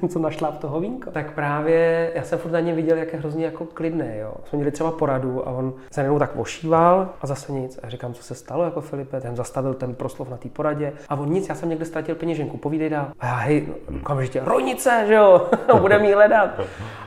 ten, 0.00 0.08
co 0.08 0.18
našla 0.18 0.50
v 0.50 0.58
toho 0.58 0.80
vínko. 0.80 1.10
Tak 1.10 1.34
právě 1.34 2.10
já 2.14 2.22
jsem 2.22 2.38
furt 2.38 2.50
na 2.50 2.60
něm 2.60 2.76
viděl, 2.76 2.96
jak 2.96 3.12
je 3.12 3.18
hrozně 3.18 3.44
jako 3.44 3.64
klidné, 3.64 4.18
jo. 4.18 4.34
Jsme 4.44 4.56
měli 4.56 4.70
třeba 4.70 4.90
poradu 4.90 5.48
a 5.48 5.50
on 5.50 5.74
se 5.90 6.00
jenom 6.00 6.18
tak 6.18 6.36
ošíval 6.36 7.08
a 7.20 7.26
zase 7.26 7.52
nic. 7.52 7.78
A 7.82 7.88
říkám, 7.88 8.14
co 8.14 8.22
se 8.22 8.34
stalo 8.34 8.64
jako 8.64 8.80
Filipe, 8.80 9.20
ten 9.20 9.36
zastavil 9.36 9.74
ten 9.74 9.94
proslov 9.94 10.30
na 10.30 10.36
té 10.36 10.48
poradě 10.48 10.92
a 11.08 11.14
on 11.14 11.32
nic, 11.32 11.48
já 11.48 11.54
jsem 11.54 11.68
někde 11.68 11.84
ztratil 11.84 12.14
peněženku, 12.18 12.56
povídej 12.56 12.90
dál. 12.90 13.06
A 13.20 13.26
já, 13.26 13.34
hej, 13.34 13.66
okamžitě, 14.00 14.40
rojnice, 14.44 15.04
že 15.06 15.14
jo, 15.14 15.50
budeme 15.80 16.06
jí 16.06 16.12
hledat. 16.12 16.60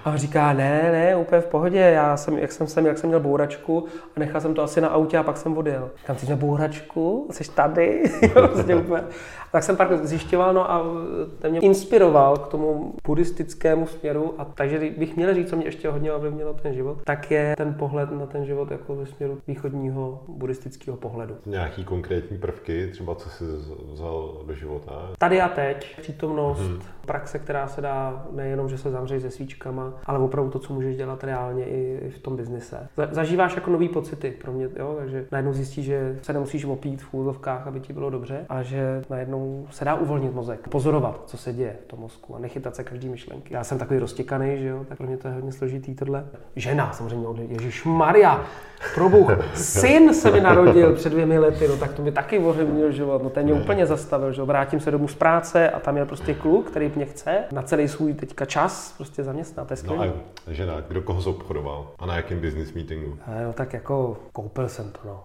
A 0.06 0.12
on 0.12 0.18
říká, 0.18 0.54
ne, 0.54 0.90
ne, 0.92 1.16
úplně 1.16 1.42
v 1.42 1.46
pohodě, 1.46 1.80
já 1.80 2.18
jsem, 2.18 2.38
jak 2.38 2.52
jsem, 2.52 2.68
jsem, 2.68 2.86
jak 2.86 2.98
jsem 2.98 3.08
měl 3.08 3.20
bouračku 3.20 3.86
a 4.16 4.20
nechal 4.20 4.42
jsem 4.42 4.54
to 4.54 4.64
asi 4.64 4.82
na 4.82 4.88
autě 4.88 5.18
a 5.18 5.24
pak 5.24 5.38
jsem 5.38 5.58
odjel. 5.58 5.90
Kam 6.06 6.16
ty 6.16 6.36
bouračku, 6.36 7.28
jsi 7.32 7.52
tady, 7.52 8.04
prostě. 8.34 8.84
Tak 9.52 9.64
jsem 9.64 9.78
pak 9.78 10.06
zjišťoval, 10.06 10.54
no 10.54 10.72
a 10.72 10.84
ten 11.40 11.52
mě 11.52 11.60
inspiroval 11.60 12.38
k 12.38 12.48
tomu 12.48 12.94
buddhistickému 13.08 13.88
směru, 13.88 14.34
a 14.38 14.46
takže 14.46 14.80
bych 14.98 15.16
měl 15.16 15.34
říct, 15.34 15.50
co 15.50 15.56
mě 15.56 15.66
ještě 15.66 15.90
hodně 15.90 16.14
ovlivnilo 16.14 16.54
ten 16.54 16.74
život, 16.74 16.98
tak 17.04 17.32
je 17.32 17.56
ten 17.58 17.74
pohled 17.74 18.12
na 18.12 18.26
ten 18.26 18.46
život 18.46 18.72
jako 18.72 18.96
ze 18.96 19.06
směru 19.06 19.38
východního 19.48 20.24
buddhistického 20.28 20.98
pohledu. 20.98 21.36
Nějaký 21.46 21.84
konkrétní 21.84 22.38
prvky, 22.38 22.88
třeba 22.92 23.16
co 23.16 23.30
jsi 23.30 23.44
vzal 23.94 24.42
do 24.48 24.54
života? 24.54 25.01
Tady 25.18 25.42
a 25.42 25.48
teď, 25.48 26.02
přítomnost, 26.02 26.60
hmm. 26.60 26.82
praxe, 27.06 27.40
která 27.40 27.68
se 27.68 27.82
dá 27.82 28.26
nejenom, 28.32 28.70
že 28.70 28.78
se 28.78 28.92
zamřeš 28.92 29.22
se 29.22 29.32
svíčkama, 29.32 29.94
ale 30.06 30.20
opravdu 30.20 30.52
to, 30.52 30.60
co 30.60 30.74
můžeš 30.74 30.98
dělat 30.98 31.24
reálně 31.24 31.66
i 31.66 32.10
v 32.16 32.20
tom 32.20 32.36
biznise. 32.36 32.88
Zažíváš 33.12 33.56
jako 33.56 33.72
nový 33.72 33.90
pocity 33.90 34.32
pro 34.32 34.52
mě, 34.52 34.70
jo? 34.80 34.96
takže 35.00 35.26
najednou 35.32 35.54
zjistíš, 35.54 35.86
že 35.86 36.20
se 36.22 36.34
nemusíš 36.34 36.66
opít 36.66 37.02
v 37.02 37.14
úzovkách, 37.14 37.68
aby 37.68 37.80
ti 37.80 37.94
bylo 37.94 38.10
dobře, 38.10 38.46
a 38.50 38.64
že 38.64 39.02
najednou 39.10 39.68
se 39.72 39.86
dá 39.86 39.96
uvolnit 39.96 40.34
mozek, 40.34 40.68
pozorovat, 40.68 41.24
co 41.26 41.38
se 41.38 41.54
děje 41.54 41.76
v 41.84 41.88
tom 41.88 42.00
mozku 42.00 42.36
a 42.36 42.40
nechytat 42.40 42.76
se 42.76 42.84
každý 42.84 43.10
myšlenky. 43.10 43.54
Já 43.54 43.64
jsem 43.64 43.78
takový 43.78 44.00
roztěkaný, 44.00 44.58
že 44.58 44.68
jo, 44.68 44.86
tak 44.90 44.98
pro 44.98 45.08
mě 45.08 45.18
to 45.18 45.28
je 45.28 45.34
hodně 45.34 45.52
složitý 45.52 45.96
tohle. 45.96 46.26
Žena 46.56 46.92
samozřejmě, 46.92 47.44
Ježíš 47.44 47.84
Maria, 47.86 48.46
probuch, 48.96 49.32
syn 49.54 50.14
se 50.14 50.32
mi 50.32 50.42
narodil 50.42 50.96
před 50.96 51.10
dvěmi 51.10 51.40
lety, 51.40 51.68
no 51.68 51.78
tak 51.78 51.94
to 51.94 52.02
mi 52.02 52.12
taky 52.12 52.40
ohřemnil 52.40 52.92
život, 52.92 53.24
no 53.24 53.30
ten 53.30 53.44
mě 53.44 53.54
úplně 53.54 53.86
zastavil, 53.86 54.32
že 54.32 54.42
jo, 54.42 54.46
vrátím 54.46 54.80
se 54.80 54.91
domů 54.92 55.08
z 55.08 55.16
práce 55.16 55.70
a 55.70 55.80
tam 55.80 55.98
je 55.98 56.06
prostě 56.06 56.34
kluk, 56.34 56.70
který 56.70 56.92
mě 56.96 57.06
chce 57.06 57.44
na 57.52 57.62
celý 57.62 57.88
svůj 57.88 58.14
teďka 58.14 58.46
čas 58.46 58.94
prostě 58.98 59.24
zaměstnat, 59.24 59.68
to 59.68 59.74
je 59.74 59.78
No 59.88 60.02
a 60.02 60.08
žena, 60.48 60.82
kdo 60.82 61.02
koho 61.02 61.22
zobchodoval 61.22 61.92
a 62.00 62.06
na 62.06 62.16
jakém 62.16 62.40
business 62.40 62.74
meetingu? 62.74 63.18
No 63.46 63.54
tak 63.54 63.74
jako 63.74 64.18
koupil 64.34 64.70
jsem 64.70 64.92
to, 64.92 65.00
no 65.06 65.24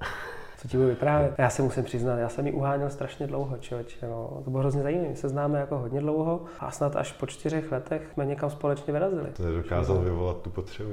co 0.66 0.70
ti 0.70 0.76
budu 0.76 0.88
vyprávět. 0.88 1.34
Já 1.38 1.50
se 1.50 1.62
musím 1.62 1.84
přiznat, 1.84 2.16
já 2.16 2.28
jsem 2.28 2.46
ji 2.46 2.52
uháněl 2.52 2.90
strašně 2.90 3.26
dlouho, 3.26 3.56
člověče, 3.60 4.06
no. 4.08 4.40
To 4.44 4.50
bylo 4.50 4.60
hrozně 4.60 4.82
zajímavé. 4.82 5.08
My 5.08 5.16
se 5.16 5.28
známe 5.28 5.58
jako 5.58 5.78
hodně 5.78 6.00
dlouho 6.00 6.40
a 6.60 6.70
snad 6.70 6.96
až 6.96 7.12
po 7.12 7.26
čtyřech 7.26 7.72
letech 7.72 8.02
jsme 8.12 8.26
někam 8.26 8.50
společně 8.50 8.92
vyrazili. 8.92 9.26
To 9.36 9.42
nedokázal 9.42 9.98
vyvolat 9.98 10.36
tu 10.36 10.50
potřebu, 10.50 10.90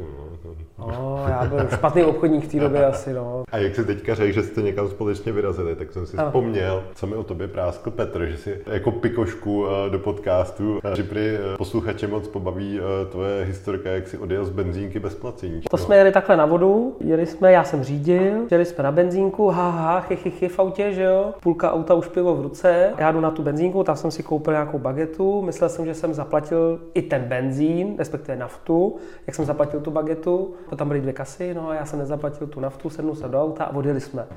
no. 0.78 0.88
No, 0.88 1.26
já 1.28 1.45
byl 1.45 1.67
špatný 1.74 2.03
obchodník 2.03 2.43
v 2.43 2.51
té 2.51 2.59
době 2.59 2.86
asi, 2.86 3.13
no. 3.13 3.43
A 3.51 3.57
jak 3.57 3.76
jsi 3.76 3.86
teďka 3.86 4.15
řekl, 4.15 4.34
že 4.34 4.43
jste 4.43 4.61
někam 4.61 4.88
společně 4.89 5.32
vyrazili, 5.32 5.76
tak 5.76 5.91
jsem 5.91 6.05
si 6.05 6.17
ano. 6.17 6.28
vzpomněl, 6.28 6.84
co 6.95 7.07
mi 7.07 7.15
o 7.15 7.24
tobě 7.24 7.47
práskl 7.47 7.91
Petr, 7.91 8.26
že 8.26 8.38
si 8.38 8.61
jako 8.67 8.91
pikošku 8.91 9.65
eh, 9.67 9.89
do 9.89 9.99
podcastu, 9.99 10.80
eh, 10.84 10.95
že 10.95 11.03
prý 11.03 11.21
eh, 11.21 11.57
posluchače 11.57 12.07
moc 12.07 12.28
pobaví 12.28 12.80
tvoje 13.11 13.45
historka, 13.45 13.89
jak 13.89 14.07
si 14.07 14.17
odjel 14.17 14.45
z 14.45 14.49
benzínky 14.49 14.99
bez 14.99 15.15
placení. 15.15 15.61
To 15.61 15.78
jsme 15.78 15.97
jeli 15.97 16.11
takhle 16.11 16.38
na 16.38 16.45
vodu, 16.45 16.97
jeli 16.99 17.26
jsme, 17.26 17.51
já 17.51 17.63
jsem 17.63 17.84
řídil, 17.84 18.34
jeli 18.51 18.65
jsme 18.65 18.84
na 18.84 18.91
benzínku, 18.91 19.49
ha, 19.70 19.93
ha, 19.93 20.01
chy, 20.01 20.16
chy, 20.16 20.32
chy 20.32 20.47
v 20.47 20.59
autě, 20.59 20.93
že 20.93 21.03
jo. 21.03 21.34
Půlka 21.39 21.74
auta 21.74 21.93
už 21.93 22.07
pivo 22.07 22.36
v 22.36 22.41
ruce. 22.41 22.93
Já 22.97 23.11
jdu 23.11 23.20
na 23.20 23.32
tu 23.32 23.43
benzínku, 23.43 23.84
tam 23.84 23.95
jsem 23.95 24.11
si 24.11 24.24
koupil 24.24 24.53
nějakou 24.53 24.80
bagetu. 24.80 25.41
Myslel 25.41 25.70
jsem, 25.70 25.86
že 25.86 25.93
jsem 25.93 26.14
zaplatil 26.14 26.82
i 26.93 27.01
ten 27.01 27.22
benzín, 27.22 27.95
respektive 27.97 28.38
naftu, 28.38 28.95
jak 29.28 29.36
jsem 29.36 29.45
zaplatil 29.45 29.80
tu 29.80 29.91
bagetu. 29.91 30.53
To 30.70 30.76
tam 30.76 30.88
byly 30.88 31.01
dvě 31.01 31.14
kasy, 31.14 31.53
no 31.53 31.70
a 31.70 31.76
já 31.76 31.86
jsem 31.86 31.99
nezaplatil 31.99 32.47
tu 32.47 32.59
naftu, 32.59 32.89
sednul 32.89 33.16
jsem 33.16 33.32
do 33.32 33.43
auta 33.43 33.64
a 33.64 33.76
odjeli 33.76 34.01
jsme. 34.01 34.28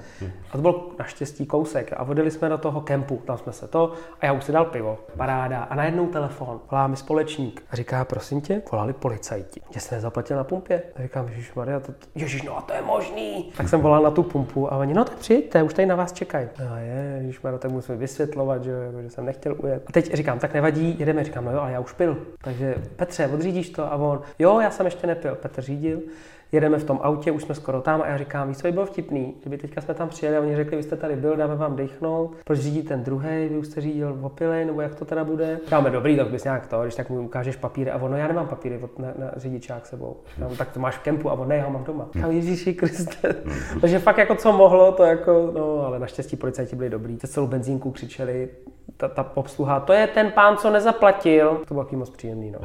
A 0.51 0.57
to 0.57 0.59
byl 0.59 0.81
naštěstí 0.99 1.47
kousek. 1.47 1.93
A 1.97 2.03
odjeli 2.03 2.31
jsme 2.31 2.49
do 2.49 2.59
toho 2.59 2.81
kempu, 2.81 3.23
tam 3.25 3.39
jsme 3.39 3.53
se 3.53 3.69
to 3.69 3.93
a 4.21 4.27
já 4.27 4.33
už 4.33 4.45
si 4.45 4.53
dal 4.53 4.65
pivo. 4.65 4.99
Paráda. 5.17 5.63
A 5.63 5.75
najednou 5.75 6.07
telefon. 6.07 6.61
Volá 6.71 6.87
mi 6.87 6.97
společník 6.97 7.63
a 7.71 7.77
říká, 7.77 8.05
prosím 8.05 8.41
tě, 8.41 8.63
volali 8.73 8.93
policajti. 8.93 9.61
Že 9.71 9.81
jsi 9.81 9.95
nezaplatil 9.95 10.37
na 10.37 10.45
pumpě. 10.45 10.83
A 10.97 11.03
říkám, 11.03 11.29
Ježíš 11.29 11.55
Maria, 11.55 11.81
to, 11.81 11.93
Ježíš, 12.15 12.43
no 12.43 12.59
a 12.59 12.61
to 12.61 12.73
je 12.73 12.83
možný. 12.83 13.53
Tak 13.57 13.69
jsem 13.69 13.81
volal 13.81 14.03
na 14.03 14.11
tu 14.11 14.23
pumpu 14.23 14.73
a 14.73 14.77
oni, 14.77 14.95
no 14.95 15.05
tak 15.07 15.19
přijďte, 15.19 15.63
už 15.63 15.75
tady 15.75 15.87
na 15.87 15.95
vás 15.95 16.13
čekají. 16.13 16.49
No 16.59 16.77
je, 16.77 17.19
Ježíš 17.21 17.41
Maria, 17.41 17.59
tak 17.59 17.71
musím 17.71 17.99
vysvětlovat, 17.99 18.65
že, 18.65 18.71
jako, 18.71 19.03
že 19.03 19.11
jsem 19.11 19.25
nechtěl 19.25 19.57
ujet. 19.59 19.83
A 19.87 19.93
teď 19.93 20.15
říkám, 20.15 20.39
tak 20.39 20.55
nevadí, 20.55 20.97
jedeme, 20.99 21.25
říkám, 21.25 21.45
no 21.45 21.53
jo, 21.53 21.61
ale 21.61 21.73
já 21.73 21.81
už 21.81 21.93
pil. 21.93 22.19
Takže 22.43 22.75
Petře, 22.97 23.27
odřídíš 23.27 23.71
to? 23.71 23.93
A 23.93 23.97
on, 23.97 24.23
jo, 24.39 24.61
já 24.61 24.71
jsem 24.71 24.87
ještě 24.87 25.07
nepil. 25.07 25.35
Petr 25.35 25.63
řídil 25.63 26.01
jedeme 26.53 26.79
v 26.79 26.85
tom 26.85 27.01
autě, 27.03 27.33
už 27.33 27.43
jsme 27.43 27.55
skoro 27.55 27.81
tam 27.81 28.03
a 28.03 28.07
já 28.07 28.19
říkám, 28.19 28.49
víš, 28.49 28.57
co 28.57 28.67
by 28.67 28.73
bylo 28.73 28.87
vtipný, 28.87 29.35
kdyby 29.41 29.59
teďka 29.59 29.81
jsme 29.81 29.95
tam 29.95 30.09
přijeli 30.09 30.37
a 30.37 30.41
oni 30.41 30.57
řekli, 30.57 30.77
vy 30.77 30.83
jste 30.83 30.97
tady 30.97 31.17
byl, 31.17 31.37
dáme 31.37 31.57
vám 31.57 31.77
dechnout, 31.77 32.37
proč 32.45 32.59
řídí 32.59 32.83
ten 32.83 33.05
druhý, 33.05 33.49
vy 33.49 33.59
už 33.59 33.67
jste 33.67 33.81
řídil 33.81 34.19
opilej, 34.23 34.65
nebo 34.65 34.81
jak 34.81 34.95
to 34.95 35.05
teda 35.05 35.25
bude. 35.25 35.59
Dáme 35.71 35.91
dobrý, 35.91 36.17
tak 36.17 36.29
bys 36.29 36.45
nějak 36.45 36.67
to, 36.67 36.83
když 36.83 36.95
tak 36.95 37.11
mu 37.11 37.21
ukážeš 37.21 37.57
papíry 37.57 37.91
a 37.91 37.99
ono, 37.99 38.17
já 38.17 38.29
nemám 38.29 38.49
papíry 38.49 38.79
od, 38.83 38.99
na, 38.99 39.09
na 39.19 39.31
řidičák 39.37 39.87
sebou. 39.87 40.17
Říkám, 40.35 40.57
tak 40.57 40.73
to 40.73 40.81
máš 40.81 40.97
v 40.97 41.03
kempu 41.03 41.31
a 41.31 41.33
on, 41.33 41.49
ne, 41.49 41.57
já 41.57 41.65
ho 41.65 41.71
mám 41.71 41.85
doma. 41.85 42.09
Říkám, 42.15 42.31
Ježíši 42.31 42.75
Kriste. 42.75 43.35
Takže 43.81 43.99
fakt 43.99 44.19
jako 44.19 44.35
co 44.35 44.53
mohlo, 44.53 44.93
to 44.93 45.05
jako, 45.05 45.51
no, 45.55 45.87
ale 45.87 45.99
naštěstí 45.99 46.37
policajti 46.37 46.77
byli 46.77 46.91
dobrý. 46.91 47.17
Te 47.17 47.27
celou 47.27 47.47
benzínku 47.47 47.91
křičeli, 47.91 48.49
ta, 48.97 49.09
ta 49.09 49.31
obsluha, 49.35 49.81
to 49.81 49.93
je 49.93 50.07
ten 50.07 50.31
pán, 50.31 50.57
co 50.57 50.71
nezaplatil. 50.71 51.61
To 51.69 51.75
bylo 51.75 51.87
moc 51.93 52.11
příjemný, 52.11 52.51
no. 52.51 52.59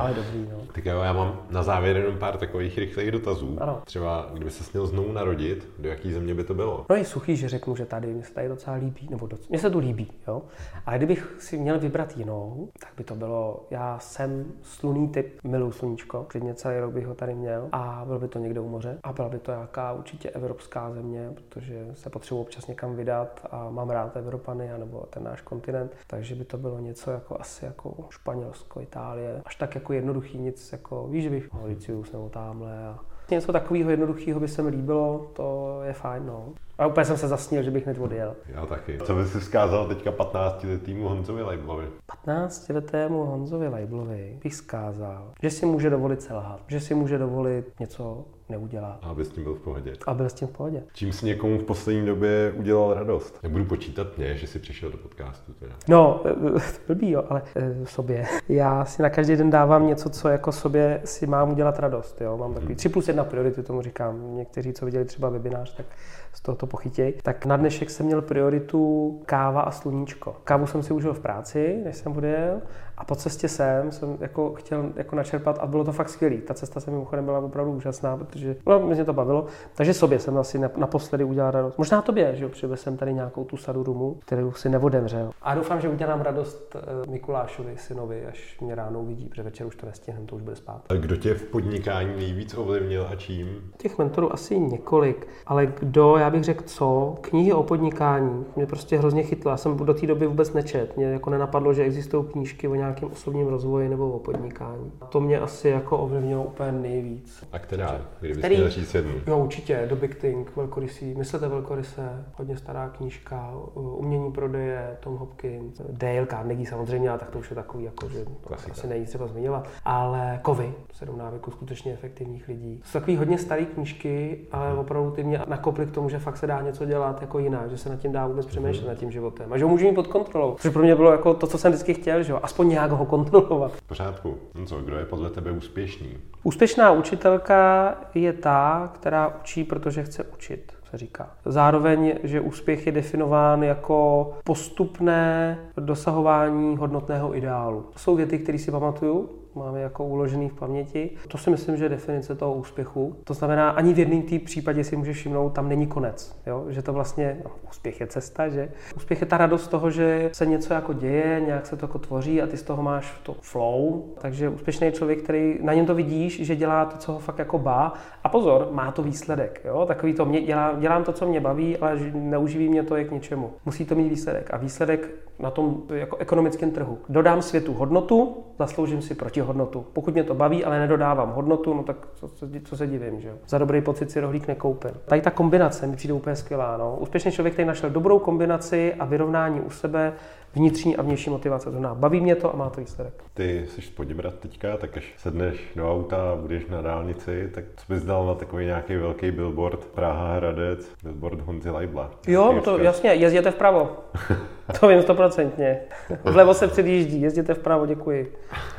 Ale 0.00 0.14
dobrý, 0.14 0.48
no. 0.52 0.58
Tak 0.72 0.86
jo, 0.86 1.00
já 1.00 1.12
mám 1.12 1.40
na 1.50 1.62
závěr 1.62 1.96
jenom 1.96 2.18
pár 2.18 2.36
takových 2.36 2.78
rychlých 2.78 3.10
dotazů. 3.10 3.58
Ano. 3.60 3.82
Třeba, 3.84 4.30
kdyby 4.32 4.50
se 4.50 4.64
směl 4.64 4.86
znovu 4.86 5.12
narodit, 5.12 5.68
do 5.78 5.88
jaký 5.88 6.12
země 6.12 6.34
by 6.34 6.44
to 6.44 6.54
bylo? 6.54 6.86
No 6.90 6.96
je 6.96 7.04
suchý, 7.04 7.36
že 7.36 7.48
řeknu, 7.48 7.76
že 7.76 7.86
tady 7.86 8.14
mě 8.14 8.24
se 8.24 8.34
tady 8.34 8.48
docela 8.48 8.76
líbí, 8.76 9.08
nebo 9.10 9.26
doc... 9.26 9.48
mně 9.48 9.58
se 9.58 9.70
tu 9.70 9.78
líbí, 9.78 10.12
jo. 10.28 10.42
Ale 10.86 10.96
kdybych 10.96 11.36
si 11.38 11.58
měl 11.58 11.78
vybrat 11.78 12.16
jinou, 12.16 12.68
tak 12.80 12.90
by 12.96 13.04
to 13.04 13.14
bylo, 13.14 13.66
já 13.70 13.98
jsem 13.98 14.44
sluný 14.62 15.08
typ, 15.08 15.38
miluji 15.44 15.72
sluníčko, 15.72 16.24
klidně 16.28 16.54
celý 16.54 16.78
rok 16.78 16.92
bych 16.92 17.06
ho 17.06 17.14
tady 17.14 17.34
měl 17.34 17.68
a 17.72 18.02
byl 18.06 18.18
by 18.18 18.28
to 18.28 18.38
někde 18.38 18.60
u 18.60 18.68
moře 18.68 18.98
a 19.02 19.12
byla 19.12 19.28
by 19.28 19.38
to 19.38 19.50
nějaká 19.50 19.92
určitě 19.92 20.30
evropská 20.30 20.90
země, 20.90 21.30
protože 21.34 21.86
se 21.94 22.10
potřebuji 22.10 22.40
občas 22.40 22.66
někam 22.66 22.96
vydat 22.96 23.46
a 23.50 23.70
mám 23.70 23.90
rád 23.90 24.16
Evropany 24.16 24.70
nebo 24.78 25.06
ten 25.10 25.24
náš 25.24 25.40
kontinent, 25.40 25.96
takže 26.06 26.34
by 26.34 26.44
to 26.44 26.58
bylo 26.58 26.78
něco 26.78 27.10
jako 27.10 27.40
asi 27.40 27.64
jako 27.64 27.94
Španělsko, 28.10 28.80
Itálie, 28.80 29.42
až 29.44 29.56
tak 29.56 29.74
jako 29.74 29.87
jednoduchý, 29.92 30.38
nic 30.38 30.72
jako, 30.72 31.08
víš, 31.08 31.24
že 31.24 31.30
bych 31.30 31.52
Mauricius 31.52 32.12
nebo 32.12 32.28
tamhle 32.28 32.86
a 32.86 32.98
něco 33.30 33.52
takového 33.52 33.90
jednoduchého 33.90 34.40
by 34.40 34.48
se 34.48 34.62
mi 34.62 34.70
líbilo, 34.70 35.30
to 35.32 35.78
je 35.82 35.92
fajn, 35.92 36.26
no. 36.26 36.52
A 36.78 36.86
úplně 36.86 37.04
jsem 37.04 37.16
se 37.16 37.28
zasnil, 37.28 37.62
že 37.62 37.70
bych 37.70 37.84
hned 37.84 37.98
odjel. 37.98 38.36
Já 38.48 38.66
taky. 38.66 38.98
Co 39.04 39.14
bys 39.14 39.32
si 39.32 39.40
vzkázal 39.40 39.86
teďka 39.86 40.12
15 40.12 40.64
letýmu 40.64 41.08
Honzovi 41.08 41.42
Leiblovi? 41.42 41.86
15 42.06 42.68
letému 42.68 43.24
Honzovi 43.24 43.68
Leiblovi 43.68 44.38
bych 44.42 44.52
vzkázal, 44.52 45.32
že 45.42 45.50
si 45.50 45.66
může 45.66 45.90
dovolit 45.90 46.22
selhat, 46.22 46.60
že 46.66 46.80
si 46.80 46.94
může 46.94 47.18
dovolit 47.18 47.80
něco 47.80 48.24
neudělat. 48.48 48.98
A 49.02 49.08
aby 49.08 49.24
s 49.24 49.28
tím 49.28 49.44
byl 49.44 49.54
v 49.54 49.60
pohodě. 49.60 49.92
A 50.06 50.14
byl 50.14 50.28
s 50.28 50.32
tím 50.32 50.48
v 50.48 50.50
pohodě. 50.50 50.82
Čím 50.92 51.12
si 51.12 51.26
někomu 51.26 51.58
v 51.58 51.64
poslední 51.64 52.06
době 52.06 52.54
udělal 52.56 52.94
radost? 52.94 53.38
Nebudu 53.42 53.64
počítat 53.64 54.18
mě, 54.18 54.36
že 54.36 54.46
jsi 54.46 54.58
přišel 54.58 54.90
do 54.90 54.98
podcastu. 54.98 55.52
Teda. 55.52 55.74
No, 55.88 56.22
blbý 56.86 57.10
jo, 57.10 57.24
ale 57.28 57.42
e, 57.56 57.86
sobě. 57.86 58.26
Já 58.48 58.84
si 58.84 59.02
na 59.02 59.10
každý 59.10 59.36
den 59.36 59.50
dávám 59.50 59.86
něco, 59.86 60.10
co 60.10 60.28
jako 60.28 60.52
sobě 60.52 61.00
si 61.04 61.26
mám 61.26 61.50
udělat 61.50 61.78
radost. 61.78 62.20
Jo? 62.20 62.36
Mám 62.36 62.54
takový 62.54 62.74
3 62.74 62.88
plus 62.88 63.08
1 63.08 63.24
priority, 63.24 63.62
tomu 63.62 63.82
říkám. 63.82 64.36
Někteří, 64.36 64.72
co 64.72 64.84
viděli 64.84 65.04
třeba 65.04 65.28
webinář, 65.28 65.76
tak 65.76 65.86
z 66.32 66.40
tohoto 66.40 66.66
pochytěj. 66.66 67.12
Tak 67.22 67.46
na 67.46 67.56
dnešek 67.56 67.90
jsem 67.90 68.06
měl 68.06 68.22
prioritu 68.22 69.22
káva 69.26 69.60
a 69.60 69.70
sluníčko. 69.70 70.36
Kávu 70.44 70.66
jsem 70.66 70.82
si 70.82 70.92
užil 70.92 71.14
v 71.14 71.20
práci, 71.20 71.80
než 71.84 71.96
jsem 71.96 72.16
odjel 72.16 72.60
a 72.98 73.04
po 73.04 73.14
cestě 73.14 73.48
sem 73.48 73.92
jsem 73.92 74.16
jako 74.20 74.54
chtěl 74.54 74.92
jako 74.96 75.16
načerpat 75.16 75.58
a 75.58 75.66
bylo 75.66 75.84
to 75.84 75.92
fakt 75.92 76.08
skvělý. 76.08 76.38
Ta 76.38 76.54
cesta 76.54 76.80
se 76.80 76.90
mimochodem 76.90 77.24
byla 77.24 77.38
opravdu 77.38 77.72
úžasná, 77.72 78.16
protože 78.16 78.56
no, 78.66 78.80
mě 78.80 79.04
to 79.04 79.12
bavilo. 79.12 79.46
Takže 79.74 79.94
sobě 79.94 80.18
jsem 80.18 80.38
asi 80.38 80.58
naposledy 80.76 81.24
udělal 81.24 81.50
radost. 81.50 81.78
Možná 81.78 82.02
tobě, 82.02 82.36
že 82.36 82.44
jo, 82.44 82.50
přivez 82.50 82.80
jsem 82.80 82.96
tady 82.96 83.14
nějakou 83.14 83.44
tu 83.44 83.56
sadu 83.56 83.82
rumu, 83.82 84.14
kterou 84.14 84.52
si 84.52 84.68
neodemřel. 84.68 85.30
A 85.42 85.54
doufám, 85.54 85.80
že 85.80 85.88
udělám 85.88 86.20
radost 86.20 86.76
eh, 86.76 87.10
Mikulášovi, 87.10 87.76
synovi, 87.76 88.26
až 88.26 88.60
mě 88.60 88.74
ráno 88.74 89.00
uvidí, 89.00 89.28
protože 89.28 89.42
večer 89.42 89.66
už 89.66 89.76
to 89.76 89.86
nestihnu, 89.86 90.26
to 90.26 90.36
už 90.36 90.42
bude 90.42 90.56
spát. 90.56 90.82
A 90.88 90.94
kdo 90.94 91.16
tě 91.16 91.34
v 91.34 91.44
podnikání 91.44 92.16
nejvíc 92.16 92.54
ovlivnil 92.54 93.06
a 93.10 93.16
čím? 93.16 93.72
Těch 93.76 93.98
mentorů 93.98 94.32
asi 94.32 94.60
několik, 94.60 95.26
ale 95.46 95.66
kdo, 95.66 96.16
já 96.16 96.30
bych 96.30 96.44
řekl 96.44 96.64
co, 96.66 97.14
knihy 97.20 97.52
o 97.52 97.62
podnikání 97.62 98.44
mě 98.56 98.66
prostě 98.66 98.98
hrozně 98.98 99.22
chytla. 99.22 99.50
Já 99.50 99.56
jsem 99.56 99.76
do 99.76 99.94
té 99.94 100.06
doby 100.06 100.26
vůbec 100.26 100.52
nečet. 100.52 100.96
Mě 100.96 101.06
jako 101.06 101.30
nenapadlo, 101.30 101.74
že 101.74 101.82
existují 101.82 102.24
knížky 102.24 102.68
o 102.68 102.74
nějakém 102.74 102.87
osobním 103.12 103.46
rozvoji 103.46 103.88
nebo 103.88 104.12
o 104.12 104.18
podnikání. 104.18 104.92
To 105.08 105.20
mě 105.20 105.40
asi 105.40 105.68
jako 105.68 105.98
ovlivnilo 105.98 106.44
úplně 106.44 106.72
nejvíc. 106.72 107.44
A 107.52 107.58
která? 107.58 108.00
Kdyby 108.20 108.38
Který? 108.38 108.56
měl 108.56 108.70
říct 108.70 108.94
jednu? 108.94 109.12
Jo, 109.26 109.38
určitě. 109.38 109.86
The 109.88 109.94
Big 109.94 110.14
Thing, 110.14 110.56
velkorysý. 110.56 111.14
Myslete 111.14 111.48
velkoryse, 111.48 112.24
hodně 112.34 112.56
stará 112.56 112.88
knížka. 112.88 113.54
Umění 113.74 114.32
prodeje, 114.32 114.96
Tom 115.00 115.16
Hopkins. 115.16 115.80
Dale 115.90 116.26
Carnegie 116.26 116.66
samozřejmě, 116.66 117.10
ale 117.10 117.18
tak 117.18 117.30
to 117.30 117.38
už 117.38 117.50
je 117.50 117.56
takový, 117.56 117.84
jako, 117.84 118.08
že 118.08 118.24
to 118.24 118.54
asi 118.70 118.86
není 118.86 119.06
třeba 119.06 119.26
zmiňovat. 119.26 119.68
Ale 119.84 120.38
Kovy, 120.42 120.72
sedm 120.92 121.18
návyků 121.18 121.50
skutečně 121.50 121.92
efektivních 121.92 122.48
lidí. 122.48 122.80
Jsou 122.84 122.98
takový 122.98 123.16
hodně 123.16 123.38
staré 123.38 123.64
knížky, 123.64 124.38
ale 124.52 124.74
opravdu 124.74 125.10
ty 125.10 125.24
mě 125.24 125.40
nakoply 125.46 125.86
k 125.86 125.90
tomu, 125.90 126.08
že 126.08 126.18
fakt 126.18 126.36
se 126.36 126.46
dá 126.46 126.62
něco 126.62 126.84
dělat 126.84 127.20
jako 127.20 127.38
jinak, 127.38 127.70
že 127.70 127.78
se 127.78 127.88
nad 127.88 127.96
tím 127.96 128.12
dá 128.12 128.26
vůbec 128.26 128.46
přemýšlet 128.46 128.82
mm. 128.82 128.88
nad 128.88 128.94
tím 128.94 129.10
životem 129.10 129.52
a 129.52 129.58
že 129.58 129.64
ho 129.64 129.70
můžu 129.70 129.84
mít 129.84 129.94
pod 129.94 130.06
kontrolou. 130.06 130.56
Což 130.60 130.72
pro 130.72 130.82
mě 130.82 130.96
bylo 130.96 131.12
jako 131.12 131.34
to, 131.34 131.46
co 131.46 131.58
jsem 131.58 131.72
vždycky 131.72 131.94
chtěl, 131.94 132.22
že 132.22 132.32
jo, 132.32 132.40
aspoň 132.42 132.68
nějak 132.78 132.90
ho 132.90 133.06
kontrolovat. 133.06 133.72
V 133.72 133.82
pořádku. 133.82 134.38
No 134.54 134.66
co, 134.66 134.80
kdo 134.80 134.96
je 134.96 135.04
podle 135.04 135.30
tebe 135.30 135.50
úspěšný? 135.50 136.08
Úspěšná 136.42 136.92
učitelka 136.92 137.94
je 138.14 138.32
ta, 138.32 138.90
která 138.94 139.28
učí, 139.40 139.64
protože 139.64 140.02
chce 140.02 140.24
učit 140.24 140.72
se 140.90 140.98
říká. 140.98 141.30
Zároveň, 141.44 142.14
že 142.22 142.40
úspěch 142.40 142.86
je 142.86 142.92
definován 142.92 143.62
jako 143.62 144.30
postupné 144.44 145.58
dosahování 145.80 146.76
hodnotného 146.76 147.36
ideálu. 147.36 147.86
To 147.92 147.98
jsou 147.98 148.16
věty, 148.16 148.38
které 148.38 148.58
si 148.58 148.70
pamatuju, 148.70 149.30
máme 149.58 149.80
jako 149.80 150.04
uložený 150.04 150.48
v 150.48 150.54
paměti. 150.54 151.10
To 151.28 151.38
si 151.38 151.50
myslím, 151.50 151.76
že 151.76 151.84
je 151.84 151.88
definice 151.88 152.34
toho 152.34 152.54
úspěchu. 152.54 153.16
To 153.24 153.34
znamená, 153.34 153.70
ani 153.70 153.94
v 153.94 153.98
jednom 153.98 154.22
tý 154.22 154.38
případě 154.38 154.84
si 154.84 154.96
můžeš 154.96 155.16
všimnout, 155.16 155.50
tam 155.50 155.68
není 155.68 155.86
konec. 155.86 156.40
Jo? 156.46 156.64
Že 156.68 156.82
to 156.82 156.92
vlastně, 156.92 157.36
no, 157.44 157.50
úspěch 157.68 158.00
je 158.00 158.06
cesta, 158.06 158.48
že? 158.48 158.68
Úspěch 158.96 159.20
je 159.20 159.26
ta 159.26 159.38
radost 159.38 159.68
toho, 159.68 159.90
že 159.90 160.30
se 160.32 160.46
něco 160.46 160.74
jako 160.74 160.92
děje, 160.92 161.42
nějak 161.46 161.66
se 161.66 161.76
to 161.76 161.84
jako 161.84 161.98
tvoří 161.98 162.42
a 162.42 162.46
ty 162.46 162.56
z 162.56 162.62
toho 162.62 162.82
máš 162.82 163.20
to 163.22 163.34
flow. 163.40 164.02
Takže 164.18 164.48
úspěšný 164.48 164.92
člověk, 164.92 165.22
který 165.22 165.58
na 165.62 165.74
něm 165.74 165.86
to 165.86 165.94
vidíš, 165.94 166.46
že 166.46 166.56
dělá 166.56 166.84
to, 166.84 166.96
co 166.96 167.12
ho 167.12 167.18
fakt 167.18 167.38
jako 167.38 167.58
bá. 167.58 167.92
A 168.24 168.28
pozor, 168.28 168.68
má 168.72 168.92
to 168.92 169.02
výsledek. 169.02 169.60
Jo? 169.64 169.84
Takový 169.86 170.14
to, 170.14 170.24
mě, 170.24 170.40
dělám, 170.40 170.80
dělám 170.80 171.04
to, 171.04 171.12
co 171.12 171.26
mě 171.26 171.40
baví, 171.40 171.76
ale 171.76 171.98
neuživí 172.14 172.68
mě 172.68 172.82
to 172.82 172.96
je 172.96 173.04
k 173.04 173.10
něčemu. 173.10 173.52
Musí 173.64 173.84
to 173.84 173.94
mít 173.94 174.08
výsledek. 174.08 174.54
A 174.54 174.56
výsledek 174.56 175.27
na 175.38 175.50
tom 175.50 175.82
jako 175.94 176.16
ekonomickém 176.16 176.70
trhu. 176.70 176.98
Dodám 177.08 177.42
světu 177.42 177.74
hodnotu, 177.74 178.36
zasloužím 178.58 179.02
si 179.02 179.14
protihodnotu. 179.14 179.86
Pokud 179.92 180.14
mě 180.14 180.24
to 180.24 180.34
baví, 180.34 180.64
ale 180.64 180.78
nedodávám 180.78 181.30
hodnotu, 181.30 181.74
no 181.74 181.82
tak 181.82 181.96
co, 182.14 182.28
co, 182.28 182.46
co 182.64 182.76
se 182.76 182.86
divím, 182.86 183.20
že? 183.20 183.32
Za 183.48 183.58
dobrý 183.58 183.80
pocit 183.80 184.10
si 184.10 184.20
rohlík 184.20 184.48
nekoupím. 184.48 184.90
Tady 185.04 185.20
ta 185.20 185.30
kombinace 185.30 185.86
mi 185.86 185.96
přijde 185.96 186.14
úplně 186.14 186.36
skvělá. 186.36 186.76
No. 186.76 186.96
Úspěšný 187.00 187.32
člověk, 187.32 187.52
který 187.52 187.68
našel 187.68 187.90
dobrou 187.90 188.18
kombinaci 188.18 188.94
a 188.94 189.04
vyrovnání 189.04 189.60
u 189.60 189.70
sebe, 189.70 190.12
vnitřní 190.54 190.96
a 190.96 191.02
vnější 191.02 191.30
motivace. 191.30 191.70
To 191.70 191.94
baví 191.94 192.20
mě 192.20 192.34
to 192.34 192.54
a 192.54 192.56
má 192.56 192.70
to 192.70 192.80
výsledek. 192.80 193.24
Ty 193.34 193.66
jsi 193.68 193.82
z 193.82 193.90
Poděbrad 193.90 194.34
teďka, 194.34 194.76
tak 194.76 194.96
až 194.96 195.14
sedneš 195.16 195.56
do 195.76 195.92
auta 195.92 196.32
a 196.32 196.36
budeš 196.36 196.66
na 196.66 196.82
dálnici, 196.82 197.50
tak 197.54 197.64
co 197.76 197.92
bys 197.92 198.02
dal 198.02 198.26
na 198.26 198.34
takový 198.34 198.64
nějaký 198.64 198.96
velký 198.96 199.30
billboard 199.30 199.84
Praha 199.84 200.36
Hradec, 200.36 200.90
billboard 201.02 201.40
Honzi 201.40 201.70
Leibla? 201.70 202.10
Jo, 202.26 202.60
to 202.64 202.78
jasně, 202.78 203.10
jezděte 203.10 203.50
vpravo. 203.50 203.96
To 204.80 204.88
vím 204.88 205.02
stoprocentně. 205.02 205.80
Vlevo 206.24 206.54
se 206.54 206.68
předjíždí, 206.68 207.20
jezděte 207.20 207.54
vpravo, 207.54 207.86
děkuji. 207.86 208.34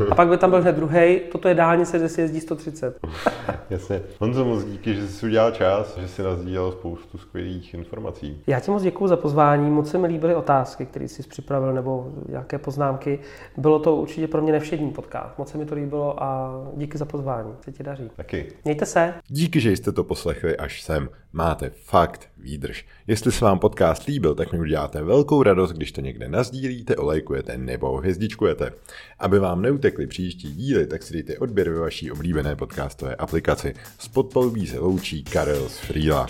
A 0.09 0.15
pak 0.15 0.27
by 0.27 0.37
tam 0.37 0.49
byl 0.49 0.61
hned 0.61 0.75
druhý, 0.75 1.19
toto 1.31 1.47
je 1.47 1.55
dálnice, 1.55 1.97
kde 1.97 2.09
se 2.09 2.21
jezdí 2.21 2.39
130. 2.39 2.99
Jasně. 3.69 4.01
Honzo, 4.19 4.45
moc 4.45 4.63
díky, 4.63 4.95
že 4.95 5.07
jsi 5.07 5.25
udělal 5.25 5.51
čas, 5.51 5.97
že 5.97 6.07
jsi 6.07 6.23
nazdílel 6.23 6.71
spoustu 6.71 7.17
skvělých 7.17 7.73
informací. 7.73 8.43
Já 8.47 8.59
ti 8.59 8.71
moc 8.71 8.83
děkuji 8.83 9.07
za 9.07 9.17
pozvání, 9.17 9.69
moc 9.69 9.89
se 9.89 9.97
mi 9.97 10.07
líbily 10.07 10.35
otázky, 10.35 10.85
které 10.85 11.07
jsi 11.07 11.23
připravil, 11.23 11.58
nebo 11.59 12.11
nějaké 12.29 12.57
poznámky. 12.57 13.19
Bylo 13.57 13.79
to 13.79 13.95
určitě 13.95 14.27
pro 14.27 14.41
mě 14.41 14.51
nevšední 14.51 14.91
podcast. 14.91 15.37
Moc 15.37 15.51
se 15.51 15.57
mi 15.57 15.65
to 15.65 15.75
líbilo 15.75 16.23
a 16.23 16.51
díky 16.75 16.97
za 16.97 17.05
pozvání. 17.05 17.53
Se 17.61 17.71
ti 17.71 17.83
daří. 17.83 18.11
Taky. 18.15 18.47
Mějte 18.63 18.85
se. 18.85 19.13
Díky, 19.27 19.59
že 19.59 19.71
jste 19.71 19.91
to 19.91 20.03
poslechli 20.03 20.57
až 20.57 20.81
sem. 20.81 21.09
Máte 21.33 21.69
fakt 21.69 22.29
výdrž. 22.37 22.85
Jestli 23.07 23.31
se 23.31 23.45
vám 23.45 23.59
podcast 23.59 24.05
líbil, 24.07 24.35
tak 24.35 24.53
mi 24.53 24.59
uděláte 24.59 25.01
velkou 25.03 25.43
radost, 25.43 25.71
když 25.71 25.91
to 25.91 26.01
někde 26.01 26.29
nazdílíte, 26.29 26.95
olejkujete 26.95 27.57
nebo 27.57 27.97
hvězdičkujete. 27.97 28.71
Aby 29.19 29.39
vám 29.39 29.61
neutekly 29.61 30.07
příští 30.07 30.53
díly, 30.53 30.87
tak 30.87 31.03
si 31.03 31.13
dejte 31.13 31.37
odběr 31.37 31.69
ve 31.69 31.79
vaší 31.79 32.11
oblíbené 32.11 32.55
podcastové 32.55 33.15
aplikaci. 33.15 33.73
S 33.99 34.07
podpalubí 34.07 34.67
se 34.67 34.79
loučí 34.79 35.23
Karel 35.23 35.69
z 35.69 35.77
Frýla. 35.77 36.27